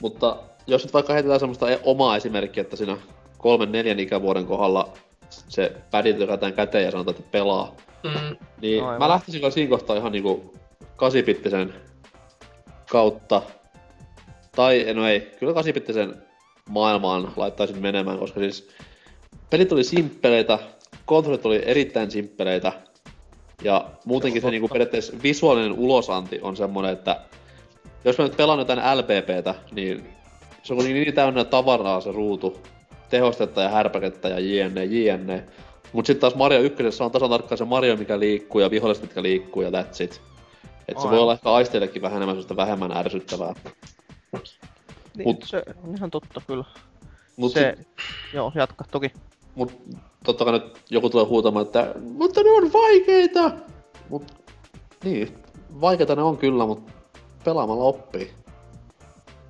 mutta 0.00 0.36
jos 0.66 0.84
nyt 0.84 0.94
vaikka 0.94 1.12
heitetään 1.12 1.40
semmoista 1.40 1.70
e- 1.70 1.80
omaa 1.84 2.16
esimerkkiä, 2.16 2.60
että 2.60 2.76
siinä 2.76 2.96
kolmen 3.38 3.72
neljän 3.72 4.00
ikävuoden 4.00 4.46
kohdalla 4.46 4.92
se 5.30 5.72
pädi 5.90 6.18
lykätään 6.18 6.52
käteen 6.52 6.84
ja 6.84 6.90
sanotaan, 6.90 7.16
että 7.16 7.30
pelaa, 7.30 7.76
Mm, 8.06 8.36
niin 8.60 8.84
Aivan. 8.84 8.98
mä 8.98 9.08
lähtisin 9.08 9.40
kyllä 9.40 9.50
siinä 9.50 9.70
kohtaa 9.70 9.96
ihan 9.96 10.12
niinku 10.12 10.52
kasipittisen 10.96 11.74
kautta. 12.90 13.42
Tai, 14.56 14.86
no 14.94 15.08
ei, 15.08 15.20
kyllä 15.38 15.54
kasipittisen 15.54 16.22
maailmaan 16.68 17.32
laittaisin 17.36 17.82
menemään, 17.82 18.18
koska 18.18 18.40
siis 18.40 18.68
pelit 19.50 19.72
oli 19.72 19.84
simppeleitä, 19.84 20.58
kontrollit 21.04 21.46
oli 21.46 21.62
erittäin 21.64 22.10
simppeleitä. 22.10 22.72
Ja 23.62 23.90
muutenkin 24.04 24.42
se, 24.42 24.50
niinku 24.50 24.68
periaatteessa 24.68 25.12
visuaalinen 25.22 25.72
ulosanti 25.72 26.40
on 26.42 26.56
semmonen, 26.56 26.92
että 26.92 27.20
jos 28.04 28.18
mä 28.18 28.24
nyt 28.24 28.36
pelaan 28.36 28.58
jotain 28.58 28.78
LPPtä, 28.78 29.54
niin 29.72 30.08
se 30.62 30.72
on 30.72 30.76
kuitenkin 30.76 31.02
niin 31.02 31.14
täynnä 31.14 31.44
tavaraa 31.44 32.00
se 32.00 32.12
ruutu, 32.12 32.62
tehostetta 33.10 33.62
ja 33.62 33.68
härpäkettä 33.68 34.28
ja 34.28 34.38
jne, 34.38 34.84
jne. 34.84 35.44
Mut 35.92 36.06
sitten 36.06 36.20
taas 36.20 36.34
Mario 36.34 36.60
1 36.60 36.82
on 37.02 37.10
tasan 37.10 37.30
tarkkaan 37.30 37.58
se 37.58 37.64
Mario, 37.64 37.96
mikä 37.96 38.18
liikkuu 38.18 38.60
ja 38.60 38.70
viholliset, 38.70 39.02
mitkä 39.02 39.22
liikkuu 39.22 39.62
ja 39.62 39.70
that's 39.70 40.04
it. 40.04 40.20
Et 40.88 41.00
se 41.00 41.10
voi 41.10 41.18
olla 41.18 41.32
ehkä 41.32 41.52
aisteillekin 41.52 42.02
vähän 42.02 42.16
enemmän 42.16 42.34
sellaista 42.34 42.56
vähemmän 42.56 42.92
ärsyttävää. 42.92 43.54
Niin, 45.16 45.28
Mut- 45.28 45.44
se 45.44 45.62
on 45.84 45.94
ihan 45.94 46.10
totta 46.10 46.40
kyllä. 46.46 46.64
Mut, 47.36 47.52
se, 47.52 47.76
se... 47.76 47.84
joo, 48.36 48.52
jatka 48.54 48.84
toki. 48.90 49.12
mut 49.54 49.72
totta 50.24 50.44
kai 50.44 50.52
nyt 50.52 50.78
joku 50.90 51.10
tulee 51.10 51.26
huutamaan, 51.26 51.66
että 51.66 51.94
mutta 52.00 52.42
ne 52.42 52.50
on 52.50 52.72
vaikeita! 52.72 53.50
Mut 54.08 54.22
niin, 55.04 55.38
vaikeita 55.80 56.16
ne 56.16 56.22
on 56.22 56.36
kyllä, 56.38 56.66
mut 56.66 56.90
pelaamalla 57.44 57.84
oppii. 57.84 58.30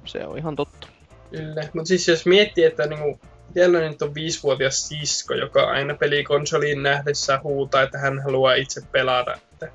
Se 0.05 0.27
on 0.27 0.39
ihan 0.39 0.57
totta. 0.57 0.89
kyllä. 1.31 1.69
Mutta 1.75 1.89
siis 1.89 2.09
jos 2.09 2.27
miettii, 2.27 2.65
että 2.65 2.87
niinku, 2.87 3.21
Siellä 3.57 3.81
nyt 3.81 4.03
on 4.03 4.15
viisivuotias 4.15 4.89
sisko, 4.89 5.35
joka 5.35 5.65
aina 5.65 5.95
pelikonsoliin 5.95 6.83
nähdessä 6.83 7.41
huutaa, 7.43 7.83
että 7.83 7.99
hän 7.99 8.23
haluaa 8.23 8.55
itse 8.55 8.81
pelata. 8.93 9.35
Että 9.53 9.69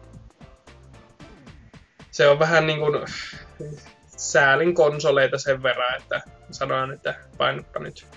se 2.12 2.28
on 2.28 2.40
vähän 2.40 2.68
niin 2.68 2.80
kuin 2.80 3.06
säälin 4.18 4.76
konsoleita 4.76 5.38
sen 5.38 5.64
verran, 5.64 5.98
että 5.98 6.22
sanoin, 6.52 6.92
että 6.92 7.16
painoppa 7.38 7.80
nyt 7.80 8.08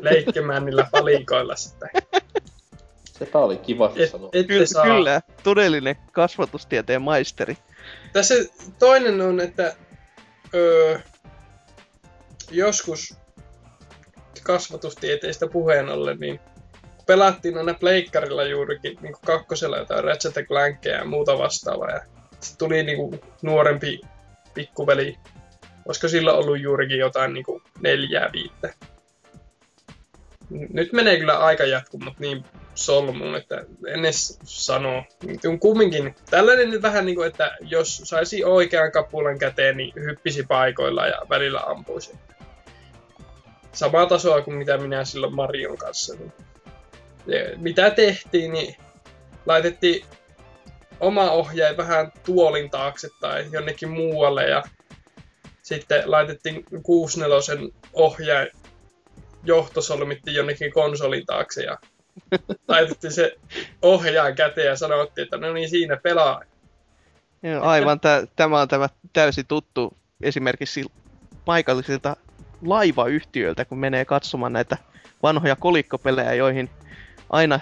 leikkimään 0.00 0.64
niillä 0.64 0.88
palikoilla 0.90 1.56
sitten. 1.56 1.88
Sepä 3.04 3.38
oli 3.38 3.56
kiva 3.56 3.92
Et, 3.96 4.10
sanoa. 4.10 4.30
ette 4.32 4.52
Kyllä, 4.52 4.66
saa. 4.66 4.84
kyllä, 4.84 5.22
todellinen 5.42 5.96
kasvatustieteen 6.12 7.02
maisteri. 7.02 7.56
Tässä 8.12 8.34
toinen 8.78 9.20
on, 9.20 9.40
että 9.40 9.74
öö, 10.54 10.98
joskus 12.50 13.17
kasvatustieteistä 14.48 15.46
puheen 15.46 15.88
ollen, 15.88 16.18
niin 16.20 16.40
pelattiin 17.06 17.58
aina 17.58 17.74
pleikkarilla 17.74 18.44
juurikin 18.44 18.98
niin 19.02 19.12
kuin 19.12 19.24
kakkosella 19.26 19.78
jotain 19.78 20.04
Ratchet 20.04 20.46
Clankia 20.46 20.92
ja 20.92 21.04
muuta 21.04 21.38
vastaavaa. 21.38 21.90
Ja 21.90 22.00
sitten 22.40 22.58
tuli 22.58 22.82
niin 22.82 22.96
kuin 22.96 23.20
nuorempi 23.42 24.00
pikkuveli. 24.54 25.16
Olisiko 25.86 26.08
sillä 26.08 26.32
ollut 26.32 26.60
juurikin 26.60 26.98
jotain 26.98 27.32
niin 27.34 27.44
kuin 27.44 27.62
neljää 27.80 28.30
viittä? 28.32 28.74
Nyt 30.50 30.92
menee 30.92 31.18
kyllä 31.18 31.38
aika 31.38 31.64
jatku, 31.64 31.98
mutta 31.98 32.20
niin 32.20 32.44
solmuun, 32.74 33.36
että 33.36 33.64
en 33.88 34.00
edes 34.04 34.38
sano. 34.44 35.04
Niin 35.24 35.60
Kumminkin 35.60 36.14
tällainen 36.30 36.70
nyt 36.70 36.82
vähän 36.82 37.06
niin 37.06 37.16
kuin, 37.16 37.28
että 37.28 37.56
jos 37.60 38.02
saisi 38.04 38.44
oikean 38.44 38.92
kapulan 38.92 39.38
käteen, 39.38 39.76
niin 39.76 39.92
hyppisi 39.94 40.42
paikoilla 40.42 41.06
ja 41.06 41.22
välillä 41.28 41.60
ampuisi. 41.60 42.12
Samaa 43.72 44.06
tasoa 44.06 44.42
kuin 44.42 44.56
mitä 44.56 44.78
minä 44.78 45.04
silloin 45.04 45.34
Marion 45.34 45.78
kanssa. 45.78 46.14
Niin. 46.14 46.32
Ja 47.26 47.58
mitä 47.58 47.90
tehtiin, 47.90 48.52
niin 48.52 48.76
laitettiin 49.46 50.04
oma 51.00 51.30
ohjaaja 51.30 51.76
vähän 51.76 52.12
tuolin 52.24 52.70
taakse 52.70 53.08
tai 53.20 53.46
jonnekin 53.50 53.90
muualle 53.90 54.48
ja 54.48 54.62
sitten 55.62 56.10
laitettiin 56.10 56.64
64 56.82 57.68
ohjaaja 57.92 58.46
johto 59.44 59.82
solmittiin 59.82 60.36
jonnekin 60.36 60.72
konsolin 60.72 61.26
taakse 61.26 61.62
ja 61.62 61.78
laitettiin 62.68 63.12
se 63.12 63.36
ohjaajan 63.82 64.34
käteen 64.34 64.66
ja 64.66 64.76
sanottiin, 64.76 65.22
että 65.22 65.36
no 65.36 65.52
niin 65.52 65.70
siinä 65.70 65.96
pelaa. 65.96 66.42
Joo, 67.42 67.62
aivan, 67.62 68.00
tä, 68.00 68.26
tämä 68.36 68.60
on 68.60 68.68
tämä 68.68 68.88
täysin 69.12 69.46
tuttu 69.46 69.96
esimerkiksi 70.20 70.84
paikallisilta 71.44 72.16
laivayhtiöiltä, 72.62 73.64
kun 73.64 73.78
menee 73.78 74.04
katsomaan 74.04 74.52
näitä 74.52 74.76
vanhoja 75.22 75.56
kolikkopelejä, 75.56 76.34
joihin 76.34 76.70
aina 77.30 77.60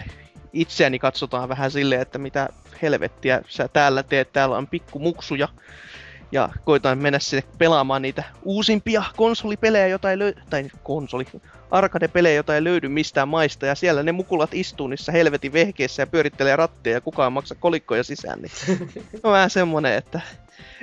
itseäni 0.52 0.98
katsotaan 0.98 1.48
vähän 1.48 1.70
silleen, 1.70 2.01
että 2.01 2.18
mitä 2.18 2.48
helvettiä 2.82 3.43
sä 3.48 3.68
täällä 3.68 4.02
teet, 4.02 4.32
täällä 4.32 4.56
on 4.56 4.66
pikku 4.66 4.98
muksuja. 4.98 5.48
Ja 6.32 6.48
koitan 6.64 6.98
mennä 6.98 7.18
sinne 7.18 7.44
pelaamaan 7.59 8.02
niitä 8.02 8.24
uusimpia 8.43 9.05
konsolipelejä, 9.16 9.86
jota 9.86 10.10
ei 10.10 10.18
löydy, 10.18 10.40
tai 10.51 10.68
konsoli, 10.82 11.27
arcade-pelejä, 11.70 12.36
jota 12.36 12.55
ei 12.55 12.64
löydy 12.64 12.89
mistään 12.89 13.28
maista, 13.28 13.66
ja 13.66 13.74
siellä 13.74 14.02
ne 14.02 14.12
mukulat 14.12 14.55
istuu 14.55 14.86
niissä 14.86 15.12
helvetin 15.12 15.52
vehkeissä 15.52 16.02
ja 16.02 16.06
pyörittelee 16.06 16.56
ratteja 16.56 16.97
ja 16.97 17.01
kukaan 17.01 17.32
maksa 17.32 17.55
kolikkoja 17.55 18.05
sisään, 18.05 18.43
niin 18.43 18.52
on 19.23 19.32
vähän 19.32 19.51
semmonen, 19.51 19.94
että 19.94 20.20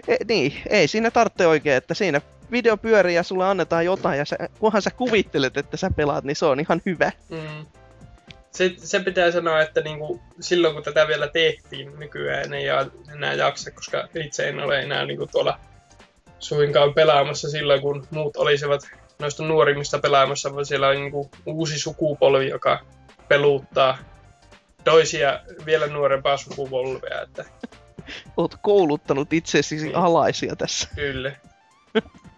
e, 0.08 0.16
niin, 0.28 0.54
ei 0.70 0.88
siinä 0.88 1.12
tarvitse 1.12 1.48
oikein, 1.48 1.78
että 1.78 1.94
siinä 1.94 2.22
video 2.54 2.78
pyörii 2.78 3.16
ja 3.16 3.24
sulle 3.24 3.46
annetaan 3.46 3.86
jotain, 3.86 4.18
ja 4.20 4.26
sä, 4.26 4.38
kunhan 4.60 4.82
sä 4.82 4.92
kuvittelet, 4.92 5.58
että 5.58 5.78
sä 5.78 5.92
pelaat, 5.96 6.24
niin 6.24 6.36
se 6.36 6.46
on 6.46 6.60
ihan 6.60 6.82
hyvä. 6.86 7.12
Mm. 7.30 7.66
Se, 8.52 8.74
se 8.78 9.00
pitää 9.00 9.32
sanoa, 9.32 9.62
että 9.62 9.82
niinku, 9.82 10.22
silloin 10.40 10.74
kun 10.74 10.84
tätä 10.84 11.08
vielä 11.08 11.28
tehtiin, 11.28 12.00
nykyään 12.00 12.54
ei 12.54 12.66
enää 13.14 13.34
jaksa, 13.34 13.72
koska 13.72 14.08
itse 14.16 14.50
en 14.50 14.60
ole 14.60 14.80
enää 14.80 15.06
niinku, 15.06 15.28
tuolla 15.28 15.60
suinkaan 16.40 16.94
pelaamassa 16.94 17.50
silloin, 17.50 17.82
kun 17.82 18.08
muut 18.12 18.38
olisivat 18.38 18.82
noista 19.20 19.44
nuorimmista 19.44 20.00
pelaamassa, 20.00 20.54
vaan 20.54 20.66
siellä 20.66 20.88
on 20.88 20.96
niinku, 20.96 21.32
uusi 21.46 21.80
sukupolvi, 21.80 22.50
joka 22.50 22.80
peluuttaa 23.28 23.98
toisia 24.84 25.40
vielä 25.66 25.88
nuorempaa 25.88 26.38
sukupolvea, 26.38 27.22
että 27.22 27.46
Oot 28.38 28.56
kouluttanut 28.62 29.34
itsesi 29.34 29.76
Niin. 29.76 29.96
alaisia 29.96 30.56
tässä. 30.56 30.90
Kyllä. 30.96 31.32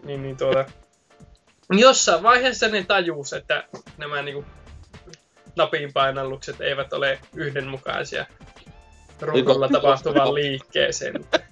Niin, 0.06 0.22
niin 0.22 0.36
tuota... 0.36 0.64
Jossain 1.70 2.22
vaiheessa 2.22 2.68
ne 2.68 2.84
tajus, 2.84 3.32
että 3.32 3.64
nämä 3.96 4.22
niinku 4.22 4.44
napinpainallukset 5.56 6.60
eivät 6.60 6.92
ole 6.92 7.18
yhdenmukaisia 7.34 8.26
ruudulla 9.20 9.68
tapahtuvaan 9.68 10.34
liikkeeseen. 10.34 11.14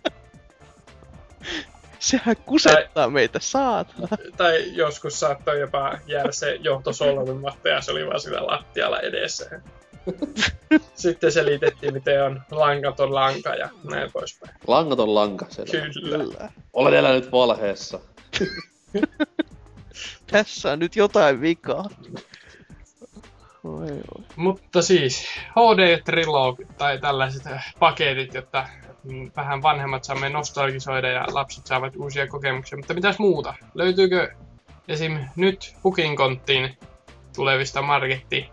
Sehän 1.99 2.37
kusettaa 2.47 3.11
meitä, 3.11 3.39
saatana. 3.39 4.09
Tai 4.37 4.77
joskus 4.77 5.21
saattoi 5.21 5.61
jopa 5.61 5.99
jäädä 6.07 6.33
se 6.33 6.55
johto 6.55 6.93
solmimatta 6.93 7.69
ja 7.69 7.81
se 7.81 7.91
oli 7.93 8.07
vaan 8.07 8.21
sillä 8.21 8.47
lattialla 8.47 9.01
edessä. 9.01 9.61
Sitten 10.95 11.33
selitettiin, 11.33 11.95
miten 11.95 12.25
on 12.25 12.43
langaton 12.51 13.15
lanka 13.15 13.55
ja 13.55 13.69
näin 13.91 14.13
poispäin. 14.13 14.57
Langaton 14.67 15.15
lanka 15.15 15.47
selvä. 15.49 15.71
Kyllä. 15.71 16.25
Kyllä. 16.25 16.53
Olen 16.73 16.95
elänyt 16.95 17.33
valheessa. 17.33 18.01
Tässä 20.32 20.73
on 20.73 20.78
nyt 20.78 20.97
jotain 20.97 21.40
vikaa. 21.40 21.85
Oi, 23.65 23.90
oi. 23.93 24.24
Mutta 24.36 24.82
siis 24.82 25.27
HD-trilogit 25.51 26.77
tai 26.78 26.98
tällaiset 26.98 27.47
äh, 27.47 27.74
paketit, 27.78 28.35
jotta 28.35 28.69
mm, 29.05 29.31
vähän 29.36 29.62
vanhemmat 29.62 30.05
saamme 30.05 30.28
nostalgisoida 30.28 31.09
ja 31.09 31.24
lapset 31.32 31.66
saavat 31.66 31.97
uusia 31.97 32.27
kokemuksia. 32.27 32.78
Mutta 32.78 32.94
mitäs 32.94 33.19
muuta? 33.19 33.55
Löytyykö 33.74 34.35
esim. 34.89 35.19
nyt 35.36 35.77
Pukinkonttiin 35.82 36.78
tulevista 37.36 37.82
marketti 37.82 38.48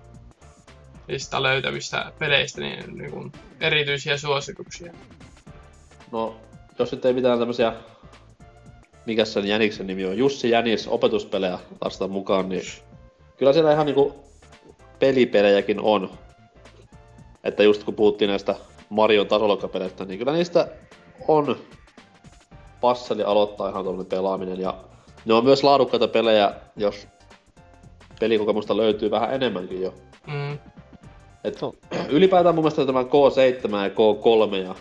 lista 1.08 1.44
löytävistä 1.44 2.12
peleistä 2.20 2.62
niin, 2.62 2.98
niin 2.98 3.12
kuin 3.12 3.32
erityisiä 3.60 4.18
suosituksia? 4.18 4.94
No, 6.12 6.36
jos 6.80 6.92
nyt 6.92 7.06
ei 7.06 7.14
mitään 7.14 7.40
tämmösiä... 7.40 7.74
Mikäs 9.06 9.34
sen 9.34 9.48
Jäniksen 9.48 9.88
nimi 9.88 10.06
on? 10.06 10.18
Jussi 10.18 10.50
Jänis 10.50 10.88
opetuspelejä 10.88 11.60
lasta 11.86 12.08
mukaan, 12.08 12.50
niin 12.50 12.64
kyllä 13.38 13.54
siellä 13.54 13.74
ihan 13.74 13.86
niinku 13.86 14.16
pelipelejäkin 15.00 15.80
on. 15.80 16.10
Että 17.44 17.64
just 17.64 17.84
kun 17.84 17.94
puhuttiin 17.94 18.30
näistä 18.30 18.56
Marion 18.90 19.28
tasolokkapeleistä, 19.28 20.06
niin 20.06 20.20
kyllä 20.20 20.34
niistä 20.34 20.68
on 21.28 21.58
passeli 22.82 23.24
aloittaa 23.24 23.70
ihan 23.70 23.84
tuollainen 23.84 24.10
pelaaminen. 24.10 24.60
Ja 24.60 24.74
ne 25.26 25.34
on 25.34 25.44
myös 25.44 25.64
laadukkaita 25.64 26.08
pelejä, 26.08 26.54
jos 26.76 27.08
pelikokemusta 28.20 28.78
löytyy 28.78 29.12
vähän 29.12 29.34
enemmänkin 29.34 29.82
jo. 29.82 29.94
Mm, 30.28 30.58
Et 31.44 31.60
ylipäätään 32.10 32.56
mun 32.56 32.64
mielestä 32.64 32.86
tämä 32.86 33.02
K7 33.02 33.76
ja 33.76 33.90
K3 33.90 34.56
ja 34.56 34.76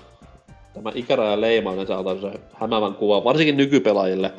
tämä 0.74 0.92
ikäraja 0.94 1.40
leima 1.40 1.72
yleensä 1.72 1.98
antaa 1.98 2.20
se 2.20 2.32
hämäävän 2.54 2.94
kuva, 2.94 3.24
varsinkin 3.24 3.56
nykypelaajille, 3.56 4.32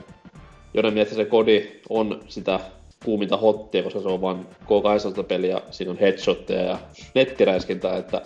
joiden 0.74 0.94
mielestä 0.94 1.16
se 1.16 1.26
kodi 1.26 1.72
on 1.90 2.22
sitä 2.28 2.60
kuuminta 3.06 3.38
hottia, 3.38 3.84
koska 3.84 4.02
se 4.02 4.08
on 4.08 4.22
vain 4.22 4.46
K18 4.64 5.24
peliä, 5.24 5.62
siinä 5.72 5.92
on 5.92 5.98
headshotteja 5.98 6.62
ja 6.62 6.78
nettiräiskintää, 7.16 7.98
että 7.98 8.22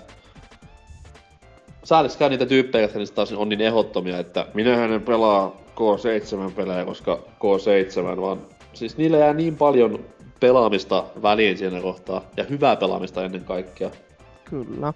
säädäksikään 1.84 2.32
niitä 2.32 2.45
tyyppejä, 2.45 2.84
jotka 2.84 2.99
niistä 2.99 3.15
taas 3.15 3.34
on 3.34 3.49
niin 3.49 3.61
ehdottomia, 3.61 4.18
että 4.18 4.45
minähän 4.53 4.91
en 4.94 5.02
pelaa 5.02 5.56
K7-pelejä, 5.76 6.86
koska 6.86 7.19
K7, 7.30 8.22
vaan 8.22 8.41
siis 8.73 8.98
niillä 8.98 9.18
jää 9.18 9.34
niin 9.34 9.57
paljon 9.57 10.06
pelaamista 10.40 11.03
väliin 11.22 11.57
siinä 11.57 11.82
kohtaa, 11.82 12.22
ja 12.38 12.44
hyvää 12.44 12.76
pelaamista 12.76 13.26
ennen 13.26 13.44
kaikkea. 13.44 13.90
Kyllä. 14.49 14.94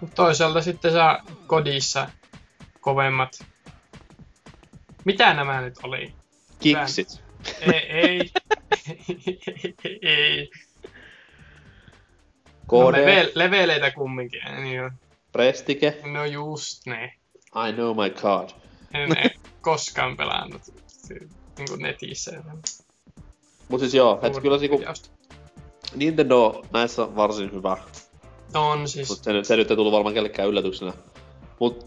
Mut 0.00 0.14
toisaalta 0.14 0.62
sitten 0.62 0.92
saa 0.92 1.22
kodissa 1.46 2.08
kovemmat. 2.80 3.44
Mitä 5.04 5.34
nämä 5.34 5.60
nyt 5.60 5.74
oli? 5.82 6.12
Kiksit. 6.60 7.22
Ei, 7.60 7.78
ei. 7.78 8.30
ei. 10.02 10.50
No, 12.72 12.86
KD, 12.90 12.92
level, 12.92 13.30
leveleitä 13.34 13.90
kumminkin. 13.90 14.40
Niin 14.62 14.84
on. 14.84 14.90
Prestike, 15.32 16.00
No 16.12 16.24
just 16.24 16.86
ne. 16.86 17.14
I 17.68 17.72
know 17.72 17.96
my 17.96 18.10
card. 18.10 18.50
En, 18.94 19.30
koskaan 19.60 20.16
pelannut 20.16 20.62
niin 21.58 21.68
kuin 21.68 21.82
netissä. 21.82 22.42
Mut 23.68 23.80
siis 23.80 23.94
joo, 23.94 24.20
et 24.22 24.38
kyllä 24.42 24.58
niinku. 24.58 24.82
Nintendo 25.94 26.62
näissä 26.72 27.02
on 27.02 27.16
varsin 27.16 27.52
hyvä. 27.52 27.76
On 28.54 28.88
siis. 28.88 29.08
Mut 29.08 29.18
se, 29.18 29.44
se 29.44 29.56
nyt 29.56 29.70
ei 29.70 29.76
tullut 29.76 29.92
varmaan 29.92 30.14
kellekään 30.14 30.48
yllätyksenä. 30.48 30.92
Mut 31.60 31.86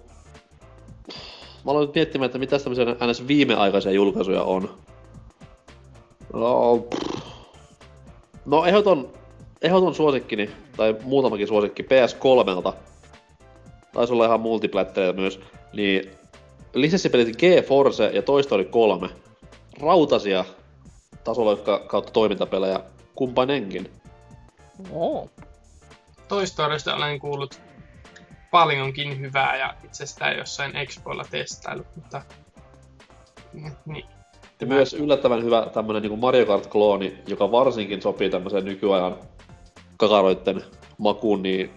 mä 1.66 1.72
aloin 1.72 1.86
nyt 1.86 1.96
miettimään, 1.96 2.26
että 2.26 2.40
mitä 2.40 2.60
tämmöisiä 2.60 2.86
ns. 3.12 3.28
viimeaikaisia 3.28 3.92
julkaisuja 3.92 4.44
on. 4.44 4.70
No, 6.34 6.78
pff. 6.78 7.24
no 8.46 8.66
ehdoton, 8.66 9.14
ehdoton 9.62 9.96
suosikkini, 9.96 10.50
tai 10.78 10.96
muutamakin 11.04 11.48
suosikki 11.48 11.84
PS3. 11.84 12.74
Taisi 13.94 14.14
olla 14.14 14.26
ihan 14.26 14.40
multiplättereitä 14.40 15.20
myös. 15.20 15.40
Niin 15.74 16.12
lisenssipelit 16.74 17.38
G-Force 17.38 18.04
ja 18.14 18.22
Toy 18.22 18.44
Story 18.44 18.66
3. 18.66 19.10
Rautasia 19.82 20.46
tasolla 21.24 21.56
kautta 21.88 22.12
toimintapelejä 22.12 22.80
kumpainenkin. 23.16 23.92
Oo. 24.92 25.30
Toy 26.28 26.48
Storysta 26.48 26.96
olen 26.96 27.20
kuullut 27.20 27.62
paljonkin 28.52 29.20
hyvää 29.20 29.58
ja 29.58 29.74
itse 29.84 30.06
sitä 30.06 30.32
jossain 30.32 30.76
Expoilla 30.76 31.26
testailut, 31.32 31.88
mutta 31.96 32.22
niin. 33.86 34.06
Ja 34.62 34.68
myös 34.68 34.94
yllättävän 34.94 35.44
hyvä 35.44 35.68
tämmönen 35.74 36.02
niinku 36.02 36.18
Mario 36.18 36.46
Kart-klooni, 36.46 37.14
joka 37.28 37.52
varsinkin 37.52 38.02
sopii 38.02 38.30
tämmöiseen 38.30 38.66
nykyajan 38.66 39.18
kakaroitten 39.98 40.64
makuun, 40.98 41.44
niin 41.44 41.72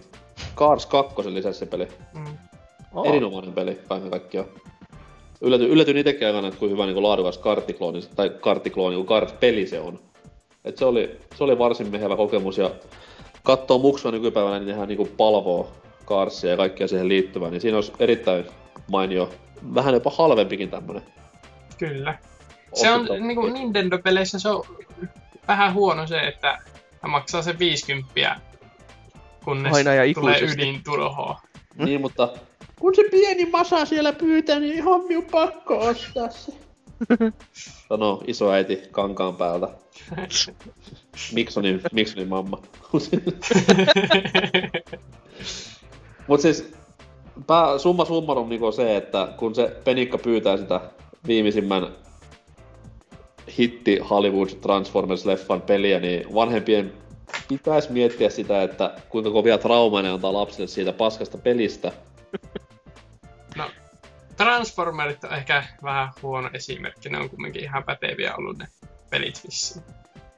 Cars 0.55 0.85
2 0.85 1.33
lisenssipeli. 1.33 1.87
Mm. 2.13 2.37
Oh. 2.93 3.07
Erinomainen 3.07 3.53
peli 3.53 3.79
kaiken 3.87 4.09
kaikkiaan. 4.09 4.47
Yllätyin, 5.41 5.69
yllätyin 5.69 5.97
itsekin 5.97 6.27
aikana, 6.27 6.47
että 6.47 6.59
kuinka 6.59 6.73
hyvä 6.73 6.85
niin 6.85 7.03
laadukas 7.03 7.37
karttiklooni, 7.37 8.01
tai 8.15 8.29
karttiklooni, 8.29 8.95
kuin 8.95 9.07
kart-peli 9.07 9.67
se 9.67 9.79
on. 9.79 9.99
Et 10.65 10.77
se, 10.77 10.85
oli, 10.85 11.19
se 11.35 11.43
oli 11.43 11.59
varsin 11.59 11.91
mehevä 11.91 12.15
kokemus, 12.15 12.57
ja 12.57 12.71
katsoo 13.47 13.77
muksua 13.77 14.11
nykypäivänä, 14.11 14.59
niin 14.59 14.67
nehän 14.67 14.87
niin 14.87 15.07
palvoo 15.17 15.71
Carsia 16.05 16.49
ja 16.49 16.57
kaikkea 16.57 16.87
siihen 16.87 17.07
liittyvää, 17.07 17.49
niin 17.49 17.61
siinä 17.61 17.77
olisi 17.77 17.91
erittäin 17.99 18.45
mainio, 18.91 19.29
vähän 19.75 19.93
jopa 19.93 20.11
halvempikin 20.17 20.69
tämmönen. 20.69 21.03
Kyllä. 21.77 22.17
Se 22.73 22.91
on 22.91 23.07
niinku 23.19 23.47
Nintendo-peleissä 23.47 24.39
se 24.39 24.49
on 24.49 24.63
vähän 25.47 25.73
huono 25.73 26.07
se, 26.07 26.19
että 26.19 26.57
hän 27.01 27.11
maksaa 27.11 27.41
se 27.41 27.59
50, 27.59 28.35
kunnes 29.45 29.73
Aina 29.73 29.93
ja 29.93 30.13
tulee 30.13 30.37
ikuisesti. 30.37 30.61
ydinturhoa. 30.61 31.39
Niin, 31.85 32.01
mutta 32.01 32.29
kun 32.79 32.95
se 32.95 33.03
pieni 33.11 33.45
masa 33.45 33.85
siellä 33.85 34.13
pyytää, 34.13 34.59
niin 34.59 34.73
ihan 34.73 35.03
minun 35.03 35.25
pakko 35.31 35.77
ostaa 35.77 36.29
se. 36.29 36.53
Sano 37.89 38.23
isoäiti 38.27 38.81
kankaan 38.91 39.35
päältä. 39.35 39.67
Miksonin, 41.33 41.81
Miksonin 41.91 42.27
mamma. 42.27 42.61
Mut 46.27 46.41
siis 46.41 46.71
pää, 47.47 47.77
summa 47.77 48.05
summarum 48.05 48.49
niinku 48.49 48.71
se, 48.71 48.97
että 48.97 49.33
kun 49.37 49.55
se 49.55 49.75
Penikka 49.83 50.17
pyytää 50.17 50.57
sitä 50.57 50.81
viimeisimmän 51.27 51.87
hitti 53.57 53.99
Hollywood 54.09 54.49
Transformers-leffan 54.49 55.61
peliä, 55.61 55.99
niin 55.99 56.33
vanhempien 56.33 56.93
pitäisi 57.47 57.91
miettiä 57.91 58.29
sitä, 58.29 58.63
että 58.63 58.93
kuinka 59.09 59.31
kovia 59.31 59.57
traumaa 59.57 60.01
ne 60.01 60.09
antaa 60.09 60.33
lapsille 60.33 60.67
siitä 60.67 60.93
paskasta 60.93 61.37
pelistä. 61.37 61.91
no, 63.55 63.69
Transformerit 64.37 65.23
on 65.23 65.33
ehkä 65.33 65.63
vähän 65.83 66.09
huono 66.21 66.49
esimerkki. 66.53 67.09
Ne 67.09 67.17
on 67.17 67.29
kumminkin 67.29 67.63
ihan 67.63 67.83
päteviä 67.83 68.35
ollut 68.35 68.57
ne 68.57 68.67
pelit 69.09 69.41
vissiin. 69.47 69.85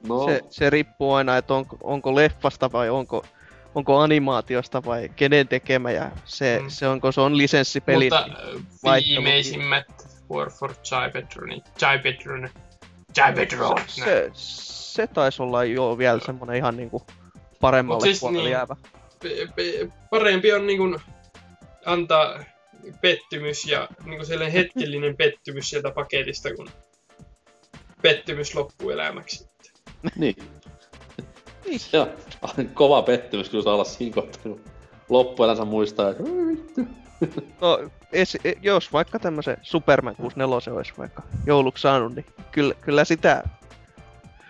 No, 0.07 0.25
Se, 0.25 0.41
se 0.49 0.69
riippuu 0.69 1.13
aina, 1.13 1.37
että 1.37 1.53
onko, 1.53 1.77
onko 1.83 2.15
leffasta 2.15 2.71
vai 2.71 2.89
onko, 2.89 3.25
onko 3.75 3.97
animaatiosta 3.99 4.85
vai 4.85 5.09
kenen 5.15 5.47
tekemä 5.47 5.91
ja 5.91 6.11
se, 6.25 6.59
Mm. 6.61 6.69
se 6.69 6.87
onko 6.87 7.11
se 7.11 7.21
on 7.21 7.37
lisenssipeli. 7.37 8.05
Mutta 8.05 8.25
äh, 8.87 8.95
viimeisimmät 9.07 9.85
War 10.31 10.49
for 10.49 10.73
Jybetron, 10.91 11.49
Jybetron, 11.81 12.49
Jybetron, 13.17 13.77
se, 13.87 14.29
se 14.33 15.07
taisi 15.07 15.41
olla 15.41 15.63
jo 15.63 15.97
vielä 15.97 16.19
semmonen 16.25 16.55
ihan 16.55 16.77
niinku 16.77 17.05
paremmalle 17.61 17.97
Mut 17.99 18.03
siis 18.03 18.19
puolelle 18.19 18.43
niin. 18.43 18.51
jäävä. 18.51 18.75
pe- 19.23 19.47
pe- 19.55 19.89
parempi 20.09 20.53
on 20.53 20.67
niin 20.67 20.95
antaa 21.85 22.39
pettymys 23.01 23.65
ja 23.65 23.87
niin 24.05 24.25
sellainen 24.25 24.53
hetkellinen 24.53 25.17
pettymys 25.17 25.69
sieltä 25.69 25.91
paketista, 25.91 26.55
kun 26.55 26.69
pettymys 28.01 28.55
loppuelämäksi. 28.55 29.49
Niin. 30.15 30.35
ja 31.93 32.07
kova 32.73 33.01
pettymys 33.01 33.49
kyllä 33.49 33.63
saa 33.63 33.73
olla 33.73 33.83
siinä 33.83 34.13
kohtaa, 34.15 34.41
kun 34.43 34.61
loppuelänsä 35.09 35.65
muistaa, 35.65 36.09
että 36.09 36.23
"Oi 36.23 36.47
vittu." 36.47 36.81
No, 37.61 37.79
es, 38.11 38.35
e, 38.43 38.53
jos 38.61 38.93
vaikka 38.93 39.19
tämmösen 39.19 39.57
Superman 39.61 40.15
64 40.15 40.73
olisi 40.77 40.93
vaikka 40.97 41.23
jouluksi 41.45 41.81
saanut, 41.81 42.15
niin 42.15 42.25
kyllä, 42.51 42.73
kyllä 42.81 43.05
sitä 43.05 43.43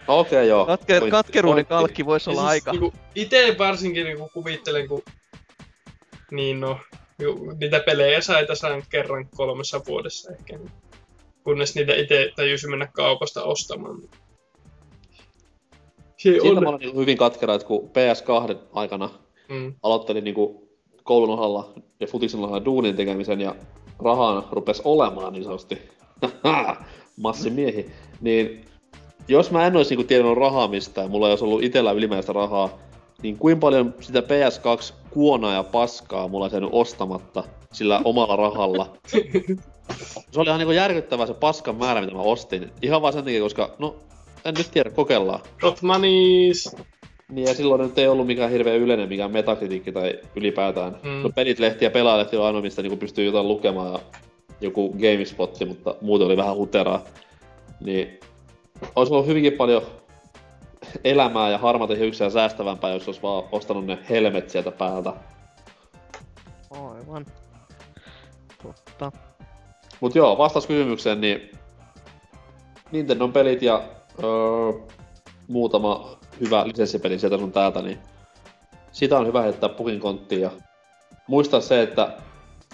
okei, 0.07 0.47
joo. 0.47 0.65
katke, 0.65 0.99
Pointti- 0.99 1.11
katkeruuden 1.11 1.55
pointti. 1.55 1.69
kalkki 1.69 2.05
voisi 2.05 2.30
olla 2.30 2.47
aika. 2.47 2.71
Niinku, 2.71 2.93
ite 3.15 3.55
varsinkin 3.57 4.03
niinku 4.05 4.30
kuvittelen, 4.34 4.88
kun 4.88 5.01
niin 6.31 6.59
no, 6.59 6.80
ju- 7.19 7.55
niitä 7.59 7.80
pelejä 7.80 8.21
sai 8.21 8.45
tasan 8.45 8.84
kerran 8.89 9.27
kolmessa 9.35 9.81
vuodessa 9.88 10.31
ehkä. 10.31 10.57
niin 10.57 10.71
Kunnes 11.43 11.76
niitä 11.76 11.93
itse 11.95 12.31
tajusi 12.35 12.67
mennä 12.67 12.88
kaupasta 12.93 13.43
ostamaan. 13.43 14.01
Se 16.20 16.30
Siitä 16.32 16.48
on... 16.48 16.64
mä 16.64 16.70
olen 16.70 16.80
niinku 16.80 17.00
hyvin 17.00 17.18
katkera, 17.18 17.54
että 17.54 17.68
kun 17.68 17.90
PS2 17.90 18.56
aikana 18.74 19.10
Mm. 19.50 19.74
aloittelin 19.84 20.24
niinku 20.24 20.68
koulun 21.04 21.30
ohella 21.40 21.70
ja 22.00 22.08
futiksen 22.08 22.40
ohella 22.40 22.66
duunin 22.66 22.96
tekemisen 22.96 23.41
ja 23.41 23.56
rahaa 24.04 24.48
rupes 24.52 24.82
olemaan 24.86 25.34
niin 25.34 25.44
sanotusti 25.44 25.78
massimiehi, 27.24 27.86
niin 28.22 28.66
jos 29.28 29.52
mä 29.52 29.68
en 29.68 29.76
olisi 29.76 29.90
niinku 29.96 30.08
tiennyt 30.08 30.38
rahaa 30.38 30.68
mistään 30.68 31.06
ja 31.06 31.10
mulla 31.12 31.28
ei 31.28 31.32
olisi 31.32 31.44
ollut 31.44 31.64
itellä 31.64 31.91
ylimääräistä 31.91 32.34
rahaa, 32.34 32.70
niin 33.22 33.38
kuinka 33.38 33.60
paljon 33.60 33.94
sitä 34.00 34.20
PS2 34.20 34.94
kuonaa 35.10 35.54
ja 35.54 35.64
paskaa 35.64 36.28
mulla 36.28 36.46
olisi 36.46 36.56
jäänyt 36.56 36.70
ostamatta 36.74 37.44
sillä 37.72 38.02
omalla 38.04 38.36
rahalla. 38.36 38.98
Se 40.32 40.40
oli 40.40 40.48
ihan 40.50 40.60
niinku 40.60 40.72
järkyttävää 40.72 41.26
se 41.26 41.34
paskan 41.34 41.76
määrä, 41.76 42.02
mitä 42.02 42.14
mä 42.14 42.22
ostin. 42.22 42.72
Ihan 42.82 43.02
vaan 43.02 43.14
sen 43.14 43.24
takia, 43.24 43.41
koska, 43.41 43.76
no, 43.80 43.96
en 44.49 44.55
nyt 44.57 44.71
tiedä, 44.71 44.89
kokeillaan. 44.89 45.39
Hot 45.63 45.81
Moneys. 45.81 46.76
Niin 47.31 47.47
ja 47.47 47.53
silloin 47.53 47.81
nyt 47.81 47.97
ei 47.97 48.07
ollut 48.07 48.27
mikään 48.27 48.51
hirveän 48.51 48.77
yleinen 48.77 49.09
mikään 49.09 49.31
metakritiikki 49.31 49.91
tai 49.91 50.19
ylipäätään. 50.35 50.99
Mm. 51.03 51.09
No 51.09 51.30
pelit, 51.35 51.59
lehti 51.59 51.85
ja 51.85 51.91
pelaalehti 51.91 52.38
on 52.38 52.45
ainoa, 52.45 52.61
mistä 52.61 52.81
niinku 52.81 52.97
pystyy 52.97 53.26
jotain 53.26 53.47
lukemaan 53.47 53.93
ja 53.93 53.99
joku 54.61 54.93
GameSpotti, 54.93 55.65
mutta 55.65 55.95
muuten 56.01 56.27
oli 56.27 56.38
vähän 56.38 56.55
huteraa. 56.55 57.03
Niin 57.80 58.19
olisi 58.95 59.13
ollut 59.13 59.27
hyvinkin 59.27 59.53
paljon 59.53 59.81
elämää 61.03 61.49
ja 61.49 61.57
harmaita 61.57 61.95
hiuksia 61.95 62.30
säästävämpää, 62.30 62.93
jos 62.93 63.07
olisi 63.07 63.21
vaan 63.21 63.43
ostanut 63.51 63.85
ne 63.85 63.97
helmet 64.09 64.49
sieltä 64.49 64.71
päältä. 64.71 65.13
Aivan. 66.71 67.26
Totta. 68.63 69.11
Mut 69.99 70.15
joo, 70.15 70.38
vastaus 70.38 70.67
kysymykseen, 70.67 71.21
niin 71.21 71.51
Nintendon 72.91 73.34
pelit 73.34 73.61
ja 73.61 73.84
öö, 74.24 74.72
muutama 75.48 76.20
hyvä 76.40 76.68
lisenssipeli 76.68 77.20
sieltä 77.20 77.38
sun 77.38 77.52
täältä, 77.52 77.82
niin 77.82 77.98
sitä 78.91 79.18
on 79.18 79.28
hyvä 79.28 79.41
heittää 79.41 79.70
pukin 79.70 80.00
konttiin 80.00 80.41
ja 80.41 80.52
muistaa 81.28 81.62
se, 81.62 81.82
että 81.82 82.18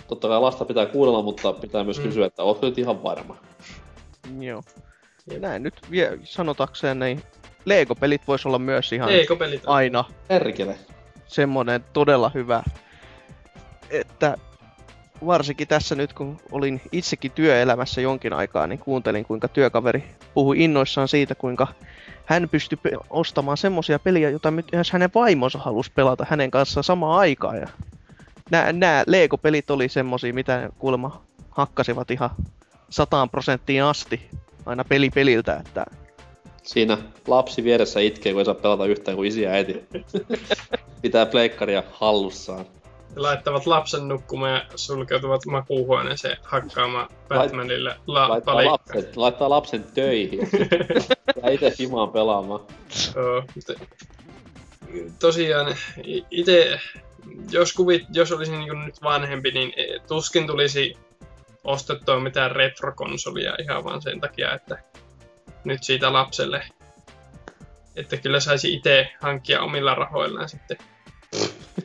totta 0.08 0.28
kai 0.28 0.40
lasta 0.42 0.66
pitää 0.66 0.86
kuunnella, 0.86 1.22
mutta 1.22 1.54
pitää 1.54 1.84
myös 1.84 1.98
Mm. 1.98 2.04
kysyä, 2.04 2.26
että 2.26 2.44
ootko 2.44 2.66
nyt 2.66 2.78
ihan 2.78 3.04
varma? 3.04 3.38
Joo. 4.40 4.62
Ja 5.32 5.40
näin 5.40 5.64
nyt 5.64 5.74
vie, 5.92 6.20
sanotakseen, 6.24 7.00
niin 7.00 7.24
Lego-pelit 7.66 8.28
vois 8.28 8.46
olla 8.46 8.60
myös 8.60 8.94
ihan 8.94 9.10
Eikö 9.10 9.36
pelit? 9.36 9.66
on? 9.66 9.76
aina 9.76 10.04
Perkele. 10.28 10.78
semmonen 11.28 11.86
todella 11.94 12.32
hyvä, 12.34 12.64
että 13.90 14.38
varsinkin 15.26 15.68
tässä 15.68 15.96
nyt 15.96 16.14
kun 16.14 16.38
olin 16.52 16.82
itsekin 16.92 17.32
työelämässä 17.32 18.02
jonkin 18.02 18.34
aikaa, 18.34 18.68
niin 18.68 18.80
kuuntelin 18.80 19.26
kuinka 19.26 19.48
työkaveri 19.48 20.04
puhui 20.34 20.64
innoissaan 20.64 21.08
siitä, 21.08 21.36
kuinka 21.36 21.68
hän 22.26 22.50
pystyi 22.50 22.78
ostamaan 23.10 23.58
semmosia 23.58 24.00
peliä, 24.00 24.30
jota 24.30 24.52
my- 24.52 24.64
myös 24.72 24.92
hänen 24.92 25.10
vaimonsa 25.16 25.60
halusi 25.60 25.92
pelata 25.96 26.26
hänen 26.30 26.52
kanssaan 26.52 26.84
samaan 26.84 27.20
aikaan. 27.20 27.58
Ja 27.58 27.68
nämä, 28.52 28.74
nämä 28.74 29.04
Lego-pelit 29.08 29.70
oli 29.70 29.90
semmosia, 29.90 30.34
mitä 30.34 30.70
kuulemma 30.80 31.22
hakkasivat 31.50 32.12
ihan 32.12 32.30
sataan 32.90 33.30
prosenttiin 33.30 33.84
asti 33.84 34.30
aina 34.66 34.84
peli 34.84 35.10
peliltä, 35.10 35.62
että 35.66 35.86
Siinä 36.64 36.98
lapsi 37.28 37.64
vieressä 37.64 38.00
itkee, 38.00 38.32
kun 38.34 38.42
ei 38.42 38.46
saa 38.46 38.54
pelata 38.54 38.86
yhtään 38.86 39.18
kuin 39.18 39.28
isi 39.28 39.42
ja 39.42 39.52
äiti. 39.52 39.84
Pitää 41.02 41.26
pleikkaria 41.26 41.84
hallussaan. 41.92 42.66
Laittavat 43.16 43.66
lapsen 43.66 44.08
nukkumaan 44.08 44.52
ja 44.52 44.66
sulkeutuvat 44.76 45.46
makuuhuoneeseen 45.46 46.38
hakkaamaan 46.44 47.10
Batmanille 47.28 47.96
la- 48.08 48.30
Laittaa 48.30 48.54
palikkaa. 48.54 48.72
lapsen, 48.94 49.12
laittaa 49.16 49.50
lapsen 49.50 49.84
töihin. 49.94 50.40
ja 51.44 51.50
itse 51.52 51.74
himaan 51.80 52.10
pelaamaan. 52.10 52.60
Joo, 53.16 53.44
tosiaan 55.20 55.76
itse, 56.32 56.80
jos, 57.52 57.74
kuvit, 57.74 58.04
jos 58.14 58.32
olisin 58.32 58.60
niin 58.60 58.86
nyt 58.86 59.02
vanhempi, 59.04 59.52
niin 59.52 59.74
tuskin 60.08 60.48
tulisi 60.48 60.98
ostettua 61.64 62.20
mitään 62.20 62.52
retrokonsolia 62.52 63.56
ihan 63.62 63.84
vaan 63.84 64.02
sen 64.02 64.22
takia, 64.22 64.54
että 64.54 64.78
nyt 65.64 65.84
siitä 65.84 66.14
lapselle, 66.14 66.64
että 67.96 68.18
kyllä 68.18 68.40
saisi 68.40 68.74
itse 68.74 69.10
hankkia 69.22 69.62
omilla 69.62 69.96
rahoillaan 69.96 70.50
sitten 70.50 70.78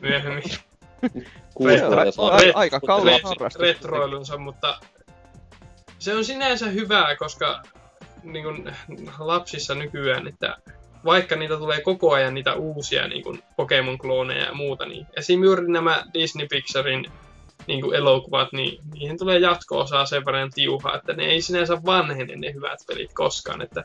myöhemmin 0.01 0.43
Ai- 2.31 2.51
aika 2.55 2.77
ret- 2.77 3.23
harrastus. 3.23 3.61
retroilunsa, 3.61 4.37
mutta 4.37 4.79
se 5.99 6.15
on 6.15 6.25
sinänsä 6.25 6.67
hyvää, 6.67 7.15
koska 7.15 7.61
niin 8.23 8.43
kun, 8.43 8.71
lapsissa 9.19 9.75
nykyään, 9.75 10.27
että 10.27 10.57
vaikka 11.05 11.35
niitä 11.35 11.57
tulee 11.57 11.81
koko 11.81 12.13
ajan 12.13 12.33
niitä 12.33 12.53
uusia 12.53 13.07
niin 13.07 13.23
kun 13.23 13.43
Pokemon-klooneja 13.55 14.45
ja 14.45 14.53
muuta, 14.53 14.85
niin 14.85 15.07
esim. 15.17 15.43
juuri 15.43 15.71
nämä 15.71 16.03
Disney 16.13 16.47
Pixarin 16.47 17.11
niin 17.67 17.81
kuin 17.81 17.95
elokuvat, 17.95 18.53
niin 18.53 18.79
niihin 18.93 19.17
tulee 19.17 19.39
jatko-osaa 19.39 20.05
sen 20.05 20.25
verran 20.25 20.51
tiuhaa, 20.51 20.95
että 20.95 21.13
ne 21.13 21.25
ei 21.25 21.41
sinänsä 21.41 21.77
vanhene 21.85 22.35
ne 22.35 22.53
hyvät 22.53 22.79
pelit 22.87 23.13
koskaan, 23.13 23.61
että 23.61 23.83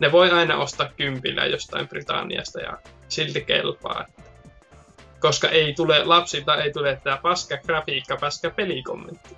ne 0.00 0.12
voi 0.12 0.30
aina 0.30 0.56
ostaa 0.56 0.90
kympillä 0.96 1.46
jostain 1.46 1.88
Britanniasta 1.88 2.60
ja 2.60 2.78
silti 3.08 3.40
kelpaa. 3.40 4.06
Koska 5.20 5.48
ei 5.48 5.74
tule, 5.74 6.04
lapsilta 6.04 6.62
ei 6.62 6.72
tule 6.72 7.00
tämä 7.04 7.18
paska 7.22 7.56
grafiikka, 7.66 8.16
paska 8.16 8.50
pelikommentti. 8.50 9.36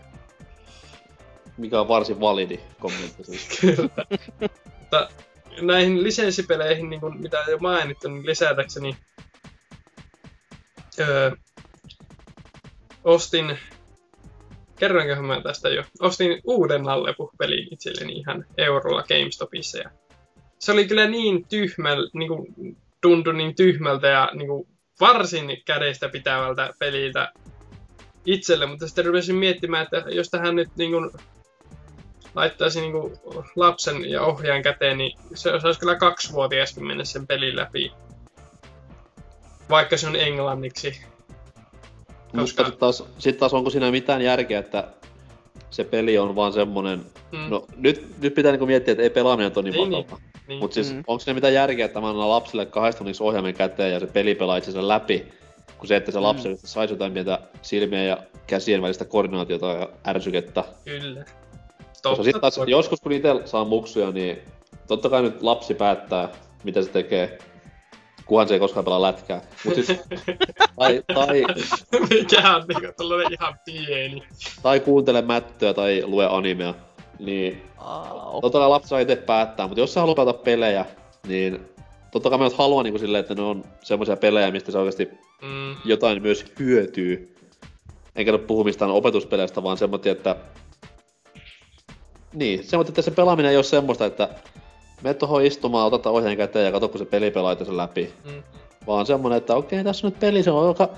Mikä 1.57 1.81
on 1.81 1.89
varsin 1.89 2.21
validi 2.21 2.61
kommentti 2.81 3.25
siis. 3.25 3.49
Kyllä. 3.61 4.05
Mutta 4.81 5.09
näihin 5.61 6.03
lisenssipeleihin, 6.03 6.91
niin 6.91 7.01
kuin 7.01 7.21
mitä 7.21 7.45
jo 7.49 7.59
mainittu, 7.59 8.09
niin 8.09 8.27
lisätäkseni 8.27 8.97
öö, 11.01 11.31
ostin, 13.05 13.59
kerroinkohan 14.79 15.25
mä 15.25 15.41
tästä 15.43 15.69
jo, 15.69 15.85
ostin 16.01 16.41
uuden 16.45 16.83
Nallepuh-pelin 16.83 17.69
itselleni 17.71 18.13
ihan 18.13 18.47
eurolla 18.59 19.03
GameStopissa 19.03 19.79
ja 19.79 19.91
se 20.59 20.73
oli 20.73 20.87
kyllä 20.87 21.07
niin 21.07 21.49
tyhmäl, 21.49 22.11
niin 22.13 22.29
kuin, 22.29 22.77
tuntui 23.01 23.35
niin 23.35 23.55
tyhmältä 23.55 24.07
ja 24.07 24.31
niin 24.35 24.49
kuin, 24.49 24.69
varsin 25.01 25.63
kädestä 25.65 26.09
pitävältä 26.09 26.75
peliltä 26.79 27.33
itselle, 28.27 28.67
mutta 28.67 28.87
sitten 28.87 29.07
rupesin 29.07 29.37
miettimään, 29.37 29.83
että 29.83 30.11
jos 30.11 30.29
tähän 30.29 30.57
nyt 30.57 30.69
niin 30.77 30.91
kuin, 30.91 31.11
laittaisi 32.35 32.81
niin 32.81 32.93
kuin, 32.93 33.17
lapsen 33.57 34.11
ja 34.11 34.23
ohjaajan 34.23 34.63
käteen, 34.63 34.99
niin 34.99 35.19
se 35.35 35.53
osaisi 35.53 35.81
kyllä 35.81 35.95
kaksivuotiaskin 35.95 36.87
mennä 36.87 37.05
sen 37.05 37.27
pelin 37.27 37.57
läpi. 37.57 37.93
Vaikka 39.71 39.97
se 39.97 40.07
on 40.07 40.17
englanniksi. 40.17 41.01
Mutta 42.09 42.41
Koska- 42.41 42.65
sitten 42.65 42.81
taas, 42.81 43.05
sit 43.19 43.39
taas 43.39 43.55
onko 43.55 43.71
siinä 43.71 43.91
mitään 43.91 44.23
järkeä, 44.23 44.59
että 44.59 44.89
se 45.71 45.85
peli 45.85 46.19
on 46.19 46.37
vaan 46.37 46.53
semmonen... 46.53 47.01
Mm, 47.33 47.51
No 47.51 47.67
nyt, 47.77 48.21
nyt 48.21 48.35
pitää 48.35 48.53
niinku 48.53 48.67
miettiä, 48.67 48.93
että 48.93 49.03
ei 49.03 49.11
pelaaminen 49.11 49.53
ole 49.57 49.71
niin 49.71 49.91
Niin. 49.91 50.30
Niin. 50.51 50.61
Mutta 50.61 50.75
siis 50.75 50.93
Mm. 50.93 51.03
onko 51.07 51.21
siinä 51.21 51.35
mitään 51.35 51.55
järkeä, 51.55 51.85
että 51.87 52.01
mä 52.01 52.09
annan 52.11 52.31
lapselle 52.31 52.67
kahdesta 52.67 52.99
tunniksi 52.99 53.23
ohjaimen 53.23 53.55
käteen 53.55 53.93
ja 53.93 54.01
se 54.01 54.07
peli 54.07 54.35
pelaa 54.35 54.57
itsensä 54.57 54.89
läpi, 54.89 55.33
kun 55.79 55.89
se, 55.89 55.97
että 55.97 56.11
se 56.13 56.21
lapsi 56.21 56.49
mm. 56.49 56.57
saisi 56.65 56.95
jotain 56.95 57.13
pientä 57.13 57.39
silmien 57.63 58.09
ja 58.09 58.19
käsien 58.47 58.83
välistä 58.83 59.05
koordinaatiota 59.05 59.67
ja 59.67 59.89
ärsykettä. 60.07 60.65
Kyllä. 60.85 61.25
Koska 62.03 62.25
sit 62.25 62.41
taas, 62.41 62.61
joskus 62.67 63.01
kun 63.01 63.13
itse 63.13 63.29
saa 63.45 63.65
muksuja, 63.65 64.11
niin 64.11 64.39
totta 64.87 65.09
kai 65.09 65.23
nyt 65.23 65.43
lapsi 65.43 65.75
päättää, 65.75 66.29
mitä 66.65 66.83
se 66.83 66.91
tekee, 66.91 67.39
kunhan 68.27 68.49
se 68.49 68.55
ei 68.55 68.61
koskaan 68.61 68.85
pelaa 68.85 69.03
lätkää. 69.03 69.41
Mut 69.65 69.75
siis, 69.75 69.89
tai, 70.79 71.03
tai, 71.15 71.45
Mikä 72.11 72.57
on 72.57 72.65
niinku 72.69 72.93
tällainen 72.97 73.33
ihan 73.33 73.55
pieni. 73.65 74.23
tai 74.63 74.81
kuuntele 74.81 75.23
mättöä 75.23 75.75
tai 75.75 76.03
lue 76.07 76.27
animea, 76.31 76.75
niin 77.19 77.63
Au. 77.81 78.41
totta 78.41 78.59
kai 78.59 78.69
lapsi 78.69 78.89
saa 78.89 78.99
itse 78.99 79.17
päättää, 79.17 79.67
mutta 79.67 79.81
jos 79.81 79.95
sä 79.95 80.01
haluat 80.01 80.17
pelata 80.17 80.39
pelejä, 80.39 80.87
niin 81.27 81.61
totta 82.11 82.31
kai 82.31 82.39
mä 82.39 82.49
haluan 82.59 82.85
niin 82.85 82.99
silleen, 82.99 83.21
että 83.21 83.35
ne 83.35 83.43
on 83.43 83.65
semmoisia 83.83 84.17
pelejä, 84.17 84.51
mistä 84.51 84.73
se 84.73 84.79
oikeasti 84.79 85.11
Mm, 85.43 85.77
jotain 85.85 86.23
myös 86.23 86.45
hyötyy. 86.59 87.37
Enkä 88.17 88.33
nyt 88.33 88.47
puhu 88.47 88.65
mistään 88.65 88.91
opetuspeleistä, 88.91 89.63
vaan 89.63 89.77
semmoinen, 89.77 90.13
että... 90.13 90.37
Niin, 92.35 92.65
semmoinen, 92.65 92.91
että 92.91 93.03
se 93.03 93.11
pelaaminen 93.11 93.51
ei 93.51 93.57
ole 93.57 93.65
semmoista, 93.65 94.07
että 94.07 94.29
me 95.03 95.15
tuohon 95.15 95.45
istumaan, 95.45 95.87
otetaan 95.87 96.15
ohjeen 96.15 96.37
käteen 96.37 96.65
ja 96.65 96.73
katso, 96.73 96.89
kun 96.89 96.99
se 96.99 97.05
peli 97.05 97.31
pelaa 97.31 97.65
sen 97.65 97.77
läpi. 97.77 98.13
mm. 98.25 98.43
Vaan 98.87 99.07
semmoinen, 99.07 99.37
että 99.37 99.57
okei, 99.57 99.85
tässä 99.85 100.07
on 100.07 100.11
nyt 100.13 100.21
peli, 100.21 100.43
se 100.43 100.51
on 100.51 100.69
aika 100.69 100.89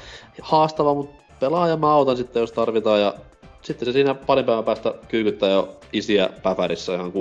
haastava, 0.42 0.94
mutta 0.94 1.22
pelaa 1.40 1.68
ja 1.68 1.76
mä 1.76 1.92
autan 1.92 2.16
sitten, 2.16 2.40
jos 2.40 2.52
tarvitaan. 2.52 3.00
Ja 3.00 3.14
sitten 3.62 3.86
se 3.86 3.92
siinä 3.92 4.14
parin 4.14 4.44
päivän 4.44 4.64
päästä 4.64 4.94
kyykyttää 5.08 5.50
jo 5.50 5.80
isiä 5.92 6.28
päfärissä 6.42 6.94
ihan 6.94 7.12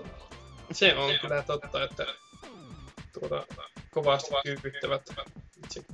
6-0. 0.00 0.06
Se 0.72 0.94
on 0.94 1.14
kyllä 1.20 1.42
totta, 1.42 1.84
että 1.84 2.06
tuota, 3.20 3.46
kovasti 3.90 4.30
kyykyttävät 4.44 5.02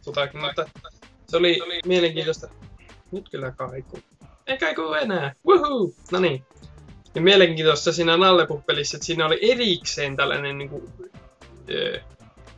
kutakin, 0.04 0.40
mutta 0.40 0.70
se 1.26 1.36
oli 1.36 1.58
mielenkiintoista. 1.86 2.48
Nyt 3.12 3.28
kyllä 3.28 3.50
kaiku. 3.50 3.98
Ei 4.46 4.58
kaiku 4.58 4.92
enää. 4.92 5.34
Woohoo! 5.46 5.90
No 6.12 6.20
niin. 6.20 6.44
Ja 7.14 7.20
mielenkiintoista 7.20 7.92
siinä 7.92 8.16
Nallepuh-pelissä, 8.16 8.96
että 8.96 9.06
siinä 9.06 9.26
oli 9.26 9.38
erikseen 9.52 10.16
tällainen 10.16 10.58
niinku, 10.58 10.90
ö, 11.70 12.00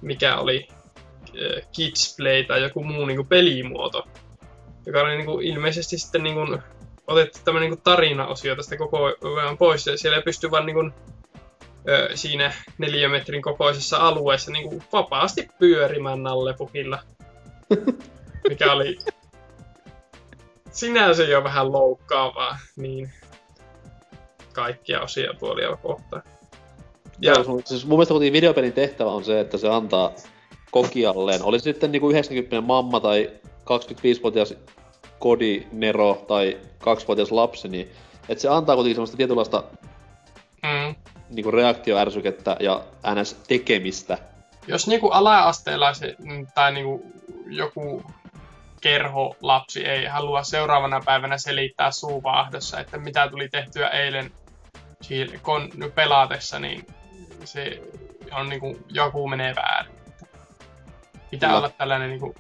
mikä 0.03 0.39
oli 0.39 0.69
Kids 1.73 2.17
Play 2.17 2.45
tai 2.45 2.63
joku 2.63 2.85
muu 2.85 3.07
niinku 3.07 3.25
pelimuoto. 3.25 4.07
Joka 4.87 5.01
oli 5.01 5.17
niinku 5.17 5.41
ilmeisesti 5.41 5.99
sitten 5.99 6.23
niinku 6.23 6.59
otettu 7.07 7.39
tämmönen 7.45 7.71
niinku 7.71 7.83
tarinaosio 7.85 8.57
tästä 8.57 8.77
koko 8.77 8.99
ajan 9.43 9.59
pois 9.59 9.87
ja 9.87 9.99
siellä 9.99 10.17
ei 10.17 10.23
pysty 10.23 10.51
vaan 10.51 10.67
niinku 10.67 10.91
ö, 11.89 12.11
siinä 12.15 12.53
neliömetrin 12.79 13.43
kokoisessa 13.43 13.97
alueessa 13.97 14.53
niin 14.53 14.69
kuin 14.69 14.83
vapaasti 14.93 15.49
pyörimään 15.59 16.23
nallepuhilla. 16.23 16.99
Mikä 18.49 18.73
oli 18.73 18.99
sinänsä 20.71 21.23
jo 21.23 21.45
vähän 21.45 21.73
loukkaavaa, 21.73 22.59
niin 22.77 23.13
kaikkia 24.53 25.01
osia 25.01 25.35
puolia 25.41 25.77
kohtaan. 25.77 26.23
Ja, 27.21 27.33
Ja 27.33 27.45
siis 27.65 27.87
mun 27.87 27.99
mielestä 27.99 28.13
kuitenkin 28.13 28.33
videopelin 28.33 28.73
tehtävä 28.73 29.11
on 29.11 29.25
se, 29.25 29.41
että 29.41 29.59
se 29.59 29.69
antaa 29.69 30.13
kokijalleen, 30.71 31.43
oli 31.43 31.61
sitten 31.61 31.93
niinku 31.93 32.11
90 32.11 32.61
mamma 32.61 33.01
tai 33.01 33.31
25-vuotias 33.47 34.55
kodi, 35.19 35.67
Nero 35.73 36.25
tai 36.29 36.59
2-vuotias 36.81 37.33
lapsi, 37.33 37.69
niin 37.69 37.91
että 38.29 38.43
se 38.43 38.49
antaa 38.49 38.75
kuitenkin 38.75 38.95
semmoista 38.95 39.17
tietynlaista 39.17 39.65
mm, 40.63 40.95
niinku 41.31 41.51
reaktioärsykettä 41.51 42.57
ja 42.61 42.85
ns. 43.15 43.35
tekemistä. 43.49 44.19
jos 44.67 44.87
niinku 44.87 45.09
ala-asteella 45.09 45.95
se, 45.95 46.17
mm, 46.19 46.47
tai 46.55 46.73
niinku 46.73 47.13
joku 47.47 48.03
kerho 48.81 49.37
lapsi 49.41 49.87
ei 49.87 50.07
halua 50.07 50.43
seuraavana 50.43 51.01
päivänä 51.05 51.39
selittää 51.39 51.91
suuvaahdossa, 51.91 52.81
että 52.81 52.99
mitä 52.99 53.29
tuli 53.29 53.49
tehtyä 53.49 53.89
eilen 53.89 54.31
kon, 55.43 55.71
pelatessa, 55.95 56.59
niin 56.59 56.87
se 57.45 57.83
on 58.33 58.49
niinku, 58.49 58.79
joku 58.89 59.29
menee 59.29 59.55
väärin. 59.55 59.95
Pitää 61.31 61.49
Kyllä. 61.49 61.59
olla 61.59 61.71
tällainen 61.71 62.11
niinku, 62.11 62.35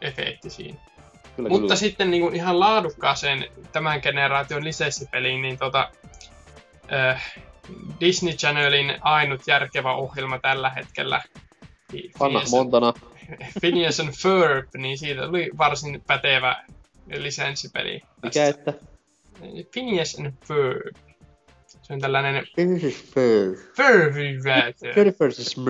efekti 0.00 0.50
siinä. 0.50 0.78
Kyllä, 1.36 1.48
Mutta 1.48 1.62
kyllä. 1.62 1.76
sitten 1.76 2.10
niin 2.10 2.22
kuin 2.22 2.34
ihan 2.34 2.60
laadukkaaseen 2.60 3.46
tämän 3.72 4.00
generaation 4.02 4.64
lisenssipeliin, 4.64 5.42
niin 5.42 5.58
tota, 5.58 5.90
äh, 6.92 7.34
Disney 8.00 8.32
Channelin 8.34 8.94
ainut 9.00 9.40
järkevä 9.46 9.92
ohjelma 9.92 10.38
tällä 10.38 10.70
hetkellä, 10.70 11.22
Anna 12.20 12.40
Phineas- 12.40 12.50
Montana. 12.50 12.92
Phineas 13.60 14.00
and 14.00 14.12
Ferb, 14.22 14.68
niin 14.76 14.98
siitä 14.98 15.26
tuli 15.26 15.50
varsin 15.58 16.02
pätevä 16.06 16.64
lisenssipeli. 17.06 18.00
Mikä 18.22 18.46
että? 18.46 18.72
Phineas 19.72 20.16
and 20.18 20.32
Ferb. 20.46 20.96
Se 21.82 21.92
on 21.92 22.00
tällainen 22.00 22.46
Finish 22.56 23.04
Fur. 23.04 23.56
Ferb 23.76 25.14
versus. 25.20 25.56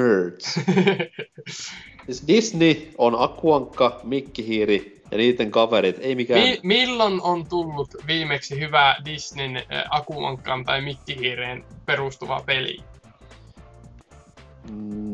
Siis 2.07 2.25
Disney 2.29 2.89
on 2.99 3.17
Akuankka, 3.19 4.01
Mikkihiiri 4.03 5.03
ja 5.15 5.19
niiden 5.19 5.51
kaverit. 5.51 5.97
Ei 6.01 6.15
mikään... 6.15 6.41
Mi- 6.41 6.61
milloin 6.63 7.23
on 7.23 7.49
tullut 7.49 7.95
viimeksi 8.07 8.61
hyvä 8.61 8.97
Disneyn 9.05 9.57
äh, 9.57 9.65
Akuankkaan 9.91 10.65
tai 10.65 10.81
Mikkihiireen 10.81 11.65
perustuva 11.87 12.43
peli? 12.47 12.79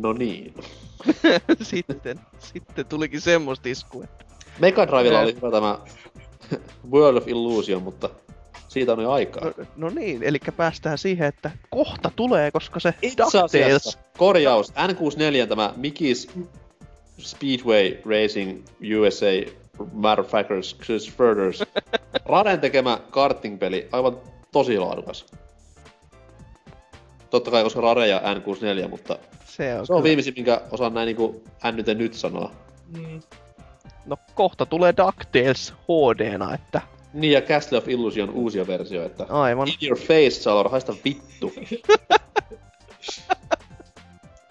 No 0.01 0.13
niin. 0.13 0.55
sitten, 1.63 2.21
sitten 2.39 2.87
tulikin 2.87 3.21
semmoista 3.21 3.69
iskua. 3.69 4.05
Mega 4.59 4.87
Drivella 4.87 5.21
oli 5.21 5.35
hyvä 5.35 5.51
tämä 5.51 5.79
World 6.91 7.17
of 7.17 7.29
Illusion, 7.29 7.83
mutta 7.83 8.11
siitä 8.69 8.93
on 8.93 9.03
jo 9.03 9.11
aikaa. 9.11 9.45
No, 9.45 9.53
no 9.77 9.91
niin, 9.91 10.23
eli 10.23 10.39
päästään 10.57 10.99
siihen, 10.99 11.29
että 11.29 11.51
kohta 11.71 12.11
tulee, 12.17 12.51
koska 12.51 12.81
se 12.81 12.95
Itse 13.03 13.23
DuckTales... 13.23 13.55
asiassa, 13.55 13.99
korjaus, 14.19 14.71
N64 14.73 15.47
tämä 15.49 15.75
Mickey's 15.77 16.45
Speedway 17.19 17.99
Racing 18.05 18.65
USA 18.99 19.61
Manufacturers 19.93 20.77
Furthers. 21.17 21.65
Raden 22.25 22.61
tekemä 22.61 22.99
karting-peli, 23.11 23.89
aivan 23.93 24.17
tosi 24.53 24.79
laadukas. 24.79 25.27
Totta 27.31 27.51
kai, 27.51 27.63
koska 27.63 27.81
Rare 27.81 28.07
ja 28.09 28.21
N64, 28.21 28.89
mutta 28.89 29.19
Se 29.45 29.79
on, 29.79 29.87
se 29.87 29.93
on 29.95 30.03
viimeisin, 30.03 30.35
minkä 30.37 30.61
osaan 30.71 30.95
näin 30.95 31.07
niinku 31.07 31.45
ännyten 31.65 31.99
nyt 31.99 32.15
sanoa. 32.15 32.51
Mm. 32.97 33.21
No 34.07 34.17
kohta 34.35 34.67
tulee 34.67 34.95
DuckTales 34.97 35.73
HD-na, 35.73 36.55
että 36.55 36.81
Niin, 37.13 37.33
ja 37.33 37.41
Castle 37.43 37.79
of 37.79 37.89
Illusion 37.89 38.31
uusia 38.31 38.67
versio, 38.67 39.05
että 39.05 39.27
aivan. 39.29 39.69
in 39.69 39.89
your 39.89 39.99
face, 39.99 40.31
Salor, 40.31 40.69
haista 40.71 40.95
vittu. 41.05 41.53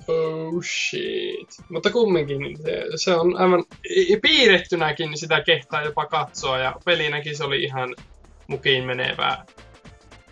Oh 0.10 0.61
shit. 0.64 1.49
Mutta 1.69 1.90
kumminkin 1.90 2.57
se, 2.57 2.84
se 2.95 3.15
on 3.15 3.38
aivan 3.38 3.64
piirrettynäkin 4.22 5.18
sitä 5.18 5.41
kehtaa 5.41 5.84
jopa 5.84 6.06
katsoa 6.06 6.57
ja 6.57 6.76
pelinäkin 6.86 7.38
se 7.38 7.44
oli 7.44 7.64
ihan 7.64 7.95
mukiin 8.48 8.84
menevää 8.84 9.45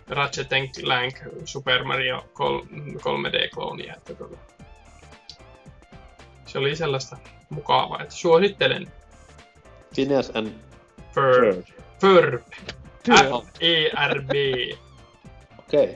Ratchet 0.08 0.48
Clank 0.80 1.14
Super 1.44 1.84
Mario 1.84 2.28
3D-kloonia. 3.00 3.94
Että 3.96 4.14
tuota, 4.14 4.36
se 6.46 6.58
oli 6.58 6.76
sellaista 6.76 7.16
mukavaa, 7.50 8.02
että 8.02 8.14
suosittelen. 8.14 8.92
Phineas 9.94 10.30
and 10.34 10.52
Ferb. 11.14 11.66
Ferb. 12.00 12.42
F-E-R-B. 13.08 14.30
Okei. 15.58 15.84
Okay. 15.84 15.94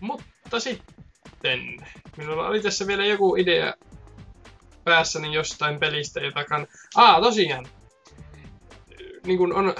Mutta 0.00 0.29
sitten, 0.58 1.76
minulla 2.16 2.46
oli 2.46 2.62
tässä 2.62 2.86
vielä 2.86 3.04
joku 3.04 3.36
idea 3.36 3.74
päässäni 4.84 5.34
jostain 5.34 5.80
pelistä, 5.80 6.20
jota 6.20 6.44
kan... 6.44 6.66
Aa, 6.96 7.20
tosiaan. 7.20 7.66
Niin 9.26 9.38
kun 9.38 9.52
on 9.52 9.74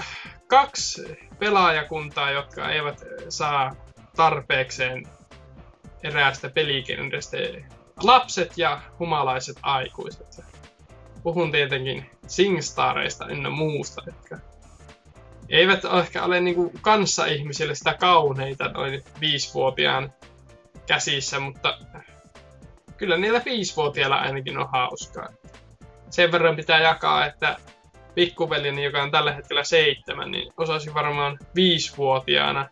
kaksi 0.47 1.01
pelaajakuntaa, 1.39 2.31
jotka 2.31 2.69
eivät 2.69 3.03
saa 3.29 3.75
tarpeekseen 4.15 5.07
eräästä 6.03 6.49
pelikenrestä. 6.49 7.37
Lapset 8.03 8.57
ja 8.57 8.81
humalaiset 8.99 9.57
aikuiset. 9.61 10.41
Puhun 11.23 11.51
tietenkin 11.51 12.09
Singstareista 12.27 13.27
ynnä 13.27 13.49
muusta, 13.49 14.01
jotka 14.05 14.37
eivät 15.49 15.81
ehkä 15.99 16.23
ole 16.23 16.41
niinku 16.41 16.71
kanssaihmisille 16.81 17.75
sitä 17.75 17.93
kauneita 17.93 18.67
noin 18.67 19.03
viisivuotiaan 19.19 20.13
käsissä, 20.91 21.39
mutta 21.39 21.77
kyllä 22.97 23.17
niillä 23.17 23.41
viisivuotiailla 23.45 24.15
ainakin 24.15 24.57
on 24.57 24.69
hauskaa. 24.71 25.27
Sen 26.09 26.31
verran 26.31 26.55
pitää 26.55 26.81
jakaa, 26.81 27.25
että 27.25 27.57
pikkuveljeni, 28.15 28.83
joka 28.83 29.03
on 29.03 29.11
tällä 29.11 29.33
hetkellä 29.33 29.63
seitsemän, 29.63 30.31
niin 30.31 30.53
osasi 30.57 30.93
varmaan 30.93 31.39
viisivuotiaana 31.55 32.69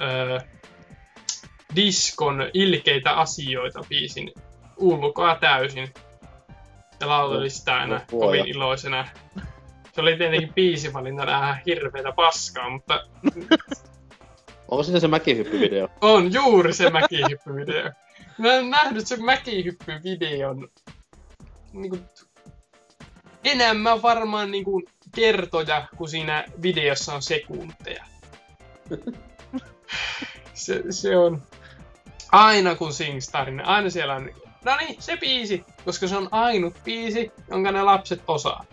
öö, 0.00 0.38
diskon 1.76 2.50
ilkeitä 2.54 3.12
asioita 3.12 3.80
biisin 3.88 4.32
ulkoa 4.76 5.34
täysin. 5.34 5.88
Ja 7.00 7.08
lauleli 7.08 7.50
sitä 7.50 7.74
aina 7.74 7.94
No, 7.94 8.00
kovin 8.10 8.48
iloisena. 8.48 9.08
Se 9.92 10.00
oli 10.00 10.16
tietenkin 10.16 10.54
biisivalinta 10.54 11.26
vähän 11.26 11.60
hirveätä 11.66 12.12
paskaa, 12.12 12.70
mutta 12.70 13.04
Onko 14.68 14.82
siinä 14.82 15.00
se 15.00 15.08
mäkihyppyvideo? 15.08 15.88
on 16.00 16.32
juuri 16.32 16.72
se 16.72 16.90
mäkihyppyvideo. 16.90 17.90
Mä 18.38 18.52
en 18.52 18.70
nähnyt 18.70 19.06
sen 19.06 19.24
mäkihyppyvideon 19.24 20.68
niinku, 21.72 21.98
enemmän 23.44 24.02
varmaan 24.02 24.50
niinku 24.50 24.82
kertoja, 25.14 25.86
kun 25.96 26.08
siinä 26.08 26.44
videossa 26.62 27.14
on 27.14 27.22
sekunteja. 27.22 28.04
Se, 30.54 30.82
se 30.90 31.16
on 31.16 31.42
aina 32.32 32.74
kun 32.74 32.92
Singstarin, 32.92 33.64
aina 33.64 33.90
siellä 33.90 34.14
on 34.14 34.30
No 34.64 34.76
niin, 34.76 35.02
se 35.02 35.16
biisi, 35.16 35.64
koska 35.84 36.08
se 36.08 36.16
on 36.16 36.28
ainut 36.30 36.74
biisi, 36.84 37.32
jonka 37.50 37.72
ne 37.72 37.82
lapset 37.82 38.22
osaa. 38.26 38.64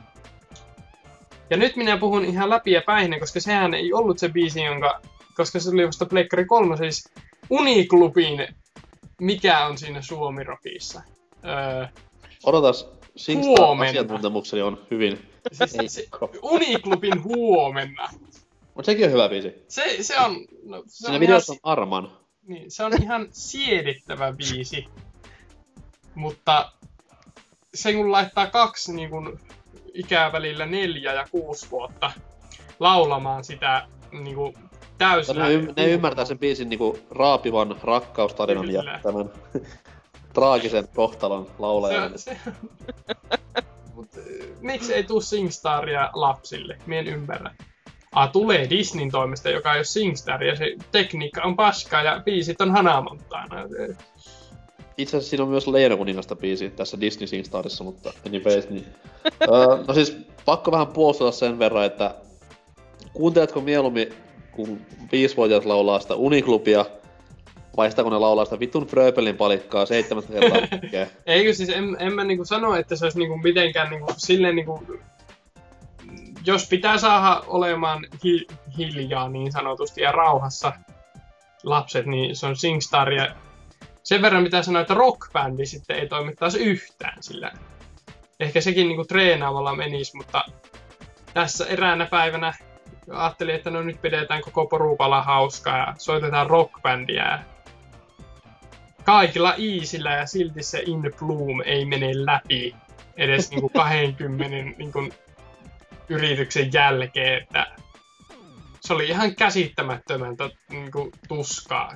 Ja 1.50 1.58
nyt 1.58 1.76
minä 1.76 1.98
puhun 1.98 2.26
ihan 2.26 2.50
läpi 2.50 2.72
ja 2.72 2.82
päin, 2.86 3.20
koska 3.20 3.40
sehän 3.40 3.74
ei 3.74 3.94
ollut 3.94 4.20
se 4.20 4.30
biisi, 4.30 4.64
jonka 4.64 5.02
koska 5.38 5.60
se 5.60 5.70
tuli 5.70 5.88
vasta 5.88 6.06
Pleikkari 6.06 6.46
3, 6.46 6.78
siis 6.78 7.10
Uniklubin 7.50 8.48
Mikä 9.22 9.66
on 9.66 9.78
siinä 9.78 10.02
Suomi-rockissa. 10.02 11.02
Öö, 11.46 11.88
Odotas, 12.44 12.88
Huomenna. 13.36 13.90
asiantuntemukseni 13.90 14.62
on 14.62 14.88
hyvin 14.92 15.20
siis 15.54 15.98
heikko. 15.98 16.32
Uniklubin 16.42 17.24
huomenna. 17.24 18.10
Mutta 18.76 18.86
sekin 18.86 19.06
on 19.06 19.12
hyvä 19.12 19.30
biisi. 19.30 19.54
Se, 19.68 19.98
se 20.04 20.20
on... 20.20 20.46
No, 20.64 20.84
se 20.88 20.96
Siinä 20.96 21.14
on 21.14 21.20
videossa 21.20 21.54
on 21.54 21.60
ihan, 21.64 21.72
Arman. 21.72 22.18
niin, 22.48 22.72
se 22.72 22.84
on 22.84 23.02
ihan 23.02 23.28
siedettävä 23.32 24.34
biisi. 24.34 24.86
Mutta 26.16 26.72
se 27.74 27.94
kun 27.94 28.12
laittaa 28.12 28.48
kaksi 28.48 28.94
niin 28.94 29.10
kun, 29.10 29.40
ikää 29.94 30.32
välillä 30.32 30.66
neljä 30.66 31.14
ja 31.14 31.28
kuusi 31.32 31.72
vuotta 31.72 32.12
laulamaan 32.80 33.44
sitä 33.44 33.88
niin 34.12 34.36
kun, 34.36 34.54
täysillä. 34.98 35.48
Ne, 35.48 35.58
ym- 35.58 35.74
ne 35.76 35.88
ymmärtää 35.88 36.26
sen 36.26 36.40
biisin 36.40 36.70
niinku 36.70 37.00
raapivan 37.12 37.76
rakkaustarinan 37.84 38.66
Kyllä. 38.66 38.92
ja 38.92 39.00
tämän 39.04 39.30
traagisen 40.34 40.88
kohtalon 40.96 41.48
laulajan. 41.60 42.20
Se, 42.20 42.38
se... 42.44 42.52
Mut, 43.96 44.08
äh, 44.18 44.24
miksi 44.62 44.94
ei 44.94 45.04
tuu 45.04 45.22
Singstaria 45.22 46.10
lapsille? 46.14 46.78
Mie 46.86 47.00
en 47.00 47.08
ymmärrä. 47.08 47.52
Ah, 48.16 48.32
tulee 48.32 48.70
Disneyn 48.70 49.12
toimesta, 49.12 49.50
joka 49.50 49.74
ei 49.74 49.78
ole 49.78 49.84
Singstar, 49.84 50.44
ja 50.44 50.56
se 50.56 50.76
tekniikka 50.92 51.42
on 51.42 51.56
paskaa, 51.56 52.04
ja 52.04 52.22
biisit 52.26 52.62
on 52.62 52.72
hanamontaana. 52.72 53.56
Itse 54.98 55.18
asiassa 55.18 55.30
siinä 55.30 55.44
on 55.44 55.50
myös 55.50 55.68
Leijona-kuningasta 55.68 56.36
biisi 56.36 56.70
tässä 56.70 57.00
Disney 57.00 57.28
Singstarissa, 57.28 57.84
mutta 57.84 58.14
anyways, 58.28 58.70
niin. 58.70 58.86
öö, 59.52 59.84
no 59.88 59.94
siis 59.94 60.18
pakko 60.46 60.72
vähän 60.72 60.88
puolustella 60.88 61.32
sen 61.32 61.60
verran, 61.60 61.86
että 61.86 62.16
kuunteletko 63.14 63.62
mieluummin, 63.62 64.14
kun 64.56 64.82
viisivuotiaat 65.12 65.66
laulaa 65.66 66.00
sitä 66.00 66.16
Uniklubia, 66.16 66.86
vai 67.78 67.90
sitä 67.90 68.04
kun 68.04 68.12
ne 68.12 68.18
laulaa 68.18 68.46
sitä 68.46 68.60
vitun 68.60 68.88
Fröbelin 68.88 69.38
palikkaa 69.38 69.86
seitsemättä 69.86 70.34
kertaa? 70.34 70.80
Eikö 71.26 71.54
siis, 71.54 71.70
en, 71.70 71.98
en 72.00 72.14
mä 72.14 72.24
niinku 72.24 72.46
sano, 72.46 72.76
että 72.76 72.96
se 72.96 73.06
olisi 73.06 73.20
niinku 73.20 73.38
mitenkään 73.38 73.90
niinku, 73.90 74.14
silleen 74.18 74.56
niinku, 74.56 74.84
jos 76.46 76.68
pitää 76.70 76.98
saada 76.98 77.44
olemaan 77.48 78.08
hi, 78.24 78.48
hiljaa 78.78 79.30
niin 79.30 79.52
sanotusti 79.52 80.02
ja 80.02 80.12
rauhassa 80.12 80.74
lapset, 81.64 82.06
niin 82.06 82.36
se 82.36 82.48
on 82.48 82.56
Singstar 82.56 83.12
ja 83.12 83.36
sen 84.04 84.22
verran 84.22 84.44
pitää 84.44 84.64
sanoa, 84.64 84.82
että 84.82 84.94
rockbändi 84.94 85.66
sitten 85.66 86.00
ei 86.00 86.08
toimittaisi 86.08 86.60
yhtään 86.60 87.24
sillä. 87.24 87.52
Ehkä 88.40 88.62
sekin 88.62 88.88
niinku 88.88 89.06
treenaamalla 89.06 89.76
menisi, 89.76 90.18
mutta 90.18 90.46
tässä 91.34 91.66
eräänä 91.66 92.06
päivänä 92.06 92.54
ajattelin, 93.10 93.56
että 93.56 93.70
no 93.70 93.82
nyt 93.82 94.02
pidetään 94.02 94.42
koko 94.42 94.66
porukalla 94.66 95.22
hauskaa 95.22 95.78
ja 95.78 95.94
soitetaan 95.98 96.48
rockbändiä 96.48 97.40
kaikilla 99.04 99.54
iisillä 99.58 100.12
ja 100.12 100.26
silti 100.26 100.64
se 100.64 100.84
In 100.86 101.14
Bloom 101.20 101.62
ei 101.66 101.86
mene 101.86 102.26
läpi 102.26 102.76
edes 103.18 103.50
niinku 103.50 103.70
20 103.80 104.78
niinku 104.78 105.10
yrityksen 106.10 106.74
jälkeen, 106.74 107.44
että 107.44 107.68
se 108.82 108.94
oli 108.94 109.08
ihan 109.08 109.36
käsittämättömäntä 109.36 110.50
niinku 110.70 111.12
tuskaa. 111.28 111.94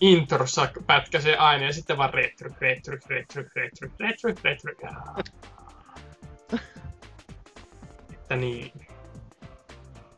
Introssa 0.00 0.68
pätkäsee 0.86 1.36
aina 1.36 1.64
ja 1.64 1.72
sitten 1.72 1.98
vaan 1.98 2.14
retro, 2.14 2.50
retro, 2.60 2.96
retro, 3.08 3.42
retro, 3.54 3.88
retro, 4.00 4.32
retro. 4.44 4.72
Jaa. 4.82 5.16
Että 8.12 8.36
niin. 8.36 8.72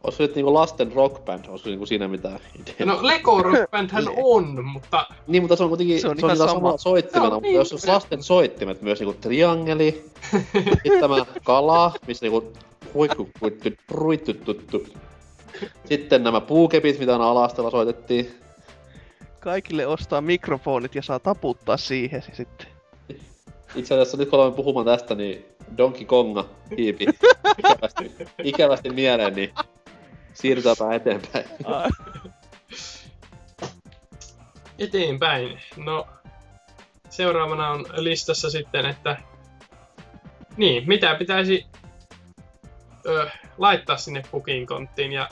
Olisiko 0.04 0.22
nyt 0.22 0.34
niinku 0.34 0.54
lasten 0.54 0.92
rockband, 0.92 1.44
olisiko 1.48 1.68
niinku 1.70 1.86
siinä 1.86 2.08
mitään 2.08 2.38
ideaa? 2.62 2.96
No 2.96 3.06
Lego 3.06 3.42
Rock 3.42 3.70
Bandhän 3.70 4.04
on, 4.24 4.64
mutta 4.64 5.06
Niin, 5.26 5.42
mutta 5.42 5.56
se 5.56 5.62
on 5.62 5.68
kuitenkin, 5.68 5.96
Se 5.98 6.00
se 6.02 6.08
on 6.08 6.10
on, 6.12 6.18
ihan 6.18 6.28
niillä 6.30 6.46
sama. 6.46 6.58
samalla 6.58 6.78
soittimella, 6.78 7.26
Joo, 7.28 7.34
mutta 7.34 7.46
niin, 7.46 7.54
jos 7.56 7.72
olisi 7.72 7.86
se- 7.86 7.92
lasten 7.92 8.22
soittimet 8.22 8.82
myös 8.82 9.00
niinku 9.00 9.16
triangeli, 9.20 10.04
sitten 10.82 11.00
tämä 11.00 11.26
kala, 11.44 11.92
missä 12.06 12.24
niinku 12.26 12.52
huikku, 12.94 13.28
huittu, 13.40 13.68
ruittututtu. 13.90 14.86
Sitten 15.84 16.22
nämä 16.24 16.40
puukepit, 16.40 16.98
mitä 16.98 17.12
aina 17.12 17.30
alastella 17.30 17.70
soitettiin. 17.70 18.34
Kaikille 19.40 19.86
ostaa 19.86 20.20
mikrofonit 20.20 20.94
ja 20.94 21.02
saa 21.02 21.18
taputtaa 21.18 21.76
siihen 21.76 22.22
se 22.22 22.34
sitten. 22.34 22.66
Itse 23.74 23.94
asiassa 23.94 24.16
nyt 24.16 24.30
kun 24.30 24.38
olemme 24.40 24.56
puhumaan 24.56 24.86
tästä, 24.86 25.14
niin 25.14 25.44
Donkey 25.78 26.04
Konga 26.04 26.44
hiipi 26.78 27.06
ikävästi, 27.58 28.10
ikävästi 28.44 28.90
mieleen, 28.90 29.34
niin 29.34 29.52
siirrytäänpä 30.34 30.94
eteenpäin. 30.94 31.44
Ai, 31.64 31.90
eteenpäin. 34.78 35.60
No, 35.76 36.06
seuraavana 37.10 37.70
on 37.70 37.86
listassa 37.96 38.50
sitten, 38.50 38.86
että 38.86 39.16
niin, 40.56 40.88
mitä 40.88 41.14
pitäisi 41.14 41.66
ö, 43.06 43.30
laittaa 43.58 43.96
sinne 43.96 44.22
pukinkonttiin 44.30 45.12
ja 45.12 45.28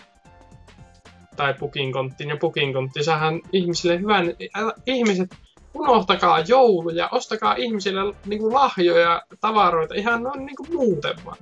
tai 1.36 1.54
pukinkonttiin 1.54 2.28
ja 2.30 2.36
pukinkontti. 2.36 3.04
Sähän 3.04 3.40
ihmisille 3.52 3.98
hyvän, 3.98 4.26
älä, 4.54 4.72
ihmiset, 4.86 5.36
unohtakaa 5.74 6.40
jouluja, 6.40 7.08
ostakaa 7.12 7.54
ihmisille 7.54 8.14
niinku 8.26 8.52
lahjoja, 8.52 9.22
tavaroita, 9.40 9.94
ihan 9.94 10.22
noin 10.22 10.46
niinku 10.46 10.66
muuten 10.72 11.24
vaan. 11.24 11.36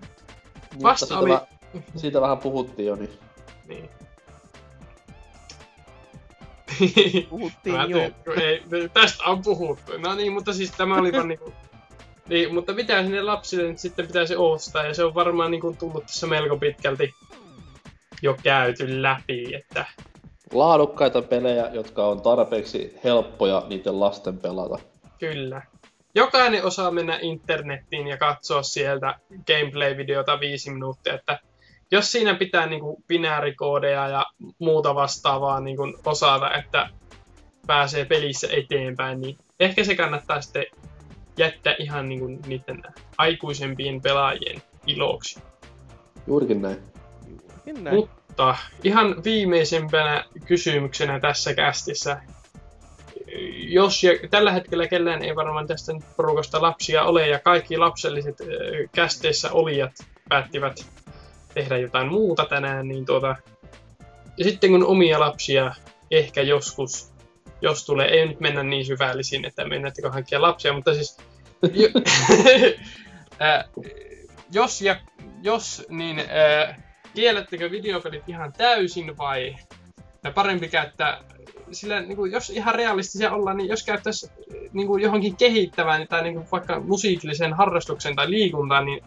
Vasta 0.83 1.07
siitä, 1.07 1.21
oli- 1.21 1.31
väh- 1.35 1.81
siitä 1.97 2.21
vähän 2.21 2.39
puhuttiin 2.39 2.87
jo, 2.89 2.97
niin 2.97 3.11
Niin. 3.71 3.91
Puhuttiin 7.31 7.77
Mä 7.77 7.85
jo. 7.85 7.99
tein, 7.99 8.15
kun 8.25 8.39
ei, 8.39 8.63
tästä 8.95 9.25
on 9.25 9.43
puhuttu. 9.43 9.99
No 9.99 10.15
niin, 10.15 10.33
mutta 10.33 10.53
siis 10.53 10.71
tämä 10.71 10.97
oli 10.97 11.13
vaan 11.13 11.29
niinku... 11.29 11.53
Niin, 12.29 12.55
mutta 12.55 12.73
mitä 12.73 13.03
sinne 13.03 13.23
lapsille 13.23 13.69
nyt 13.69 13.79
sitten 13.79 14.07
pitäisi 14.07 14.37
ostaa, 14.37 14.85
ja 14.85 14.95
se 14.95 15.05
on 15.05 15.15
varmaan 15.15 15.51
niinku 15.51 15.77
tullut 15.79 16.07
tässä 16.07 16.27
melko 16.27 16.57
pitkälti 16.57 17.15
jo 18.23 18.37
käyty 18.43 19.03
läpi, 19.03 19.55
että 19.55 19.87
Laadukkaita 20.53 21.23
pelejä, 21.23 21.71
jotka 21.73 22.07
on 22.07 22.21
tarpeeksi 22.21 22.99
helppoja 23.05 23.67
niiden 23.69 24.01
lasten 24.01 24.39
pelata. 24.39 24.79
kyllä. 25.19 25.63
Jokainen 26.15 26.65
osaa 26.65 26.91
mennä 26.91 27.19
internettiin 27.23 28.07
ja 28.07 28.17
katsoa 28.17 28.63
sieltä 28.63 29.15
gameplay-videota 29.47 30.41
viisi 30.41 30.71
minuuttia, 30.71 31.15
että 31.15 31.39
jos 31.91 32.13
siinä 32.13 32.35
pitää 32.35 32.67
niinku 32.67 33.03
binäärikoodeja 33.09 34.09
ja 34.09 34.27
muuta 34.59 34.95
vastaavaa 34.95 35.61
niinku 35.61 35.83
osata, 36.05 36.55
että 36.55 36.89
pääsee 37.67 38.05
pelissä 38.05 38.49
eteenpäin, 38.51 39.21
niin 39.21 39.39
ehkä 39.61 39.85
se 39.85 39.97
kannattaa 39.97 40.41
sitten 40.41 40.67
jättää 41.37 41.75
ihan 41.79 42.09
niinku 42.09 42.27
niiden 42.47 42.83
aikuisempien 43.19 44.01
pelaajien 44.01 44.63
iloksi. 44.87 45.41
Juurikin 46.27 46.63
näin. 46.63 46.79
Näin. 47.81 47.97
Mutta 47.97 48.57
ihan 48.85 49.25
viimeisempänä 49.25 50.25
kysymyksenä 50.47 51.21
tässä 51.21 51.55
kästissä. 51.55 52.21
Jos 53.55 54.05
ja 54.05 54.11
tällä 54.31 54.53
hetkellä 54.53 54.89
kellään 54.89 55.23
ei 55.23 55.37
varmaan 55.37 55.67
tästä 55.67 55.93
porukasta 56.17 56.63
lapsia 56.63 57.05
ole 57.05 57.29
ja 57.29 57.39
kaikki 57.39 57.77
lapselliset 57.77 58.37
kästeissä 58.93 59.53
olijat 59.53 59.93
päättivät 60.29 60.87
tehdä 61.55 61.79
jotain 61.79 62.09
muuta 62.09 62.47
tänään, 62.49 62.89
niin 62.89 63.07
tuota, 63.07 63.37
ja 64.37 64.45
sitten 64.45 64.71
kun 64.71 64.87
omia 64.87 65.21
lapsia 65.21 65.75
ehkä 66.11 66.43
joskus, 66.43 67.13
jos 67.63 67.87
tulee, 67.87 68.09
ei 68.09 68.29
nyt 68.29 68.41
mennä 68.41 68.63
niin 68.63 68.85
syvällisiin, 68.85 69.45
että 69.45 69.65
mennättekö 69.65 70.11
hankkia 70.11 70.43
lapsia, 70.43 70.73
mutta 70.73 70.95
siis 70.95 71.19
jo, 71.73 71.89
Ää, 73.41 73.65
jos 74.53 74.83
ja 74.83 74.97
jos, 75.43 75.87
niin 75.89 76.19
ää, 76.19 76.83
kiellettekö 77.15 77.71
videopelit 77.71 78.29
ihan 78.29 78.53
täysin 78.53 79.19
vai 79.19 79.57
ja 80.25 80.31
parempi 80.31 80.69
käyttää 80.69 81.25
sillä 81.73 82.01
niin 82.01 82.17
kuin, 82.17 82.33
jos 82.33 82.51
ihan 82.51 82.75
realistisia 82.75 83.33
ollaan, 83.33 83.57
niin 83.57 83.69
jos 83.69 83.85
käyttäisi 83.85 84.31
niin 84.73 84.87
kuin, 84.87 85.03
johonkin 85.03 85.37
kehittävään 85.37 86.07
tai 86.09 86.23
niin 86.23 86.35
kuin, 86.35 86.47
vaikka 86.53 86.81
musiikilliseen 86.81 87.53
harrastukseen 87.53 88.17
tai 88.17 88.31
liikuntaan, 88.31 88.85
niin 88.85 89.05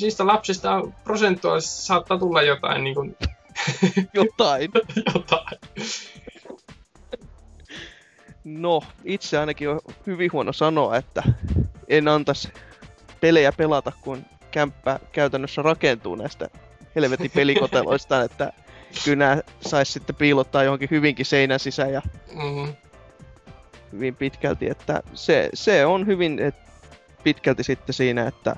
niistä 0.00 0.26
lapsista 0.26 0.80
prosentuaalisesti 1.04 1.82
saattaa 1.82 2.18
tulla 2.18 2.42
jotain, 2.42 2.84
niin 2.84 2.94
kuin, 2.94 3.16
Jotain. 4.14 4.70
jotain. 5.14 5.58
No, 8.44 8.82
itse 9.04 9.38
ainakin 9.38 9.68
on 9.68 9.80
hyvin 10.06 10.32
huono 10.32 10.52
sanoa, 10.52 10.96
että 10.96 11.22
en 11.88 12.08
antaisi 12.08 12.48
pelejä 13.20 13.52
pelata, 13.52 13.92
kun 14.00 14.24
kämppä 14.50 15.00
käytännössä 15.12 15.62
rakentuu 15.62 16.14
näistä 16.14 16.48
helvetin 16.94 17.30
pelikoteloista, 17.30 18.22
että 18.24 18.52
nämä 19.16 19.40
saisi 19.60 19.92
sitten 19.92 20.16
piilottaa 20.16 20.62
johonkin 20.62 20.90
hyvinkin 20.90 21.26
seinän 21.26 21.60
sisään 21.60 21.92
ja 21.92 22.02
Mm, 22.34 22.74
hyvin 23.92 24.16
pitkälti, 24.16 24.70
että 24.70 25.02
se, 25.14 25.48
se 25.54 25.86
on 25.86 26.06
hyvin 26.06 26.38
et, 26.38 26.54
pitkälti 27.24 27.62
sitten 27.64 27.94
siinä, 27.94 28.26
että 28.26 28.56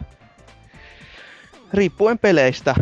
riippuen 1.72 2.18
peleistä, 2.18 2.74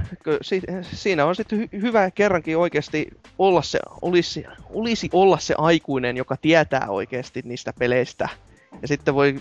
siinä 0.83 1.25
on 1.25 1.37
sitten 1.37 1.59
hy, 1.59 1.69
hyvä 1.73 2.11
kerrankin 2.11 2.59
oikeasti 2.59 3.09
olla 3.39 3.63
se, 3.63 3.79
olisi, 4.03 4.45
olisi 4.71 5.09
olla 5.13 5.39
se 5.39 5.55
aikuinen, 5.59 6.17
joka 6.17 6.37
tietää 6.37 6.87
oikeasti 6.89 7.43
niistä 7.45 7.73
peleistä. 7.79 8.29
Ja 8.83 8.89
sitten 8.89 9.15
voi, 9.15 9.41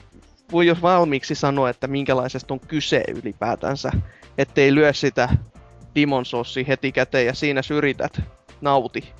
voi 0.52 0.68
jos 0.68 0.82
valmiiksi 0.82 1.36
sanoa, 1.36 1.70
että 1.70 1.88
minkälaisesta 1.88 2.53
on 2.53 2.60
kyse 2.60 3.03
ylipäätänsä, 3.24 3.91
ettei 4.38 4.76
lyö 4.76 4.94
sitä 4.94 5.30
Demon 5.95 6.26
Sourcea 6.26 6.64
heti 6.68 6.91
käteen 6.91 7.26
ja 7.26 7.34
siinä 7.34 7.61
syrjität, 7.61 8.22
nauti. 8.61 9.14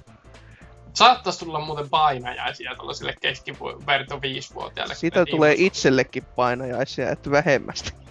Saattaisi 0.94 1.40
tulla 1.40 1.60
muuten 1.60 1.90
painajaisia 1.90 2.76
tuollaisille 2.76 3.16
keskiverto 3.22 4.16
5-vuotiaille. 4.16 4.96
Sitä 4.96 5.26
tulee 5.26 5.52
Dimon 5.52 5.66
itsellekin 5.66 6.24
painajaisia, 6.36 7.10
että 7.10 7.32
vähemmästä. 7.32 8.03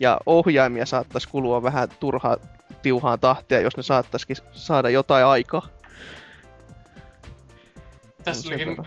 Ja 0.00 0.20
ohjaimia 0.26 0.86
saattaisi 0.86 1.28
kulua 1.28 1.62
vähän 1.62 1.88
turhaa 2.00 2.36
tiuhaan 2.82 3.20
tahtia, 3.20 3.60
jos 3.60 3.76
ne 3.76 3.82
saattaisikin 3.82 4.36
saada 4.52 4.90
jotain 4.90 5.26
aikaa. 5.26 5.68
Tässä 8.24 8.48
olikin 8.48 8.68
verran. 8.68 8.86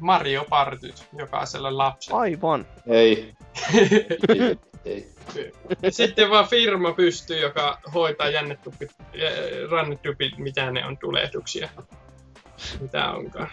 Mario 0.00 0.44
Partyt 0.48 1.06
jokaiselle 1.18 1.70
lapselle. 1.70 2.20
Aivan. 2.20 2.66
Ei. 2.86 3.34
ei. 4.84 5.12
Sitten 5.90 6.30
vaan 6.30 6.46
firma 6.48 6.92
pystyy, 6.92 7.40
joka 7.40 7.78
hoitaa 7.94 8.28
jännetupit, 8.28 8.90
rannetupit, 9.70 10.38
mitä 10.38 10.70
ne 10.70 10.86
on 10.86 10.98
tulehduksia. 10.98 11.68
Mitä 12.80 13.10
onkaan. 13.10 13.50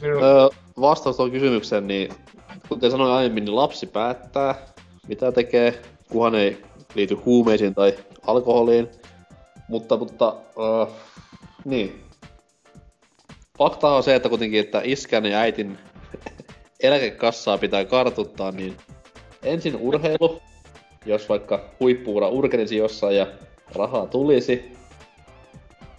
Minun, 0.00 0.22
Öö, 0.22 0.48
vastaus 0.80 1.16
tuohon 1.16 1.32
kysymykseen, 1.32 1.86
niin 1.86 2.10
kuten 2.68 2.90
sanoin 2.90 3.12
aiemmin, 3.12 3.44
niin 3.44 3.56
lapsi 3.56 3.86
päättää, 3.86 4.54
mitä 5.08 5.32
tekee, 5.32 5.82
kunhan 6.12 6.34
ei 6.34 6.62
liity 6.94 7.14
huumeisiin 7.14 7.74
tai 7.74 7.94
alkoholiin. 8.26 8.88
Mutta, 9.68 9.96
mutta 9.96 10.36
öö, 10.58 10.94
niin. 11.64 12.04
Fakta 13.58 13.88
on 13.88 14.02
se, 14.02 14.14
että 14.14 14.28
kuitenkin, 14.28 14.60
että 14.60 14.80
iskän 14.84 15.26
ja 15.26 15.38
äitin 15.38 15.78
eläkekassaa 16.82 17.58
pitää 17.58 17.84
kartuttaa, 17.84 18.50
niin 18.52 18.76
ensin 19.42 19.76
urheilu, 19.76 20.40
jos 21.06 21.28
vaikka 21.28 21.64
huippuura 21.80 22.28
urkenisi 22.28 22.76
jossain 22.76 23.16
ja 23.16 23.26
rahaa 23.74 24.06
tulisi. 24.06 24.72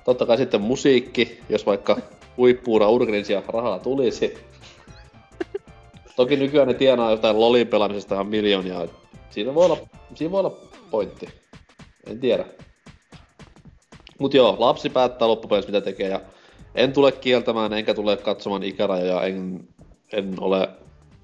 Totta 0.05 0.25
kai 0.25 0.37
sitten 0.37 0.61
musiikki, 0.61 1.39
jos 1.49 1.65
vaikka 1.65 1.97
huippuura 2.37 2.89
urkenisi 2.89 3.33
ja 3.33 3.43
rahaa 3.47 3.79
tulisi. 3.79 4.37
Toki 6.15 6.35
nykyään 6.35 6.67
ne 6.67 6.73
tienaa 6.73 7.11
jotain 7.11 7.39
lolin 7.39 7.67
pelaamisesta 7.67 8.15
ihan 8.15 8.27
miljoonia. 8.27 8.83
et 8.83 8.98
Siinä 9.29 9.55
voi 9.55 9.65
olla, 9.65 9.77
siinä 10.15 10.31
voi 10.31 10.39
olla 10.39 10.57
pointti. 10.91 11.29
En 12.07 12.19
tiedä. 12.19 12.45
Mut 14.19 14.33
joo, 14.33 14.55
lapsi 14.59 14.89
päättää 14.89 15.27
loppupeleissä 15.27 15.71
mitä 15.71 15.85
tekee 15.85 16.09
ja 16.09 16.21
en 16.75 16.93
tule 16.93 17.11
kieltämään 17.11 17.73
enkä 17.73 17.93
tule 17.93 18.17
katsomaan 18.17 18.63
ikärajoja, 18.63 19.23
en, 19.23 19.67
en 20.13 20.33
ole 20.39 20.69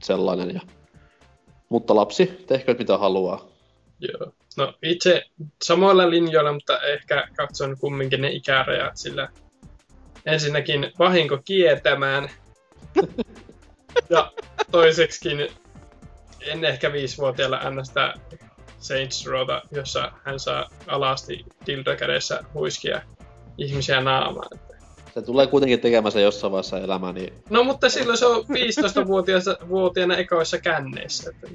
sellainen. 0.03 0.53
Ja... 0.53 0.61
Mutta 1.69 1.95
lapsi, 1.95 2.43
tehkööt 2.47 2.79
mitä 2.79 2.97
haluaa. 2.97 3.47
joo. 3.99 4.31
No 4.57 4.73
itse 4.83 5.23
samoilla 5.63 6.09
linjoilla, 6.09 6.53
mutta 6.53 6.81
ehkä 6.81 7.27
katson 7.35 7.77
kumminkin 7.79 8.21
ne 8.21 8.31
ikärajat, 8.31 8.97
sillä 8.97 9.29
ensinnäkin 10.25 10.91
vahinko 10.99 11.37
kietämään. 11.45 12.29
ja 14.09 14.31
toiseksikin 14.71 15.49
en 16.45 16.65
ehkä 16.65 16.93
viisivuotiaalla 16.93 17.57
anna 17.57 17.83
sitä 17.83 18.13
Saints 18.79 19.25
Rowta, 19.25 19.61
jossa 19.71 20.11
hän 20.23 20.39
saa 20.39 20.69
alasti 20.87 21.45
dildo 21.67 21.95
kädessä 21.95 22.43
huiskia 22.53 23.01
ihmisiä 23.57 24.01
naamaan. 24.01 24.59
Se 25.13 25.21
tulee 25.21 25.47
kuitenkin 25.47 25.79
tekemään 25.79 26.11
se 26.11 26.21
jossain 26.21 26.51
vaiheessa 26.51 26.79
elämää, 26.79 27.13
niin 27.13 27.33
No 27.49 27.63
mutta 27.63 27.89
silloin 27.89 28.17
se 28.17 28.25
on 28.25 28.43
15-vuotiaana 28.43 30.17
ekoissa 30.17 30.57
känneissä. 30.57 31.29
Että 31.29 31.47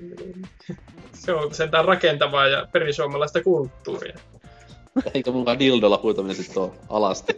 se 1.12 1.34
on 1.34 1.54
sentään 1.54 1.84
rakentavaa 1.84 2.46
ja 2.46 2.66
perisuomalaista 2.72 3.42
kulttuuria. 3.42 4.18
eikö 5.14 5.32
mukaan 5.32 5.58
dildolla 5.58 6.00
huitaminen 6.02 6.36
sitten 6.36 6.62
ole 6.62 6.72
alasti. 6.88 7.36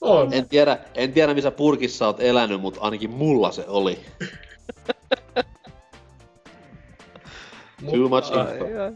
On. 0.00 0.32
En 0.32 0.48
tiedä, 0.48 0.78
en 0.94 1.12
tiedä 1.12 1.34
missä 1.34 1.50
purkissa 1.50 2.06
oot 2.06 2.20
elänyt, 2.20 2.60
mutta 2.60 2.80
ainakin 2.80 3.10
mulla 3.10 3.52
se 3.52 3.64
oli. 3.68 3.98
Too 7.90 8.08
much 8.08 8.26
info. 8.26 8.64
Ai, 8.64 8.78
ai. 8.78 8.92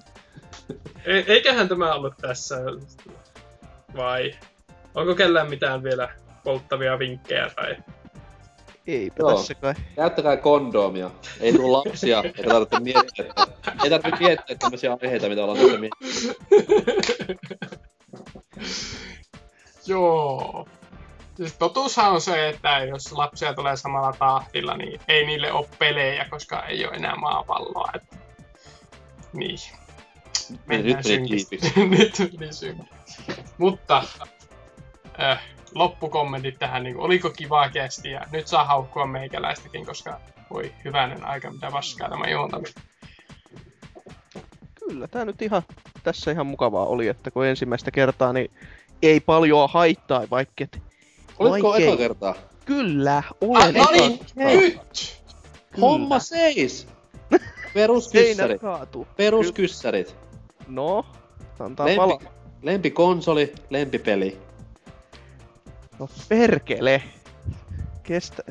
E- 1.05 1.24
eiköhän 1.27 1.69
tämä 1.69 1.94
ollut 1.94 2.15
tässä. 2.20 2.56
Vai? 3.97 4.35
Onko 4.94 5.15
kellään 5.15 5.51
mitään 5.51 5.82
vielä 5.82 6.09
polttavia 6.44 6.98
vinkkejä 6.98 7.51
tai... 7.56 7.77
Eipä 8.86 9.15
Joo. 9.19 9.35
tässä 9.35 9.55
kai. 9.55 9.74
Käyttäkää 9.97 10.36
kondomia. 10.36 11.10
Ei 11.40 11.52
tule 11.52 11.70
lapsia, 11.70 12.23
eikä 12.23 12.43
tarvitse 12.43 12.81
miettiä, 12.81 13.24
että, 13.28 13.73
ei 13.85 13.90
tarvitse 13.90 14.24
miettiä 14.24 14.56
tämmöisiä 14.56 14.97
aiheita, 15.02 15.28
mitä 15.28 15.44
ollaan 15.44 15.59
tässä 15.59 15.78
miettinyt. 15.78 16.36
Joo. 19.86 20.69
Siis 21.36 21.52
totuushan 21.52 22.12
on 22.12 22.20
se, 22.20 22.48
että 22.48 22.78
jos 22.78 23.12
lapsia 23.12 23.55
tulee 23.55 23.77
samalla 23.77 24.15
tahtilla, 24.19 24.77
niin 24.77 25.01
ei 25.09 25.27
niille 25.27 25.52
ole 25.52 25.69
pelejä, 25.78 26.27
koska 26.31 26.62
ei 26.62 26.86
ole 26.86 26.94
enää 26.97 27.16
maapalloa. 27.16 27.90
Että... 27.94 28.16
Niin. 29.32 29.59
Niin, 30.68 30.86
nyt 30.86 30.96
meni 31.05 31.28
nyt 31.98 32.38
meni 32.40 32.52
synkistä. 32.52 32.94
Mutta 33.59 34.05
äh, 35.20 35.40
loppukommentit 35.74 36.59
tähän, 36.59 36.82
niin 36.82 36.96
oliko 36.96 37.30
kiva 37.30 37.68
kesti 37.68 38.10
ja 38.10 38.20
nyt 38.32 38.46
saa 38.46 38.64
haukkua 38.64 39.06
meikäläistäkin, 39.06 39.86
koska 39.86 40.20
voi 40.50 40.72
hyvänen 40.84 41.24
aika, 41.24 41.50
mitä 41.50 41.70
paskaa 41.70 42.09
tämä 42.09 42.26
juontaminen. 42.30 42.74
Kyllä, 44.74 45.09
tää 45.09 45.24
nyt 45.24 45.42
ihan, 45.42 45.62
tässä 46.02 46.30
ihan 46.30 46.46
mukavaa 46.46 46.86
oli, 46.86 47.09
että 47.09 47.30
kun 47.30 47.46
ensimmäistä 47.46 47.90
kertaa, 47.90 48.32
niin 48.32 48.50
ei 49.02 49.20
paljon 49.20 49.68
haittaa, 49.72 50.24
vaikka 50.30 50.64
et... 50.64 50.82
Vaikei- 51.38 51.88
eka 51.88 51.96
kertaa? 51.96 52.34
Kyllä, 52.64 53.16
Ah, 53.16 53.34
olen 53.40 53.74
no 53.74 53.84
niin, 53.92 54.12
eka 54.12 54.50
kertaa. 54.50 54.60
nyt! 54.60 55.22
Homma 55.80 56.18
seis! 56.18 56.86
Peruskyssärit. 57.74 58.60
Peruskyssärit. 59.16 60.16
No, 60.68 61.06
antaa 61.59 61.86
Lempi, 61.86 61.96
pala. 61.96 62.20
lempikonsoli, 62.62 63.55
lempipeli. 63.70 64.38
No 65.98 66.09
perkele. 66.28 67.02
Kestä. 68.02 68.42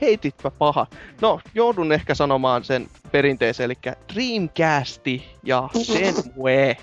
Heititpä 0.00 0.50
paha. 0.50 0.86
No, 1.20 1.40
joudun 1.54 1.92
ehkä 1.92 2.14
sanomaan 2.14 2.64
sen 2.64 2.88
perinteisen, 3.12 3.64
eli 3.64 3.74
Dreamcasti 4.14 5.24
ja 5.42 5.68
Shenmue. 5.82 6.76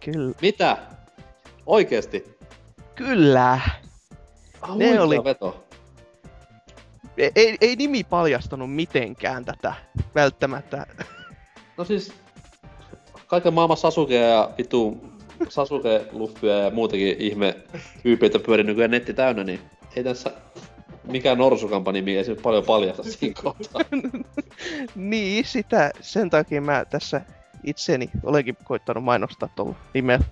Kyllä. 0.00 0.34
Mitä? 0.42 0.76
Oikeesti? 1.66 2.36
Kyllä. 2.94 3.60
Ah, 4.62 4.76
Ne 4.76 5.00
oli- 5.00 5.24
veto. 5.24 5.61
Ei, 7.36 7.56
ei, 7.60 7.76
nimi 7.76 8.04
paljastanut 8.04 8.74
mitenkään 8.74 9.44
tätä 9.44 9.74
välttämättä. 10.14 10.86
No 11.76 11.84
siis, 11.84 12.12
kaiken 13.26 13.54
maailman 13.54 13.76
Sasuke 13.76 14.16
ja 14.16 14.50
vitu 14.58 15.00
Sasuke-luffyja 15.48 16.58
ja 16.58 16.70
muutenkin 16.70 17.16
ihme 17.18 17.56
tyypeitä 18.02 18.38
pyörii 18.38 18.64
nykyään 18.64 18.90
netti 18.90 19.14
täynnä, 19.14 19.44
niin 19.44 19.60
ei 19.96 20.04
tässä 20.04 20.32
mikään 21.04 21.38
norsukampa 21.38 21.92
nimi 21.92 22.16
ei 22.16 22.24
se 22.24 22.34
paljon 22.34 22.64
paljasta 22.64 23.02
siinä 23.02 23.42
kohtaa. 23.42 23.82
niin, 24.94 25.44
sitä, 25.44 25.90
sen 26.00 26.30
takia 26.30 26.60
mä 26.60 26.84
tässä 26.84 27.20
itseni 27.64 28.10
olenkin 28.22 28.56
koittanut 28.64 29.04
mainostaa 29.04 29.48
tuolla 29.56 29.74
nimellä. 29.94 30.24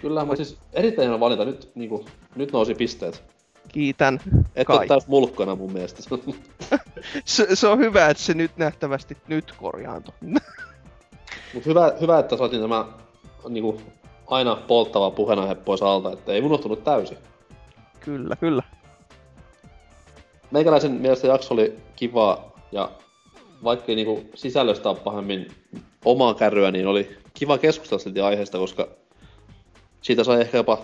Kyllä, 0.00 0.24
mutta 0.24 0.44
siis 0.44 0.58
erittäin 0.72 1.08
hieno 1.08 1.20
valinta. 1.20 1.44
Nyt, 1.44 1.70
niinku, 1.74 2.04
nyt 2.36 2.52
nousi 2.52 2.74
pisteet. 2.74 3.37
Kiitän. 3.78 4.20
Et 4.56 4.70
ole 4.70 4.86
täys 4.86 5.06
mulkkana 5.06 5.54
mun 5.54 5.72
mielestä. 5.72 6.02
Se, 7.24 7.56
se, 7.56 7.66
on 7.66 7.78
hyvä, 7.78 8.08
että 8.08 8.22
se 8.22 8.34
nyt 8.34 8.50
nähtävästi 8.56 9.16
nyt 9.28 9.52
korjaantui. 9.56 10.14
Mut 11.54 11.66
hyvä, 11.66 11.92
hyvä, 12.00 12.18
että 12.18 12.36
saatiin 12.36 12.62
tämä 12.62 12.84
niinku, 13.48 13.80
aina 14.26 14.56
polttava 14.56 15.10
puheenaihe 15.10 15.54
pois 15.54 15.82
alta, 15.82 16.12
että 16.12 16.32
ei 16.32 16.42
unohtunut 16.42 16.84
täysin. 16.84 17.18
kyllä, 18.00 18.36
kyllä. 18.36 18.62
Meikäläisen 20.50 20.92
mielestä 20.92 21.26
jakso 21.26 21.54
oli 21.54 21.76
kiva 21.96 22.52
ja 22.72 22.90
vaikka 23.64 23.92
niinku 23.92 24.24
sisällöstä 24.34 24.90
on 24.90 24.96
pahemmin 24.96 25.48
omaa 26.04 26.34
kärryä, 26.34 26.70
niin 26.70 26.86
oli 26.86 27.16
kiva 27.34 27.58
keskustella 27.58 28.02
silti 28.02 28.20
aiheesta, 28.20 28.58
koska 28.58 28.88
siitä 30.02 30.24
sai 30.24 30.40
ehkä 30.40 30.56
jopa 30.56 30.78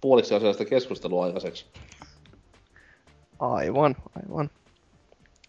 puoliksi 0.00 0.34
asiasta 0.34 0.64
keskustelua 0.64 1.24
aikaiseksi. 1.24 1.66
Aivan, 3.40 3.96
aivan. 4.16 4.50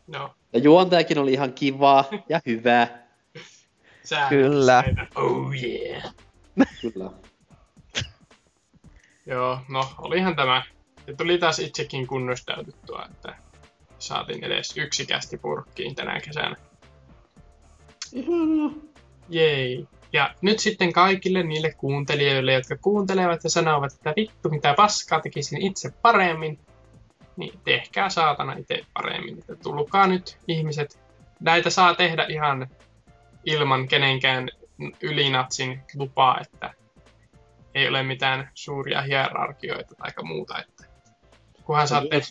No, 0.07 0.35
Ja 0.53 0.59
juontajakin 0.59 1.17
oli 1.17 1.33
ihan 1.33 1.53
kiva 1.53 2.05
ja 2.29 2.41
hyvä. 2.45 2.87
sä 4.09 4.25
Kyllä. 4.29 4.83
Oh 5.15 5.53
yeah. 5.63 6.13
Kyllä. 6.81 7.11
Joo, 9.25 9.59
no 9.69 9.89
olihan 9.97 10.35
tämä. 10.35 10.63
Ja 11.07 11.15
tuli 11.15 11.37
taas 11.37 11.59
itsekin 11.59 12.07
kunnostautettua, 12.07 13.05
että 13.11 13.35
saatiin 13.99 14.43
edes 14.43 14.77
yksi 14.77 15.05
kästi 15.05 15.37
purkkiin 15.37 15.95
tänä 15.95 16.19
kesänä. 16.19 16.55
Jei. 19.29 19.87
Ja 20.13 20.35
nyt 20.41 20.59
sitten 20.59 20.93
kaikille 20.93 21.43
niille 21.43 21.73
kuuntelijoille, 21.73 22.53
jotka 22.53 22.77
kuuntelevat 22.77 23.43
ja 23.43 23.49
sanovat, 23.49 23.93
että 23.93 24.13
vittu 24.15 24.49
mitä 24.49 24.73
paskaa 24.77 25.21
tekisin 25.21 25.61
itse 25.61 25.89
paremmin, 26.01 26.59
niin 27.37 27.59
tehkää 27.63 28.09
saatana 28.09 28.53
itse 28.53 28.81
paremmin. 28.93 29.39
Että 29.39 29.55
tulkaa 29.55 30.07
nyt 30.07 30.37
ihmiset. 30.47 30.99
Näitä 31.39 31.69
saa 31.69 31.95
tehdä 31.95 32.25
ihan 32.29 32.67
ilman 33.45 33.87
kenenkään 33.87 34.49
ylinatsin 35.01 35.81
lupaa, 35.95 36.39
että 36.41 36.73
ei 37.75 37.87
ole 37.87 38.03
mitään 38.03 38.49
suuria 38.53 39.01
hierarkioita 39.01 39.95
tai 39.95 40.11
muuta. 40.23 40.59
Että 40.59 40.85
kunhan 41.63 41.87
saatte... 41.87 42.21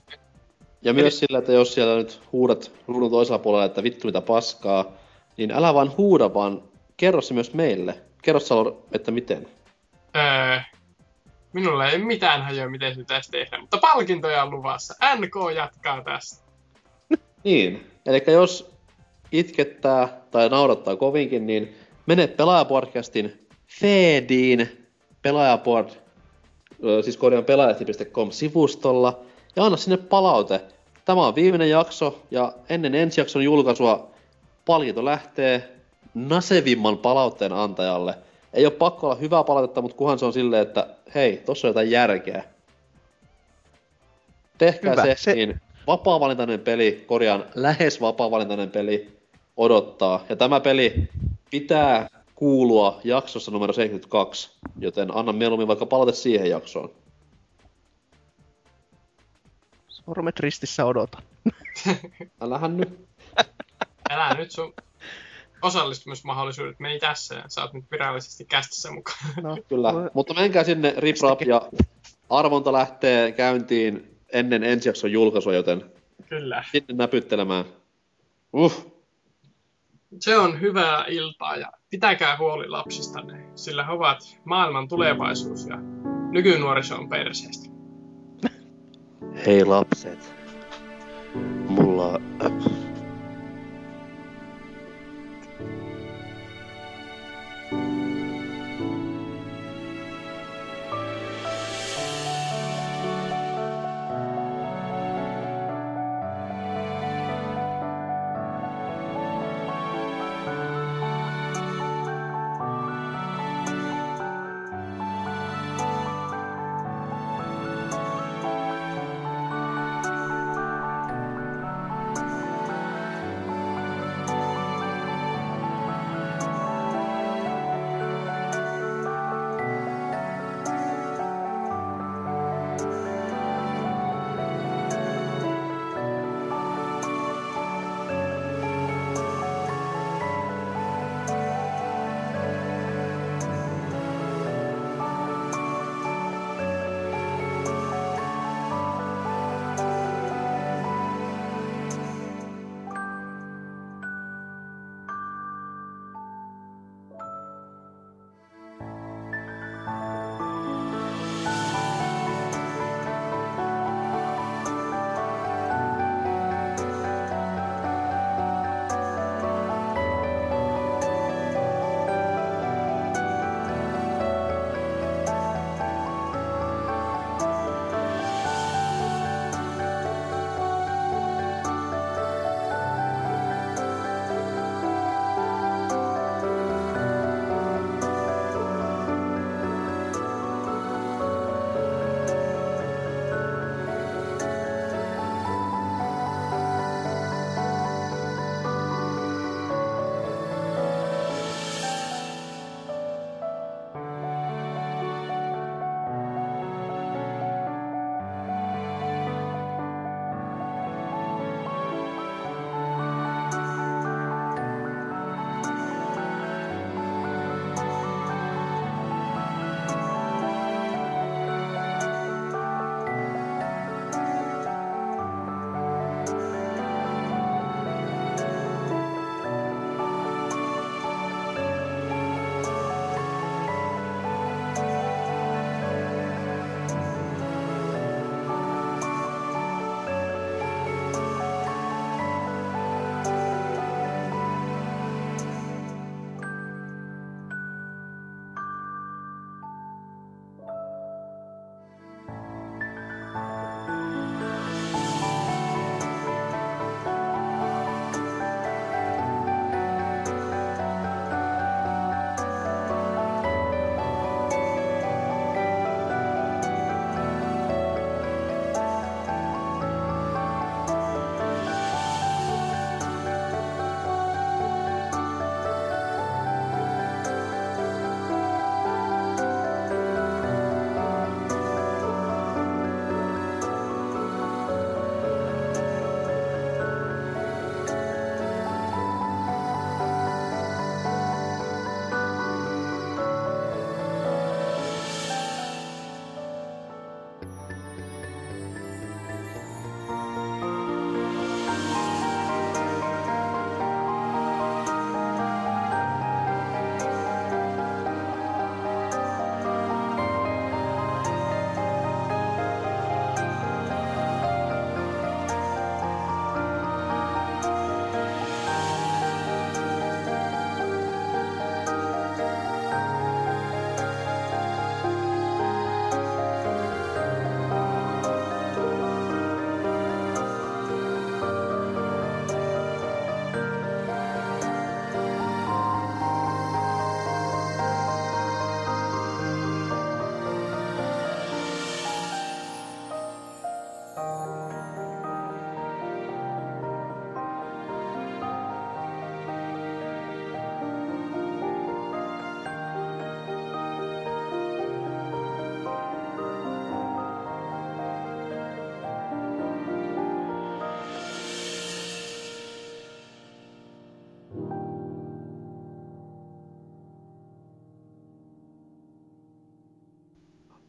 Ja 0.82 0.92
myös 0.92 1.18
sillä, 1.18 1.38
että 1.38 1.52
jos 1.52 1.74
siellä 1.74 1.96
nyt 1.96 2.22
huudat 2.32 2.72
ruudun 2.88 3.10
toisella 3.10 3.38
puolella, 3.38 3.64
että 3.64 3.82
vittu 3.82 4.08
mitä 4.08 4.20
paskaa, 4.20 4.84
niin 5.36 5.50
älä 5.50 5.74
vaan 5.74 5.92
huuda, 5.96 6.34
vaan 6.34 6.62
kerro 6.96 7.20
se 7.20 7.34
myös 7.34 7.54
meille. 7.54 8.00
Kerro 8.22 8.40
Salor, 8.40 8.74
että 8.92 9.10
miten. 9.10 9.48
Öö, 10.16 10.60
minulla 11.52 11.88
ei 11.88 11.98
mitään 11.98 12.42
hajoa, 12.42 12.68
miten 12.70 12.94
se 12.94 13.00
pitäisi 13.00 13.30
tehdä, 13.30 13.58
mutta 13.58 13.78
palkintoja 13.78 14.42
on 14.42 14.50
luvassa. 14.50 14.94
NK 15.16 15.34
jatkaa 15.54 16.04
tästä. 16.04 16.50
Niin, 17.44 17.90
eli 18.06 18.22
jos 18.26 18.70
itkettää 19.32 20.20
tai 20.30 20.48
naurattaa 20.48 20.96
kovinkin, 20.96 21.46
niin 21.46 21.76
mene 22.06 22.26
Pelaajapodcastin 22.26 23.48
feediin, 23.80 24.86
pelaajapod, 25.22 25.88
siis 27.04 27.16
korjaan 27.16 27.44
pelaajat.com 27.44 28.30
sivustolla, 28.30 29.20
ja 29.56 29.64
anna 29.64 29.76
sinne 29.76 29.96
palaute. 29.96 30.60
Tämä 31.04 31.26
on 31.26 31.34
viimeinen 31.34 31.70
jakso, 31.70 32.22
ja 32.30 32.52
ennen 32.68 32.94
ensi 32.94 33.20
jakson 33.20 33.44
julkaisua 33.44 34.10
palkinto 34.66 35.04
lähtee 35.04 35.76
nasevimman 36.14 36.98
palautteen 36.98 37.52
antajalle. 37.52 38.14
Ei 38.52 38.66
ole 38.66 38.72
pakko 38.72 39.06
olla 39.06 39.16
hyvää 39.16 39.44
palautetta, 39.44 39.82
mutta 39.82 39.96
kunhan 39.96 40.18
se 40.18 40.24
on 40.24 40.32
silleen, 40.32 40.62
että 40.62 40.86
hei, 41.14 41.36
tossa 41.36 41.68
on 41.68 41.70
jotain 41.70 41.90
järkeä. 41.90 42.44
Tehkää 44.58 44.92
Hyvä, 44.92 45.02
se, 45.02 45.14
se- 45.18 45.34
niin 45.34 45.60
vapaa-valintainen 45.86 46.60
peli, 46.60 47.04
korjaan 47.06 47.44
lähes 47.54 48.00
vapaa-valintainen 48.00 48.70
peli 48.70 49.20
odottaa. 49.56 50.24
Ja 50.28 50.36
tämä 50.36 50.60
peli 50.60 51.08
pitää 51.50 52.08
kuulua 52.34 53.00
jaksossa 53.04 53.50
numero 53.50 53.72
72, 53.72 54.50
joten 54.78 55.16
anna 55.16 55.32
mieluummin 55.32 55.68
vaikka 55.68 55.86
palaute 55.86 56.12
siihen 56.12 56.50
jaksoon. 56.50 56.90
Sormet 59.88 60.40
ristissä 60.40 60.84
odotan. 60.84 61.22
Älähän 62.40 62.76
nyt. 62.76 63.08
Älä 64.10 64.34
nyt 64.34 64.50
sun 64.50 64.74
osallistumismahdollisuudet 65.62 66.80
meni 66.80 66.98
tässä 66.98 67.34
ja 67.34 67.44
sä 67.48 67.62
oot 67.62 67.72
nyt 67.72 67.84
virallisesti 67.90 68.44
kästissä 68.44 68.90
mukaan. 68.90 69.18
No, 69.42 69.58
Kyllä, 69.68 69.94
voi- 69.94 70.10
mutta 70.14 70.34
menkää 70.34 70.64
sinne 70.64 70.94
riprap 70.96 71.42
ja 71.42 71.62
arvonta 72.30 72.72
lähtee 72.72 73.32
käyntiin 73.32 74.18
ennen 74.32 74.64
ensi 74.64 74.88
jakson 74.88 75.12
julkaisua, 75.12 75.54
joten 75.54 75.84
Kyllä. 76.28 76.64
sinne 76.72 76.94
näpyttelemään. 76.94 77.64
Uh, 78.52 79.00
Se 80.20 80.38
on 80.38 80.60
hyvää 80.60 81.04
iltaa 81.08 81.56
ja 81.56 81.72
pitäkää 81.90 82.36
huoli 82.38 82.68
lapsistanne, 82.68 83.44
sillä 83.54 83.84
he 83.84 83.92
ovat 83.92 84.38
maailman 84.44 84.88
tulevaisuus 84.88 85.66
ja 85.66 85.76
nykynuoriso 86.30 86.96
on 86.96 87.08
perseestä. 87.08 87.70
hei 89.46 89.64
lapset. 89.64 90.34
Mulla... 91.68 92.20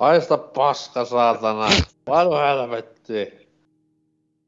Haista 0.02 0.38
paska, 0.38 1.06
saatana. 1.06 1.68
Paljon 2.06 2.42
helvetti. 2.42 2.91